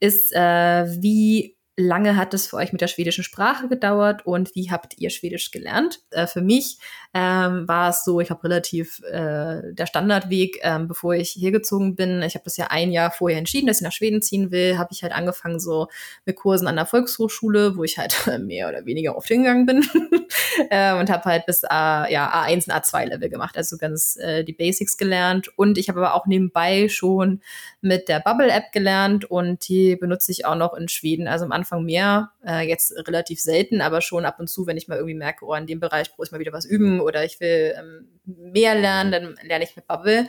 Ist, 0.00 0.32
äh, 0.34 0.86
wie 1.00 1.55
lange 1.76 2.16
hat 2.16 2.32
es 2.32 2.46
für 2.46 2.56
euch 2.56 2.72
mit 2.72 2.80
der 2.80 2.86
schwedischen 2.86 3.22
Sprache 3.22 3.68
gedauert 3.68 4.24
und 4.24 4.54
wie 4.54 4.70
habt 4.70 4.98
ihr 4.98 5.10
Schwedisch 5.10 5.50
gelernt? 5.50 6.00
Äh, 6.10 6.26
für 6.26 6.40
mich 6.40 6.78
ähm, 7.12 7.68
war 7.68 7.90
es 7.90 8.04
so, 8.04 8.20
ich 8.20 8.30
habe 8.30 8.44
relativ 8.44 9.00
äh, 9.10 9.60
der 9.72 9.86
Standardweg, 9.86 10.58
ähm, 10.62 10.88
bevor 10.88 11.14
ich 11.14 11.30
hier 11.30 11.52
gezogen 11.52 11.94
bin. 11.94 12.22
Ich 12.22 12.34
habe 12.34 12.44
das 12.44 12.56
ja 12.56 12.68
ein 12.70 12.90
Jahr 12.92 13.10
vorher 13.10 13.38
entschieden, 13.38 13.66
dass 13.66 13.78
ich 13.78 13.82
nach 13.82 13.92
Schweden 13.92 14.22
ziehen 14.22 14.50
will, 14.50 14.78
habe 14.78 14.88
ich 14.92 15.02
halt 15.02 15.12
angefangen 15.12 15.60
so 15.60 15.88
mit 16.24 16.36
Kursen 16.36 16.66
an 16.66 16.76
der 16.76 16.86
Volkshochschule, 16.86 17.76
wo 17.76 17.84
ich 17.84 17.98
halt 17.98 18.16
mehr 18.40 18.68
oder 18.68 18.86
weniger 18.86 19.16
oft 19.16 19.28
hingegangen 19.28 19.66
bin 19.66 19.86
äh, 20.70 20.98
und 20.98 21.10
habe 21.10 21.24
halt 21.24 21.44
bis 21.44 21.64
A, 21.64 22.08
ja, 22.08 22.32
A1 22.32 22.68
und 22.68 22.74
A2 22.74 23.04
Level 23.04 23.28
gemacht, 23.28 23.56
also 23.56 23.76
ganz 23.76 24.16
äh, 24.16 24.44
die 24.44 24.54
Basics 24.54 24.96
gelernt 24.96 25.48
und 25.56 25.76
ich 25.76 25.90
habe 25.90 26.00
aber 26.00 26.14
auch 26.14 26.26
nebenbei 26.26 26.88
schon 26.88 27.42
mit 27.82 28.08
der 28.08 28.20
Bubble 28.20 28.50
App 28.50 28.72
gelernt 28.72 29.26
und 29.26 29.68
die 29.68 29.96
benutze 29.96 30.32
ich 30.32 30.46
auch 30.46 30.56
noch 30.56 30.72
in 30.74 30.88
Schweden, 30.88 31.28
also 31.28 31.44
am 31.44 31.52
Anfang 31.52 31.65
Anfang 31.66 31.84
mehr, 31.84 32.30
äh, 32.46 32.66
jetzt 32.66 32.92
relativ 33.08 33.40
selten, 33.40 33.80
aber 33.80 34.00
schon 34.00 34.24
ab 34.24 34.38
und 34.38 34.48
zu, 34.48 34.66
wenn 34.66 34.76
ich 34.76 34.86
mal 34.86 34.96
irgendwie 34.96 35.16
merke, 35.16 35.44
oh, 35.44 35.54
in 35.54 35.66
dem 35.66 35.80
Bereich 35.80 36.08
muss 36.16 36.28
ich 36.28 36.32
mal 36.32 36.38
wieder 36.38 36.52
was 36.52 36.64
üben 36.64 37.00
oder 37.00 37.24
ich 37.24 37.40
will 37.40 37.74
ähm, 37.76 38.08
mehr 38.24 38.74
lernen, 38.76 39.10
dann 39.10 39.34
lerne 39.42 39.64
ich 39.64 39.74
mit 39.74 39.88
Bubble. 39.88 40.28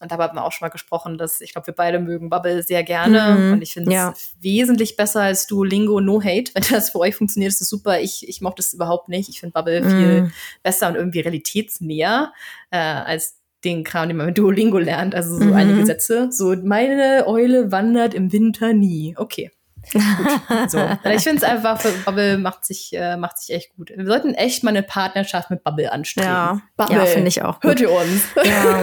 Und 0.00 0.12
da 0.12 0.18
haben 0.18 0.36
wir 0.36 0.44
auch 0.44 0.52
schon 0.52 0.66
mal 0.66 0.70
gesprochen, 0.70 1.18
dass 1.18 1.40
ich 1.40 1.52
glaube, 1.52 1.66
wir 1.66 1.74
beide 1.74 1.98
mögen 1.98 2.30
Bubble 2.30 2.62
sehr 2.62 2.84
gerne 2.84 3.36
mhm, 3.36 3.52
und 3.54 3.62
ich 3.62 3.72
finde 3.72 3.90
es 3.90 3.94
ja. 3.94 4.14
wesentlich 4.40 4.96
besser 4.96 5.22
als 5.22 5.46
Duolingo 5.48 6.00
No 6.00 6.22
Hate. 6.22 6.52
Wenn 6.54 6.64
das 6.70 6.90
für 6.90 7.00
euch 7.00 7.16
funktioniert, 7.16 7.50
ist 7.50 7.60
das 7.60 7.68
super. 7.68 8.00
Ich, 8.00 8.28
ich 8.28 8.40
mochte 8.40 8.62
es 8.62 8.72
überhaupt 8.72 9.08
nicht. 9.08 9.28
Ich 9.28 9.40
finde 9.40 9.54
Bubble 9.54 9.80
mhm. 9.80 9.90
viel 9.90 10.32
besser 10.62 10.88
und 10.88 10.94
irgendwie 10.94 11.20
realitätsnäher 11.20 12.32
äh, 12.70 12.76
als 12.78 13.40
den 13.64 13.82
Kram, 13.82 14.08
den 14.08 14.16
man 14.16 14.26
mit 14.26 14.38
Duolingo 14.38 14.78
lernt. 14.78 15.14
Also 15.14 15.36
so 15.38 15.44
mhm. 15.46 15.54
einige 15.54 15.84
Sätze. 15.84 16.28
So, 16.30 16.54
meine 16.54 17.24
Eule 17.26 17.72
wandert 17.72 18.14
im 18.14 18.32
Winter 18.32 18.72
nie. 18.72 19.14
Okay. 19.16 19.50
So. 19.92 20.78
Ich 21.14 21.22
finde 21.22 21.38
es 21.38 21.42
einfach, 21.42 21.80
Bubble 22.04 22.38
macht 22.38 22.64
sich, 22.64 22.92
äh, 22.92 23.16
macht 23.16 23.38
sich 23.38 23.54
echt 23.54 23.76
gut. 23.76 23.92
Wir 23.94 24.06
sollten 24.06 24.34
echt 24.34 24.64
mal 24.64 24.70
eine 24.70 24.82
Partnerschaft 24.82 25.50
mit 25.50 25.62
Bubble 25.64 25.90
anstreben. 25.90 26.28
Ja, 26.28 26.60
Bubble, 26.76 26.96
ja 26.96 27.06
finde 27.06 27.28
ich 27.28 27.42
auch. 27.42 27.60
Gut. 27.60 27.70
Hört 27.70 27.80
ihr 27.80 27.90
uns? 27.90 28.22
Ja. 28.44 28.82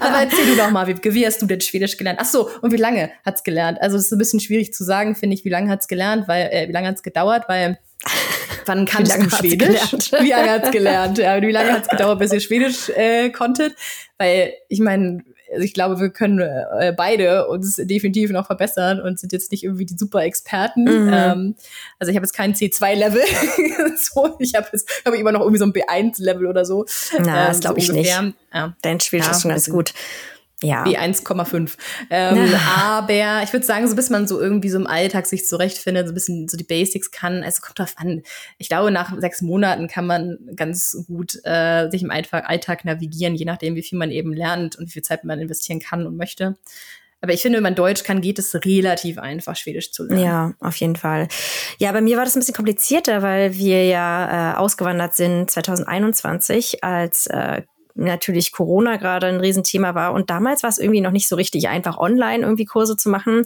Aber 0.00 0.16
erzähl 0.22 0.46
du 0.46 0.56
doch 0.56 0.70
mal, 0.70 0.86
wie, 0.86 0.96
wie 1.02 1.26
hast 1.26 1.42
du 1.42 1.46
denn 1.46 1.60
Schwedisch 1.60 1.96
gelernt? 1.96 2.18
Ach 2.20 2.26
so, 2.26 2.48
und 2.62 2.72
wie 2.72 2.76
lange 2.76 3.10
hat's 3.24 3.44
gelernt? 3.44 3.80
Also 3.80 3.96
es 3.96 4.06
ist 4.06 4.12
ein 4.12 4.18
bisschen 4.18 4.40
schwierig 4.40 4.72
zu 4.72 4.84
sagen, 4.84 5.14
finde 5.14 5.34
ich, 5.34 5.44
wie 5.44 5.50
lange 5.50 5.70
hat's 5.70 5.88
gelernt, 5.88 6.28
weil, 6.28 6.48
äh, 6.50 6.68
wie 6.68 6.72
lange 6.72 6.88
hat's 6.88 7.02
gedauert, 7.02 7.44
weil 7.48 7.78
Wann 8.66 8.84
kannst 8.84 9.16
du 9.16 9.30
Schwedisch? 9.30 9.92
Wie 10.20 10.30
lange 10.30 10.50
hat's 10.50 10.70
gelernt? 10.70 11.18
Ja, 11.18 11.40
wie 11.40 11.52
lange 11.52 11.72
hat's 11.72 11.88
gedauert, 11.88 12.18
bis 12.18 12.32
ihr 12.32 12.40
Schwedisch 12.40 12.88
äh, 12.90 13.30
konntet? 13.30 13.74
Weil 14.18 14.54
ich 14.68 14.80
meine, 14.80 15.22
ich 15.58 15.74
glaube, 15.74 16.00
wir 16.00 16.10
können 16.10 16.40
äh, 16.40 16.92
beide 16.96 17.46
uns 17.48 17.76
definitiv 17.76 18.30
noch 18.30 18.46
verbessern 18.46 19.00
und 19.00 19.18
sind 19.18 19.32
jetzt 19.32 19.52
nicht 19.52 19.64
irgendwie 19.64 19.86
die 19.86 19.96
super 19.96 20.22
Experten. 20.22 20.84
Mhm. 20.84 21.12
Ähm, 21.12 21.54
also 21.98 22.10
ich 22.10 22.16
habe 22.16 22.24
jetzt 22.24 22.34
kein 22.34 22.54
C2-Level. 22.54 23.22
so, 23.96 24.36
ich 24.38 24.54
habe 24.54 24.68
jetzt 24.72 25.02
hab 25.04 25.14
immer 25.14 25.32
noch 25.32 25.40
irgendwie 25.40 25.58
so 25.58 25.66
ein 25.66 25.72
B1-Level 25.72 26.46
oder 26.46 26.64
so. 26.64 26.84
Na, 27.12 27.18
ähm, 27.18 27.48
das 27.48 27.60
glaube 27.60 27.80
so 27.80 27.84
ich 27.84 27.90
ungefähr. 27.90 28.22
nicht. 28.22 28.36
Ja. 28.52 28.76
Dein 28.82 29.00
Spiel 29.00 29.20
ja, 29.20 29.30
ist 29.30 29.42
schon 29.42 29.50
ganz 29.50 29.68
gut. 29.70 29.94
Ja. 30.62 30.86
Wie 30.86 30.98
1,5. 30.98 31.72
Ähm, 32.08 32.54
aber 32.76 33.42
ich 33.42 33.52
würde 33.52 33.66
sagen, 33.66 33.86
so 33.88 33.94
bis 33.94 34.08
man 34.08 34.26
so 34.26 34.40
irgendwie 34.40 34.70
so 34.70 34.78
im 34.78 34.86
Alltag 34.86 35.26
sich 35.26 35.46
zurechtfindet, 35.46 36.06
so 36.06 36.12
ein 36.12 36.14
bisschen 36.14 36.48
so 36.48 36.56
die 36.56 36.64
Basics 36.64 37.10
kann, 37.10 37.42
also 37.42 37.60
kommt 37.60 37.78
drauf 37.78 37.94
an. 37.96 38.22
Ich 38.56 38.68
glaube, 38.68 38.90
nach 38.90 39.12
sechs 39.18 39.42
Monaten 39.42 39.86
kann 39.86 40.06
man 40.06 40.38
ganz 40.56 40.96
gut 41.06 41.38
äh, 41.44 41.90
sich 41.90 42.02
im 42.02 42.10
Alltag, 42.10 42.84
navigieren, 42.84 43.34
je 43.34 43.44
nachdem, 43.44 43.74
wie 43.74 43.82
viel 43.82 43.98
man 43.98 44.10
eben 44.10 44.32
lernt 44.32 44.76
und 44.76 44.86
wie 44.86 44.92
viel 44.92 45.02
Zeit 45.02 45.24
man 45.24 45.40
investieren 45.40 45.80
kann 45.80 46.06
und 46.06 46.16
möchte. 46.16 46.56
Aber 47.20 47.32
ich 47.32 47.42
finde, 47.42 47.56
wenn 47.56 47.62
man 47.62 47.74
Deutsch 47.74 48.04
kann, 48.04 48.20
geht 48.20 48.38
es 48.38 48.54
relativ 48.54 49.18
einfach, 49.18 49.56
Schwedisch 49.56 49.90
zu 49.90 50.04
lernen. 50.04 50.22
Ja, 50.22 50.54
auf 50.60 50.76
jeden 50.76 50.96
Fall. 50.96 51.28
Ja, 51.78 51.92
bei 51.92 52.00
mir 52.00 52.16
war 52.16 52.24
das 52.24 52.36
ein 52.36 52.40
bisschen 52.40 52.54
komplizierter, 52.54 53.22
weil 53.22 53.54
wir 53.54 53.84
ja 53.84 54.52
äh, 54.52 54.56
ausgewandert 54.56 55.14
sind 55.16 55.50
2021 55.50 56.84
als 56.84 57.26
äh, 57.26 57.62
natürlich 57.96 58.52
Corona 58.52 58.96
gerade 58.96 59.26
ein 59.26 59.40
Riesenthema 59.40 59.94
war. 59.94 60.12
Und 60.12 60.30
damals 60.30 60.62
war 60.62 60.70
es 60.70 60.78
irgendwie 60.78 61.00
noch 61.00 61.10
nicht 61.10 61.28
so 61.28 61.36
richtig 61.36 61.68
einfach, 61.68 61.98
online 61.98 62.44
irgendwie 62.44 62.64
Kurse 62.64 62.96
zu 62.96 63.08
machen. 63.08 63.44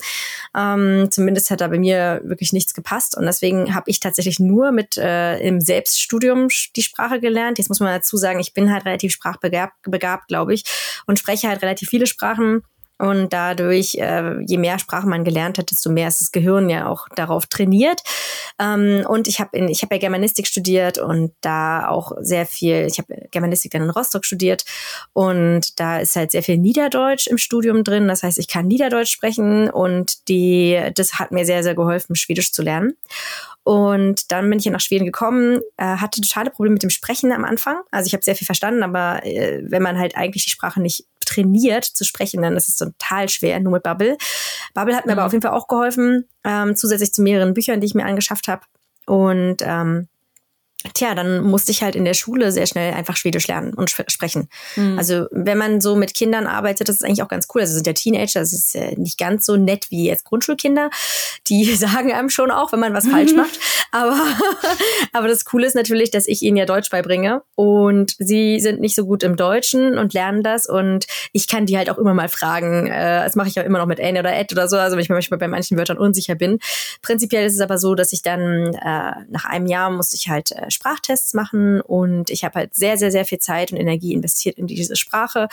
Ähm, 0.57 1.09
zumindest 1.11 1.51
hat 1.51 1.61
da 1.61 1.69
bei 1.69 1.79
mir 1.79 2.21
wirklich 2.25 2.53
nichts 2.53 2.75
gepasst. 2.75 3.17
Und 3.17 3.27
deswegen 3.27 3.75
habe 3.75 3.91
ich 3.91 4.01
tatsächlich 4.01 4.39
nur 4.41 4.73
mit 4.73 4.97
äh, 4.97 5.39
im 5.39 5.61
Selbststudium 5.61 6.49
die 6.77 6.83
Sprache 6.83 7.21
gelernt. 7.21 7.59
Jetzt 7.59 7.69
muss 7.69 7.81
man 7.81 7.95
dazu 7.95 8.17
sagen, 8.17 8.41
ich 8.41 8.55
bin 8.55 8.73
halt 8.73 8.85
relativ 8.85 9.13
sprachbegabt, 9.13 9.75
begabt, 9.83 10.29
glaube 10.29 10.55
ich, 10.55 10.65
und 11.07 11.19
spreche 11.19 11.49
halt 11.49 11.63
relativ 11.63 11.89
viele 11.89 12.07
Sprachen 12.07 12.63
Und 13.01 13.33
dadurch, 13.33 13.95
äh, 13.95 14.43
je 14.47 14.59
mehr 14.59 14.79
Sprachen 14.79 15.09
man 15.09 15.25
gelernt 15.25 15.57
hat, 15.57 15.71
desto 15.71 15.91
mehr 15.91 16.09
ist 16.09 16.21
das 16.21 16.33
Gehirn 16.33 16.69
ja 16.69 16.87
auch 16.87 17.09
darauf 17.17 17.47
trainiert. 17.47 18.03
Ähm, 18.59 19.07
und 19.09 19.27
ich 19.27 19.41
habe 19.41 19.59
ich 19.71 19.83
hab 19.83 19.91
ja 19.91 19.97
Germanistik 19.97 20.47
studiert 20.47 20.99
und 20.99 21.33
da 21.41 21.89
auch 21.89 22.13
sehr 22.21 22.45
viel, 22.45 22.87
ich 22.87 22.99
habe 22.99 23.29
Germanistik 23.31 23.73
dann 23.73 23.85
in 23.85 23.91
Rostock 23.91 24.27
studiert 24.27 24.67
und 25.15 25.81
da 25.81 26.01
ist 26.01 26.15
halt 26.15 26.31
sehr 26.31 26.43
viel 26.43 26.59
Niederdeutsch 26.59 27.27
im 27.27 27.39
Studium 27.39 27.85
drin. 27.85 28.07
Das 28.07 28.23
heißt, 28.23 28.39
ich 28.39 28.49
kann 28.49 28.67
Niederdeutsch 28.67 29.11
sprechen 29.11 29.71
und 29.71 30.29
die, 30.29 30.79
das 30.95 31.15
hat 31.15 31.33
mir 31.33 31.47
sehr, 31.47 31.63
sehr 31.63 31.75
geholfen, 31.75 32.17
Schwedisch 32.17 32.53
zu 32.53 32.63
lernen. 32.63 32.99
Und 33.63 34.31
dann 34.33 34.49
bin 34.51 34.59
ich 34.59 34.65
ja 34.65 34.73
nach 34.73 34.81
Schweden 34.81 35.05
gekommen, 35.05 35.61
äh, 35.77 35.85
hatte 35.85 36.21
totale 36.21 36.51
Probleme 36.51 36.75
mit 36.75 36.83
dem 36.83 36.91
Sprechen 36.91 37.33
am 37.33 37.45
Anfang. 37.45 37.81
Also 37.91 38.07
ich 38.07 38.13
habe 38.13 38.25
sehr 38.25 38.35
viel 38.35 38.47
verstanden, 38.47 38.83
aber 38.83 39.25
äh, 39.25 39.63
wenn 39.63 39.83
man 39.83 39.99
halt 39.99 40.17
eigentlich 40.17 40.45
die 40.45 40.51
Sprache 40.51 40.81
nicht 40.81 41.07
trainiert 41.31 41.85
zu 41.85 42.05
sprechen, 42.05 42.43
dann 42.43 42.57
ist 42.57 42.69
es 42.69 42.77
total 42.77 43.29
schwer, 43.29 43.61
nur 43.61 43.73
mit 43.73 43.83
Bubble. 43.83 44.17
Bubble 44.75 44.97
hat 44.97 45.07
mir 45.07 45.13
mhm. 45.13 45.19
aber 45.19 45.27
auf 45.27 45.33
jeden 45.33 45.43
Fall 45.43 45.53
auch 45.53 45.69
geholfen, 45.69 46.29
ähm, 46.45 46.77
zusätzlich 46.77 47.13
zu 47.13 47.23
mehreren 47.23 47.55
Büchern, 47.55 47.81
die 47.81 47.87
ich 47.87 47.95
mir 47.95 48.05
angeschafft 48.05 48.49
habe. 48.49 48.63
Und 49.07 49.59
ähm, 49.61 50.09
Tja, 50.95 51.15
dann 51.15 51.43
musste 51.43 51.73
ich 51.73 51.83
halt 51.83 51.95
in 51.95 52.05
der 52.07 52.15
Schule 52.15 52.53
sehr 52.53 52.67
schnell 52.67 52.95
einfach 52.95 53.17
Schwedisch 53.17 53.47
lernen 53.49 53.75
und 53.75 53.91
sprechen. 53.91 54.49
Mhm. 54.77 54.99
Also 54.99 55.27
wenn 55.31 55.59
man 55.59 55.81
so 55.83 55.95
mit 55.95 56.15
Kindern 56.15 56.47
arbeitet, 56.47 56.89
das 56.89 56.97
ist 56.97 57.05
eigentlich 57.05 57.23
auch 57.23 57.29
ganz 57.29 57.49
cool. 57.55 57.61
Also 57.61 57.75
sind 57.75 57.87
ja 57.87 57.93
Teenager, 57.93 58.41
das 58.41 58.53
ist 58.53 58.75
äh, 58.75 58.95
nicht 58.97 59.19
ganz 59.19 59.45
so 59.45 59.57
nett 59.57 59.91
wie 59.91 60.07
jetzt 60.07 60.25
Grundschulkinder. 60.25 60.91
Die 61.49 61.65
sagen 61.77 62.13
einem 62.13 62.31
schon 62.31 62.51
auch, 62.51 62.73
wenn 62.73 62.81
man 62.81 62.95
was 62.95 63.07
falsch 63.07 63.33
macht. 63.37 63.59
Aber, 63.93 64.17
aber 65.13 65.29
das 65.29 65.45
Coole 65.45 65.67
ist 65.67 65.75
natürlich, 65.75 66.11
dass 66.11 66.27
ich 66.27 66.43
ihnen 66.43 66.57
ja 66.57 66.65
Deutsch 66.65 66.91
beibringe 66.91 67.43
und 67.57 68.15
sie 68.19 68.61
sind 68.61 68.81
nicht 68.81 68.97
so 68.97 69.05
gut 69.05 69.23
im 69.23 69.37
Deutschen 69.37 69.99
und 69.99 70.15
lernen 70.15 70.43
das 70.43 70.67
und 70.67 71.07
ich 71.33 71.47
kann 71.47 71.67
die 71.67 71.77
halt 71.77 71.91
auch 71.91 71.99
immer 71.99 72.15
mal 72.15 72.29
fragen. 72.29 72.87
Äh, 72.87 73.25
das 73.25 73.37
mache 73.37 73.49
ich 73.49 73.55
ja 73.55 73.63
immer 73.63 73.79
noch 73.79 73.87
mit 73.87 74.01
Anne 74.01 74.21
oder 74.21 74.35
Ed 74.35 74.53
oder 74.53 74.69
so, 74.69 74.77
also 74.77 74.97
wenn 74.97 75.03
ich 75.03 75.09
mir 75.11 75.17
manchmal 75.17 75.39
bei 75.39 75.49
manchen 75.49 75.77
Wörtern 75.77 75.99
unsicher 75.99 76.37
bin. 76.37 76.59
Prinzipiell 77.03 77.47
ist 77.47 77.55
es 77.55 77.61
aber 77.61 77.77
so, 77.77 77.95
dass 77.95 78.13
ich 78.13 78.23
dann 78.23 78.73
äh, 78.75 79.13
nach 79.29 79.45
einem 79.45 79.67
Jahr 79.67 79.91
musste 79.91 80.17
ich 80.17 80.29
halt 80.29 80.53
Sprachtests 80.71 81.35
machen 81.35 81.81
und 81.81 82.31
ich 82.31 82.45
habe 82.45 82.55
halt 82.59 82.75
sehr, 82.75 82.97
sehr, 82.97 83.11
sehr 83.11 83.25
viel 83.25 83.39
Zeit 83.39 83.73
und 83.73 83.79
Energie 83.79 84.13
investiert 84.13 84.59
in 84.59 84.67
diese 84.67 84.97
Sprache 84.97 85.49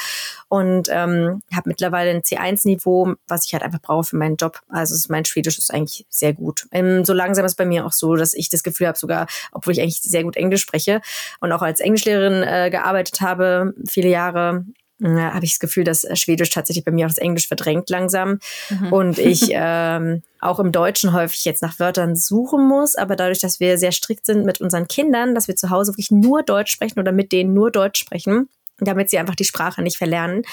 und 0.50 0.90
ähm, 0.92 1.42
habe 1.54 1.70
mittlerweile 1.70 2.12
ein 2.12 2.22
C1-Niveau, 2.22 3.16
was 3.28 3.46
ich 3.46 3.54
halt 3.54 3.64
einfach 3.64 3.82
brauche 3.82 4.04
für 4.04 4.18
meinen 4.18 4.36
Job. 4.36 4.62
Also 4.70 4.96
mein 5.10 5.26
Schwedisch 5.26 5.58
ist 5.58 5.74
eigentlich 5.74 6.06
sehr 6.10 6.34
gut. 6.34 6.68
Ähm, 6.72 7.06
so 7.06 7.14
langsam 7.14 7.46
ist 7.46 7.56
bei 7.56 7.66
mir 7.66 7.86
auch 7.86 7.94
so, 7.94 8.16
dass 8.16 8.34
ich 8.34 8.50
das 8.50 8.64
Gefühl 8.64 8.88
habe, 8.88 8.98
sogar, 8.98 9.28
obwohl 9.52 9.74
ich 9.74 9.82
eigentlich 9.82 10.02
sehr 10.02 10.24
gut 10.24 10.36
Englisch 10.36 10.62
spreche 10.62 11.02
und 11.40 11.52
auch 11.52 11.62
als 11.62 11.80
Englischlehrerin 11.80 12.44
äh, 12.44 12.70
gearbeitet 12.70 13.22
habe, 13.22 13.74
viele 13.86 14.10
Jahre, 14.10 14.66
ja, 15.00 15.34
habe 15.34 15.46
ich 15.46 15.52
das 15.52 15.60
Gefühl, 15.60 15.84
dass 15.84 16.08
Schwedisch 16.14 16.50
tatsächlich 16.50 16.84
bei 16.84 16.92
mir 16.92 17.06
auch 17.06 17.10
das 17.12 17.20
Englisch 17.20 17.48
verdrängt 17.48 17.90
langsam 17.90 18.40
mhm. 18.70 18.94
und 18.94 19.20
ich 19.20 19.50
ähm, 19.52 20.24
auch 20.40 20.60
im 20.60 20.72
Deutschen 20.72 21.14
häufig 21.14 21.46
jetzt 21.46 21.62
nach 21.62 21.80
Wörtern 21.80 22.16
suchen 22.16 22.68
muss, 22.68 22.96
aber 22.96 23.16
dadurch, 23.16 23.40
dass 23.40 23.60
wir 23.60 23.78
sehr 23.78 23.92
strikt 23.92 24.26
sind 24.26 24.46
mit 24.46 24.60
unseren 24.60 24.88
Kindern, 24.88 25.36
dass 25.36 25.48
wir 25.48 25.56
zu 25.56 25.70
Hause 25.70 25.92
wirklich 25.92 26.12
nur 26.12 26.44
Deutsch 26.44 26.72
sprechen 26.72 27.00
oder 27.00 27.12
mit 27.12 27.32
denen 27.32 27.54
nur 27.54 27.72
Deutsch 27.72 28.00
sprechen, 28.00 28.50
damit 28.80 29.10
sie 29.10 29.20
einfach 29.20 29.36
die 29.36 29.46
Sprache 29.46 29.82
nicht 29.82 29.98
verlernen, 29.98 30.44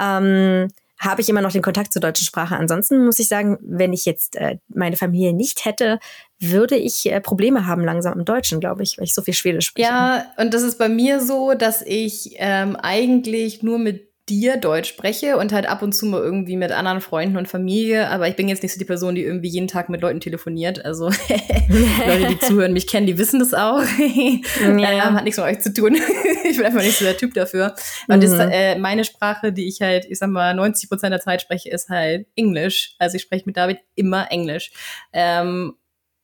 ähm, 0.00 0.68
habe 0.98 1.20
ich 1.20 1.28
immer 1.28 1.42
noch 1.42 1.52
den 1.52 1.62
Kontakt 1.62 1.92
zur 1.92 2.00
deutschen 2.00 2.24
Sprache. 2.24 2.56
Ansonsten 2.56 3.04
muss 3.04 3.18
ich 3.18 3.28
sagen, 3.28 3.58
wenn 3.60 3.92
ich 3.92 4.06
jetzt 4.06 4.36
äh, 4.36 4.58
meine 4.68 4.96
Familie 4.96 5.34
nicht 5.34 5.64
hätte, 5.64 5.98
würde 6.38 6.76
ich 6.76 7.06
äh, 7.10 7.20
Probleme 7.20 7.66
haben 7.66 7.84
langsam 7.84 8.18
im 8.18 8.24
Deutschen, 8.24 8.60
glaube 8.60 8.82
ich, 8.82 8.98
weil 8.98 9.04
ich 9.04 9.14
so 9.14 9.22
viel 9.22 9.34
Schwedisch 9.34 9.66
spreche. 9.66 9.88
Ja, 9.88 10.24
und 10.36 10.52
das 10.52 10.62
ist 10.62 10.78
bei 10.78 10.88
mir 10.88 11.20
so, 11.20 11.54
dass 11.54 11.82
ich 11.82 12.34
ähm, 12.38 12.76
eigentlich 12.76 13.62
nur 13.62 13.78
mit 13.78 14.06
dir 14.28 14.56
Deutsch 14.56 14.88
spreche 14.88 15.36
und 15.36 15.52
halt 15.52 15.68
ab 15.68 15.82
und 15.82 15.92
zu 15.92 16.04
mal 16.04 16.20
irgendwie 16.20 16.56
mit 16.56 16.72
anderen 16.72 17.00
Freunden 17.00 17.36
und 17.36 17.46
Familie, 17.46 18.08
aber 18.10 18.26
ich 18.26 18.34
bin 18.34 18.48
jetzt 18.48 18.62
nicht 18.62 18.72
so 18.72 18.78
die 18.78 18.84
Person, 18.84 19.14
die 19.14 19.22
irgendwie 19.22 19.48
jeden 19.48 19.68
Tag 19.68 19.88
mit 19.88 20.00
Leuten 20.00 20.18
telefoniert. 20.18 20.84
Also 20.84 21.06
Leute, 22.06 22.26
die 22.30 22.38
zuhören, 22.40 22.72
mich 22.72 22.88
kennen, 22.88 23.06
die 23.06 23.18
wissen 23.18 23.38
das 23.38 23.54
auch. 23.54 23.82
ja. 24.58 24.68
ähm, 24.68 25.14
hat 25.14 25.22
nichts 25.22 25.38
mit 25.38 25.46
euch 25.46 25.60
zu 25.60 25.72
tun. 25.72 25.96
ich 26.44 26.56
bin 26.56 26.66
einfach 26.66 26.82
nicht 26.82 26.98
so 26.98 27.04
der 27.04 27.16
Typ 27.16 27.34
dafür. 27.34 27.76
Und 28.08 28.16
mhm. 28.16 28.22
das, 28.22 28.32
äh, 28.50 28.76
meine 28.78 29.04
Sprache, 29.04 29.52
die 29.52 29.68
ich 29.68 29.80
halt, 29.80 30.06
ich 30.06 30.18
sag 30.18 30.28
mal, 30.28 30.54
90 30.54 30.88
Prozent 30.88 31.12
der 31.12 31.20
Zeit 31.20 31.40
spreche, 31.40 31.70
ist 31.70 31.88
halt 31.88 32.26
Englisch. 32.34 32.96
Also 32.98 33.16
ich 33.16 33.22
spreche 33.22 33.44
mit 33.46 33.56
David 33.56 33.78
immer 33.94 34.32
Englisch. 34.32 34.72
Ähm, 35.12 35.74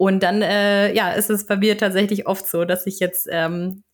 und 0.02 0.24
dann, 0.24 0.42
äh, 0.42 0.92
ja, 0.94 1.12
ist 1.12 1.30
es 1.30 1.46
bei 1.46 1.56
mir 1.56 1.78
tatsächlich 1.78 2.26
oft 2.26 2.48
so, 2.48 2.64
dass 2.64 2.88
ich 2.88 2.98
jetzt 2.98 3.28
ähm, 3.30 3.84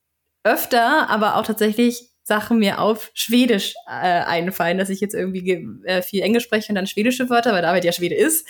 öfter, 0.42 1.10
aber 1.10 1.36
auch 1.36 1.44
tatsächlich 1.44 2.08
Sachen 2.22 2.60
mir 2.60 2.80
auf 2.80 3.10
Schwedisch 3.12 3.74
äh, 3.86 4.22
einfallen, 4.22 4.78
dass 4.78 4.88
ich 4.88 5.02
jetzt 5.02 5.12
irgendwie 5.12 5.68
äh, 5.84 6.00
viel 6.00 6.22
Englisch 6.22 6.44
spreche 6.44 6.70
und 6.70 6.76
dann 6.76 6.86
schwedische 6.86 7.28
Wörter, 7.28 7.52
weil 7.52 7.60
David 7.60 7.84
ja 7.84 7.92
Schwede 7.92 8.14
ist. 8.14 8.48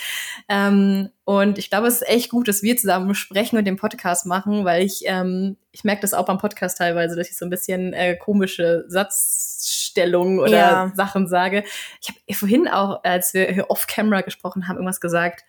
Ähm, 0.48 1.08
und 1.24 1.58
ich 1.58 1.68
glaube, 1.68 1.88
es 1.88 1.94
ist 1.94 2.08
echt 2.08 2.30
gut, 2.30 2.46
dass 2.46 2.62
wir 2.62 2.76
zusammen 2.76 3.12
sprechen 3.16 3.58
und 3.58 3.64
den 3.64 3.74
Podcast 3.74 4.24
machen, 4.24 4.64
weil 4.64 4.84
ich, 4.84 5.02
ähm, 5.06 5.56
ich 5.72 5.82
merke 5.82 6.02
das 6.02 6.14
auch 6.14 6.26
beim 6.26 6.38
Podcast 6.38 6.78
teilweise, 6.78 7.16
dass 7.16 7.28
ich 7.28 7.36
so 7.36 7.44
ein 7.44 7.50
bisschen 7.50 7.92
äh, 7.92 8.14
komische 8.14 8.84
Satzstellungen 8.86 10.38
oder 10.38 10.52
ja. 10.52 10.92
Sachen 10.94 11.26
sage. 11.26 11.64
Ich 12.00 12.08
habe 12.08 12.20
vorhin 12.34 12.68
auch, 12.68 13.02
als 13.02 13.34
wir 13.34 13.46
hier 13.46 13.68
off-camera 13.68 14.20
gesprochen 14.20 14.68
haben, 14.68 14.76
irgendwas 14.76 15.00
gesagt. 15.00 15.42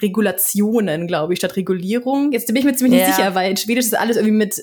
Regulationen, 0.00 1.06
glaube 1.06 1.32
ich, 1.32 1.38
statt 1.38 1.56
Regulierung. 1.56 2.32
Jetzt 2.32 2.46
bin 2.46 2.56
ich 2.56 2.64
mir 2.64 2.74
ziemlich 2.74 3.00
ja. 3.00 3.06
nicht 3.06 3.16
sicher, 3.16 3.34
weil 3.34 3.50
in 3.50 3.56
Schwedisch 3.56 3.86
ist 3.86 3.98
alles 3.98 4.16
irgendwie 4.16 4.36
mit 4.36 4.62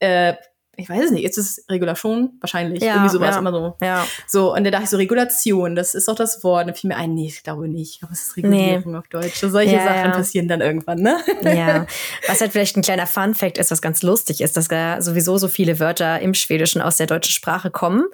äh, 0.00 0.34
ich 0.76 0.88
weiß 0.88 1.06
es 1.06 1.10
nicht, 1.10 1.24
ist 1.24 1.38
es 1.38 1.64
Regulation? 1.68 2.38
Wahrscheinlich. 2.40 2.82
Ja, 2.82 2.94
Irgendwie 2.94 3.10
sowas, 3.10 3.34
ja. 3.34 3.38
immer 3.38 3.52
so. 3.52 3.76
Ja. 3.80 4.06
So, 4.26 4.54
und 4.54 4.64
da 4.64 4.70
dachte 4.70 4.84
ich 4.84 4.90
so, 4.90 4.96
Regulation, 4.96 5.74
das 5.74 5.94
ist 5.94 6.08
doch 6.08 6.14
das 6.14 6.42
Wort. 6.44 6.62
Und 6.62 6.68
dann 6.68 6.76
fiel 6.76 6.88
mir 6.88 6.96
ein, 6.96 7.14
nee, 7.14 7.26
ich 7.26 7.42
glaube 7.42 7.68
nicht. 7.68 8.02
Aber 8.02 8.12
es 8.12 8.22
ist 8.22 8.36
Regulierung 8.36 8.92
nee. 8.92 8.98
auf 8.98 9.08
Deutsch. 9.08 9.36
So, 9.36 9.48
solche 9.48 9.76
ja, 9.76 9.84
Sachen 9.84 10.12
passieren 10.12 10.48
dann 10.48 10.60
irgendwann, 10.60 10.98
ne? 10.98 11.18
Ja. 11.42 11.86
Was 12.28 12.40
halt 12.40 12.52
vielleicht 12.52 12.76
ein 12.76 12.82
kleiner 12.82 13.06
Fun-Fact 13.06 13.58
ist, 13.58 13.70
was 13.70 13.82
ganz 13.82 14.02
lustig 14.02 14.40
ist, 14.40 14.56
dass 14.56 14.68
da 14.68 15.00
sowieso 15.02 15.38
so 15.38 15.48
viele 15.48 15.78
Wörter 15.78 16.20
im 16.20 16.34
Schwedischen 16.34 16.80
aus 16.80 16.96
der 16.96 17.06
deutschen 17.06 17.32
Sprache 17.32 17.70
kommen. 17.70 18.04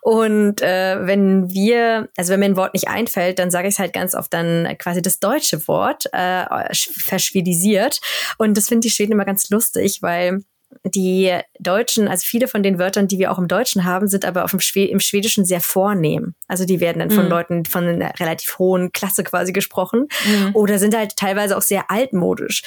Und 0.00 0.62
äh, 0.62 1.06
wenn 1.06 1.50
wir, 1.50 2.08
also 2.16 2.32
wenn 2.32 2.40
mir 2.40 2.46
ein 2.46 2.56
Wort 2.56 2.74
nicht 2.74 2.88
einfällt, 2.88 3.38
dann 3.38 3.50
sage 3.50 3.68
ich 3.68 3.74
es 3.74 3.78
halt 3.78 3.92
ganz 3.92 4.14
oft 4.14 4.32
dann 4.32 4.76
quasi 4.78 5.02
das 5.02 5.20
deutsche 5.20 5.66
Wort 5.68 6.06
äh, 6.12 6.44
verschwedisiert. 6.74 8.00
Und 8.38 8.56
das 8.56 8.68
finde 8.68 8.88
ich 8.88 8.94
Schweden 8.94 9.12
immer 9.12 9.24
ganz 9.24 9.50
lustig, 9.50 10.02
weil 10.02 10.42
die 10.84 11.34
Deutschen, 11.58 12.08
also 12.08 12.24
viele 12.26 12.48
von 12.48 12.62
den 12.62 12.78
Wörtern, 12.78 13.08
die 13.08 13.18
wir 13.18 13.32
auch 13.32 13.38
im 13.38 13.48
Deutschen 13.48 13.84
haben, 13.84 14.08
sind 14.08 14.24
aber 14.24 14.44
auf 14.44 14.50
dem 14.50 14.60
Schwe 14.60 14.84
im 14.84 15.00
Schwedischen 15.00 15.44
sehr 15.44 15.60
vornehm. 15.60 16.34
Also 16.46 16.64
die 16.64 16.80
werden 16.80 16.98
dann 16.98 17.10
von 17.10 17.24
mhm. 17.24 17.30
Leuten 17.30 17.64
von 17.64 17.86
einer 17.86 18.12
relativ 18.18 18.58
hohen 18.58 18.92
Klasse 18.92 19.24
quasi 19.24 19.52
gesprochen 19.52 20.08
mhm. 20.26 20.50
oder 20.54 20.78
sind 20.78 20.96
halt 20.96 21.16
teilweise 21.16 21.56
auch 21.56 21.62
sehr 21.62 21.90
altmodisch. 21.90 22.62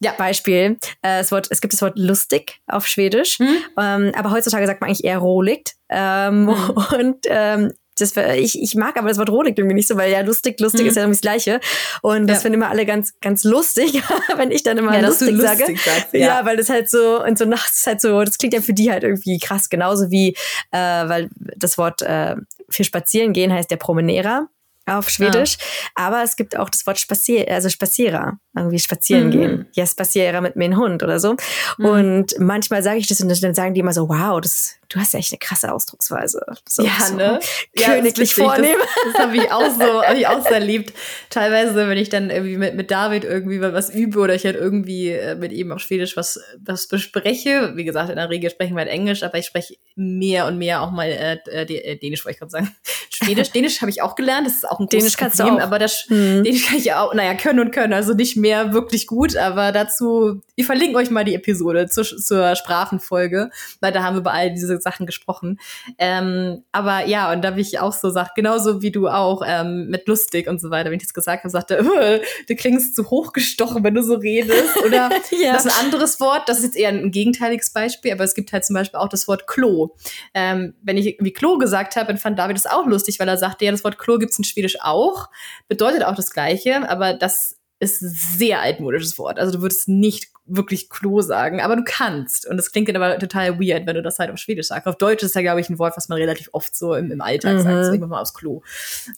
Ja, 0.00 0.12
Beispiel, 0.18 0.76
äh, 1.02 1.18
das 1.18 1.32
Wort, 1.32 1.46
es 1.50 1.60
gibt 1.60 1.72
das 1.72 1.80
Wort 1.80 1.98
lustig 1.98 2.60
auf 2.66 2.86
Schwedisch, 2.86 3.38
mhm. 3.38 3.56
ähm, 3.78 4.12
aber 4.14 4.32
heutzutage 4.32 4.66
sagt 4.66 4.80
man 4.80 4.90
eigentlich 4.90 5.04
eher 5.04 5.18
roligt. 5.18 5.74
Ähm, 5.88 6.46
mhm. 6.46 6.52
Und 6.98 7.18
ähm, 7.26 7.72
das 7.96 8.16
war, 8.16 8.34
ich, 8.34 8.60
ich 8.60 8.74
mag 8.74 8.96
aber 8.96 9.08
das 9.08 9.18
Wort 9.18 9.30
Rolik 9.30 9.58
irgendwie 9.58 9.74
nicht 9.74 9.88
so, 9.88 9.96
weil 9.96 10.10
ja 10.10 10.20
lustig, 10.20 10.58
lustig 10.60 10.82
mhm. 10.82 10.88
ist 10.88 10.96
ja 10.96 11.02
irgendwie 11.02 11.16
das 11.16 11.22
Gleiche. 11.22 11.60
Und 12.02 12.26
das 12.26 12.38
ja. 12.38 12.40
finden 12.42 12.60
immer 12.60 12.70
alle 12.70 12.86
ganz, 12.86 13.14
ganz 13.20 13.44
lustig, 13.44 14.02
wenn 14.36 14.50
ich 14.50 14.62
dann 14.62 14.78
immer 14.78 14.94
ja, 14.94 15.06
lustig, 15.06 15.30
lustig 15.30 15.58
sage. 15.58 15.76
Sagst, 15.78 16.12
ja. 16.12 16.20
ja. 16.20 16.44
weil 16.44 16.56
das 16.56 16.68
halt 16.68 16.90
so, 16.90 17.22
und 17.22 17.38
so 17.38 17.44
nachts 17.44 17.78
ist 17.78 17.86
halt 17.86 18.00
so, 18.00 18.22
das 18.24 18.38
klingt 18.38 18.54
ja 18.54 18.60
für 18.60 18.74
die 18.74 18.90
halt 18.90 19.04
irgendwie 19.04 19.38
krass, 19.38 19.68
genauso 19.68 20.10
wie, 20.10 20.30
äh, 20.72 20.78
weil 20.78 21.30
das 21.56 21.78
Wort 21.78 22.02
äh, 22.02 22.36
für 22.68 22.84
spazieren 22.84 23.32
gehen 23.32 23.52
heißt 23.52 23.70
der 23.70 23.76
Promenera 23.76 24.48
auf 24.86 25.08
Schwedisch. 25.08 25.56
Ja. 25.58 26.06
Aber 26.06 26.22
es 26.22 26.36
gibt 26.36 26.56
auch 26.56 26.70
das 26.70 26.86
Wort 26.86 26.98
Spazier, 26.98 27.48
also 27.50 27.68
Spazierer, 27.68 28.38
irgendwie 28.56 28.78
spazieren 28.78 29.26
mhm. 29.26 29.30
gehen. 29.30 29.66
Ja, 29.72 29.86
Spazierer 29.86 30.40
mit 30.40 30.56
meinem 30.56 30.78
Hund 30.78 31.02
oder 31.02 31.18
so. 31.18 31.36
Mhm. 31.78 31.86
Und 31.86 32.34
manchmal 32.38 32.82
sage 32.82 32.98
ich 32.98 33.06
das 33.06 33.20
und 33.20 33.28
dann 33.42 33.54
sagen 33.54 33.74
die 33.74 33.80
immer 33.80 33.92
so, 33.92 34.08
wow, 34.08 34.40
das, 34.40 34.76
du 34.88 35.00
hast 35.00 35.12
ja 35.12 35.18
echt 35.18 35.32
eine 35.32 35.38
krasse 35.38 35.72
Ausdrucksweise. 35.72 36.44
So, 36.68 36.84
ja, 36.84 36.92
so 37.00 37.16
ne? 37.16 37.40
Königlich 37.76 38.36
ja, 38.36 38.44
vornehm. 38.44 38.76
Das, 38.78 39.12
das 39.12 39.22
habe 39.22 39.36
ich 39.36 39.50
auch 39.50 39.70
so, 39.70 40.02
hab 40.02 40.16
ich 40.16 40.26
auch 40.26 40.46
sehr 40.46 40.60
liebt. 40.64 40.92
Teilweise, 41.30 41.88
wenn 41.88 41.98
ich 41.98 42.08
dann 42.08 42.30
irgendwie 42.30 42.56
mit, 42.56 42.74
mit 42.74 42.90
David 42.90 43.24
irgendwie 43.24 43.60
was 43.60 43.90
übe 43.90 44.20
oder 44.20 44.34
ich 44.34 44.44
halt 44.44 44.56
irgendwie 44.56 45.10
äh, 45.10 45.34
mit 45.34 45.52
ihm 45.52 45.72
auf 45.72 45.80
Schwedisch 45.80 46.16
was, 46.16 46.40
was 46.58 46.86
bespreche. 46.86 47.72
Wie 47.74 47.84
gesagt, 47.84 48.10
in 48.10 48.16
der 48.16 48.30
Regel 48.30 48.50
sprechen 48.50 48.74
wir 48.74 48.80
halt 48.80 48.90
Englisch, 48.90 49.22
aber 49.24 49.38
ich 49.38 49.46
spreche 49.46 49.74
mehr 49.96 50.46
und 50.46 50.58
mehr 50.58 50.82
auch 50.82 50.90
mal 50.90 51.08
äh, 51.08 51.38
äh 51.50 51.96
Dänisch, 51.96 52.24
wollte 52.24 52.34
ich 52.34 52.38
gerade 52.38 52.50
sagen. 52.50 52.76
Schwedisch, 53.10 53.50
Dänisch 53.52 53.80
habe 53.80 53.90
ich 53.90 54.02
auch 54.02 54.14
gelernt. 54.14 54.46
Das 54.46 54.54
ist 54.54 54.68
auch 54.68 54.78
ein 54.78 54.88
Dänisch 54.88 55.16
kannst 55.16 55.38
Problem, 55.38 55.56
du 55.56 55.62
auch. 55.62 55.66
aber 55.66 55.78
das 55.78 56.04
hm. 56.08 56.44
Dänisch 56.44 56.66
kann 56.66 56.78
ich 56.78 56.92
auch, 56.92 57.14
naja, 57.14 57.34
können 57.34 57.60
und 57.60 57.72
können, 57.72 57.92
also 57.92 58.14
nicht 58.14 58.36
mehr 58.36 58.43
wirklich 58.44 59.06
gut, 59.06 59.36
aber 59.36 59.72
dazu, 59.72 60.40
ich 60.54 60.66
verlinke 60.66 60.96
euch 60.98 61.10
mal 61.10 61.24
die 61.24 61.34
Episode 61.34 61.88
zur, 61.88 62.04
zur 62.04 62.54
Sprachenfolge, 62.56 63.50
weil 63.80 63.92
da 63.92 64.02
haben 64.02 64.14
wir 64.14 64.20
über 64.20 64.32
all 64.32 64.50
diese 64.50 64.80
Sachen 64.80 65.06
gesprochen. 65.06 65.58
Ähm, 65.98 66.62
aber 66.72 67.06
ja, 67.06 67.32
und 67.32 67.42
da 67.42 67.50
habe 67.50 67.60
ich 67.60 67.78
auch 67.80 67.92
so 67.92 68.08
gesagt, 68.08 68.34
genauso 68.34 68.82
wie 68.82 68.90
du 68.90 69.08
auch 69.08 69.42
ähm, 69.46 69.88
mit 69.88 70.06
lustig 70.06 70.48
und 70.48 70.60
so 70.60 70.70
weiter, 70.70 70.90
wenn 70.90 70.96
ich 70.96 71.02
das 71.02 71.14
gesagt 71.14 71.44
habe, 71.44 71.50
sagte, 71.50 71.78
äh, 71.78 72.20
du 72.48 72.54
klingst 72.54 72.94
zu 72.94 73.10
hochgestochen, 73.10 73.82
wenn 73.82 73.94
du 73.94 74.02
so 74.02 74.14
redest. 74.14 74.76
Oder 74.84 75.10
ja. 75.30 75.52
das 75.52 75.66
ist 75.66 75.72
ein 75.72 75.84
anderes 75.84 76.20
Wort, 76.20 76.48
das 76.48 76.58
ist 76.58 76.64
jetzt 76.64 76.76
eher 76.76 76.90
ein 76.90 77.10
gegenteiliges 77.10 77.70
Beispiel, 77.70 78.12
aber 78.12 78.24
es 78.24 78.34
gibt 78.34 78.52
halt 78.52 78.64
zum 78.64 78.74
Beispiel 78.74 79.00
auch 79.00 79.08
das 79.08 79.26
Wort 79.28 79.46
Klo. 79.46 79.96
Ähm, 80.34 80.74
wenn 80.82 80.96
ich 80.96 81.16
wie 81.20 81.32
Klo 81.32 81.58
gesagt 81.58 81.96
habe, 81.96 82.06
dann 82.08 82.18
fand 82.18 82.38
David 82.38 82.56
das 82.56 82.66
auch 82.66 82.86
lustig, 82.86 83.18
weil 83.18 83.28
er 83.28 83.36
sagte, 83.36 83.64
ja, 83.64 83.70
das 83.70 83.84
Wort 83.84 83.98
Klo 83.98 84.18
gibt's 84.18 84.38
in 84.38 84.44
Schwedisch 84.44 84.76
auch, 84.80 85.28
bedeutet 85.68 86.04
auch 86.04 86.14
das 86.14 86.30
Gleiche, 86.30 86.88
aber 86.88 87.14
das 87.14 87.56
ist 87.84 88.02
ein 88.02 88.10
sehr 88.10 88.60
altmodisches 88.60 89.18
Wort. 89.18 89.38
Also 89.38 89.52
du 89.52 89.62
würdest 89.62 89.88
nicht 89.88 90.28
wirklich 90.46 90.90
Klo 90.90 91.22
sagen, 91.22 91.60
aber 91.60 91.76
du 91.76 91.82
kannst. 91.84 92.46
Und 92.46 92.56
das 92.58 92.70
klingt 92.70 92.88
dann 92.88 92.96
aber 92.96 93.18
total 93.18 93.58
weird, 93.58 93.86
wenn 93.86 93.94
du 93.94 94.02
das 94.02 94.18
halt 94.18 94.30
auf 94.30 94.38
Schwedisch 94.38 94.66
sagst. 94.66 94.86
Auf 94.86 94.96
Deutsch 94.96 95.22
ist 95.22 95.34
ja, 95.34 95.40
glaube 95.40 95.60
ich, 95.60 95.70
ein 95.70 95.78
Wort, 95.78 95.96
was 95.96 96.08
man 96.08 96.18
relativ 96.18 96.50
oft 96.52 96.76
so 96.76 96.94
im, 96.94 97.10
im 97.10 97.20
Alltag 97.20 97.54
mhm. 97.54 97.60
sagt. 97.60 97.84
So 97.86 97.92
irgendwann 97.92 98.10
mal 98.10 98.20
aufs 98.20 98.34
Klo. 98.34 98.62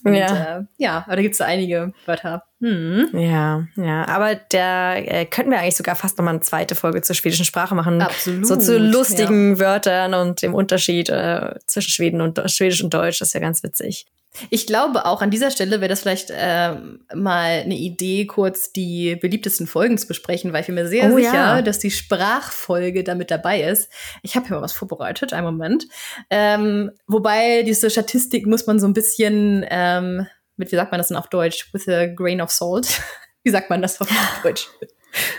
Und, 0.05 0.15
ja. 0.15 0.59
Äh, 0.59 0.65
ja, 0.79 1.05
aber 1.07 1.17
da 1.17 1.23
gibt 1.23 1.33
es 1.33 1.39
so 1.39 1.45
einige 1.45 1.93
Wörter. 2.07 2.45
Hm. 2.61 3.11
Ja, 3.13 3.67
ja. 3.77 4.09
Aber 4.09 4.37
da 4.37 4.95
äh, 4.95 5.27
könnten 5.27 5.51
wir 5.51 5.59
eigentlich 5.59 5.77
sogar 5.77 5.97
fast 5.97 6.17
nochmal 6.17 6.35
eine 6.35 6.43
zweite 6.43 6.75
Folge 6.75 7.03
zur 7.03 7.17
schwedischen 7.17 7.45
Sprache 7.45 7.75
machen. 7.75 8.01
Absolut. 8.01 8.47
So 8.47 8.57
zu 8.57 8.79
lustigen 8.79 9.57
ja. 9.57 9.59
Wörtern 9.61 10.15
und 10.15 10.43
dem 10.43 10.55
Unterschied 10.55 11.09
äh, 11.09 11.55
zwischen 11.67 11.91
Schweden 11.91 12.21
und 12.21 12.41
Schwedisch 12.51 12.83
und 12.83 12.95
Deutsch. 12.95 13.19
Das 13.19 13.29
ist 13.29 13.35
ja 13.35 13.41
ganz 13.41 13.63
witzig. 13.63 14.07
Ich 14.51 14.67
glaube 14.67 15.07
auch 15.07 15.23
an 15.23 15.31
dieser 15.31 15.51
Stelle 15.51 15.81
wäre 15.81 15.89
das 15.89 16.01
vielleicht 16.01 16.31
äh, 16.31 16.75
mal 17.15 17.63
eine 17.65 17.77
Idee, 17.77 18.27
kurz 18.27 18.73
die 18.73 19.17
beliebtesten 19.17 19.67
Folgen 19.67 19.99
zu 19.99 20.07
besprechen, 20.07 20.53
weil 20.53 20.61
ich 20.61 20.67
bin 20.67 20.75
mir 20.75 20.89
sehr 20.89 21.13
oh, 21.13 21.17
sicher, 21.17 21.35
ja. 21.35 21.63
dass 21.63 21.79
die 21.79 21.91
Sprachfolge 21.91 23.05
damit 23.05 23.31
dabei 23.31 23.63
ist. 23.63 23.91
Ich 24.23 24.37
habe 24.37 24.47
hier 24.47 24.57
mal 24.57 24.63
was 24.63 24.73
vorbereitet, 24.73 25.33
einen 25.33 25.47
Moment. 25.47 25.87
Ähm, 26.31 26.91
wobei 27.07 27.63
diese 27.63 27.91
Statistik 27.91 28.47
muss 28.47 28.67
man 28.67 28.79
so 28.79 28.87
ein 28.87 28.95
bisschen 28.95 29.65
ähm, 29.69 30.27
mit, 30.57 30.73
wie 30.73 30.77
sagt 30.77 30.91
man 30.91 30.99
das 30.99 31.09
denn 31.09 31.17
auf 31.17 31.29
Deutsch? 31.29 31.73
With 31.73 31.89
a 31.89 32.07
grain 32.07 32.41
of 32.41 32.51
salt. 32.51 33.01
wie 33.43 33.51
sagt 33.51 33.71
man 33.71 33.83
das 33.83 34.01
auf 34.01 34.09
Deutsch? 34.43 34.69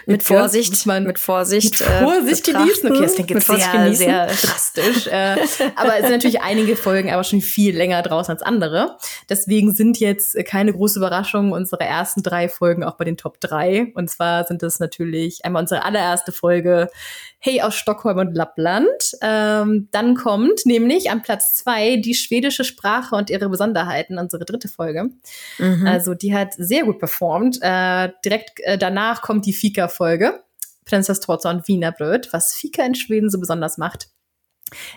Mit 0.05 0.23
Vorsicht, 0.23 0.85
man 0.85 1.03
mit 1.03 1.19
Vorsicht, 1.19 1.79
mit 1.79 1.89
Vorsicht 1.89 2.47
äh, 2.47 2.53
genießen. 2.53 2.91
Okay, 2.91 3.01
das 3.01 3.15
klingt 3.15 3.29
jetzt 3.29 3.47
sehr, 3.47 3.93
sehr 3.93 4.27
drastisch. 4.27 5.07
äh, 5.07 5.37
aber 5.75 5.95
es 5.95 6.01
sind 6.01 6.11
natürlich 6.11 6.41
einige 6.41 6.75
Folgen 6.75 7.11
aber 7.11 7.23
schon 7.23 7.41
viel 7.41 7.75
länger 7.75 8.01
draußen 8.01 8.33
als 8.33 8.41
andere. 8.41 8.97
Deswegen 9.29 9.73
sind 9.73 9.99
jetzt 9.99 10.37
keine 10.45 10.73
große 10.73 10.99
Überraschung 10.99 11.51
unsere 11.51 11.83
ersten 11.83 12.23
drei 12.23 12.49
Folgen 12.49 12.83
auch 12.83 12.97
bei 12.97 13.05
den 13.05 13.17
Top 13.17 13.39
3. 13.39 13.91
Und 13.95 14.09
zwar 14.09 14.45
sind 14.45 14.63
es 14.63 14.79
natürlich 14.79 15.43
einmal 15.45 15.61
unsere 15.63 15.83
allererste 15.83 16.31
Folge 16.31 16.89
Hey 17.47 17.61
aus 17.61 17.75
Stockholm 17.75 18.17
und 18.17 18.35
Lappland. 18.35 19.15
Ähm, 19.21 19.87
dann 19.91 20.15
kommt 20.15 20.65
nämlich 20.65 21.09
an 21.11 21.21
Platz 21.21 21.55
zwei 21.55 21.95
die 21.95 22.13
schwedische 22.13 22.65
Sprache 22.65 23.15
und 23.15 23.29
ihre 23.29 23.47
Besonderheiten, 23.47 24.19
unsere 24.19 24.43
dritte 24.43 24.67
Folge. 24.67 25.11
Mhm. 25.57 25.87
Also 25.87 26.13
die 26.13 26.35
hat 26.35 26.55
sehr 26.57 26.83
gut 26.83 26.99
performt. 26.99 27.59
Äh, 27.61 28.09
direkt 28.25 28.59
äh, 28.63 28.77
danach 28.77 29.21
kommt 29.21 29.45
die 29.45 29.53
Fika-Folge. 29.53 30.43
Princess 30.83 31.21
Torza 31.21 31.49
und 31.49 31.69
Wienerbröt, 31.69 32.33
was 32.33 32.53
Fika 32.53 32.83
in 32.83 32.95
Schweden 32.95 33.29
so 33.29 33.39
besonders 33.39 33.77
macht. 33.77 34.09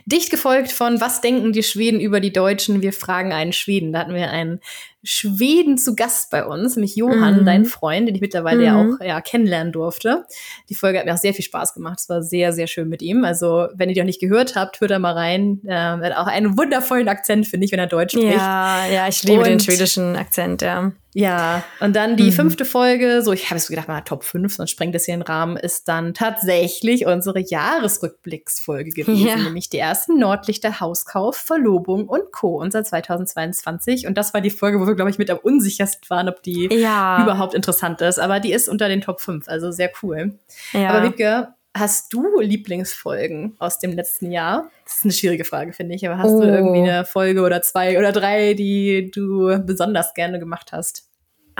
Dicht 0.06 0.30
gefolgt 0.30 0.72
von 0.72 1.00
Was 1.00 1.20
denken 1.20 1.52
die 1.52 1.62
Schweden 1.62 2.00
über 2.00 2.20
die 2.20 2.32
Deutschen? 2.32 2.82
Wir 2.82 2.92
fragen 2.92 3.32
einen 3.32 3.52
Schweden. 3.52 3.92
Da 3.92 4.00
hatten 4.00 4.14
wir 4.14 4.30
einen 4.30 4.60
Schweden 5.02 5.78
zu 5.78 5.94
Gast 5.94 6.30
bei 6.30 6.44
uns, 6.44 6.76
nämlich 6.76 6.94
Johann, 6.94 7.40
mhm. 7.40 7.46
dein 7.46 7.64
Freund, 7.64 8.06
den 8.06 8.14
ich 8.14 8.20
mittlerweile 8.20 8.58
mhm. 8.58 8.64
ja 8.64 8.80
auch 8.80 9.04
ja, 9.04 9.20
kennenlernen 9.20 9.72
durfte. 9.72 10.26
Die 10.68 10.74
Folge 10.74 10.98
hat 10.98 11.06
mir 11.06 11.14
auch 11.14 11.18
sehr 11.18 11.32
viel 11.32 11.44
Spaß 11.44 11.72
gemacht. 11.72 12.00
Es 12.00 12.08
war 12.08 12.22
sehr, 12.22 12.52
sehr 12.52 12.66
schön 12.66 12.88
mit 12.88 13.00
ihm. 13.00 13.24
Also, 13.24 13.68
wenn 13.74 13.88
ihr 13.88 13.94
die 13.94 14.00
noch 14.00 14.06
nicht 14.06 14.20
gehört 14.20 14.56
habt, 14.56 14.80
hört 14.80 14.90
da 14.90 14.98
mal 14.98 15.14
rein. 15.14 15.60
Ähm, 15.64 16.02
er 16.02 16.10
hat 16.10 16.16
auch 16.16 16.26
einen 16.26 16.58
wundervollen 16.58 17.08
Akzent, 17.08 17.46
finde 17.46 17.64
ich, 17.64 17.72
wenn 17.72 17.78
er 17.78 17.86
Deutsch 17.86 18.12
spricht. 18.12 18.36
Ja, 18.36 18.86
ja, 18.92 19.08
ich 19.08 19.22
liebe 19.22 19.40
Und, 19.40 19.46
den 19.46 19.60
schwedischen 19.60 20.16
Akzent, 20.16 20.62
ja. 20.62 20.92
Ja, 21.12 21.64
und 21.80 21.96
dann 21.96 22.16
die 22.16 22.30
mhm. 22.30 22.32
fünfte 22.32 22.64
Folge, 22.64 23.22
so 23.22 23.32
ich 23.32 23.50
habe 23.50 23.56
es 23.56 23.66
gedacht, 23.66 23.88
mal 23.88 24.00
Top 24.02 24.22
5, 24.22 24.54
sonst 24.54 24.70
sprengt 24.70 24.94
das 24.94 25.06
hier 25.06 25.16
den 25.16 25.22
Rahmen, 25.22 25.56
ist 25.56 25.88
dann 25.88 26.14
tatsächlich 26.14 27.06
unsere 27.06 27.40
Jahresrückblicksfolge 27.40 28.90
gewesen, 28.90 29.26
ja. 29.26 29.36
nämlich 29.36 29.68
die 29.68 29.78
ersten 29.78 30.18
Nordlichter 30.18 30.78
Hauskauf, 30.78 31.36
Verlobung 31.36 32.08
und 32.08 32.30
Co. 32.30 32.60
unser 32.60 32.84
2022 32.84 34.06
und 34.06 34.16
das 34.16 34.34
war 34.34 34.40
die 34.40 34.50
Folge, 34.50 34.80
wo 34.80 34.86
wir 34.86 34.94
glaube 34.94 35.10
ich 35.10 35.18
mit 35.18 35.30
am 35.30 35.38
unsichersten 35.38 36.08
waren, 36.10 36.28
ob 36.28 36.42
die 36.42 36.68
ja. 36.72 37.22
überhaupt 37.22 37.54
interessant 37.54 38.00
ist, 38.02 38.20
aber 38.20 38.38
die 38.38 38.52
ist 38.52 38.68
unter 38.68 38.88
den 38.88 39.00
Top 39.00 39.20
5, 39.20 39.48
also 39.48 39.72
sehr 39.72 39.90
cool. 40.02 40.38
Ja. 40.72 40.90
Aber 40.90 41.02
Wiebke, 41.04 41.48
Hast 41.76 42.12
du 42.12 42.40
Lieblingsfolgen 42.40 43.54
aus 43.58 43.78
dem 43.78 43.92
letzten 43.92 44.32
Jahr? 44.32 44.70
Das 44.84 44.96
ist 44.96 45.04
eine 45.04 45.12
schwierige 45.12 45.44
Frage, 45.44 45.72
finde 45.72 45.94
ich. 45.94 46.06
Aber 46.06 46.18
hast 46.18 46.32
oh. 46.32 46.40
du 46.40 46.46
irgendwie 46.48 46.80
eine 46.80 47.04
Folge 47.04 47.42
oder 47.42 47.62
zwei 47.62 47.96
oder 47.98 48.10
drei, 48.10 48.54
die 48.54 49.10
du 49.10 49.56
besonders 49.64 50.12
gerne 50.14 50.40
gemacht 50.40 50.72
hast? 50.72 51.09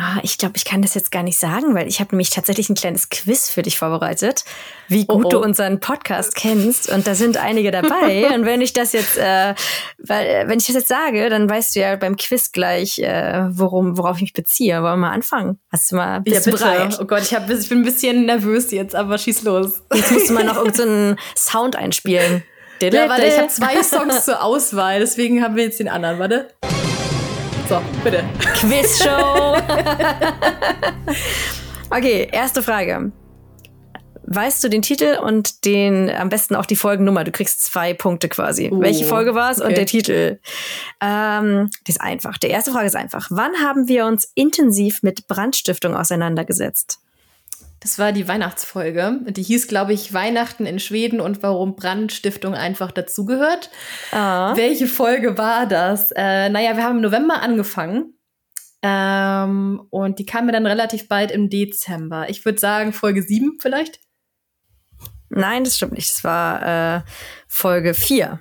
Ah, 0.03 0.19
ich 0.23 0.39
glaube, 0.39 0.55
ich 0.57 0.65
kann 0.65 0.81
das 0.81 0.95
jetzt 0.95 1.13
gar 1.13 1.23
nicht 1.23 1.39
sagen, 1.39 1.75
weil 1.75 1.87
ich 1.87 2.01
habe 2.01 2.13
nämlich 2.13 2.31
tatsächlich 2.31 2.71
ein 2.71 2.75
kleines 2.75 3.11
Quiz 3.11 3.51
für 3.51 3.61
dich 3.61 3.77
vorbereitet, 3.77 4.47
wie 4.89 5.05
gut 5.05 5.25
oh, 5.25 5.27
oh. 5.27 5.29
du 5.29 5.43
unseren 5.43 5.79
Podcast 5.79 6.35
kennst. 6.35 6.91
Und 6.91 7.07
da 7.07 7.15
sind 7.15 7.37
einige 7.37 7.71
dabei. 7.71 8.31
und 8.35 8.47
wenn 8.47 8.63
ich 8.63 8.73
das 8.73 8.95
jetzt, 8.95 9.19
äh, 9.19 9.55
weil, 9.99 10.27
äh, 10.27 10.49
wenn 10.49 10.59
ich 10.59 10.67
das 10.67 10.77
jetzt 10.77 10.89
sage, 10.89 11.29
dann 11.29 11.51
weißt 11.51 11.77
du 11.77 11.81
ja 11.81 11.97
beim 11.97 12.17
Quiz 12.17 12.51
gleich, 12.51 12.99
äh, 13.01 13.45
worum, 13.51 13.99
worauf 13.99 14.17
ich 14.17 14.23
mich 14.23 14.33
beziehe. 14.33 14.77
Wollen 14.77 14.85
wir 14.85 14.97
mal 14.97 15.11
anfangen? 15.11 15.59
Hast 15.71 15.93
du 15.93 15.97
mal 15.97 16.23
bist 16.23 16.47
ja, 16.47 16.53
bereit? 16.53 16.99
Oh 16.99 17.05
Gott, 17.05 17.21
ich, 17.21 17.35
hab, 17.35 17.51
ich 17.51 17.69
bin 17.69 17.81
ein 17.81 17.85
bisschen 17.85 18.25
nervös 18.25 18.71
jetzt, 18.71 18.95
aber 18.95 19.19
schieß 19.19 19.43
los. 19.43 19.83
Jetzt 19.93 20.13
musst 20.13 20.31
du 20.31 20.33
mal 20.33 20.45
noch 20.45 20.57
irgendeinen 20.65 21.19
so 21.35 21.51
Sound 21.51 21.77
einspielen. 21.77 22.43
Ja, 22.81 23.07
warte, 23.11 23.27
ich 23.27 23.37
habe 23.37 23.49
zwei 23.49 23.83
Songs 23.83 24.25
zur 24.25 24.43
Auswahl, 24.43 25.01
deswegen 25.01 25.43
haben 25.43 25.57
wir 25.57 25.65
jetzt 25.65 25.79
den 25.79 25.89
anderen. 25.89 26.19
Warte. 26.19 26.49
So, 27.71 27.81
bitte. 28.03 28.25
Quizshow. 28.57 29.57
okay, 31.91 32.29
erste 32.33 32.65
Frage. 32.65 33.13
Weißt 34.25 34.65
du 34.65 34.69
den 34.69 34.83
Titel 34.83 35.19
und 35.23 35.65
den 35.65 36.11
am 36.11 36.31
besten 36.31 36.57
auch 36.57 36.67
die 36.67 36.75
Folgennummer? 36.75 37.23
Du 37.23 37.31
kriegst 37.31 37.65
zwei 37.65 37.95
Punkte 37.95 38.29
quasi. 38.29 38.71
Oh, 38.73 38.81
Welche 38.81 39.05
Folge 39.05 39.37
war 39.37 39.53
es 39.53 39.61
okay. 39.61 39.69
und 39.69 39.77
der 39.77 39.87
Titel? 39.87 40.41
Ähm, 41.01 41.71
die 41.87 41.93
ist 41.93 42.01
einfach. 42.01 42.39
Die 42.39 42.49
erste 42.49 42.73
Frage 42.73 42.89
ist 42.89 42.97
einfach. 42.97 43.29
Wann 43.31 43.53
haben 43.63 43.87
wir 43.87 44.05
uns 44.07 44.29
intensiv 44.35 45.05
mit 45.05 45.29
Brandstiftung 45.29 45.95
auseinandergesetzt? 45.95 46.99
Das 47.81 47.99
war 47.99 48.13
die 48.13 48.29
Weihnachtsfolge. 48.29 49.21
Die 49.29 49.43
hieß, 49.43 49.67
glaube 49.67 49.95
ich, 49.95 50.13
Weihnachten 50.13 50.67
in 50.67 50.79
Schweden 50.79 51.19
und 51.21 51.43
warum 51.43 51.77
Brandstiftung 51.77 52.55
einfach 52.55 52.93
dazugehört. 52.93 53.71
Ah. 54.13 54.55
Welche 54.55 54.87
Folge 54.87 55.39
war 55.39 55.67
das? 55.67 56.13
Äh, 56.13 56.51
naja, 56.51 56.77
wir 56.77 56.85
haben 56.85 56.97
im 56.97 57.03
November 57.03 57.41
angefangen. 57.41 58.15
Ähm, 58.83 59.83
und 59.91 60.19
die 60.19 60.27
kam 60.27 60.47
mir 60.47 60.53
dann 60.53 60.67
relativ 60.67 61.09
bald 61.09 61.31
im 61.31 61.49
Dezember. 61.49 62.29
Ich 62.29 62.45
würde 62.45 62.59
sagen, 62.59 62.93
Folge 62.93 63.23
7 63.23 63.59
vielleicht. 63.61 64.01
Nein, 65.31 65.65
das 65.65 65.77
stimmt 65.77 65.93
nicht. 65.93 66.11
Es 66.11 66.23
war 66.23 66.97
äh, 66.97 67.03
Folge 67.47 67.95
4. 67.95 68.41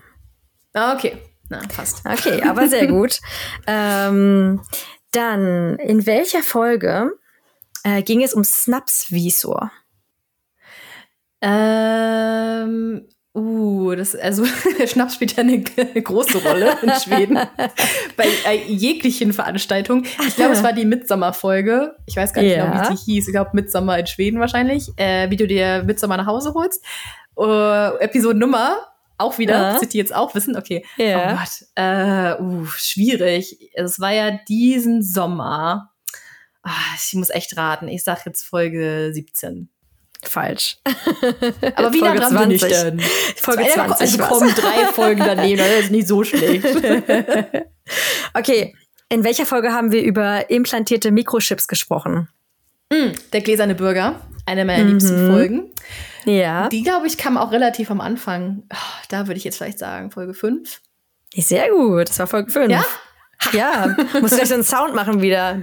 Ah, 0.74 0.94
okay. 0.94 1.18
Na, 1.50 1.62
fast. 1.70 2.06
Okay, 2.06 2.44
aber 2.44 2.68
sehr 2.68 2.88
gut. 2.88 3.20
ähm, 3.68 4.62
dann, 5.12 5.78
in 5.78 6.06
welcher 6.06 6.44
Folge 6.44 7.12
äh, 7.98 8.04
ging 8.04 8.24
es 8.24 8.34
um 8.34 8.44
Snapsvisor. 8.44 9.72
Ähm, 11.42 13.08
uh, 13.34 13.96
das, 13.96 14.16
also 14.16 14.46
Schnaps 14.86 15.16
spielt 15.16 15.38
ja 15.38 15.44
eine 15.44 15.62
große 16.04 16.44
Rolle 16.44 16.78
in 16.82 16.92
Schweden. 16.92 17.36
Bei 18.18 18.26
äh, 18.46 18.64
jeglichen 18.68 19.34
Veranstaltungen. 19.34 20.06
Ich 20.28 20.36
glaube, 20.36 20.54
es 20.54 20.64
war 20.64 20.74
die 20.74 20.86
Midsommer-Folge. 20.86 21.96
Ich 22.06 22.16
weiß 22.16 22.34
gar 22.34 22.42
nicht 22.42 22.52
yeah. 22.52 22.70
genau, 22.70 22.92
wie 22.92 22.98
sie 22.98 23.04
hieß. 23.06 23.28
Ich 23.28 23.34
glaube, 23.34 23.52
Midsommer 23.54 23.98
in 23.98 24.08
Schweden 24.08 24.40
wahrscheinlich. 24.40 24.90
Äh, 24.98 25.30
wie 25.30 25.38
du 25.38 25.48
dir 25.48 25.84
Midsommer 25.84 26.18
nach 26.18 26.28
Hause 26.28 26.54
holst. 26.54 26.84
Uh, 27.38 27.96
Episodennummer 28.00 28.80
auch 29.20 29.38
wieder, 29.38 29.54
ja. 29.54 29.74
das 29.74 29.90
die 29.90 29.98
jetzt 29.98 30.16
auch 30.16 30.34
wissen, 30.34 30.56
okay. 30.56 30.86
Ja. 30.98 31.34
Oh 31.34 31.38
Gott, 31.38 31.68
äh, 31.76 32.42
uh, 32.42 32.66
schwierig. 32.66 33.70
Es 33.74 34.00
war 34.00 34.14
ja 34.14 34.40
diesen 34.48 35.04
Sommer. 35.04 35.92
Ah, 36.70 36.96
ich 36.96 37.16
muss 37.16 37.32
echt 37.32 37.58
raten. 37.58 37.88
Ich 37.88 38.04
sag 38.04 38.28
jetzt 38.28 38.44
Folge 38.44 39.10
17. 39.12 39.70
Falsch. 40.22 40.78
Aber 41.76 41.94
wie 41.94 42.00
Folge 42.00 42.20
dran 42.20 42.32
20. 42.32 42.48
bin 42.48 42.52
ich 42.52 42.62
denn? 42.62 43.00
Folge 43.38 43.66
20. 43.74 44.02
Also 44.02 44.18
kommen 44.20 44.54
drei 44.54 44.86
Folgen 44.94 45.24
daneben, 45.26 45.58
das 45.58 45.86
ist 45.86 45.92
nicht 45.92 46.08
so 46.08 46.24
schlecht. 46.24 46.66
okay, 48.36 48.76
in 49.08 49.24
welcher 49.24 49.48
Folge 49.48 49.74
haben 49.74 49.92
wir 49.92 50.04
über 50.04 50.52
implantierte 50.52 51.10
Mikrochips 51.10 51.68
gesprochen? 51.68 52.28
Mm, 52.92 53.14
der 53.34 53.42
gläserne 53.42 53.74
Bürger, 53.74 54.20
eine 54.46 54.64
meiner 54.64 54.84
mhm. 54.84 54.90
liebsten 54.92 55.32
Folgen. 55.32 55.72
Ja. 56.26 56.70
Die, 56.70 56.84
glaube 56.84 57.08
ich, 57.08 57.18
kam 57.18 57.38
auch 57.38 57.52
relativ 57.52 57.90
am 57.90 58.02
Anfang. 58.02 58.64
Oh, 58.72 59.06
da 59.10 59.26
würde 59.26 59.40
ich 59.40 59.44
jetzt 59.44 59.58
vielleicht 59.58 59.80
sagen, 59.80 60.12
Folge 60.12 60.36
5. 60.36 60.82
Sehr 61.34 61.72
gut, 61.72 62.10
das 62.10 62.20
war 62.20 62.28
Folge 62.28 62.52
5. 62.52 62.70
Ja? 62.70 62.86
Ja, 63.54 63.96
musst 64.20 64.34
du 64.34 64.38
gleich 64.38 64.50
so 64.50 64.54
einen 64.54 64.64
Sound 64.64 64.94
machen 64.94 65.22
wieder. 65.22 65.58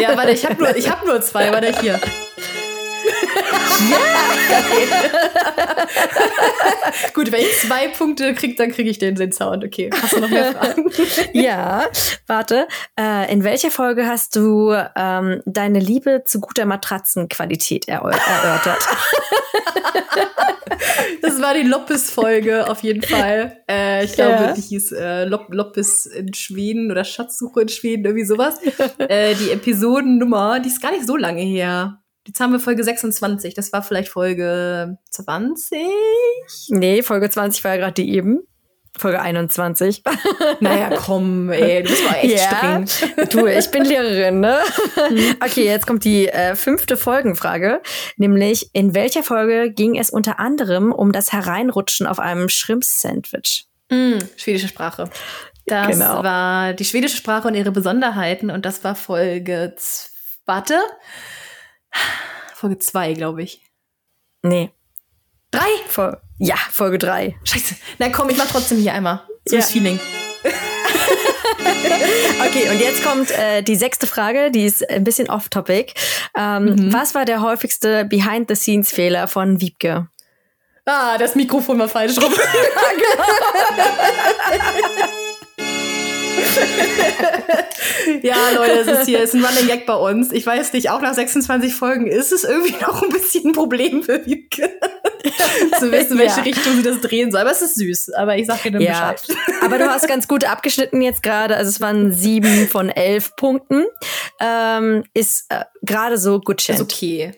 Ja, 0.00 0.16
warte, 0.16 0.32
ich 0.32 0.44
habe 0.44 0.62
nur, 0.62 0.68
hab 0.68 1.04
nur 1.04 1.20
zwei, 1.22 1.50
warte 1.52 1.72
hier. 1.80 1.98
Gut, 7.14 7.32
wenn 7.32 7.40
ich 7.40 7.58
zwei 7.60 7.88
Punkte 7.88 8.34
kriege, 8.34 8.54
dann 8.54 8.70
kriege 8.70 8.90
ich 8.90 8.98
den, 8.98 9.14
den 9.14 9.32
Sound. 9.32 9.64
Okay, 9.64 9.88
hast 9.92 10.12
du 10.12 10.20
noch 10.20 10.28
mehr 10.28 10.52
Fragen? 10.52 10.90
ja, 11.32 11.86
warte. 12.26 12.68
Äh, 12.98 13.32
in 13.32 13.44
welcher 13.44 13.70
Folge 13.70 14.06
hast 14.06 14.36
du 14.36 14.74
ähm, 14.96 15.40
deine 15.46 15.78
Liebe 15.78 16.24
zu 16.24 16.40
guter 16.40 16.66
Matratzenqualität 16.66 17.88
erörtert? 17.88 18.20
das 21.22 21.40
war 21.40 21.54
die 21.54 21.62
Loppes-Folge 21.62 22.68
auf 22.68 22.82
jeden 22.82 23.02
Fall. 23.02 23.62
Äh, 23.68 24.04
ich 24.04 24.14
glaube, 24.14 24.32
ja. 24.32 24.52
die 24.52 24.60
hieß 24.60 24.92
äh, 24.92 25.24
Loppes 25.24 26.06
in 26.06 26.34
Schweden 26.34 26.90
oder 26.90 27.04
Schatzsuche 27.04 27.62
in 27.62 27.68
Schweden, 27.68 28.04
irgendwie 28.04 28.24
sowas. 28.24 28.60
äh, 28.98 29.34
die 29.34 29.50
Episodennummer, 29.50 30.60
die 30.60 30.68
ist 30.68 30.82
gar 30.82 30.92
nicht 30.92 31.06
so 31.06 31.16
lange 31.16 31.42
her. 31.42 31.99
Jetzt 32.26 32.40
haben 32.40 32.52
wir 32.52 32.60
Folge 32.60 32.84
26. 32.84 33.54
Das 33.54 33.72
war 33.72 33.82
vielleicht 33.82 34.10
Folge 34.10 34.98
20? 35.10 35.80
Nee, 36.68 37.02
Folge 37.02 37.30
20 37.30 37.64
war 37.64 37.72
ja 37.72 37.76
gerade 37.78 37.94
die 37.94 38.14
eben. 38.14 38.40
Folge 38.96 39.20
21. 39.20 40.02
naja, 40.60 40.90
komm, 40.96 41.50
ey, 41.50 41.82
du 41.82 41.90
bist 41.90 42.04
mal 42.04 42.16
echt 42.16 42.38
ja, 42.38 42.86
streng. 42.86 43.28
Du, 43.30 43.46
ich 43.46 43.70
bin 43.70 43.84
Lehrerin, 43.84 44.40
ne? 44.40 44.58
Mhm. 45.10 45.36
Okay, 45.42 45.64
jetzt 45.64 45.86
kommt 45.86 46.04
die 46.04 46.28
äh, 46.28 46.54
fünfte 46.56 46.96
Folgenfrage, 46.96 47.80
nämlich 48.16 48.70
in 48.74 48.94
welcher 48.94 49.22
Folge 49.22 49.70
ging 49.72 49.96
es 49.96 50.10
unter 50.10 50.38
anderem 50.40 50.92
um 50.92 51.12
das 51.12 51.32
Hereinrutschen 51.32 52.06
auf 52.06 52.18
einem 52.18 52.48
Shrimp-Sandwich? 52.48 53.66
Mm, 53.90 54.18
schwedische 54.36 54.68
Sprache. 54.68 55.08
Das 55.66 55.86
genau. 55.86 56.22
war 56.24 56.74
die 56.74 56.84
schwedische 56.84 57.16
Sprache 57.16 57.48
und 57.48 57.54
ihre 57.54 57.70
Besonderheiten 57.70 58.50
und 58.50 58.66
das 58.66 58.82
war 58.82 58.96
Folge, 58.96 59.74
warte, 60.44 60.78
Folge 62.54 62.78
2, 62.78 63.14
glaube 63.14 63.42
ich. 63.42 63.62
Nee. 64.42 64.70
Drei? 65.50 65.68
Vol 65.88 66.20
ja, 66.38 66.56
Folge 66.56 66.98
3. 66.98 67.36
Scheiße. 67.44 67.74
Na 67.98 68.08
komm, 68.08 68.30
ich 68.30 68.38
mach 68.38 68.46
trotzdem 68.46 68.78
hier 68.78 68.94
einmal. 68.94 69.22
So 69.44 69.56
ja. 69.56 69.62
Feeling. 69.62 70.00
okay, 72.46 72.70
und 72.70 72.80
jetzt 72.80 73.04
kommt 73.04 73.30
äh, 73.30 73.62
die 73.62 73.76
sechste 73.76 74.06
Frage, 74.06 74.50
die 74.50 74.64
ist 74.64 74.88
ein 74.88 75.04
bisschen 75.04 75.28
off-topic. 75.28 75.92
Ähm, 76.34 76.64
mhm. 76.64 76.92
Was 76.92 77.14
war 77.14 77.26
der 77.26 77.42
häufigste 77.42 78.06
Behind-the-Scenes-Fehler 78.06 79.28
von 79.28 79.60
Wiebke? 79.60 80.08
Ah, 80.86 81.18
das 81.18 81.34
Mikrofon 81.34 81.78
war 81.78 81.88
falsch 81.88 82.16
rum. 82.16 82.32
ja, 88.22 88.36
Leute, 88.54 88.80
es 88.80 88.86
ist 88.86 89.06
hier, 89.06 89.22
es 89.22 89.34
ist 89.34 89.34
ein 89.34 89.44
Running 89.44 89.66
Gag 89.66 89.86
bei 89.86 89.94
uns. 89.94 90.32
Ich 90.32 90.46
weiß 90.46 90.72
nicht, 90.72 90.90
auch 90.90 91.00
nach 91.00 91.14
26 91.14 91.74
Folgen 91.74 92.06
ist 92.06 92.32
es 92.32 92.44
irgendwie 92.44 92.72
noch 92.80 93.02
ein 93.02 93.10
bisschen 93.10 93.50
ein 93.50 93.52
Problem 93.52 94.02
für 94.02 94.24
Wiebke. 94.26 94.70
zu 95.78 95.92
wissen, 95.92 96.18
welche 96.18 96.38
ja. 96.38 96.42
Richtung 96.42 96.76
sie 96.76 96.82
das 96.82 97.00
drehen 97.00 97.30
soll. 97.30 97.40
Aber 97.40 97.50
es 97.50 97.62
ist 97.62 97.76
süß. 97.76 98.14
Aber 98.14 98.36
ich 98.36 98.46
sag 98.46 98.62
dir 98.62 98.80
ja. 98.80 99.12
Bescheid. 99.12 99.36
Aber 99.62 99.78
du 99.78 99.88
hast 99.88 100.08
ganz 100.08 100.28
gut 100.28 100.44
abgeschnitten 100.44 101.02
jetzt 101.02 101.22
gerade. 101.22 101.56
Also 101.56 101.68
es 101.68 101.80
waren 101.80 102.12
sieben 102.12 102.68
von 102.68 102.88
elf 102.88 103.36
Punkten. 103.36 103.84
Ähm, 104.40 105.04
ist 105.14 105.46
äh, 105.48 105.64
gerade 105.82 106.18
so 106.18 106.40
gut 106.40 106.66
Ist 106.68 106.80
okay. 106.80 107.32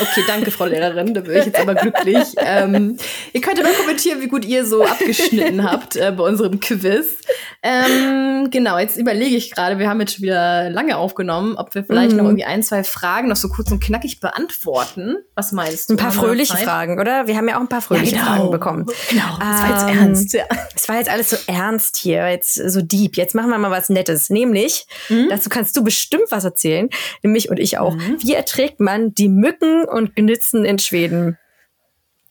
Okay, 0.00 0.24
danke, 0.26 0.50
Frau 0.50 0.66
Lehrerin. 0.66 1.14
Da 1.14 1.20
bin 1.20 1.36
ich 1.36 1.46
jetzt 1.46 1.58
aber 1.58 1.74
glücklich. 1.74 2.34
Ähm, 2.38 2.96
ihr 3.32 3.40
könnt 3.40 3.58
ja 3.58 3.64
mal 3.64 3.72
kommentieren, 3.72 4.20
wie 4.20 4.28
gut 4.28 4.44
ihr 4.44 4.64
so 4.64 4.84
abgeschnitten 4.84 5.62
habt 5.70 5.96
äh, 5.96 6.12
bei 6.12 6.24
unserem 6.24 6.60
Quiz. 6.60 7.22
Ähm, 7.62 8.50
genau, 8.50 8.78
jetzt 8.78 8.96
überlege 8.96 9.36
ich 9.36 9.50
gerade, 9.50 9.78
wir 9.78 9.88
haben 9.88 10.00
jetzt 10.00 10.14
schon 10.14 10.22
wieder 10.22 10.70
lange 10.70 10.96
aufgenommen, 10.96 11.56
ob 11.56 11.74
wir 11.74 11.84
vielleicht 11.84 12.12
mhm. 12.12 12.18
noch 12.18 12.24
irgendwie 12.24 12.44
ein, 12.44 12.62
zwei 12.62 12.84
Fragen 12.84 13.28
noch 13.28 13.36
so 13.36 13.48
kurz 13.48 13.70
und 13.70 13.82
knackig 13.82 14.20
beantworten. 14.20 15.16
Was 15.34 15.52
meinst 15.52 15.90
du? 15.90 15.94
Ein 15.94 15.96
paar 15.96 16.12
fröhliche 16.12 16.56
Fragen, 16.56 17.00
oder? 17.00 17.26
Wir 17.26 17.36
haben 17.36 17.48
ja 17.48 17.56
auch 17.56 17.60
ein 17.60 17.68
paar 17.68 17.82
fröhliche 17.82 18.16
ja, 18.16 18.22
genau. 18.22 18.36
Fragen 18.36 18.50
bekommen. 18.50 18.86
Genau, 19.10 19.36
das 19.38 19.62
war 19.62 19.70
jetzt 19.70 19.90
ähm, 19.90 19.98
ernst. 19.98 20.32
Ja. 20.34 20.44
Es 20.74 20.88
war 20.88 20.96
jetzt 20.96 21.10
alles 21.10 21.30
so 21.30 21.36
ernst 21.46 21.96
hier, 21.96 22.28
jetzt 22.28 22.54
so 22.54 22.80
deep. 22.82 23.16
Jetzt 23.16 23.34
machen 23.34 23.50
wir 23.50 23.58
mal 23.58 23.70
was 23.70 23.88
Nettes. 23.88 24.30
Nämlich, 24.30 24.86
mhm. 25.08 25.28
dazu 25.30 25.48
kannst 25.48 25.76
du 25.76 25.82
bestimmt 25.82 26.26
was 26.30 26.44
erzählen, 26.44 26.88
nämlich 27.22 27.50
und 27.50 27.58
ich 27.58 27.78
auch. 27.78 27.94
Mhm. 27.94 28.18
Wie 28.20 28.34
erträgt 28.34 28.80
man 28.80 29.14
die 29.14 29.28
Mücken 29.28 29.75
und 29.84 30.16
Gnitzen 30.16 30.64
in 30.64 30.78
Schweden? 30.78 31.38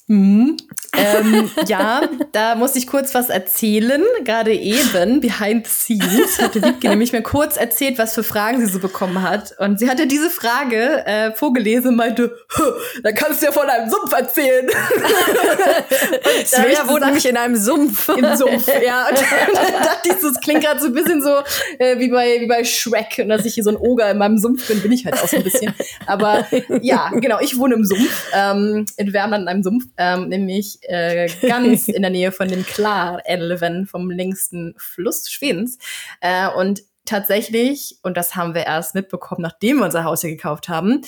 Mhm. 0.07 0.57
Ähm, 0.97 1.49
ja, 1.67 2.01
da 2.31 2.55
muss 2.55 2.75
ich 2.75 2.87
kurz 2.87 3.13
was 3.13 3.29
erzählen. 3.29 4.03
Gerade 4.23 4.53
eben, 4.53 5.21
behind 5.21 5.67
the 5.67 5.71
scenes, 5.71 6.41
hatte 6.41 6.61
Wiebke 6.61 6.89
nämlich 6.89 7.11
mir 7.11 7.21
kurz 7.21 7.57
erzählt, 7.57 7.97
was 7.97 8.13
für 8.13 8.23
Fragen 8.23 8.59
sie 8.59 8.71
so 8.71 8.79
bekommen 8.79 9.21
hat. 9.21 9.53
Und 9.59 9.79
sie 9.79 9.89
hatte 9.89 10.07
diese 10.07 10.29
Frage 10.29 11.05
äh, 11.05 11.31
vorgelesen 11.31 11.91
und 11.91 11.95
meinte, 11.95 12.35
da 13.03 13.11
kannst 13.11 13.41
du 13.41 13.47
ja 13.47 13.51
von 13.51 13.67
einem 13.67 13.89
Sumpf 13.89 14.11
erzählen. 14.13 14.67
Svea 16.45 16.87
wohnt 16.87 17.05
nämlich 17.05 17.27
in 17.27 17.37
einem 17.37 17.55
Sumpf. 17.55 18.09
Im 18.09 18.35
Sumpf, 18.35 18.67
ja. 18.85 19.07
Und 19.09 19.17
dann 19.55 19.83
dachte 19.83 20.09
ich 20.09 20.15
es 20.23 20.39
klingt 20.41 20.63
gerade 20.63 20.79
so 20.79 20.87
ein 20.87 20.93
bisschen 20.93 21.21
so 21.21 21.37
äh, 21.79 21.99
wie, 21.99 22.09
bei, 22.09 22.37
wie 22.39 22.47
bei 22.47 22.63
Shrek. 22.63 23.19
Und 23.19 23.29
dass 23.29 23.45
ich 23.45 23.53
hier 23.53 23.63
so 23.63 23.69
ein 23.69 23.77
Oger 23.77 24.09
in 24.11 24.17
meinem 24.17 24.37
Sumpf 24.37 24.67
bin, 24.67 24.81
bin 24.81 24.91
ich 24.91 25.05
halt 25.05 25.15
auch 25.15 25.27
so 25.27 25.37
ein 25.37 25.43
bisschen. 25.43 25.73
Aber 26.05 26.45
ja, 26.81 27.09
genau, 27.13 27.39
ich 27.39 27.57
wohne 27.57 27.75
im 27.75 27.85
Sumpf, 27.85 28.27
ähm, 28.33 28.85
in 28.97 29.13
Wärmland 29.13 29.43
in 29.43 29.47
einem 29.47 29.63
Sumpf 29.63 29.85
ähm, 29.97 30.29
nämlich 30.29 30.79
äh, 30.87 31.29
ganz 31.47 31.87
in 31.87 32.01
der 32.01 32.11
Nähe 32.11 32.31
von 32.31 32.47
den 32.47 32.65
Klarälven, 32.65 33.85
vom 33.85 34.09
längsten 34.09 34.73
Fluss 34.77 35.29
Schwedens. 35.29 35.77
Äh, 36.21 36.49
und 36.49 36.83
tatsächlich, 37.05 37.97
und 38.03 38.17
das 38.17 38.35
haben 38.35 38.55
wir 38.55 38.65
erst 38.65 38.95
mitbekommen, 38.95 39.41
nachdem 39.41 39.77
wir 39.77 39.85
unser 39.85 40.03
Haus 40.03 40.21
hier 40.21 40.31
gekauft 40.31 40.69
haben, 40.69 41.01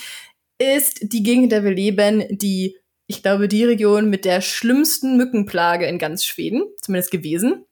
ist 0.60 1.00
die 1.14 1.24
Gegend, 1.24 1.46
in 1.46 1.50
der 1.50 1.64
wir 1.64 1.72
leben, 1.72 2.26
die, 2.30 2.78
ich 3.08 3.22
glaube, 3.22 3.48
die 3.48 3.64
Region 3.64 4.10
mit 4.10 4.26
der 4.26 4.42
schlimmsten 4.42 5.18
Mückenplage 5.18 5.86
in 5.86 6.00
ganz 6.00 6.26
Schweden, 6.26 6.64
zumindest 6.82 7.12
gewesen. 7.12 7.66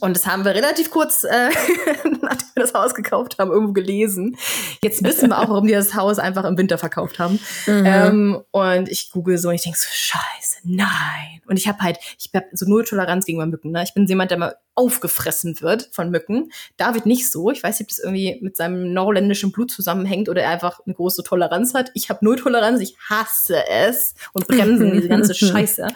Und 0.00 0.16
das 0.16 0.26
haben 0.26 0.44
wir 0.44 0.54
relativ 0.54 0.90
kurz, 0.90 1.24
äh, 1.24 1.50
nachdem 2.22 2.48
wir 2.54 2.62
das 2.62 2.74
Haus 2.74 2.94
gekauft 2.94 3.36
haben, 3.38 3.50
irgendwo 3.50 3.72
gelesen. 3.72 4.36
Jetzt 4.82 5.04
wissen 5.04 5.30
wir 5.30 5.38
auch, 5.38 5.48
warum 5.48 5.66
die 5.66 5.74
das 5.74 5.94
Haus 5.94 6.18
einfach 6.18 6.44
im 6.44 6.56
Winter 6.56 6.78
verkauft 6.78 7.18
haben. 7.18 7.38
Mhm. 7.66 7.84
Ähm, 7.86 8.42
und 8.50 8.88
ich 8.88 9.10
google 9.10 9.36
so 9.36 9.50
und 9.50 9.54
ich 9.54 9.62
denke 9.62 9.78
so, 9.78 9.88
scheiße, 9.90 10.51
nein. 10.64 11.40
Und 11.46 11.56
ich 11.56 11.68
habe 11.68 11.80
halt, 11.80 11.98
ich 12.18 12.30
habe 12.34 12.46
so 12.52 12.66
null 12.68 12.84
Toleranz 12.84 13.26
gegenüber 13.26 13.46
Mücken. 13.46 13.72
Ne? 13.72 13.82
Ich 13.82 13.94
bin 13.94 14.06
jemand, 14.06 14.30
der 14.30 14.38
mal 14.38 14.56
aufgefressen 14.74 15.60
wird 15.60 15.88
von 15.92 16.10
Mücken. 16.10 16.50
David 16.76 17.06
nicht 17.06 17.30
so. 17.30 17.50
Ich 17.50 17.62
weiß 17.62 17.78
nicht, 17.78 17.86
ob 17.86 17.88
das 17.88 17.98
irgendwie 17.98 18.38
mit 18.40 18.56
seinem 18.56 18.92
neuroländischen 18.92 19.52
Blut 19.52 19.70
zusammenhängt 19.70 20.28
oder 20.28 20.42
er 20.42 20.50
einfach 20.50 20.80
eine 20.86 20.94
große 20.94 21.24
Toleranz 21.24 21.74
hat. 21.74 21.90
Ich 21.94 22.08
habe 22.08 22.24
null 22.24 22.36
Toleranz, 22.36 22.80
ich 22.80 22.96
hasse 23.08 23.68
es 23.68 24.14
und 24.32 24.46
bremsen 24.46 24.92
diese 24.92 25.08
ganze 25.08 25.34
Scheiße. 25.34 25.88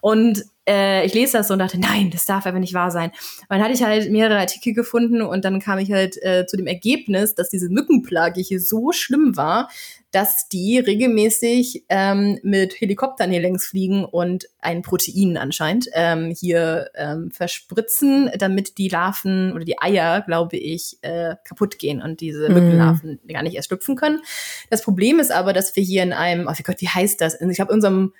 Und 0.00 0.44
äh, 0.70 1.04
ich 1.04 1.14
lese 1.14 1.38
das 1.38 1.48
so 1.48 1.54
und 1.54 1.58
dachte, 1.58 1.80
nein, 1.80 2.10
das 2.10 2.26
darf 2.26 2.46
einfach 2.46 2.60
nicht 2.60 2.74
wahr 2.74 2.90
sein. 2.90 3.10
Und 3.10 3.50
dann 3.50 3.62
hatte 3.62 3.72
ich 3.74 3.82
halt 3.82 4.10
mehrere 4.10 4.38
Artikel 4.38 4.72
gefunden 4.72 5.20
und 5.20 5.44
dann 5.44 5.58
kam 5.58 5.78
ich 5.78 5.90
halt 5.90 6.22
äh, 6.22 6.46
zu 6.46 6.56
dem 6.56 6.68
Ergebnis, 6.68 7.34
dass 7.34 7.50
diese 7.50 7.68
Mückenplage 7.68 8.40
hier 8.40 8.60
so 8.60 8.92
schlimm 8.92 9.36
war, 9.36 9.68
dass 10.12 10.48
die 10.48 10.78
regelmäßig 10.78 11.84
ähm, 11.88 12.38
mit 12.42 12.80
Helikoptern 12.80 13.30
hier 13.30 13.40
längs 13.40 13.66
fliegen 13.66 14.04
und 14.04 14.48
ein 14.60 14.82
Protein 14.82 15.36
anscheinend 15.36 15.88
ähm, 15.92 16.34
hier 16.36 16.90
ähm, 16.94 17.30
verspritzen, 17.30 18.30
damit 18.38 18.78
die 18.78 18.88
Larven 18.88 19.52
oder 19.52 19.64
die 19.64 19.80
Eier, 19.80 20.22
glaube 20.22 20.56
ich, 20.56 20.98
äh, 21.02 21.36
kaputt 21.44 21.78
gehen 21.78 22.02
und 22.02 22.20
diese 22.20 22.48
mhm. 22.48 22.54
Mückenlarven 22.54 23.20
gar 23.28 23.42
nicht 23.42 23.54
erst 23.54 23.68
schlüpfen 23.68 23.96
können. 23.96 24.20
Das 24.68 24.82
Problem 24.82 25.20
ist 25.20 25.30
aber, 25.30 25.52
dass 25.52 25.76
wir 25.76 25.82
hier 25.82 26.02
in 26.02 26.12
einem, 26.12 26.48
oh 26.48 26.62
Gott, 26.64 26.80
wie 26.80 26.88
heißt 26.88 27.20
das? 27.20 27.40
Ich 27.40 27.60
habe 27.60 27.70
in 27.70 27.76
unserem 27.76 28.12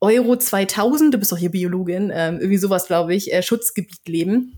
Euro 0.00 0.36
2000, 0.36 1.14
du 1.14 1.18
bist 1.18 1.32
doch 1.32 1.38
hier 1.38 1.50
Biologin, 1.50 2.10
ähm, 2.14 2.38
irgendwie 2.38 2.58
sowas, 2.58 2.86
glaube 2.86 3.14
ich, 3.14 3.32
äh, 3.32 3.42
Schutzgebiet 3.42 4.06
leben. 4.06 4.54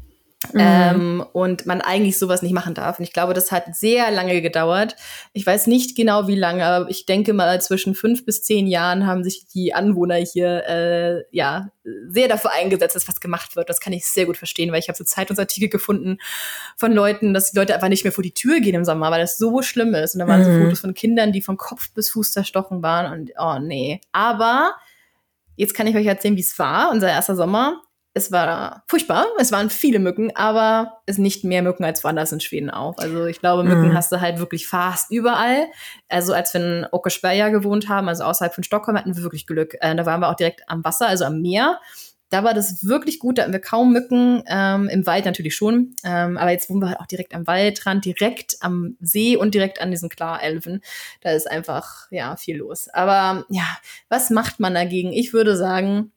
Mhm. 0.54 0.60
Ähm, 0.60 1.26
und 1.34 1.66
man 1.66 1.82
eigentlich 1.82 2.18
sowas 2.18 2.40
nicht 2.40 2.54
machen 2.54 2.72
darf. 2.72 2.98
Und 2.98 3.04
ich 3.04 3.12
glaube, 3.12 3.34
das 3.34 3.52
hat 3.52 3.76
sehr 3.76 4.10
lange 4.10 4.40
gedauert. 4.40 4.96
Ich 5.34 5.44
weiß 5.44 5.66
nicht 5.66 5.96
genau 5.96 6.28
wie 6.28 6.34
lange, 6.34 6.64
aber 6.64 6.88
ich 6.88 7.04
denke 7.04 7.34
mal, 7.34 7.60
zwischen 7.60 7.94
fünf 7.94 8.24
bis 8.24 8.42
zehn 8.42 8.66
Jahren 8.66 9.06
haben 9.06 9.22
sich 9.22 9.48
die 9.48 9.74
Anwohner 9.74 10.14
hier 10.14 10.64
äh, 10.66 11.24
ja 11.30 11.68
sehr 12.08 12.28
dafür 12.28 12.52
eingesetzt, 12.52 12.96
dass 12.96 13.06
was 13.06 13.20
gemacht 13.20 13.54
wird. 13.54 13.68
Das 13.68 13.80
kann 13.80 13.92
ich 13.92 14.06
sehr 14.06 14.24
gut 14.24 14.38
verstehen, 14.38 14.72
weil 14.72 14.78
ich 14.78 14.88
habe 14.88 14.96
so 14.96 15.04
Zeitungsartikel 15.04 15.68
gefunden 15.68 16.16
von 16.78 16.92
Leuten, 16.92 17.34
dass 17.34 17.50
die 17.50 17.58
Leute 17.58 17.74
einfach 17.74 17.88
nicht 17.88 18.04
mehr 18.04 18.12
vor 18.12 18.24
die 18.24 18.34
Tür 18.34 18.60
gehen 18.60 18.74
im 18.74 18.84
Sommer, 18.86 19.10
weil 19.10 19.20
das 19.20 19.36
so 19.36 19.60
schlimm 19.60 19.94
ist. 19.94 20.14
Und 20.14 20.20
da 20.20 20.26
waren 20.26 20.40
mhm. 20.40 20.44
so 20.54 20.64
Fotos 20.64 20.80
von 20.80 20.94
Kindern, 20.94 21.32
die 21.32 21.42
von 21.42 21.58
Kopf 21.58 21.92
bis 21.92 22.08
Fuß 22.10 22.32
zerstochen 22.32 22.82
waren. 22.82 23.12
Und 23.12 23.32
oh 23.38 23.58
nee. 23.58 24.00
Aber 24.12 24.72
jetzt 25.60 25.74
kann 25.74 25.86
ich 25.86 25.96
euch 25.96 26.06
erzählen, 26.06 26.36
wie 26.36 26.40
es 26.40 26.58
war, 26.58 26.90
unser 26.90 27.08
erster 27.08 27.36
Sommer 27.36 27.80
es 28.12 28.32
war 28.32 28.82
furchtbar, 28.88 29.26
es 29.38 29.52
waren 29.52 29.70
viele 29.70 30.00
Mücken, 30.00 30.34
aber 30.34 31.00
es 31.06 31.18
nicht 31.18 31.44
mehr 31.44 31.62
Mücken 31.62 31.84
als 31.84 32.02
woanders 32.02 32.32
in 32.32 32.40
Schweden 32.40 32.68
auch. 32.68 32.98
Also 32.98 33.26
ich 33.26 33.38
glaube, 33.38 33.62
Mücken 33.62 33.90
mhm. 33.90 33.94
hast 33.94 34.10
du 34.10 34.20
halt 34.20 34.40
wirklich 34.40 34.66
fast 34.66 35.12
überall. 35.12 35.66
Also 36.08 36.32
als 36.32 36.52
wir 36.52 36.60
in 36.60 36.86
Åkersberga 36.90 37.50
gewohnt 37.50 37.88
haben, 37.88 38.08
also 38.08 38.24
außerhalb 38.24 38.52
von 38.52 38.64
Stockholm, 38.64 38.98
hatten 38.98 39.16
wir 39.16 39.22
wirklich 39.22 39.46
Glück. 39.46 39.76
Äh, 39.80 39.94
da 39.94 40.06
waren 40.06 40.20
wir 40.20 40.28
auch 40.28 40.34
direkt 40.34 40.62
am 40.66 40.84
Wasser, 40.84 41.06
also 41.06 41.24
am 41.24 41.40
Meer. 41.40 41.78
Da 42.30 42.44
war 42.44 42.54
das 42.54 42.84
wirklich 42.84 43.18
gut, 43.18 43.38
da 43.38 43.42
hatten 43.42 43.52
wir 43.52 43.60
kaum 43.60 43.92
Mücken, 43.92 44.42
ähm, 44.46 44.88
im 44.88 45.04
Wald 45.04 45.24
natürlich 45.24 45.54
schon, 45.56 45.96
ähm, 46.04 46.38
aber 46.38 46.52
jetzt 46.52 46.70
wohnen 46.70 46.80
wir 46.80 46.88
halt 46.88 47.00
auch 47.00 47.06
direkt 47.06 47.34
am 47.34 47.46
Waldrand, 47.46 48.04
direkt 48.04 48.56
am 48.60 48.96
See 49.00 49.36
und 49.36 49.52
direkt 49.54 49.80
an 49.80 49.90
diesen 49.90 50.08
Klarelfen. 50.08 50.80
Da 51.20 51.32
ist 51.32 51.50
einfach, 51.50 52.06
ja, 52.10 52.36
viel 52.36 52.58
los. 52.58 52.88
Aber 52.88 53.44
ja, 53.48 53.66
was 54.08 54.30
macht 54.30 54.60
man 54.60 54.74
dagegen? 54.74 55.12
Ich 55.12 55.32
würde 55.32 55.56
sagen, 55.56 56.12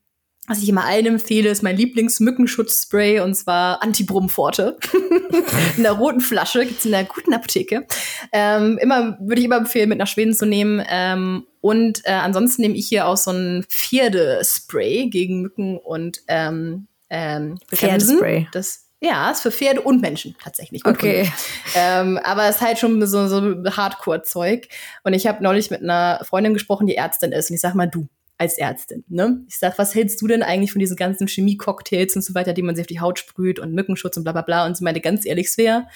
was 0.47 0.61
ich 0.61 0.67
immer 0.67 0.83
allen 0.83 1.05
empfehle, 1.05 1.49
ist 1.49 1.63
mein 1.63 1.77
Lieblingsmückenschutzspray 1.77 3.21
und 3.21 3.33
zwar 3.35 3.81
Anti-Brummforte. 3.81 4.77
in 5.77 5.83
der 5.83 5.93
roten 5.93 6.19
Flasche, 6.19 6.65
gibt's 6.65 6.85
in 6.85 6.91
der 6.91 7.05
guten 7.05 7.33
Apotheke. 7.33 7.85
Ähm, 8.31 8.77
immer, 8.81 9.17
würde 9.21 9.39
ich 9.39 9.45
immer 9.45 9.57
empfehlen, 9.57 9.89
mit 9.89 9.99
nach 9.99 10.07
Schweden 10.07 10.33
zu 10.33 10.45
nehmen. 10.45 10.83
Ähm, 10.89 11.45
und 11.61 12.01
äh, 12.05 12.11
ansonsten 12.11 12.61
nehme 12.61 12.75
ich 12.75 12.87
hier 12.87 13.07
auch 13.07 13.15
so 13.15 13.31
ein 13.31 13.63
Pferdespray 13.69 15.09
gegen 15.09 15.41
Mücken 15.41 15.77
und 15.77 16.21
ähm, 16.27 16.87
ähm, 17.09 17.57
Pferdespray. 17.73 18.47
Das 18.51 18.83
ja, 19.03 19.29
ist 19.31 19.41
für 19.41 19.51
Pferde 19.51 19.81
und 19.81 20.01
Menschen 20.01 20.33
tatsächlich. 20.41 20.85
Und 20.85 20.93
okay. 20.93 21.29
Ähm, 21.75 22.17
aber 22.23 22.47
es 22.47 22.55
ist 22.55 22.61
halt 22.61 22.79
schon 22.79 23.05
so, 23.05 23.27
so 23.27 23.41
Hardcore-Zeug. 23.75 24.69
Und 25.03 25.13
ich 25.13 25.27
habe 25.27 25.43
neulich 25.43 25.69
mit 25.71 25.81
einer 25.81 26.21
Freundin 26.23 26.53
gesprochen, 26.53 26.87
die 26.87 26.95
Ärztin 26.95 27.33
ist. 27.33 27.49
Und 27.49 27.55
ich 27.55 27.61
sag 27.61 27.75
mal, 27.75 27.87
du, 27.87 28.07
als 28.38 28.57
Ärztin. 28.57 29.03
Ne? 29.07 29.41
Ich 29.47 29.57
sag, 29.60 29.77
was 29.77 29.95
hältst 29.95 30.22
du 30.22 30.27
denn 30.27 30.43
eigentlich 30.43 30.72
von 30.72 30.80
diesen 30.80 30.97
ganzen 30.97 31.27
Chemie-Cocktails 31.27 32.15
und 32.15 32.23
so 32.23 32.35
weiter, 32.35 32.53
die 32.53 32.61
man 32.61 32.76
sich 32.76 32.84
auf 32.84 32.88
die 32.88 32.99
Haut 32.99 33.19
sprüht 33.19 33.60
und 33.60 33.73
Mückenschutz 33.73 34.18
und 34.18 34.23
bla 34.23 34.34
bla 34.34 34.41
bla. 34.41 34.65
Und 34.65 34.76
sie 34.77 34.84
meinte 34.84 35.01
ganz 35.01 35.26
ehrlich, 35.26 35.51
Svea, 35.51 35.88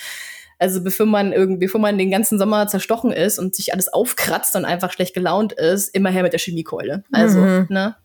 also 0.59 0.83
bevor 0.83 1.05
man 1.05 1.33
irgendwie, 1.33 1.65
bevor 1.65 1.81
man 1.81 1.97
den 1.97 2.11
ganzen 2.11 2.39
Sommer 2.39 2.67
zerstochen 2.67 3.11
ist 3.11 3.37
und 3.37 3.55
sich 3.55 3.73
alles 3.73 3.91
aufkratzt 3.91 4.55
und 4.55 4.65
einfach 4.65 4.91
schlecht 4.91 5.13
gelaunt 5.13 5.53
ist, 5.53 5.93
immer 5.93 6.09
her 6.09 6.23
mit 6.23 6.33
der 6.33 6.39
Chemiekeule. 6.39 7.03
Also, 7.11 7.39
mhm. 7.39 7.67
ne? 7.69 7.95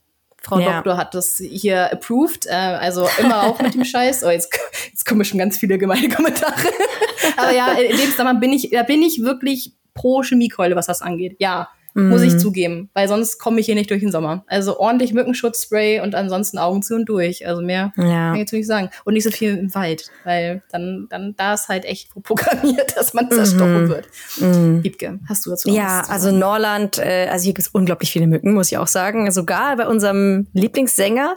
Frau 0.42 0.58
ja. 0.58 0.74
Doktor 0.74 0.96
hat 0.96 1.14
das 1.14 1.36
hier 1.36 1.92
approved, 1.92 2.46
äh, 2.46 2.50
also 2.50 3.08
immer 3.20 3.44
auch 3.44 3.60
mit 3.60 3.74
dem 3.74 3.84
Scheiß. 3.86 4.24
Oh, 4.24 4.30
jetzt, 4.30 4.52
jetzt 4.90 5.06
kommen 5.06 5.24
schon 5.24 5.38
ganz 5.38 5.56
viele 5.56 5.78
gemeine 5.78 6.08
Kommentare. 6.08 6.52
Aber 7.36 7.52
ja, 7.52 7.72
in 7.74 7.96
dem 7.96 8.10
Sommer 8.10 8.34
bin 8.34 8.52
ich, 8.52 8.70
da 8.70 8.82
bin 8.82 9.02
ich 9.02 9.22
wirklich 9.22 9.72
pro 9.94 10.22
Chemiekeule, 10.22 10.74
was 10.74 10.86
das 10.86 11.00
angeht. 11.00 11.36
Ja, 11.38 11.68
Mm. 11.94 12.08
Muss 12.08 12.22
ich 12.22 12.34
mhm. 12.34 12.38
zugeben, 12.38 12.90
weil 12.94 13.08
sonst 13.08 13.38
komme 13.38 13.60
ich 13.60 13.66
hier 13.66 13.74
nicht 13.74 13.90
durch 13.90 14.00
den 14.00 14.10
Sommer. 14.10 14.44
Also 14.46 14.78
ordentlich 14.78 15.12
Mückenschutzspray 15.12 16.00
und 16.00 16.14
ansonsten 16.14 16.58
Augen 16.58 16.82
zu 16.82 16.94
und 16.94 17.08
durch. 17.08 17.46
Also 17.46 17.62
mehr 17.62 17.92
ja. 17.96 18.04
kann 18.04 18.34
ich 18.34 18.40
jetzt 18.40 18.52
nicht 18.52 18.66
sagen. 18.66 18.90
Und 19.04 19.14
nicht 19.14 19.24
so 19.24 19.30
viel 19.30 19.56
im 19.56 19.74
Wald, 19.74 20.10
weil 20.24 20.62
dann, 20.70 21.06
dann 21.10 21.34
da 21.36 21.54
ist 21.54 21.68
halt 21.68 21.84
echt 21.84 22.08
programmiert, 22.22 22.96
dass 22.96 23.14
man 23.14 23.30
zerstochen 23.30 23.86
mm. 23.86 23.88
wird. 23.88 24.08
Mm. 24.38 24.80
Liebke, 24.82 25.20
hast 25.28 25.44
du 25.46 25.50
dazu 25.50 25.70
Ja, 25.70 26.02
also 26.08 26.30
Norland, 26.30 26.98
äh, 26.98 27.28
also 27.30 27.44
hier 27.44 27.54
gibt 27.54 27.66
es 27.66 27.74
unglaublich 27.74 28.12
viele 28.12 28.26
Mücken, 28.26 28.54
muss 28.54 28.72
ich 28.72 28.78
auch 28.78 28.86
sagen. 28.86 29.30
Sogar 29.30 29.76
bei 29.76 29.86
unserem 29.86 30.46
Lieblingssänger, 30.52 31.36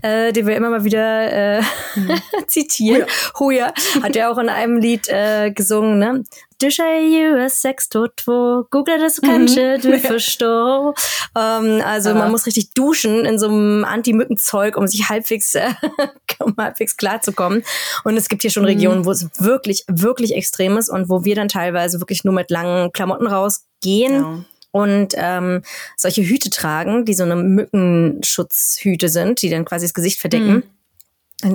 äh, 0.00 0.32
den 0.32 0.46
wir 0.46 0.56
immer 0.56 0.70
mal 0.70 0.84
wieder 0.84 1.58
äh, 1.58 1.62
mhm. 1.94 2.20
zitieren, 2.46 3.06
Huja, 3.38 3.72
hat 4.02 4.16
ja 4.16 4.30
auch 4.30 4.38
in 4.38 4.48
einem 4.48 4.78
Lied 4.78 5.08
äh, 5.08 5.50
gesungen, 5.50 5.98
ne? 5.98 6.24
Du 6.62 6.68
ju 6.68 7.36
är 7.38 7.48
622, 7.48 8.70
googla 8.70 8.96
det 8.98 9.10
så 9.10 9.20
kanske 9.22 9.78
du 9.78 9.98
förstår. 9.98 10.94
Ähm, 11.36 11.82
also 11.84 12.10
ja. 12.10 12.14
man 12.14 12.30
muss 12.30 12.46
richtig 12.46 12.72
duschen 12.74 13.24
in 13.24 13.38
so 13.40 13.48
einem 13.48 13.84
Anti-Mücken-Zeug, 13.84 14.76
um 14.76 14.86
sich 14.86 15.08
halbwegs, 15.08 15.56
äh, 15.56 15.74
um 16.38 16.54
halbwegs 16.56 16.96
klarzukommen. 16.96 17.64
Und 18.04 18.16
es 18.16 18.28
gibt 18.28 18.42
hier 18.42 18.50
schon 18.52 18.62
mhm. 18.62 18.68
Regionen, 18.68 19.04
wo 19.04 19.10
es 19.10 19.28
wirklich, 19.40 19.84
wirklich 19.88 20.36
extrem 20.36 20.76
ist 20.76 20.88
und 20.88 21.08
wo 21.08 21.24
wir 21.24 21.34
dann 21.34 21.48
teilweise 21.48 21.98
wirklich 21.98 22.22
nur 22.22 22.34
mit 22.34 22.48
langen 22.48 22.92
Klamotten 22.92 23.26
rausgehen. 23.26 24.12
Ja 24.12 24.44
und 24.72 25.14
ähm, 25.16 25.62
solche 25.96 26.22
Hüte 26.22 26.50
tragen, 26.50 27.04
die 27.04 27.14
so 27.14 27.22
eine 27.22 27.36
Mückenschutzhüte 27.36 29.08
sind, 29.08 29.42
die 29.42 29.50
dann 29.50 29.64
quasi 29.64 29.84
das 29.84 29.94
Gesicht 29.94 30.20
verdecken. 30.20 30.54
Mhm. 30.54 30.62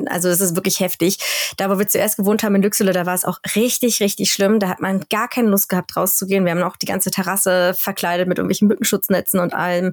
Also 0.08 0.30
das 0.30 0.42
ist 0.42 0.56
wirklich 0.56 0.80
heftig. 0.80 1.18
Da, 1.58 1.70
wo 1.70 1.80
wir 1.80 1.88
zuerst 1.88 2.18
gewohnt 2.18 2.44
haben 2.44 2.56
in 2.56 2.62
Lüxele, 2.62 2.92
da 2.92 3.06
war 3.06 3.16
es 3.16 3.26
auch 3.26 3.40
richtig, 3.56 4.00
richtig 4.00 4.32
schlimm. 4.32 4.60
Da 4.60 4.70
hat 4.70 4.82
man 4.82 5.06
gar 5.10 5.28
keine 5.28 5.50
Lust 5.50 5.70
gehabt, 5.70 5.96
rauszugehen. 5.96 6.46
Wir 6.46 6.52
haben 6.52 6.64
auch 6.64 6.76
die 6.76 6.86
ganze 6.86 7.12
Terrasse 7.12 7.74
verkleidet 7.78 8.28
mit 8.28 8.38
irgendwelchen 8.38 8.68
Mückenschutznetzen 8.68 9.40
und 9.40 9.54
allem, 9.54 9.88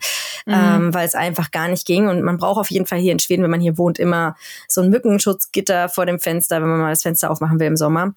mhm. 0.46 0.54
ähm, 0.54 0.94
weil 0.94 1.06
es 1.06 1.14
einfach 1.14 1.50
gar 1.50 1.68
nicht 1.68 1.86
ging. 1.86 2.08
Und 2.08 2.22
man 2.22 2.36
braucht 2.38 2.58
auf 2.58 2.70
jeden 2.70 2.86
Fall 2.86 2.98
hier 2.98 3.12
in 3.12 3.18
Schweden, 3.18 3.42
wenn 3.42 3.50
man 3.50 3.60
hier 3.60 3.78
wohnt, 3.78 3.98
immer 3.98 4.36
so 4.68 4.80
ein 4.80 4.90
Mückenschutzgitter 4.90 5.88
vor 5.88 6.06
dem 6.06 6.18
Fenster, 6.18 6.60
wenn 6.60 6.68
man 6.68 6.80
mal 6.80 6.90
das 6.90 7.02
Fenster 7.02 7.30
aufmachen 7.30 7.60
will 7.60 7.66
im 7.66 7.76
Sommer. 7.76 8.14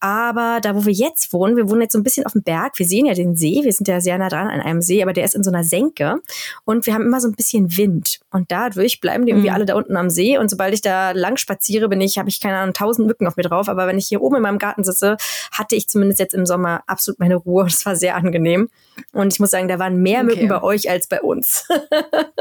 Aber 0.00 0.60
da, 0.62 0.74
wo 0.74 0.84
wir 0.84 0.92
jetzt 0.92 1.32
wohnen, 1.32 1.56
wir 1.56 1.68
wohnen 1.68 1.82
jetzt 1.82 1.92
so 1.92 1.98
ein 1.98 2.02
bisschen 2.02 2.26
auf 2.26 2.32
dem 2.32 2.42
Berg. 2.42 2.78
Wir 2.78 2.86
sehen 2.86 3.06
ja 3.06 3.14
den 3.14 3.36
See. 3.36 3.60
Wir 3.62 3.72
sind 3.72 3.86
ja 3.88 4.00
sehr 4.00 4.18
nah 4.18 4.28
dran 4.28 4.48
an 4.48 4.60
einem 4.60 4.82
See, 4.82 5.02
aber 5.02 5.12
der 5.12 5.24
ist 5.24 5.34
in 5.34 5.44
so 5.44 5.50
einer 5.50 5.64
Senke. 5.64 6.16
Und 6.64 6.86
wir 6.86 6.94
haben 6.94 7.04
immer 7.04 7.20
so 7.20 7.28
ein 7.28 7.34
bisschen 7.34 7.76
Wind. 7.76 8.20
Und 8.30 8.50
dadurch 8.50 9.00
bleiben 9.00 9.26
die 9.26 9.32
irgendwie 9.32 9.48
mhm. 9.48 9.54
alle 9.54 9.66
da 9.66 9.74
unten 9.74 9.96
am 9.96 10.10
See. 10.10 10.38
Und 10.38 10.50
sobald 10.50 10.74
ich 10.74 10.80
da 10.80 11.12
lang 11.20 11.36
spaziere, 11.36 11.88
bin 11.88 12.00
ich, 12.00 12.18
habe 12.18 12.28
ich 12.28 12.40
keine 12.40 12.56
Ahnung, 12.56 12.74
tausend 12.74 13.06
Mücken 13.06 13.26
auf 13.26 13.36
mir 13.36 13.42
drauf. 13.42 13.68
Aber 13.68 13.86
wenn 13.86 13.98
ich 13.98 14.08
hier 14.08 14.22
oben 14.22 14.36
in 14.36 14.42
meinem 14.42 14.58
Garten 14.58 14.84
sitze, 14.84 15.16
hatte 15.52 15.76
ich 15.76 15.88
zumindest 15.88 16.18
jetzt 16.20 16.34
im 16.34 16.46
Sommer 16.46 16.82
absolut 16.86 17.20
meine 17.20 17.36
Ruhe. 17.36 17.66
Das 17.80 17.86
war 17.86 17.96
sehr 17.96 18.16
angenehm. 18.16 18.68
Und 19.12 19.32
ich 19.32 19.40
muss 19.40 19.50
sagen, 19.50 19.68
da 19.68 19.78
waren 19.78 20.02
mehr 20.02 20.22
Mücken 20.22 20.48
bei 20.48 20.62
euch 20.62 20.90
als 20.90 21.06
bei 21.06 21.22
uns. 21.22 21.66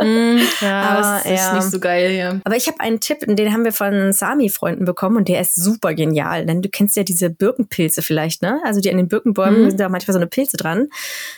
mm, 0.01 0.37
ja, 0.61 0.81
aber, 0.81 1.01
das 1.01 1.25
ist 1.25 1.31
ja. 1.31 1.53
nicht 1.55 1.71
so 1.71 1.79
geil 1.79 2.09
hier. 2.09 2.41
Aber 2.43 2.55
ich 2.55 2.67
habe 2.67 2.79
einen 2.79 2.99
Tipp, 2.99 3.19
den 3.25 3.53
haben 3.53 3.63
wir 3.63 3.71
von 3.71 4.11
Sami-Freunden 4.11 4.85
bekommen 4.85 5.17
und 5.17 5.27
der 5.27 5.41
ist 5.41 5.55
super 5.55 5.93
genial. 5.93 6.45
Denn 6.45 6.61
du 6.61 6.69
kennst 6.69 6.95
ja 6.95 7.03
diese 7.03 7.29
Birkenpilze 7.29 8.01
vielleicht, 8.01 8.41
ne? 8.41 8.59
Also 8.63 8.81
die 8.81 8.89
an 8.91 8.97
den 8.97 9.07
Birkenbäumen 9.07 9.67
mm. 9.67 9.69
sind 9.69 9.79
da 9.79 9.89
manchmal 9.89 10.13
so 10.13 10.19
eine 10.19 10.27
Pilze 10.27 10.57
dran, 10.57 10.89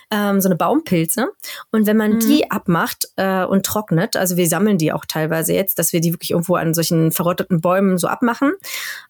ähm, 0.09 0.41
so 0.41 0.47
eine 0.47 0.55
Baumpilze. 0.55 1.27
Und 1.71 1.85
wenn 1.87 1.97
man 1.97 2.15
mm. 2.15 2.19
die 2.19 2.49
abmacht 2.51 3.09
äh, 3.17 3.43
und 3.43 3.65
trocknet, 3.65 4.15
also 4.15 4.37
wir 4.37 4.47
sammeln 4.47 4.77
die 4.77 4.91
auch 4.91 5.05
teilweise 5.05 5.53
jetzt, 5.53 5.79
dass 5.79 5.93
wir 5.93 6.01
die 6.01 6.13
wirklich 6.13 6.31
irgendwo 6.31 6.55
an 6.55 6.73
solchen 6.73 7.11
verrotteten 7.21 7.61
Bäumen 7.61 7.97
so 7.97 8.07
abmachen 8.07 8.53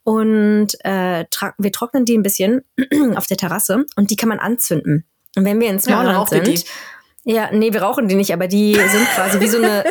und 0.03 0.69
äh, 0.83 1.25
wir 1.57 1.71
trocknen 1.71 2.05
die 2.05 2.17
ein 2.17 2.23
bisschen 2.23 2.63
auf 3.15 3.27
der 3.27 3.37
Terrasse 3.37 3.85
und 3.95 4.11
die 4.11 4.15
kann 4.17 4.29
man 4.29 4.39
anzünden. 4.39 5.05
Und 5.37 5.45
wenn 5.45 5.61
wir 5.61 5.69
in 5.69 5.79
Smallland 5.79 6.29
ja, 6.31 6.43
sind, 6.43 6.65
ja, 7.23 7.49
nee, 7.53 7.71
wir 7.71 7.83
rauchen 7.83 8.07
die 8.07 8.15
nicht, 8.15 8.33
aber 8.33 8.47
die 8.47 8.73
sind 8.73 9.07
quasi 9.15 9.39
wie 9.39 9.47
so 9.47 9.57
eine, 9.57 9.83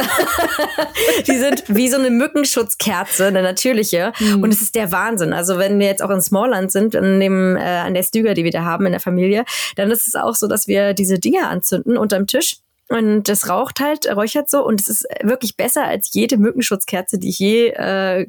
die 1.27 1.39
sind 1.39 1.63
wie 1.69 1.89
so 1.89 1.97
eine 1.97 2.11
Mückenschutzkerze, 2.11 3.27
eine 3.27 3.43
natürliche. 3.43 4.13
Mhm. 4.19 4.43
Und 4.43 4.53
es 4.53 4.61
ist 4.61 4.75
der 4.75 4.91
Wahnsinn. 4.91 5.33
Also 5.33 5.57
wenn 5.57 5.79
wir 5.79 5.87
jetzt 5.87 6.03
auch 6.03 6.11
in 6.11 6.21
Smallland 6.21 6.73
sind, 6.73 6.97
an 6.97 7.21
dem, 7.21 7.57
äh, 7.57 7.61
an 7.61 7.95
der 7.95 8.03
Stüger, 8.03 8.35
die 8.35 8.43
wir 8.43 8.51
da 8.51 8.65
haben 8.65 8.85
in 8.85 8.93
der 8.93 9.01
Familie, 9.01 9.45
dann 9.77 9.93
ist 9.93 10.09
es 10.09 10.17
auch 10.17 10.35
so, 10.35 10.49
dass 10.49 10.67
wir 10.67 10.93
diese 10.93 11.21
Dinger 11.21 11.49
anzünden 11.49 11.97
unterm 11.97 12.27
Tisch. 12.27 12.57
Und 12.91 13.25
das 13.29 13.49
raucht 13.49 13.79
halt, 13.79 14.07
räuchert 14.17 14.51
so 14.51 14.67
und 14.67 14.81
es 14.81 14.89
ist 14.89 15.07
wirklich 15.23 15.57
besser 15.57 15.85
als 15.85 16.13
jede 16.13 16.39
Mückenschutzkerze, 16.39 17.19
die 17.21 17.29
ich 17.29 17.39
je 17.39 17.69
äh, 17.69 18.27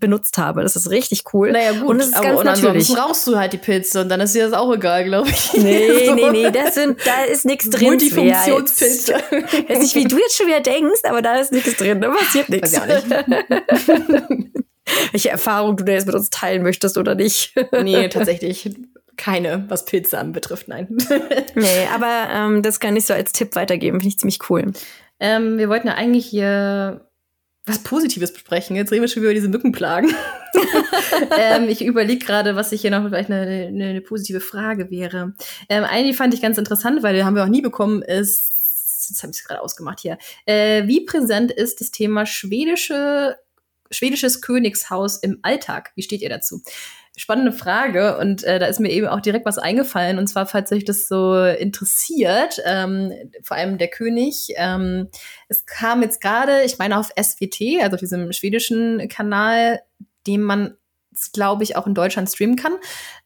benutzt 0.00 0.36
habe. 0.36 0.60
Das 0.62 0.76
ist 0.76 0.90
richtig 0.90 1.24
cool. 1.32 1.50
Naja, 1.52 1.72
gut, 1.72 1.88
und 1.88 2.00
es 2.00 2.08
ist 2.08 2.16
aber 2.16 2.26
ganz 2.26 2.40
und 2.40 2.44
natürlich. 2.44 2.90
ansonsten 2.90 2.96
rauchst 2.96 3.26
du 3.26 3.38
halt 3.38 3.54
die 3.54 3.58
Pilze 3.58 4.02
und 4.02 4.10
dann 4.10 4.20
ist 4.20 4.34
dir 4.34 4.44
das 4.44 4.52
auch 4.52 4.70
egal, 4.70 5.04
glaube 5.04 5.30
ich. 5.30 5.54
Nee, 5.54 6.04
so. 6.08 6.14
nee, 6.14 6.28
nee, 6.30 6.50
das 6.50 6.74
sind, 6.74 6.98
da 7.06 7.24
ist 7.24 7.46
nichts 7.46 7.70
drin. 7.70 7.86
Multifunktionspilze. 7.86 9.14
Ich 9.30 9.70
weiß 9.70 9.78
nicht, 9.78 9.94
wie 9.94 10.04
du 10.04 10.18
jetzt 10.18 10.36
schon 10.36 10.46
wieder 10.46 10.60
denkst, 10.60 11.00
aber 11.04 11.22
da 11.22 11.36
ist 11.36 11.52
nichts 11.52 11.74
drin. 11.78 12.02
Da 12.02 12.10
passiert 12.10 12.50
nichts. 12.50 12.78
Welche 15.12 15.30
Erfahrung 15.30 15.78
du 15.78 15.84
da 15.84 15.92
jetzt 15.92 16.04
mit 16.06 16.14
uns 16.14 16.28
teilen 16.28 16.62
möchtest 16.62 16.98
oder 16.98 17.14
nicht. 17.14 17.54
nee, 17.82 18.08
tatsächlich 18.08 18.68
keine, 19.22 19.64
was 19.68 19.84
Pilze 19.84 20.18
anbetrifft, 20.18 20.66
nein. 20.66 20.88
nee, 21.54 21.86
aber 21.94 22.28
ähm, 22.34 22.62
das 22.62 22.80
kann 22.80 22.96
ich 22.96 23.06
so 23.06 23.14
als 23.14 23.30
Tipp 23.30 23.54
weitergeben, 23.54 24.00
finde 24.00 24.08
ich 24.08 24.18
ziemlich 24.18 24.50
cool. 24.50 24.72
Ähm, 25.20 25.58
wir 25.58 25.68
wollten 25.68 25.86
ja 25.86 25.94
eigentlich 25.94 26.26
hier 26.26 27.06
was 27.64 27.78
Positives 27.84 28.32
besprechen. 28.32 28.74
Jetzt 28.74 28.90
reden 28.90 29.02
wir 29.02 29.08
schon 29.08 29.22
über 29.22 29.32
diese 29.32 29.48
Mückenplagen. 29.48 30.12
ähm, 31.38 31.68
ich 31.68 31.84
überlege 31.84 32.24
gerade, 32.24 32.56
was 32.56 32.72
ich 32.72 32.80
hier 32.80 32.90
noch 32.90 33.04
vielleicht 33.04 33.30
eine, 33.30 33.42
eine, 33.42 33.84
eine 33.90 34.00
positive 34.00 34.40
Frage 34.40 34.90
wäre. 34.90 35.34
Ähm, 35.68 35.84
eine, 35.84 36.08
die 36.08 36.14
fand 36.14 36.34
ich 36.34 36.42
ganz 36.42 36.58
interessant, 36.58 37.04
weil 37.04 37.14
die 37.14 37.22
haben 37.22 37.36
wir 37.36 37.44
auch 37.44 37.48
nie 37.48 37.62
bekommen, 37.62 38.02
ist, 38.02 39.08
jetzt 39.08 39.22
habe 39.22 39.30
ich 39.30 39.38
es 39.38 39.44
gerade 39.44 39.60
ausgemacht 39.60 40.00
hier. 40.00 40.18
Äh, 40.46 40.88
wie 40.88 41.04
präsent 41.04 41.52
ist 41.52 41.80
das 41.80 41.92
Thema 41.92 42.26
schwedische, 42.26 43.36
schwedisches 43.92 44.40
Königshaus 44.40 45.18
im 45.18 45.38
Alltag? 45.42 45.92
Wie 45.94 46.02
steht 46.02 46.22
ihr 46.22 46.30
dazu? 46.30 46.60
Spannende 47.16 47.52
Frage 47.52 48.16
und 48.18 48.42
äh, 48.44 48.58
da 48.58 48.66
ist 48.66 48.80
mir 48.80 48.90
eben 48.90 49.06
auch 49.06 49.20
direkt 49.20 49.44
was 49.44 49.58
eingefallen 49.58 50.18
und 50.18 50.26
zwar, 50.28 50.46
falls 50.46 50.72
euch 50.72 50.84
das 50.84 51.08
so 51.08 51.36
interessiert, 51.44 52.58
ähm, 52.64 53.12
vor 53.42 53.56
allem 53.56 53.76
der 53.76 53.88
König. 53.88 54.48
Ähm, 54.56 55.08
es 55.48 55.66
kam 55.66 56.02
jetzt 56.02 56.20
gerade, 56.20 56.62
ich 56.64 56.78
meine 56.78 56.98
auf 56.98 57.08
SWT, 57.08 57.60
also 57.82 57.94
auf 57.94 58.00
diesem 58.00 58.32
schwedischen 58.32 59.08
Kanal, 59.08 59.80
den 60.26 60.42
man 60.42 60.76
glaube 61.32 61.62
ich, 61.62 61.76
auch 61.76 61.86
in 61.86 61.94
Deutschland 61.94 62.30
streamen 62.30 62.56
kann, 62.56 62.72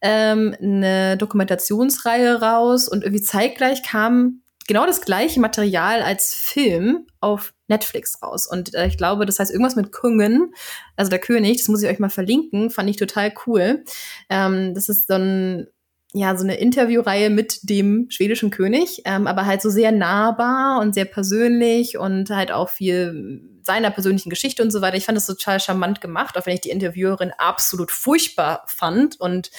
ähm, 0.01 0.57
eine 0.61 1.17
Dokumentationsreihe 1.17 2.41
raus 2.41 2.89
und 2.89 3.05
irgendwie 3.05 3.23
zeitgleich 3.23 3.83
kam 3.83 4.43
genau 4.67 4.87
das 4.87 5.01
gleiche 5.01 5.41
Material 5.41 6.03
als 6.03 6.35
Film 6.35 7.07
auf 7.21 7.53
Netflix 7.69 8.23
raus. 8.23 8.47
Und 8.47 8.75
äh, 8.75 8.87
ich 8.87 8.97
glaube, 8.97 9.27
das 9.27 9.39
heißt 9.39 9.51
irgendwas 9.51 9.77
mit 9.77 9.93
Kungen, 9.93 10.55
also 10.97 11.11
der 11.11 11.19
König, 11.19 11.59
das 11.59 11.69
muss 11.69 11.83
ich 11.83 11.89
euch 11.89 11.99
mal 11.99 12.11
verlinken, 12.11 12.71
fand 12.71 12.89
ich 12.91 12.97
total 12.97 13.33
cool. 13.47 13.85
Ähm, 14.29 14.75
das 14.75 14.89
ist 14.89 15.09
so 15.09 15.15
ein 15.15 15.67
ja 16.13 16.37
so 16.37 16.45
eine 16.45 16.57
Interviewreihe 16.57 17.31
mit 17.31 17.69
dem 17.69 18.07
schwedischen 18.11 18.51
König, 18.51 19.03
ähm, 19.05 19.27
aber 19.27 19.45
halt 19.45 19.61
so 19.61 19.69
sehr 19.69 19.93
nahbar 19.93 20.81
und 20.81 20.95
sehr 20.95 21.05
persönlich 21.05 21.99
und 21.99 22.31
halt 22.31 22.53
auch 22.53 22.71
viel 22.71 23.43
seiner 23.63 23.91
persönlichen 23.91 24.31
Geschichte 24.31 24.63
und 24.63 24.71
so 24.71 24.81
weiter. 24.81 24.97
Ich 24.97 25.05
fand 25.05 25.17
das 25.17 25.27
total 25.27 25.61
charmant 25.61 26.01
gemacht, 26.01 26.39
auch 26.39 26.47
wenn 26.47 26.55
ich 26.55 26.61
die 26.61 26.71
Interviewerin 26.71 27.33
absolut 27.37 27.91
furchtbar 27.91 28.65
fand. 28.69 29.21
Und 29.21 29.51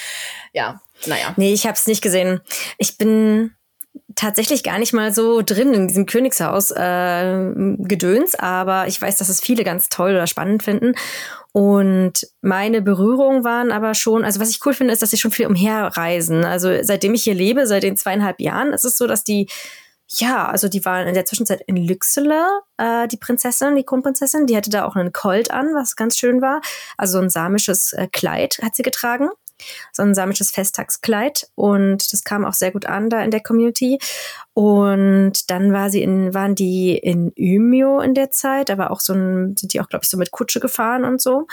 ja, 0.53 0.81
naja. 1.05 1.33
Nee, 1.35 1.53
ich 1.53 1.65
habe 1.65 1.75
es 1.75 1.85
nicht 1.85 2.01
gesehen. 2.01 2.39
Ich 2.77 2.97
bin 2.97 3.51
tatsächlich 4.15 4.63
gar 4.63 4.79
nicht 4.79 4.93
mal 4.93 5.13
so 5.13 5.41
drin 5.41 5.73
in 5.73 5.87
diesem 5.87 6.05
Königshaus 6.05 6.71
äh, 6.71 8.35
aber 8.37 8.87
ich 8.87 9.01
weiß, 9.01 9.17
dass 9.17 9.29
es 9.29 9.41
viele 9.41 9.63
ganz 9.63 9.89
toll 9.89 10.11
oder 10.11 10.27
spannend 10.27 10.63
finden. 10.63 10.93
Und 11.51 12.27
meine 12.41 12.81
Berührungen 12.81 13.43
waren 13.43 13.71
aber 13.71 13.95
schon, 13.95 14.23
also 14.23 14.39
was 14.39 14.49
ich 14.49 14.63
cool 14.65 14.73
finde, 14.73 14.93
ist, 14.93 15.01
dass 15.01 15.09
sie 15.09 15.17
schon 15.17 15.31
viel 15.31 15.47
umherreisen. 15.47 16.45
Also 16.45 16.69
seitdem 16.83 17.13
ich 17.13 17.23
hier 17.23 17.33
lebe, 17.33 17.65
seit 17.65 17.83
den 17.83 17.97
zweieinhalb 17.97 18.39
Jahren, 18.39 18.73
ist 18.73 18.85
es 18.85 18.97
so, 18.97 19.07
dass 19.07 19.23
die 19.23 19.47
ja, 20.09 20.47
also 20.47 20.69
die 20.69 20.85
waren 20.85 21.07
in 21.07 21.13
der 21.13 21.25
Zwischenzeit 21.25 21.61
in 21.67 21.75
Lüxele, 21.75 22.45
äh, 22.77 23.07
die 23.09 23.17
Prinzessin, 23.17 23.75
die 23.75 23.83
Kronprinzessin. 23.83 24.45
Die 24.45 24.55
hatte 24.55 24.69
da 24.69 24.85
auch 24.85 24.95
einen 24.95 25.11
Colt 25.11 25.51
an, 25.51 25.73
was 25.73 25.97
ganz 25.97 26.17
schön 26.17 26.41
war. 26.41 26.61
Also 26.95 27.19
ein 27.19 27.29
samisches 27.29 27.91
äh, 27.91 28.07
Kleid 28.11 28.59
hat 28.61 28.75
sie 28.75 28.83
getragen 28.83 29.29
so 29.91 30.03
ein 30.03 30.15
samisches 30.15 30.51
Festtagskleid 30.51 31.49
und 31.55 32.11
das 32.13 32.23
kam 32.23 32.45
auch 32.45 32.53
sehr 32.53 32.71
gut 32.71 32.85
an 32.85 33.09
da 33.09 33.21
in 33.21 33.31
der 33.31 33.41
Community. 33.41 33.99
Und 34.53 35.51
dann 35.51 35.71
war 35.71 35.89
sie 35.89 36.01
in, 36.01 36.33
waren 36.33 36.55
die 36.55 36.97
in 36.97 37.31
Ymio 37.35 37.99
in 37.99 38.15
der 38.15 38.31
Zeit, 38.31 38.71
aber 38.71 38.91
auch 38.91 38.99
so 38.99 39.13
ein, 39.13 39.55
sind 39.55 39.73
die 39.73 39.81
auch, 39.81 39.89
glaube 39.89 40.03
ich, 40.03 40.09
so 40.09 40.17
mit 40.17 40.31
Kutsche 40.31 40.59
gefahren 40.59 41.05
und 41.05 41.21
so. 41.21 41.45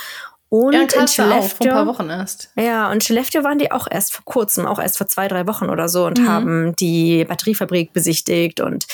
Und 0.48 0.72
ja, 0.72 0.82
in 0.82 1.08
Skellefteå. 1.08 1.48
Vor 1.48 1.66
ein 1.66 1.72
paar 1.72 1.86
Wochen 1.86 2.10
erst. 2.10 2.50
Ja, 2.56 2.90
und 2.90 3.02
Skellefteå 3.02 3.42
waren 3.42 3.58
die 3.58 3.72
auch 3.72 3.88
erst 3.90 4.12
vor 4.12 4.24
kurzem, 4.24 4.66
auch 4.66 4.78
erst 4.78 4.98
vor 4.98 5.06
zwei, 5.08 5.26
drei 5.26 5.46
Wochen 5.46 5.68
oder 5.68 5.88
so 5.88 6.06
und 6.06 6.20
mhm. 6.20 6.28
haben 6.28 6.76
die 6.76 7.24
Batteriefabrik 7.24 7.92
besichtigt 7.92 8.60
und 8.60 8.86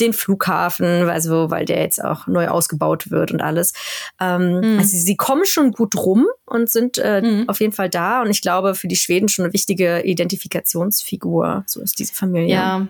den 0.00 0.12
Flughafen, 0.12 1.08
also 1.08 1.50
weil 1.50 1.64
der 1.64 1.80
jetzt 1.80 2.04
auch 2.04 2.26
neu 2.26 2.48
ausgebaut 2.48 3.10
wird 3.10 3.32
und 3.32 3.40
alles. 3.40 3.72
Ähm, 4.20 4.60
mhm. 4.60 4.78
Also 4.78 4.96
sie 4.96 5.16
kommen 5.16 5.46
schon 5.46 5.72
gut 5.72 5.96
rum 5.96 6.26
und 6.44 6.70
sind 6.70 6.98
äh, 6.98 7.22
mhm. 7.22 7.48
auf 7.48 7.60
jeden 7.60 7.72
Fall 7.72 7.88
da. 7.88 8.20
Und 8.20 8.30
ich 8.30 8.42
glaube, 8.42 8.74
für 8.74 8.88
die 8.88 8.96
Schweden 8.96 9.28
schon 9.28 9.46
eine 9.46 9.54
wichtige 9.54 10.02
Identifikationsfigur. 10.02 11.64
So 11.66 11.80
ist 11.80 11.98
diese 11.98 12.14
Familie. 12.14 12.54
Ja, 12.54 12.88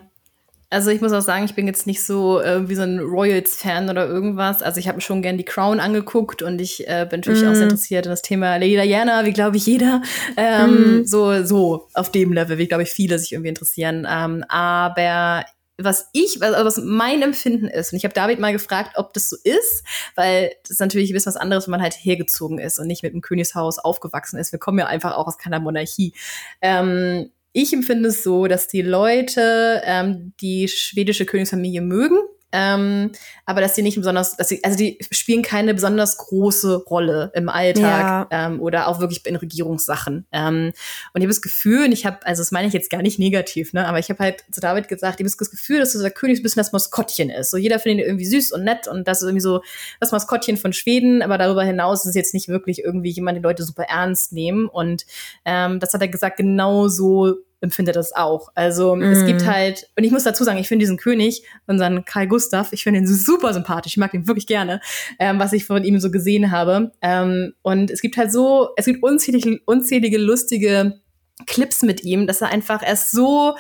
also 0.69 0.91
ich 0.91 1.01
muss 1.01 1.13
auch 1.13 1.23
sagen, 1.23 1.45
ich 1.45 1.55
bin 1.55 1.67
jetzt 1.67 1.87
nicht 1.87 2.03
so 2.03 2.41
äh, 2.41 2.69
wie 2.69 2.75
so 2.75 2.83
ein 2.83 2.99
Royals-Fan 2.99 3.89
oder 3.89 4.07
irgendwas. 4.07 4.63
Also 4.63 4.81
ich 4.81 4.89
habe 4.89 4.97
mir 4.97 5.03
schon 5.03 5.23
gern 5.23 5.39
die 5.39 5.45
Crown 5.45 5.79
angeguckt 5.79 6.43
und 6.43 6.61
ich 6.61 6.87
äh, 6.89 7.07
bin 7.09 7.21
natürlich 7.21 7.43
mm. 7.43 7.49
auch 7.49 7.55
sehr 7.55 7.67
mhm. 7.67 7.71
interessiert 7.71 8.07
in 8.07 8.11
das 8.11 8.23
Thema 8.23 8.57
Lady 8.57 8.77
Diana, 8.77 9.25
wie 9.25 9.33
glaube 9.33 9.57
ich 9.57 9.67
jeder. 9.67 10.03
Ähm, 10.37 11.01
mm. 11.01 11.05
So 11.07 11.45
so 11.45 11.89
auf 11.95 12.11
dem 12.11 12.33
Level, 12.33 12.59
wie 12.59 12.67
glaube 12.67 12.83
ich 12.83 12.91
viele 12.91 13.19
sich 13.19 13.33
irgendwie 13.33 13.51
interessieren. 13.51 14.07
Ähm, 14.11 14.45
aber 14.49 15.45
was 15.79 16.09
ich, 16.13 16.43
also 16.43 16.65
was 16.65 16.79
mein 16.79 17.23
Empfinden 17.23 17.69
ist, 17.69 17.93
und 17.93 17.99
ich 17.99 18.05
habe 18.05 18.15
David 18.15 18.39
mal 18.39 18.53
gefragt, 18.53 18.93
ob 18.97 19.13
das 19.13 19.29
so 19.29 19.37
ist, 19.45 19.85
weil 20.15 20.53
das 20.63 20.73
ist 20.73 20.81
natürlich 20.81 21.11
ein 21.11 21.13
bisschen 21.13 21.35
was 21.35 21.41
anderes, 21.41 21.67
wenn 21.67 21.73
man 21.73 21.83
halt 21.83 21.95
hergezogen 21.95 22.59
ist 22.59 22.79
und 22.79 22.87
nicht 22.87 23.03
mit 23.03 23.13
dem 23.13 23.21
Königshaus 23.21 23.79
aufgewachsen 23.79 24.39
ist. 24.39 24.53
Wir 24.53 24.59
kommen 24.59 24.79
ja 24.79 24.87
einfach 24.87 25.15
auch 25.15 25.27
aus 25.27 25.37
keiner 25.37 25.61
Monarchie. 25.61 26.15
Ähm, 26.63 27.31
ich 27.57 27.73
empfinde 27.73 28.11
es 28.11 28.23
so, 28.23 28.49
dass 28.49 28.69
die 28.69 28.83
Leute 28.83 29.81
ähm, 29.85 30.35
die 30.43 30.69
schwedische 30.69 31.25
Königsfamilie 31.25 31.81
mögen, 31.81 32.19
ähm, 32.53 33.13
aber 33.45 33.61
dass 33.61 33.75
sie 33.75 33.83
nicht 33.83 33.97
besonders, 33.97 34.37
dass 34.37 34.49
sie, 34.49 34.63
also 34.63 34.79
die 34.79 34.99
spielen 35.11 35.43
keine 35.43 35.75
besonders 35.75 36.17
große 36.17 36.85
Rolle 36.85 37.31
im 37.35 37.49
Alltag 37.49 38.29
ja. 38.31 38.47
ähm, 38.47 38.61
oder 38.61 38.89
auch 38.89 39.01
wirklich 39.01 39.27
in 39.27 39.37
Regierungssachen. 39.37 40.27
Ähm, 40.33 40.73
und 41.13 41.21
ich 41.21 41.23
habe 41.23 41.29
das 41.29 41.43
Gefühl, 41.43 41.85
und 41.87 41.93
ich 41.93 42.07
habe, 42.07 42.25
also 42.25 42.41
das 42.41 42.53
meine 42.53 42.69
ich 42.69 42.75
jetzt 42.75 42.89
gar 42.89 43.03
nicht 43.03 43.19
negativ, 43.19 43.73
ne, 43.73 43.87
aber 43.87 43.99
ich 43.99 44.09
habe 44.11 44.21
halt 44.21 44.45
zu 44.51 44.61
David 44.61 44.89
gesagt, 44.89 45.21
ich 45.21 45.25
habe 45.25 45.37
das 45.37 45.51
Gefühl, 45.51 45.81
dass 45.81 45.93
dieser 45.93 46.11
König 46.11 46.41
ein 46.41 46.43
bisschen 46.43 46.61
das 46.61 46.73
Maskottchen 46.73 47.31
ist. 47.31 47.51
So 47.51 47.57
jeder 47.57 47.79
findet 47.79 48.05
ihn 48.05 48.09
irgendwie 48.09 48.27
süß 48.27 48.53
und 48.53 48.65
nett 48.65 48.87
und 48.87 49.09
das 49.09 49.23
ist 49.23 49.29
irgendwie 49.29 49.43
so 49.43 49.63
das 49.99 50.13
Maskottchen 50.13 50.57
von 50.57 50.73
Schweden, 50.73 51.23
aber 51.23 51.39
darüber 51.39 51.65
hinaus 51.65 52.01
ist 52.05 52.11
es 52.11 52.15
jetzt 52.15 52.35
nicht 52.35 52.49
wirklich 52.49 52.85
irgendwie 52.85 53.11
jemand, 53.11 53.39
die 53.39 53.43
Leute 53.43 53.65
super 53.65 53.85
ernst 53.85 54.33
nehmen. 54.33 54.67
Und 54.69 55.05
ähm, 55.45 55.81
das 55.81 55.93
hat 55.93 56.01
er 56.01 56.09
gesagt, 56.09 56.37
genau 56.37 56.89
so 56.89 57.35
empfinde 57.61 57.93
das 57.93 58.15
auch. 58.15 58.51
Also 58.55 58.97
mm. 58.97 59.03
es 59.03 59.27
gibt 59.27 59.43
mhm. 59.43 59.47
halt, 59.47 59.89
und 59.97 60.05
ich 60.05 60.13
muss 60.13 60.25
dazu 60.25 60.45
sagen, 60.45 60.59
ich 60.59 60.69
finde 60.69 60.83
diesen 60.83 60.97
König, 60.97 61.43
unseren 61.67 62.05
Karl 62.05 62.27
Gustav, 62.27 62.73
ich 62.73 62.83
finde 62.83 63.01
ihn 63.01 63.07
super 63.07 63.53
sympathisch, 63.55 63.93
ich 63.93 63.99
mag 63.99 64.15
ihn 64.15 64.27
wirklich 64.27 64.47
gerne, 64.47 64.81
ähm, 65.19 65.39
was 65.39 65.53
ich 65.53 65.65
von 65.65 65.85
ihm 65.85 65.99
so 65.99 66.11
gesehen 66.11 66.51
habe. 66.51 66.93
Ähm, 67.03 67.55
und 67.63 67.91
es 67.91 68.01
gibt 68.01 68.17
halt 68.17 68.33
so, 68.33 68.71
es 68.77 68.87
gibt 68.87 69.03
unzählige, 69.03 69.61
unzählige 69.65 70.19
lustige 70.19 71.01
Clips 71.47 71.83
mit 71.83 72.05
ihm, 72.05 72.27
dass 72.27 72.41
er 72.41 72.49
einfach, 72.49 72.83
er 72.83 72.95
ist 72.95 73.11
so, 73.11 73.57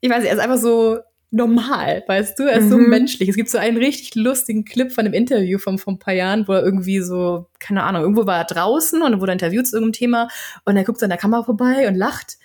ich 0.00 0.10
weiß 0.10 0.20
nicht, 0.20 0.28
er 0.28 0.34
ist 0.34 0.42
einfach 0.42 0.58
so 0.58 0.98
normal, 1.34 2.04
weißt 2.06 2.38
du? 2.38 2.44
Er 2.44 2.58
ist 2.58 2.66
mhm. 2.66 2.70
so 2.70 2.78
menschlich. 2.78 3.28
Es 3.28 3.36
gibt 3.36 3.50
so 3.50 3.58
einen 3.58 3.76
richtig 3.76 4.14
lustigen 4.14 4.64
Clip 4.64 4.92
von 4.92 5.04
einem 5.04 5.14
Interview 5.14 5.58
von 5.58 5.78
vor 5.78 5.92
ein 5.92 5.98
paar 5.98 6.14
Jahren, 6.14 6.46
wo 6.46 6.52
er 6.52 6.62
irgendwie 6.62 7.00
so, 7.00 7.46
keine 7.58 7.82
Ahnung, 7.82 8.02
irgendwo 8.02 8.24
war 8.26 8.38
er 8.38 8.44
draußen 8.44 9.02
und 9.02 9.20
wurde 9.20 9.32
interviewt 9.32 9.66
zu 9.66 9.76
irgendeinem 9.76 9.92
Thema 9.98 10.28
und 10.64 10.76
er 10.76 10.84
guckt 10.84 11.00
so 11.00 11.06
an 11.06 11.10
der 11.10 11.18
Kamera 11.18 11.42
vorbei 11.42 11.88
und 11.88 11.96
lacht 11.96 12.38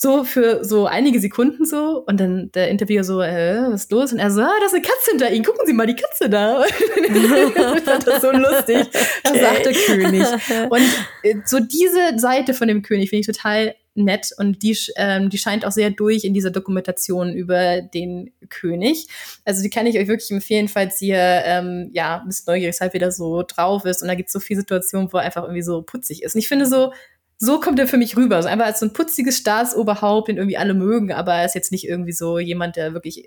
so 0.00 0.24
für 0.24 0.64
so 0.64 0.86
einige 0.86 1.20
Sekunden 1.20 1.66
so 1.66 2.02
und 2.06 2.18
dann 2.18 2.50
der 2.52 2.70
Interviewer 2.70 3.04
so, 3.04 3.20
äh, 3.20 3.70
was 3.70 3.82
ist 3.82 3.92
los? 3.92 4.14
Und 4.14 4.18
er 4.18 4.30
so, 4.30 4.40
ah, 4.40 4.50
da 4.58 4.64
ist 4.64 4.72
eine 4.72 4.80
Katze 4.80 5.10
hinter 5.10 5.30
Ihnen, 5.30 5.44
gucken 5.44 5.66
Sie 5.66 5.74
mal 5.74 5.86
die 5.86 5.94
Katze 5.94 6.30
da. 6.30 6.64
ich 6.64 7.82
fand 7.82 8.06
das 8.06 8.22
so 8.22 8.30
lustig. 8.30 8.88
Das 9.22 9.38
sagt 9.38 9.66
der 9.66 9.74
König. 9.74 10.26
Und 10.70 10.82
äh, 11.22 11.34
so 11.44 11.60
diese 11.60 12.18
Seite 12.18 12.54
von 12.54 12.68
dem 12.68 12.80
König 12.80 13.10
finde 13.10 13.20
ich 13.20 13.26
total 13.26 13.74
nett 13.94 14.30
und 14.38 14.62
die, 14.62 14.78
ähm, 14.96 15.28
die 15.28 15.36
scheint 15.36 15.66
auch 15.66 15.72
sehr 15.72 15.90
durch 15.90 16.24
in 16.24 16.32
dieser 16.32 16.50
Dokumentation 16.50 17.34
über 17.34 17.82
den 17.82 18.32
König. 18.48 19.08
Also 19.44 19.62
die 19.62 19.68
kann 19.68 19.86
ich 19.86 19.98
euch 19.98 20.08
wirklich 20.08 20.30
empfehlen, 20.30 20.68
falls 20.68 21.02
ihr 21.02 21.18
ähm, 21.18 21.90
ja 21.92 22.20
ein 22.20 22.28
bisschen 22.28 22.44
neugierig 22.46 22.76
seid, 22.76 22.94
wie 22.94 22.98
der 22.98 23.10
so 23.10 23.42
drauf 23.42 23.84
ist. 23.84 24.00
Und 24.00 24.08
da 24.08 24.14
gibt 24.14 24.28
es 24.28 24.32
so 24.32 24.40
viele 24.40 24.60
Situationen, 24.60 25.12
wo 25.12 25.18
er 25.18 25.24
einfach 25.24 25.42
irgendwie 25.42 25.62
so 25.62 25.82
putzig 25.82 26.22
ist. 26.22 26.36
Und 26.36 26.38
ich 26.38 26.48
finde 26.48 26.66
so, 26.66 26.92
so 27.42 27.58
kommt 27.58 27.78
er 27.78 27.88
für 27.88 27.96
mich 27.96 28.16
rüber. 28.16 28.36
Also 28.36 28.48
einfach 28.48 28.66
als 28.66 28.80
so 28.80 28.86
ein 28.86 28.92
putziges 28.92 29.38
Staatsoberhaupt, 29.38 30.28
den 30.28 30.36
irgendwie 30.36 30.58
alle 30.58 30.74
mögen, 30.74 31.10
aber 31.10 31.34
er 31.34 31.46
ist 31.46 31.54
jetzt 31.54 31.72
nicht 31.72 31.88
irgendwie 31.88 32.12
so 32.12 32.38
jemand, 32.38 32.76
der 32.76 32.92
wirklich 32.92 33.26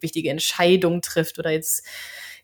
wichtige 0.00 0.30
Entscheidungen 0.30 1.00
trifft 1.00 1.38
oder 1.38 1.50
jetzt 1.50 1.84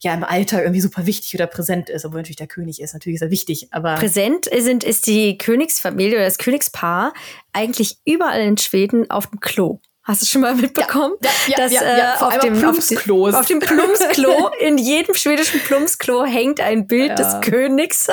ja 0.01 0.15
im 0.15 0.23
Alltag 0.23 0.63
irgendwie 0.63 0.81
super 0.81 1.07
wichtig 1.07 1.35
oder 1.35 1.49
präsent 1.49 1.91
ist, 1.91 2.05
obwohl 2.05 2.21
natürlich 2.21 2.37
der 2.37 2.47
König 2.47 2.81
ist. 2.81 2.95
Natürlich 2.95 3.17
ist 3.17 3.23
er 3.23 3.33
wichtig, 3.33 3.69
aber. 3.73 3.97
Präsent 3.97 4.49
sind, 4.59 4.85
ist 4.85 5.09
die 5.09 5.37
Königsfamilie 5.37 6.15
oder 6.15 6.25
das 6.25 6.39
Königspaar 6.39 7.13
eigentlich 7.53 7.99
überall 8.05 8.43
in 8.43 8.57
Schweden 8.57 9.11
auf 9.11 9.27
dem 9.27 9.41
Klo. 9.41 9.81
Hast 10.09 10.23
du 10.23 10.27
schon 10.27 10.41
mal 10.41 10.55
mitbekommen? 10.55 11.17
Ja, 11.23 11.31
ja, 11.49 11.57
dass 11.59 11.73
ja, 11.73 11.83
ja, 11.83 12.15
äh, 12.15 12.25
auf, 12.25 12.39
dem, 12.39 12.59
Plumpsklos. 12.59 13.35
auf 13.35 13.45
dem 13.45 13.59
Plumpsklo, 13.59 14.51
in 14.59 14.79
jedem 14.79 15.15
schwedischen 15.15 15.61
Plumpsklo 15.61 16.25
hängt 16.25 16.63
ein 16.63 16.87
Bild 16.87 17.19
des 17.19 17.43
Königs. 17.43 18.07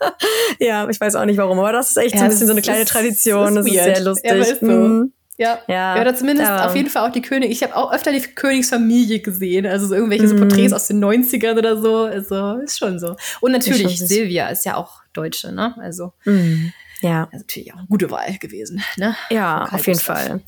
ja, 0.60 0.88
ich 0.88 1.00
weiß 1.00 1.16
auch 1.16 1.24
nicht 1.24 1.38
warum, 1.38 1.58
aber 1.58 1.72
das 1.72 1.90
ist 1.90 1.96
echt 1.96 2.16
so 2.16 2.22
ein 2.22 2.30
bisschen 2.30 2.46
so 2.46 2.52
eine 2.52 2.62
kleine 2.62 2.84
Tradition. 2.84 3.56
Das 3.56 3.66
ist, 3.66 3.74
das 3.74 3.86
ist 3.88 3.96
sehr 3.96 4.04
lustig. 4.04 4.30
ist 4.32 4.60
so. 4.60 4.66
Mhm. 4.66 5.12
Ja. 5.36 5.58
ja, 5.66 5.96
ja, 5.96 6.00
oder 6.00 6.14
zumindest 6.14 6.48
ja. 6.48 6.66
auf 6.66 6.76
jeden 6.76 6.90
Fall 6.90 7.08
auch 7.08 7.12
die 7.12 7.22
König. 7.22 7.50
Ich 7.50 7.64
habe 7.64 7.74
auch 7.74 7.92
öfter 7.92 8.12
die 8.12 8.20
Königsfamilie 8.20 9.18
gesehen, 9.18 9.66
also 9.66 9.88
so 9.88 9.94
irgendwelche 9.96 10.28
so 10.28 10.36
mhm. 10.36 10.40
Porträts 10.40 10.72
aus 10.72 10.86
den 10.86 11.04
90ern 11.04 11.58
oder 11.58 11.80
so. 11.80 12.04
Also 12.04 12.58
ist 12.58 12.78
schon 12.78 13.00
so. 13.00 13.16
Und 13.40 13.50
natürlich, 13.50 13.98
Silvia 13.98 14.46
ist 14.46 14.64
ja 14.64 14.76
auch 14.76 15.00
Deutsche, 15.12 15.50
ne? 15.50 15.74
Also. 15.80 16.12
Mhm. 16.24 16.72
Ja. 17.02 17.26
Das 17.26 17.40
ist 17.40 17.48
natürlich 17.48 17.74
auch 17.74 17.78
eine 17.78 17.86
gute 17.88 18.10
Wahl 18.10 18.38
gewesen. 18.38 18.82
Ne? 18.96 19.14
Ja, 19.30 19.64
auf 19.70 19.86
jeden 19.86 19.98
Fall. 19.98 20.40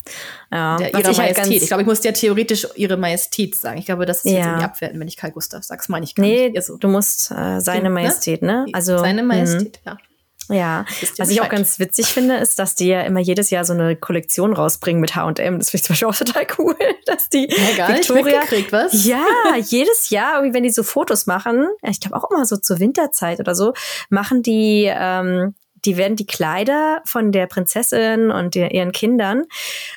Ja. 0.51 0.77
Der, 0.77 0.93
ihre 0.93 1.11
ich 1.11 1.19
halt 1.19 1.35
Majestät. 1.37 1.61
ich 1.61 1.67
glaube, 1.67 1.83
ich 1.83 1.87
muss 1.87 2.03
ja 2.03 2.11
theoretisch 2.13 2.67
ihre 2.75 2.97
Majestät 2.97 3.55
sagen. 3.55 3.77
Ich 3.77 3.85
glaube, 3.85 4.05
das 4.05 4.19
ist 4.19 4.31
ja. 4.31 4.37
jetzt 4.37 4.45
irgendwie 4.45 4.63
abwerten, 4.63 4.99
wenn 4.99 5.07
ich 5.07 5.17
Karl 5.17 5.31
Gustav 5.31 5.63
sage. 5.63 5.79
Das 5.79 5.89
meine 5.89 6.05
ich 6.05 6.15
gar 6.15 6.25
nee, 6.25 6.47
nicht. 6.47 6.57
Also, 6.57 6.77
du 6.77 6.87
musst 6.87 7.31
äh, 7.31 7.59
seine 7.59 7.83
ne? 7.83 7.89
Majestät, 7.89 8.41
ne? 8.41 8.65
Also, 8.71 8.97
seine 8.97 9.21
mhm. 9.21 9.27
Majestät, 9.27 9.81
ja. 9.85 9.97
Ja, 10.47 10.85
was 11.17 11.31
ich 11.31 11.41
auch 11.41 11.49
ganz 11.49 11.79
witzig 11.79 12.05
finde, 12.05 12.35
ist, 12.35 12.59
dass 12.59 12.75
die 12.75 12.87
ja 12.87 13.01
immer 13.01 13.19
jedes 13.19 13.49
Jahr 13.49 13.65
so 13.65 13.73
eine 13.73 13.95
Kollektion 13.95 14.53
rausbringen 14.53 15.01
mit 15.01 15.15
H&M. 15.15 15.57
Das 15.57 15.71
finde 15.71 15.77
ich 15.77 15.83
zum 15.83 15.93
Beispiel 15.93 16.07
auch 16.07 16.15
total 16.15 16.45
cool, 16.59 16.75
dass 17.07 17.29
die 17.29 17.49
ja, 17.49 17.75
gar 17.75 17.89
Victoria, 17.89 18.41
nicht 18.51 18.71
was? 18.71 19.05
Ja, 19.05 19.25
jedes 19.59 20.11
Jahr, 20.11 20.43
wenn 20.43 20.61
die 20.61 20.69
so 20.69 20.83
Fotos 20.83 21.25
machen, 21.25 21.67
ich 21.81 21.99
glaube 21.99 22.15
auch 22.15 22.29
immer 22.29 22.45
so 22.45 22.57
zur 22.57 22.79
Winterzeit 22.79 23.39
oder 23.39 23.55
so, 23.55 23.73
machen 24.09 24.43
die 24.43 24.87
ähm, 24.87 25.55
die 25.85 25.97
werden 25.97 26.15
die 26.15 26.25
Kleider 26.25 27.01
von 27.05 27.31
der 27.31 27.47
Prinzessin 27.47 28.31
und 28.31 28.55
der, 28.55 28.73
ihren 28.73 28.91
Kindern 28.91 29.43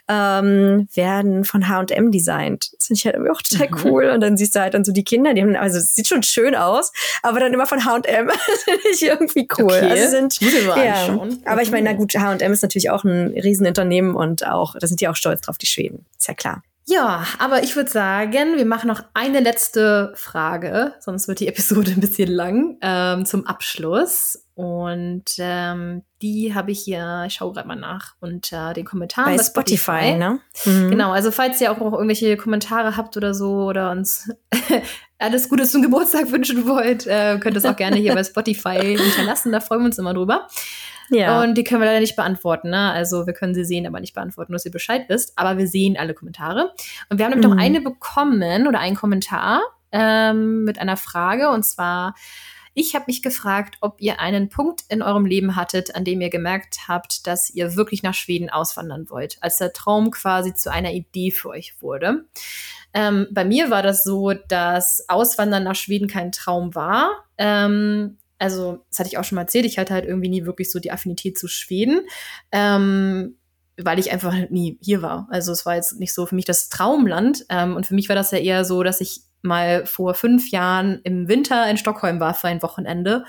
ähm, 0.09 0.89
werden 0.94 1.44
von 1.44 1.69
H&M 1.69 2.10
designt. 2.10 2.70
Das 2.77 2.86
finde 2.86 2.98
ich 2.98 3.05
halt 3.06 3.15
irgendwie 3.16 3.32
auch 3.32 3.43
total 3.43 3.69
mhm. 3.70 3.78
cool. 3.85 4.10
Und 4.10 4.20
dann 4.20 4.36
siehst 4.36 4.55
du 4.55 4.60
halt 4.60 4.74
dann 4.74 4.85
so 4.85 4.93
die 4.93 5.05
Kinder, 5.05 5.35
die 5.35 5.43
haben, 5.43 5.56
also 5.56 5.78
es 5.78 5.94
sieht 5.94 6.09
schon 6.09 6.23
schön 6.23 6.55
aus, 6.55 6.93
aber 7.23 7.40
dann 7.40 7.52
immer 7.52 7.66
von 7.66 7.85
H&M. 7.85 8.27
das 8.47 8.62
finde 8.65 8.81
ich 8.93 9.02
irgendwie 9.02 9.48
cool. 9.59 9.66
Okay. 9.66 9.90
Also 9.90 10.09
sind, 10.09 10.40
ja, 10.40 11.27
aber 11.44 11.62
ich 11.62 11.70
meine, 11.70 11.90
na 11.90 11.97
gut, 11.97 12.15
H&M 12.15 12.52
ist 12.52 12.62
natürlich 12.62 12.90
auch 12.90 13.05
ein 13.05 13.28
Riesenunternehmen 13.28 14.15
und 14.15 14.47
auch, 14.47 14.74
da 14.78 14.86
sind 14.86 15.01
die 15.01 15.09
auch 15.09 15.16
stolz 15.16 15.40
drauf, 15.40 15.59
die 15.59 15.66
Schweden. 15.66 16.06
Ist 16.19 16.28
ja 16.28 16.35
klar. 16.35 16.62
Ja, 16.90 17.27
aber 17.39 17.62
ich 17.62 17.77
würde 17.77 17.90
sagen, 17.90 18.56
wir 18.56 18.65
machen 18.65 18.89
noch 18.89 19.02
eine 19.12 19.40
letzte 19.40 20.10
Frage, 20.16 20.94
sonst 21.01 21.28
wird 21.28 21.40
die 21.40 21.48
Episode 21.48 21.90
ein 21.97 22.01
bisschen 22.01 22.31
lang, 22.31 22.78
ähm, 22.81 23.27
zum 23.27 23.47
Abschluss. 23.47 24.43
Und 24.59 25.36
ähm, 25.39 26.02
die 26.20 26.52
habe 26.52 26.72
ich 26.72 26.80
hier, 26.80 27.22
ich 27.28 27.35
schaue 27.35 27.52
gerade 27.52 27.68
mal 27.68 27.76
nach, 27.76 28.16
unter 28.18 28.74
den 28.74 28.85
Kommentaren 28.85 29.30
bei, 29.30 29.36
bei 29.36 29.44
Spotify, 29.44 29.76
Spotify, 29.76 30.16
ne? 30.16 30.40
Mhm. 30.64 30.90
Genau, 30.90 31.12
also 31.12 31.30
falls 31.30 31.60
ihr 31.60 31.70
auch, 31.70 31.80
auch 31.80 31.93
irgendwelche 31.93 32.36
Kommentare 32.36 32.97
habt 32.97 33.16
oder 33.16 33.35
so 33.35 33.66
oder 33.66 33.93
uns 33.93 34.28
alles 35.20 35.48
Gute 35.48 35.62
zum 35.62 35.82
Geburtstag 35.82 36.32
wünschen 36.32 36.66
wollt, 36.66 37.06
äh, 37.06 37.39
könnt 37.39 37.55
ihr 37.55 37.59
es 37.59 37.66
auch 37.66 37.76
gerne 37.76 37.98
hier 37.98 38.16
bei 38.16 38.24
Spotify 38.24 38.97
hinterlassen. 38.98 39.52
Da 39.52 39.60
freuen 39.60 39.82
wir 39.82 39.86
uns 39.86 39.98
immer 39.98 40.12
drüber. 40.12 40.48
Ja. 41.10 41.40
Und 41.40 41.55
die 41.55 41.62
können 41.62 41.80
wir 41.80 41.86
leider 41.86 42.01
nicht 42.01 42.16
beantworten. 42.16 42.70
Ne? 42.70 42.90
Also 42.90 43.28
wir 43.28 43.35
können 43.35 43.55
sie 43.55 43.64
sehen, 43.64 43.86
aber 43.86 44.01
nicht 44.01 44.14
beantworten, 44.16 44.52
dass 44.52 44.64
ihr 44.64 44.72
Bescheid 44.72 45.05
wisst. 45.06 45.35
Aber 45.36 45.56
wir 45.56 45.68
sehen 45.68 45.97
alle 45.97 46.14
Kommentare. 46.14 46.72
Und 47.10 47.18
wir 47.18 47.26
haben 47.26 47.30
nämlich 47.30 47.47
mhm. 47.47 47.55
noch 47.55 47.62
eine 47.62 47.80
bekommen 47.80 48.66
oder 48.66 48.80
einen 48.80 48.97
Kommentar 48.97 49.60
ähm, 49.93 50.64
mit 50.64 50.80
einer 50.80 50.97
Frage. 50.97 51.51
Und 51.51 51.62
zwar, 51.62 52.16
ich 52.78 52.94
habe 52.94 53.06
mich 53.09 53.22
gefragt, 53.22 53.76
ob 53.80 54.00
ihr 54.00 54.20
einen 54.20 54.48
Punkt 54.48 54.84
in 54.88 55.02
eurem 55.02 55.26
Leben 55.26 55.56
hattet, 55.56 55.94
an 55.94 56.05
dem 56.05 56.20
ihr 56.20 56.30
gemerkt 56.30 56.88
habt, 56.88 57.26
dass 57.26 57.50
ihr 57.50 57.76
wirklich 57.76 58.02
nach 58.02 58.14
Schweden 58.14 58.50
auswandern 58.50 59.10
wollt, 59.10 59.38
als 59.40 59.59
der 59.59 59.72
Traum 59.72 60.10
quasi 60.10 60.55
zu 60.55 60.70
einer 60.70 60.92
Idee 60.92 61.30
für 61.30 61.48
euch 61.48 61.80
wurde. 61.80 62.24
Ähm, 62.94 63.26
bei 63.30 63.44
mir 63.44 63.70
war 63.70 63.82
das 63.82 64.05
so, 64.05 64.32
dass 64.32 65.05
Auswandern 65.09 65.64
nach 65.64 65.74
Schweden 65.74 66.09
kein 66.09 66.32
Traum 66.32 66.74
war. 66.74 67.24
Ähm, 67.36 68.18
also, 68.38 68.84
das 68.90 69.00
hatte 69.00 69.09
ich 69.09 69.18
auch 69.18 69.24
schon 69.24 69.36
mal 69.36 69.42
erzählt, 69.42 69.64
ich 69.64 69.78
hatte 69.78 69.94
halt 69.94 70.05
irgendwie 70.05 70.28
nie 70.28 70.44
wirklich 70.44 70.70
so 70.70 70.78
die 70.78 70.92
Affinität 70.92 71.36
zu 71.36 71.48
Schweden. 71.48 72.02
Ähm, 72.52 73.38
weil 73.78 73.98
ich 73.98 74.12
einfach 74.12 74.34
nie 74.50 74.78
hier 74.82 75.02
war. 75.02 75.28
Also 75.30 75.52
es 75.52 75.64
war 75.64 75.76
jetzt 75.76 75.98
nicht 75.98 76.14
so 76.14 76.26
für 76.26 76.34
mich 76.34 76.44
das 76.44 76.68
Traumland. 76.68 77.44
Ähm, 77.48 77.76
und 77.76 77.86
für 77.86 77.94
mich 77.94 78.09
war 78.09 78.16
das 78.16 78.30
ja 78.30 78.38
eher 78.38 78.64
so, 78.64 78.82
dass 78.82 79.00
ich 79.00 79.22
mal 79.42 79.86
vor 79.86 80.14
fünf 80.14 80.50
Jahren 80.50 81.00
im 81.05 81.28
Winter 81.28 81.68
in 81.70 81.76
Stockholm 81.76 82.20
war 82.20 82.34
für 82.34 82.48
ein 82.48 82.62
Wochenende. 82.62 83.24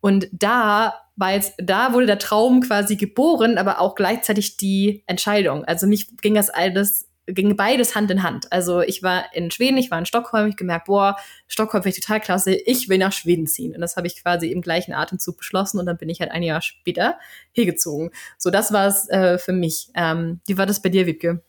Und 0.00 0.28
da 0.32 0.94
war 1.16 1.32
jetzt, 1.32 1.54
da 1.58 1.94
wurde 1.94 2.06
der 2.06 2.18
Traum 2.18 2.60
quasi 2.60 2.96
geboren, 2.96 3.56
aber 3.56 3.80
auch 3.80 3.94
gleichzeitig 3.94 4.58
die 4.58 5.02
Entscheidung. 5.06 5.64
Also 5.64 5.86
mich 5.86 6.16
ging 6.18 6.34
das 6.34 6.50
alles 6.50 7.05
ging 7.26 7.56
beides 7.56 7.94
Hand 7.94 8.10
in 8.10 8.22
Hand. 8.22 8.52
Also 8.52 8.80
ich 8.80 9.02
war 9.02 9.34
in 9.34 9.50
Schweden, 9.50 9.76
ich 9.78 9.90
war 9.90 9.98
in 9.98 10.06
Stockholm, 10.06 10.48
ich 10.48 10.56
gemerkt, 10.56 10.86
boah, 10.86 11.16
Stockholm 11.48 11.82
finde 11.82 11.96
ich 11.96 12.04
total 12.04 12.20
klasse, 12.20 12.54
ich 12.54 12.88
will 12.88 12.98
nach 12.98 13.12
Schweden 13.12 13.46
ziehen. 13.46 13.74
Und 13.74 13.80
das 13.80 13.96
habe 13.96 14.06
ich 14.06 14.22
quasi 14.22 14.50
im 14.50 14.62
gleichen 14.62 14.92
Atemzug 14.92 15.38
beschlossen 15.38 15.78
und 15.78 15.86
dann 15.86 15.96
bin 15.96 16.08
ich 16.08 16.20
halt 16.20 16.30
ein 16.30 16.42
Jahr 16.42 16.62
später 16.62 17.18
hergezogen. 17.52 18.10
So, 18.38 18.50
das 18.50 18.72
war 18.72 18.86
es 18.86 19.08
äh, 19.08 19.38
für 19.38 19.52
mich. 19.52 19.88
Ähm, 19.94 20.40
wie 20.46 20.58
war 20.58 20.66
das 20.66 20.82
bei 20.82 20.88
dir, 20.88 21.06
Wiebke? 21.06 21.42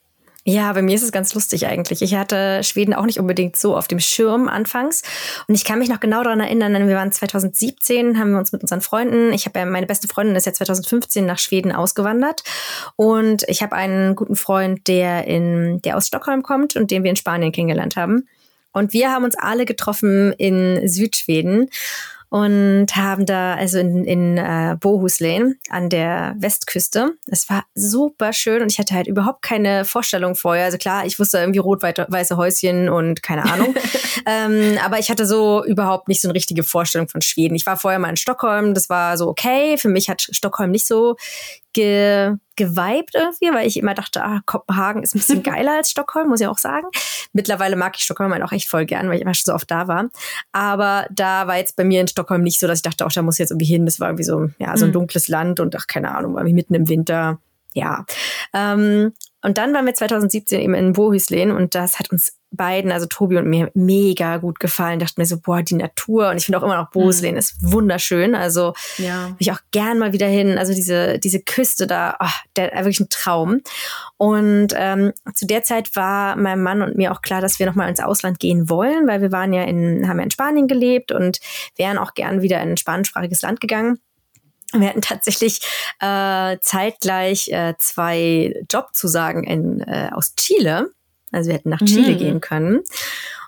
Ja, 0.50 0.72
bei 0.72 0.82
mir 0.82 0.96
ist 0.96 1.04
es 1.04 1.12
ganz 1.12 1.34
lustig 1.34 1.68
eigentlich. 1.68 2.02
Ich 2.02 2.16
hatte 2.16 2.64
Schweden 2.64 2.94
auch 2.94 3.06
nicht 3.06 3.20
unbedingt 3.20 3.58
so 3.58 3.76
auf 3.76 3.90
dem 3.90 4.00
Schirm 4.00 4.48
anfangs. 4.48 5.02
Und 5.50 5.56
ich 5.56 5.66
kann 5.66 5.78
mich 5.78 5.90
noch 5.90 6.00
genau 6.00 6.24
daran 6.24 6.40
erinnern, 6.40 6.72
denn 6.72 6.88
wir 6.88 6.96
waren 6.96 7.12
2017, 7.12 8.18
haben 8.18 8.32
wir 8.32 8.40
uns 8.40 8.54
mit 8.54 8.62
unseren 8.62 8.80
Freunden, 8.80 9.34
ich 9.34 9.46
habe 9.46 9.60
ja, 9.60 9.66
meine 9.66 9.88
beste 9.88 10.08
Freundin 10.08 10.38
ist 10.38 10.46
ja 10.46 10.54
2015 10.54 11.26
nach 11.26 11.38
Schweden 11.38 11.74
ausgewandert. 11.74 12.44
Und 12.96 13.44
ich 13.50 13.62
habe 13.62 13.76
einen 13.76 14.16
guten 14.16 14.38
Freund, 14.38 14.88
der 14.88 15.28
in, 15.28 15.82
der 15.82 15.98
aus 15.98 16.08
Stockholm 16.08 16.44
kommt 16.44 16.78
und 16.78 16.92
den 16.92 17.04
wir 17.04 17.10
in 17.10 17.18
Spanien 17.18 17.52
kennengelernt 17.52 17.98
haben. 17.98 18.26
Und 18.72 18.94
wir 18.94 19.12
haben 19.12 19.26
uns 19.26 19.36
alle 19.38 19.66
getroffen 19.66 20.32
in 20.32 20.88
Südschweden 20.88 21.70
und 22.30 22.88
haben 22.96 23.26
da 23.26 23.56
also 23.56 23.80
in, 23.80 24.04
in 24.04 24.38
äh, 24.38 24.76
Bohuslän 24.80 25.58
an 25.70 25.90
der 25.90 26.36
Westküste. 26.38 27.14
Es 27.28 27.50
war 27.50 27.66
super 27.74 28.34
schön 28.34 28.62
und 28.62 28.72
ich 28.72 28.80
hatte 28.80 28.96
halt 28.96 29.08
überhaupt 29.08 29.42
keine 29.42 29.86
Vorstellung 29.86 30.36
vorher. 30.36 30.66
Also 30.66 30.78
klar, 30.78 31.06
ich 31.06 31.20
wusste 31.20 31.38
irgendwie 31.38 31.60
rot-weiße 31.60 32.36
Häuschen 32.36 32.90
und 32.90 33.24
keine 33.24 33.44
Ahnung. 33.44 33.74
ähm, 34.26 34.78
aber 34.84 35.00
ich 35.00 35.10
hatte 35.10 35.26
so 35.26 35.64
überhaupt 35.64 36.10
nicht 36.10 36.22
so 36.22 36.28
eine 36.28 36.36
richtige 36.36 36.64
Vorstellung 36.64 37.08
von 37.08 37.22
Schweden. 37.22 37.56
Ich 37.56 37.66
war 37.66 37.78
vorher 37.78 38.00
mal 38.00 38.10
in 38.10 38.18
Stockholm, 38.18 38.74
das 38.74 38.90
war 38.90 39.18
so 39.18 39.28
okay. 39.28 39.78
Für 39.78 39.90
mich 39.90 40.10
hat 40.10 40.22
Stockholm 40.22 40.72
nicht 40.72 40.86
so 40.88 41.16
ge, 41.78 42.36
geweibt 42.56 43.14
irgendwie, 43.14 43.54
weil 43.54 43.68
ich 43.68 43.78
immer 43.78 43.94
dachte, 43.94 44.24
ah, 44.24 44.42
Kopenhagen 44.46 45.04
ist 45.04 45.16
ein 45.16 45.20
bisschen 45.20 45.44
geiler 45.44 45.74
als 45.78 45.92
Stockholm, 45.92 46.28
muss 46.28 46.42
ich 46.42 46.48
auch 46.48 46.58
sagen. 46.58 46.88
Mittlerweile 47.34 47.76
mag 47.76 47.96
ich 47.96 48.04
Stockholm 48.04 48.34
halt 48.34 48.42
auch 48.42 48.52
echt 48.52 48.68
voll 48.68 48.86
gern, 48.86 49.08
weil 49.08 49.18
ich 49.18 49.22
immer 49.22 49.36
schon 49.36 49.46
so 49.46 49.54
oft 49.54 49.70
da 49.70 49.88
war. 49.88 50.10
Aber 50.52 51.06
da 51.12 51.46
war 51.48 51.58
jetzt 51.58 51.76
bei 51.76 51.84
mir 51.84 52.02
in 52.02 52.08
Stockholm 52.18 52.42
nicht 52.42 52.60
so, 52.60 52.68
dass 52.68 52.80
ich 52.80 52.84
dachte, 52.84 53.06
auch 53.06 53.12
da 53.12 53.22
muss 53.22 53.36
ich 53.36 53.40
jetzt 53.40 53.52
irgendwie 53.52 53.66
hin. 53.66 53.86
Das 53.86 54.00
war 54.00 54.10
irgendwie 54.10 54.24
so, 54.24 54.50
ja, 54.60 54.76
so 54.76 54.86
ein 54.86 54.90
mhm. 54.90 54.94
dunkles 54.94 55.28
Land 55.28 55.60
und 55.60 55.76
ach, 55.76 55.88
keine 55.88 56.16
Ahnung, 56.16 56.34
war 56.34 56.42
irgendwie 56.42 56.56
mitten 56.56 56.74
im 56.74 56.90
Winter. 56.90 57.40
Ja. 57.74 58.06
Ähm, 58.54 59.14
und 59.44 59.58
dann 59.58 59.74
waren 59.74 59.86
wir 59.86 59.94
2017 59.94 60.60
eben 60.60 60.74
in 60.74 60.94
Bohuslän 60.94 61.52
und 61.52 61.76
das 61.76 62.00
hat 62.00 62.12
uns 62.12 62.37
beiden, 62.52 62.92
also 62.92 63.06
Tobi 63.08 63.38
und 63.38 63.48
mir, 63.48 63.70
mega 63.74 64.38
gut 64.38 64.60
gefallen. 64.60 65.00
Dachte 65.00 65.16
mir 65.18 65.26
so, 65.26 65.40
boah, 65.40 65.62
die 65.62 65.76
Natur. 65.76 66.30
Und 66.30 66.38
ich 66.38 66.46
finde 66.46 66.60
auch 66.60 66.64
immer 66.64 66.78
noch 66.78 66.92
Bohuslän 66.92 67.34
mhm. 67.34 67.40
ist 67.40 67.56
wunderschön. 67.62 68.36
Also 68.36 68.74
ja. 68.98 69.36
ich 69.38 69.52
auch 69.52 69.60
gern 69.72 70.00
mal 70.00 70.14
wieder 70.14 70.28
hin. 70.28 70.58
Also 70.58 70.74
diese, 70.74 71.20
diese 71.20 71.42
Küste 71.42 71.88
da, 71.88 72.18
oh, 72.20 72.28
der 72.56 72.74
wirklich 72.76 73.00
ein 73.00 73.10
Traum. 73.10 73.62
Und 74.18 74.70
ähm, 74.76 75.14
zu 75.34 75.46
der 75.46 75.64
Zeit 75.64 75.96
war 75.96 76.36
meinem 76.36 76.64
Mann 76.64 76.82
und 76.82 76.96
mir 76.96 77.12
auch 77.12 77.22
klar, 77.22 77.42
dass 77.42 77.60
wir 77.60 77.66
nochmal 77.66 77.90
ins 77.90 78.00
Ausland 78.00 78.40
gehen 78.40 78.70
wollen, 78.70 79.08
weil 79.08 79.22
wir 79.22 79.32
waren 79.32 79.54
ja 79.54 79.64
in, 79.64 80.08
haben 80.08 80.18
ja 80.18 80.24
in 80.24 80.32
Spanien 80.32 80.68
gelebt 80.68 81.12
und 81.12 81.40
wären 81.76 81.98
auch 81.98 82.14
gern 82.14 82.42
wieder 82.42 82.62
in 82.62 82.72
ein 82.72 82.78
spanischsprachiges 82.78 83.42
Land 83.42 83.62
gegangen. 83.62 84.00
Wir 84.74 84.90
hatten 84.90 85.02
tatsächlich 85.02 85.62
äh, 86.02 86.58
zeitgleich 86.60 87.48
äh, 87.50 87.76
zwei 87.78 88.54
Jobzusagen 88.70 89.44
in, 89.44 89.80
äh, 89.82 90.10
aus 90.12 90.36
Chile. 90.36 90.92
Also 91.32 91.50
wir 91.50 91.56
hätten 91.56 91.70
nach 91.70 91.80
Chile 91.80 92.14
mhm. 92.14 92.18
gehen 92.18 92.42
können. 92.42 92.84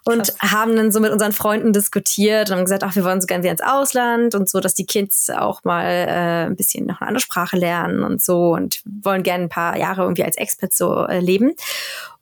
Und 0.05 0.23
Krass. 0.23 0.51
haben 0.51 0.75
dann 0.75 0.91
so 0.91 0.99
mit 0.99 1.11
unseren 1.11 1.33
Freunden 1.33 1.73
diskutiert 1.73 2.49
und 2.49 2.57
haben 2.57 2.63
gesagt, 2.63 2.83
ach, 2.83 2.95
wir 2.95 3.03
wollen 3.03 3.21
so 3.21 3.27
gerne 3.27 3.43
wieder 3.43 3.51
ins 3.51 3.61
Ausland 3.61 4.33
und 4.33 4.49
so, 4.49 4.59
dass 4.59 4.73
die 4.73 4.85
Kids 4.85 5.29
auch 5.29 5.63
mal 5.63 5.85
äh, 5.85 6.45
ein 6.45 6.55
bisschen 6.55 6.85
noch 6.85 7.01
eine 7.01 7.09
andere 7.09 7.21
Sprache 7.21 7.57
lernen 7.57 8.03
und 8.03 8.21
so 8.21 8.53
und 8.53 8.81
wollen 8.85 9.23
gerne 9.23 9.45
ein 9.45 9.49
paar 9.49 9.77
Jahre 9.77 10.03
irgendwie 10.03 10.23
als 10.23 10.37
Experts 10.37 10.77
so 10.77 11.05
äh, 11.05 11.19
leben. 11.19 11.53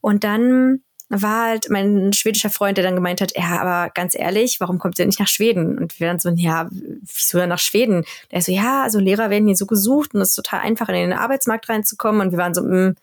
Und 0.00 0.24
dann 0.24 0.80
war 1.08 1.46
halt 1.46 1.70
mein 1.70 2.12
schwedischer 2.12 2.50
Freund, 2.50 2.76
der 2.76 2.84
dann 2.84 2.94
gemeint 2.94 3.20
hat, 3.20 3.34
ja, 3.34 3.58
aber 3.60 3.90
ganz 3.94 4.14
ehrlich, 4.14 4.60
warum 4.60 4.78
kommt 4.78 4.98
ihr 4.98 5.06
nicht 5.06 5.20
nach 5.20 5.28
Schweden? 5.28 5.78
Und 5.78 5.98
wir 5.98 6.08
dann 6.08 6.18
so, 6.18 6.28
ja, 6.30 6.68
wieso 6.70 7.38
denn 7.38 7.48
nach 7.48 7.58
Schweden? 7.58 8.04
Der 8.30 8.42
so, 8.42 8.52
ja, 8.52 8.82
also 8.82 8.98
Lehrer 8.98 9.30
werden 9.30 9.46
hier 9.46 9.56
so 9.56 9.64
gesucht 9.64 10.14
und 10.14 10.20
es 10.20 10.30
ist 10.30 10.34
total 10.34 10.60
einfach 10.60 10.88
in 10.88 10.94
den 10.94 11.12
Arbeitsmarkt 11.14 11.68
reinzukommen. 11.68 12.20
Und 12.20 12.32
wir 12.32 12.38
waren 12.38 12.54
so, 12.54 12.62
mh, 12.62 12.70
hm, 12.70 12.96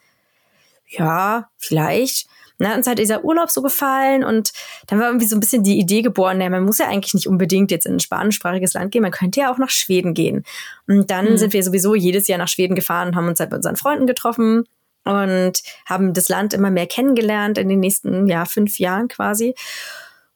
ja, 0.87 1.49
vielleicht. 1.57 2.27
Na, 2.57 2.75
uns 2.75 2.87
hat 2.87 2.99
dieser 2.99 3.23
Urlaub 3.25 3.51
so 3.51 3.61
gefallen 3.61 4.23
und 4.23 4.53
dann 4.87 4.99
war 4.99 5.07
irgendwie 5.07 5.25
so 5.25 5.35
ein 5.35 5.41
bisschen 5.41 5.63
die 5.63 5.77
Idee 5.77 6.01
geboren, 6.01 6.39
ja, 6.39 6.49
man 6.49 6.63
muss 6.63 6.77
ja 6.77 6.87
eigentlich 6.87 7.13
nicht 7.13 7.27
unbedingt 7.27 7.71
jetzt 7.71 7.85
in 7.85 7.95
ein 7.95 7.99
spanischsprachiges 7.99 8.73
Land 8.73 8.91
gehen, 8.91 9.01
man 9.01 9.11
könnte 9.11 9.41
ja 9.41 9.51
auch 9.51 9.57
nach 9.57 9.69
Schweden 9.69 10.13
gehen. 10.13 10.43
Und 10.87 11.11
dann 11.11 11.31
mhm. 11.31 11.37
sind 11.37 11.53
wir 11.53 11.63
sowieso 11.63 11.95
jedes 11.95 12.27
Jahr 12.27 12.39
nach 12.39 12.47
Schweden 12.47 12.75
gefahren 12.75 13.09
und 13.09 13.15
haben 13.15 13.27
uns 13.27 13.39
halt 13.39 13.51
mit 13.51 13.57
unseren 13.57 13.75
Freunden 13.75 14.07
getroffen 14.07 14.63
und 15.03 15.61
haben 15.85 16.13
das 16.13 16.29
Land 16.29 16.53
immer 16.53 16.71
mehr 16.71 16.87
kennengelernt 16.87 17.57
in 17.57 17.69
den 17.69 17.79
nächsten 17.79 18.27
ja, 18.27 18.45
fünf 18.45 18.79
Jahren 18.79 19.07
quasi 19.07 19.53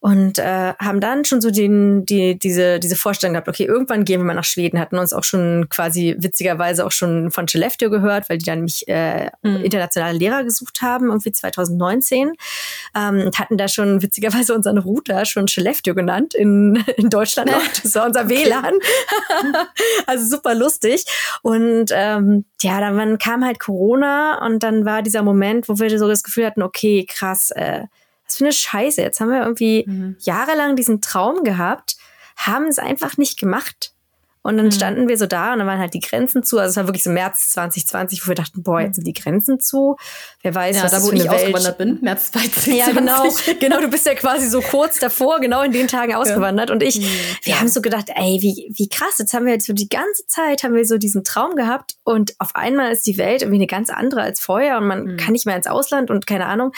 und 0.01 0.39
äh, 0.39 0.73
haben 0.79 1.01
dann 1.01 1.25
schon 1.25 1.41
so 1.41 1.51
den, 1.51 2.05
die, 2.05 2.39
diese, 2.39 2.79
diese 2.79 2.95
Vorstellung 2.95 3.33
gehabt, 3.33 3.49
okay, 3.49 3.65
irgendwann 3.65 4.05
gehen 4.05 4.21
wir 4.21 4.25
mal 4.25 4.33
nach 4.33 4.45
Schweden, 4.45 4.79
hatten 4.79 4.97
uns 4.97 5.11
auch 5.11 5.25
schon 5.25 5.67
quasi 5.69 6.15
witzigerweise 6.17 6.85
auch 6.85 6.91
schon 6.91 7.31
von 7.31 7.49
Skellefteå 7.49 7.89
gehört, 7.89 8.29
weil 8.29 8.37
die 8.37 8.45
dann 8.45 8.61
mich 8.61 8.87
äh, 8.87 9.29
mhm. 9.41 9.57
internationale 9.57 10.17
Lehrer 10.17 10.45
gesucht 10.45 10.81
haben, 10.81 11.07
irgendwie 11.07 11.33
2019 11.33 12.31
ähm, 12.95 13.21
und 13.25 13.39
hatten 13.39 13.57
da 13.57 13.67
schon 13.67 14.01
witzigerweise 14.01 14.55
unseren 14.55 14.77
Router 14.77 15.25
schon 15.25 15.49
Skellefteå 15.49 15.93
genannt 15.93 16.33
in, 16.33 16.81
in 16.95 17.09
Deutschland 17.09 17.51
noch. 17.51 17.59
Das 17.83 17.95
war 17.95 18.07
unser 18.07 18.25
okay. 18.25 18.45
WLAN. 18.45 18.73
also 20.05 20.35
super 20.35 20.55
lustig. 20.55 21.05
Und 21.41 21.91
ähm, 21.91 22.45
ja, 22.61 22.79
dann 22.79 23.17
kam 23.17 23.45
halt 23.45 23.59
Corona 23.59 24.45
und 24.45 24.63
dann 24.63 24.85
war 24.85 25.01
dieser 25.01 25.23
Moment, 25.23 25.69
wo 25.69 25.79
wir 25.79 25.97
so 25.97 26.07
das 26.07 26.23
Gefühl 26.23 26.45
hatten, 26.45 26.61
okay, 26.61 27.05
krass, 27.07 27.51
äh, 27.51 27.83
was 28.29 28.37
für 28.37 28.45
eine 28.45 28.53
Scheiße. 28.53 29.01
Jetzt 29.01 29.19
haben 29.19 29.29
wir 29.29 29.41
irgendwie 29.41 29.85
mhm. 29.87 30.15
jahrelang 30.19 30.75
diesen 30.75 31.01
Traum 31.01 31.43
gehabt, 31.43 31.97
haben 32.37 32.67
es 32.67 32.79
einfach 32.79 33.17
nicht 33.17 33.39
gemacht. 33.39 33.93
Und 34.49 34.57
dann 34.57 34.65
mhm. 34.65 34.71
standen 34.71 35.07
wir 35.07 35.15
so 35.15 35.27
da 35.27 35.53
und 35.53 35.59
dann 35.59 35.67
waren 35.67 35.77
halt 35.77 35.93
die 35.93 35.99
Grenzen 35.99 36.41
zu. 36.41 36.57
Also 36.57 36.71
es 36.71 36.75
war 36.77 36.87
wirklich 36.87 37.03
so 37.03 37.11
März 37.11 37.51
2020, 37.51 38.25
wo 38.25 38.29
wir 38.29 38.35
dachten, 38.35 38.63
boah, 38.63 38.81
jetzt 38.81 38.95
sind 38.95 39.05
die 39.05 39.13
Grenzen 39.13 39.59
zu. 39.59 39.95
Wer 40.41 40.55
weiß, 40.55 40.77
ja, 40.77 40.83
was 40.83 40.91
da, 40.91 41.03
wo 41.03 41.11
ich 41.11 41.29
ausgewandert 41.29 41.77
bin, 41.77 41.99
März 42.01 42.31
2020. 42.31 42.75
Ja, 42.75 42.89
genau. 42.91 43.23
genau, 43.59 43.79
du 43.79 43.89
bist 43.89 44.07
ja 44.07 44.15
quasi 44.15 44.49
so 44.49 44.61
kurz 44.61 44.97
davor, 44.97 45.39
genau 45.39 45.61
in 45.61 45.71
den 45.71 45.87
Tagen 45.87 46.15
ausgewandert. 46.15 46.69
Ja. 46.69 46.73
Und 46.73 46.81
ich, 46.81 46.99
mhm. 46.99 47.03
wir 47.43 47.53
ja. 47.53 47.59
haben 47.59 47.67
so 47.67 47.79
gedacht, 47.79 48.07
ey, 48.15 48.39
wie, 48.41 48.73
wie 48.75 48.89
krass, 48.89 49.19
jetzt 49.19 49.33
haben 49.33 49.45
wir 49.45 49.53
jetzt 49.53 49.67
so 49.67 49.73
die 49.73 49.87
ganze 49.87 50.25
Zeit, 50.25 50.63
haben 50.63 50.73
wir 50.73 50.83
so 50.83 50.97
diesen 50.97 51.23
Traum 51.23 51.55
gehabt 51.55 51.97
und 52.03 52.33
auf 52.39 52.55
einmal 52.55 52.91
ist 52.91 53.05
die 53.05 53.19
Welt 53.19 53.43
irgendwie 53.43 53.59
eine 53.59 53.67
ganz 53.67 53.91
andere 53.91 54.23
als 54.23 54.39
vorher 54.39 54.79
und 54.79 54.87
man 54.87 55.03
mhm. 55.03 55.17
kann 55.17 55.33
nicht 55.33 55.45
mehr 55.45 55.57
ins 55.57 55.67
Ausland 55.67 56.09
und 56.09 56.25
keine 56.25 56.47
Ahnung. 56.47 56.71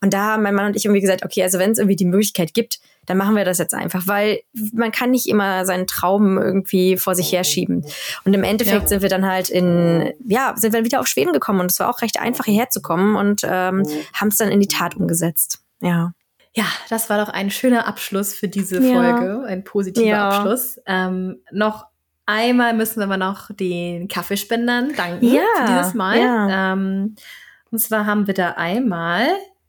Und 0.00 0.14
da 0.14 0.32
haben 0.32 0.42
mein 0.44 0.54
Mann 0.54 0.68
und 0.68 0.76
ich 0.76 0.86
irgendwie 0.86 1.02
gesagt, 1.02 1.26
okay, 1.26 1.42
also 1.42 1.58
wenn 1.58 1.72
es 1.72 1.78
irgendwie 1.78 1.96
die 1.96 2.06
Möglichkeit 2.06 2.54
gibt, 2.54 2.80
dann 3.08 3.16
machen 3.16 3.34
wir 3.36 3.44
das 3.46 3.56
jetzt 3.56 3.74
einfach, 3.74 4.06
weil 4.06 4.40
man 4.74 4.92
kann 4.92 5.10
nicht 5.10 5.26
immer 5.28 5.64
seinen 5.64 5.86
Traum 5.86 6.36
irgendwie 6.36 6.98
vor 6.98 7.14
sich 7.14 7.32
herschieben. 7.32 7.84
Und 8.24 8.34
im 8.34 8.44
Endeffekt 8.44 8.82
ja. 8.82 8.88
sind 8.88 9.02
wir 9.02 9.08
dann 9.08 9.26
halt 9.26 9.48
in, 9.48 10.12
ja, 10.26 10.52
sind 10.56 10.74
wir 10.74 10.84
wieder 10.84 11.00
auf 11.00 11.06
Schweden 11.06 11.32
gekommen 11.32 11.60
und 11.60 11.70
es 11.70 11.80
war 11.80 11.88
auch 11.88 12.02
recht 12.02 12.20
einfach 12.20 12.44
hierher 12.44 12.68
zu 12.68 12.82
kommen 12.82 13.16
und 13.16 13.40
ähm, 13.44 13.82
haben 14.12 14.28
es 14.28 14.36
dann 14.36 14.50
in 14.50 14.60
die 14.60 14.68
Tat 14.68 14.94
umgesetzt. 14.94 15.62
Ja. 15.80 16.12
Ja, 16.54 16.66
das 16.90 17.08
war 17.08 17.24
doch 17.24 17.32
ein 17.32 17.50
schöner 17.50 17.86
Abschluss 17.86 18.34
für 18.34 18.48
diese 18.48 18.82
Folge, 18.82 19.26
ja. 19.26 19.42
ein 19.42 19.64
positiver 19.64 20.06
ja. 20.06 20.28
Abschluss. 20.28 20.80
Ähm, 20.86 21.38
noch 21.52 21.86
einmal 22.26 22.74
müssen 22.74 23.00
wir 23.00 23.04
aber 23.04 23.16
noch 23.16 23.50
den 23.54 24.08
Kaffeespendern 24.08 24.92
danken 24.94 25.24
Ja, 25.24 25.42
für 25.56 25.66
dieses 25.66 25.94
Mal. 25.94 26.18
ja. 26.18 26.72
Ähm, 26.72 27.16
und 27.70 27.78
zwar 27.78 28.06
haben 28.06 28.26
wir 28.26 28.34
da 28.34 28.52
einmal 28.52 29.28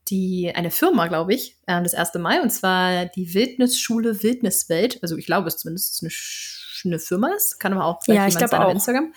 die, 0.10 0.52
eine 0.54 0.72
Firma, 0.72 1.08
glaube 1.08 1.34
ich, 1.34 1.58
ähm, 1.68 1.84
das 1.84 1.94
erste 1.94 2.20
Mal, 2.20 2.42
und 2.42 2.50
zwar 2.52 3.06
die 3.06 3.34
Wildnisschule 3.34 4.24
Wildniswelt. 4.24 5.00
Also 5.02 5.18
ich 5.18 5.26
glaube, 5.26 5.48
es 5.48 5.58
zumindest 5.58 6.02
eine, 6.04 6.12
eine 6.94 7.00
Firma 7.00 7.30
ist. 7.36 7.60
Kann 7.60 7.74
aber 7.74 7.86
auch 7.86 8.00
Ja, 8.08 8.28
ich 8.28 8.36
glaube 8.36 8.50
sein 8.52 8.62
auf 8.62 8.68
auch. 8.68 8.72
Instagram. 8.72 9.14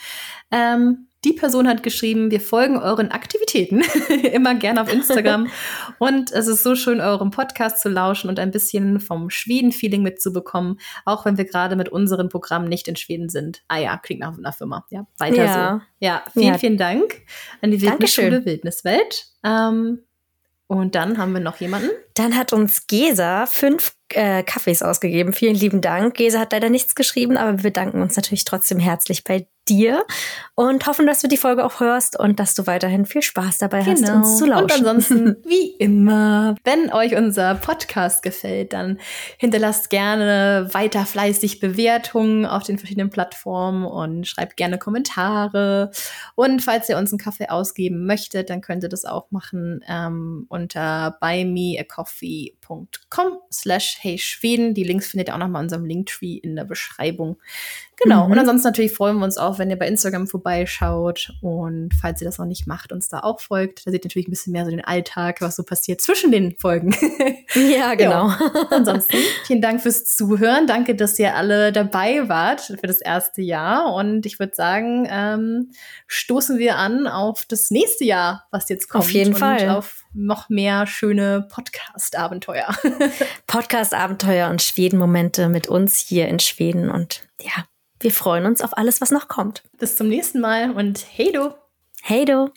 Ähm, 0.51 1.06
die 1.24 1.32
Person 1.35 1.69
hat 1.69 1.85
geschrieben, 1.85 2.32
wir 2.32 2.40
folgen 2.40 2.77
euren 2.78 3.12
Aktivitäten 3.12 3.82
immer 4.32 4.56
gerne 4.56 4.82
auf 4.82 4.93
Instagram. 4.93 5.47
und 5.98 6.32
es 6.32 6.48
ist 6.48 6.64
so 6.64 6.74
schön, 6.74 7.01
eurem 7.01 7.31
Podcast 7.31 7.81
zu 7.81 7.89
lauschen 7.89 8.28
und 8.28 8.40
ein 8.40 8.51
bisschen 8.51 8.98
vom 8.98 9.31
Schweden-Feeling 9.31 10.02
mitzubekommen, 10.02 10.81
auch 11.05 11.24
wenn 11.24 11.39
wir 11.39 11.44
gerade 11.44 11.77
mit 11.77 11.89
unseren 11.90 12.28
Programmen 12.28 12.69
nicht 12.69 12.89
in 12.89 12.97
Schweden 12.97 13.28
sind. 13.28 13.62
Ah 13.69 13.78
ja, 13.78 13.97
klingt 13.98 14.20
nach 14.20 14.36
einer 14.36 14.52
Firma. 14.52 14.85
Ja, 14.90 15.06
weiter 15.19 15.44
Ja. 15.44 15.81
so. 15.81 15.86
Ja, 16.05 16.23
vielen, 16.32 16.47
Ja. 16.55 16.59
vielen 16.59 16.77
Dank 16.77 17.23
an 17.60 17.70
die. 17.70 17.81
Wildnisschule 17.81 18.44
Wildniswelt. 18.44 19.27
Ähm, 19.44 20.01
und 20.78 20.94
dann 20.94 21.19
haben 21.19 21.32
wir 21.32 21.40
noch 21.40 21.57
jemanden. 21.57 21.90
Dann 22.15 22.36
hat 22.36 22.53
uns 22.53 22.86
Gesa 22.86 23.47
fünf 23.47 23.94
äh, 24.11 24.43
Kaffees 24.43 24.82
ausgegeben. 24.82 25.32
Vielen 25.32 25.55
lieben 25.55 25.81
Dank. 25.81 26.15
Gesa 26.15 26.40
hat 26.40 26.53
leider 26.53 26.70
nichts 26.70 26.94
geschrieben, 26.94 27.36
aber 27.36 27.59
wir 27.59 27.62
bedanken 27.65 28.01
uns 28.01 28.16
natürlich 28.16 28.44
trotzdem 28.44 28.78
herzlich 28.78 29.24
bei 29.24 29.47
dir 29.73 30.05
und 30.55 30.86
hoffen, 30.86 31.07
dass 31.07 31.20
du 31.20 31.28
die 31.28 31.36
Folge 31.36 31.65
auch 31.65 31.81
hörst 31.81 32.19
und 32.19 32.39
dass 32.39 32.55
du 32.55 32.66
weiterhin 32.66 33.07
viel 33.07 33.23
Spaß 33.23 33.59
dabei 33.59 33.85
hast, 33.85 34.09
uns 34.09 34.39
zu 34.39 34.47
lauschen. 34.47 34.47
Genau. 34.47 34.62
Und 34.62 34.73
ansonsten, 34.73 35.36
wie 35.47 35.70
immer, 35.78 36.57
wenn 36.65 36.93
euch 36.93 37.16
unser 37.16 37.55
Podcast 37.55 38.23
gefällt, 38.23 38.73
dann 38.73 38.99
hinterlasst 39.39 39.90
gerne 39.90 40.69
weiter 40.73 41.07
fleißig 41.07 41.61
Bewertungen 41.61 42.47
auf 42.47 42.62
den 42.65 42.78
verschiedenen 42.78 43.11
Plattformen 43.11 43.85
und 43.85 44.27
schreibt 44.27 44.57
gerne 44.57 44.78
Kommentare. 44.78 45.90
Und 46.35 46.62
falls 46.62 46.89
ihr 46.89 46.99
uns 46.99 47.12
einen 47.12 47.19
Kaffee 47.19 47.49
ausgeben 47.49 48.07
möchtet, 48.07 48.51
dann 48.51 48.61
könnt 48.61 48.82
ihr 48.82 48.89
das 48.89 49.05
auch 49.05 49.31
machen 49.31 49.82
ähm, 49.89 50.47
unter 50.49 51.16
buymeacoffee.com 51.20 52.61
slash 53.53 53.99
hey 54.01 54.19
Schweden. 54.19 54.74
Die 54.74 54.85
Links 54.85 55.09
findet 55.09 55.28
ihr 55.28 55.35
auch 55.35 55.39
nochmal 55.39 55.62
in 55.62 55.66
unserem 55.66 55.85
Linktree 55.85 56.36
in 56.36 56.57
der 56.57 56.65
Beschreibung. 56.65 57.36
Genau. 58.03 58.27
Mhm. 58.27 58.32
Und 58.32 58.39
ansonsten 58.39 58.69
natürlich 58.69 58.93
freuen 58.93 59.19
wir 59.19 59.24
uns 59.24 59.39
auch, 59.39 59.59
wenn 59.59 59.70
ihr 59.70 59.78
bei 59.78 59.86
Instagram 59.86 60.27
vorbeischaut 60.27 61.32
und 61.40 61.90
falls 62.01 62.20
ihr 62.20 62.24
das 62.24 62.39
noch 62.39 62.47
nicht 62.47 62.66
macht, 62.66 62.93
uns 62.93 63.09
da 63.09 63.20
auch 63.20 63.40
folgt. 63.40 63.86
Da 63.86 63.90
seht 63.90 64.05
ihr 64.05 64.09
natürlich 64.09 64.28
ein 64.28 64.32
bisschen 64.32 64.53
mehr 64.53 64.65
so 64.65 64.70
den 64.70 64.85
Alltag, 64.85 65.40
was 65.40 65.57
so 65.57 65.62
passiert 65.62 66.01
zwischen 66.01 66.32
den 66.32 66.57
Folgen. 66.59 66.94
ja, 67.55 67.94
genau. 67.94 68.32
Ansonsten 68.70 69.16
vielen 69.44 69.62
Dank 69.62 69.81
fürs 69.81 70.05
Zuhören. 70.05 70.66
Danke, 70.66 70.94
dass 70.94 71.19
ihr 71.19 71.36
alle 71.36 71.73
dabei 71.73 72.28
wart 72.28 72.61
für 72.62 72.86
das 72.86 73.01
erste 73.01 73.43
Jahr. 73.43 73.94
Und 73.94 74.27
ich 74.27 74.39
würde 74.39 74.55
sagen, 74.55 75.07
ähm, 75.11 75.70
stoßen 76.07 76.59
wir 76.59 76.77
an 76.77 77.07
auf 77.07 77.44
das 77.47 77.70
nächste 77.70 78.05
Jahr, 78.05 78.47
was 78.51 78.69
jetzt 78.69 78.89
kommt. 78.89 79.05
Auf 79.05 79.11
jeden 79.11 79.35
und 79.35 79.39
Fall. 79.39 79.69
auf 79.70 80.01
noch 80.14 80.48
mehr 80.48 80.86
schöne 80.86 81.47
Podcast-Abenteuer. 81.51 82.74
Podcast-Abenteuer 83.47 84.51
und 84.51 84.62
Schweden-Momente 84.62 85.48
mit 85.48 85.68
uns 85.68 85.98
hier 85.98 86.28
in 86.28 86.39
Schweden. 86.39 86.90
Und 86.90 87.22
ja, 87.40 87.64
wir 88.01 88.12
freuen 88.12 88.47
uns 88.47 88.60
auf 88.60 88.76
alles, 88.76 89.01
was 89.01 89.10
noch 89.10 89.28
kommt. 89.28 89.62
Bis 89.78 89.97
zum 89.97 90.09
nächsten 90.09 90.40
Mal 90.40 90.70
und 90.72 91.05
hey 91.14 91.32
du! 91.32 91.55
Hey 92.02 92.24
du! 92.24 92.52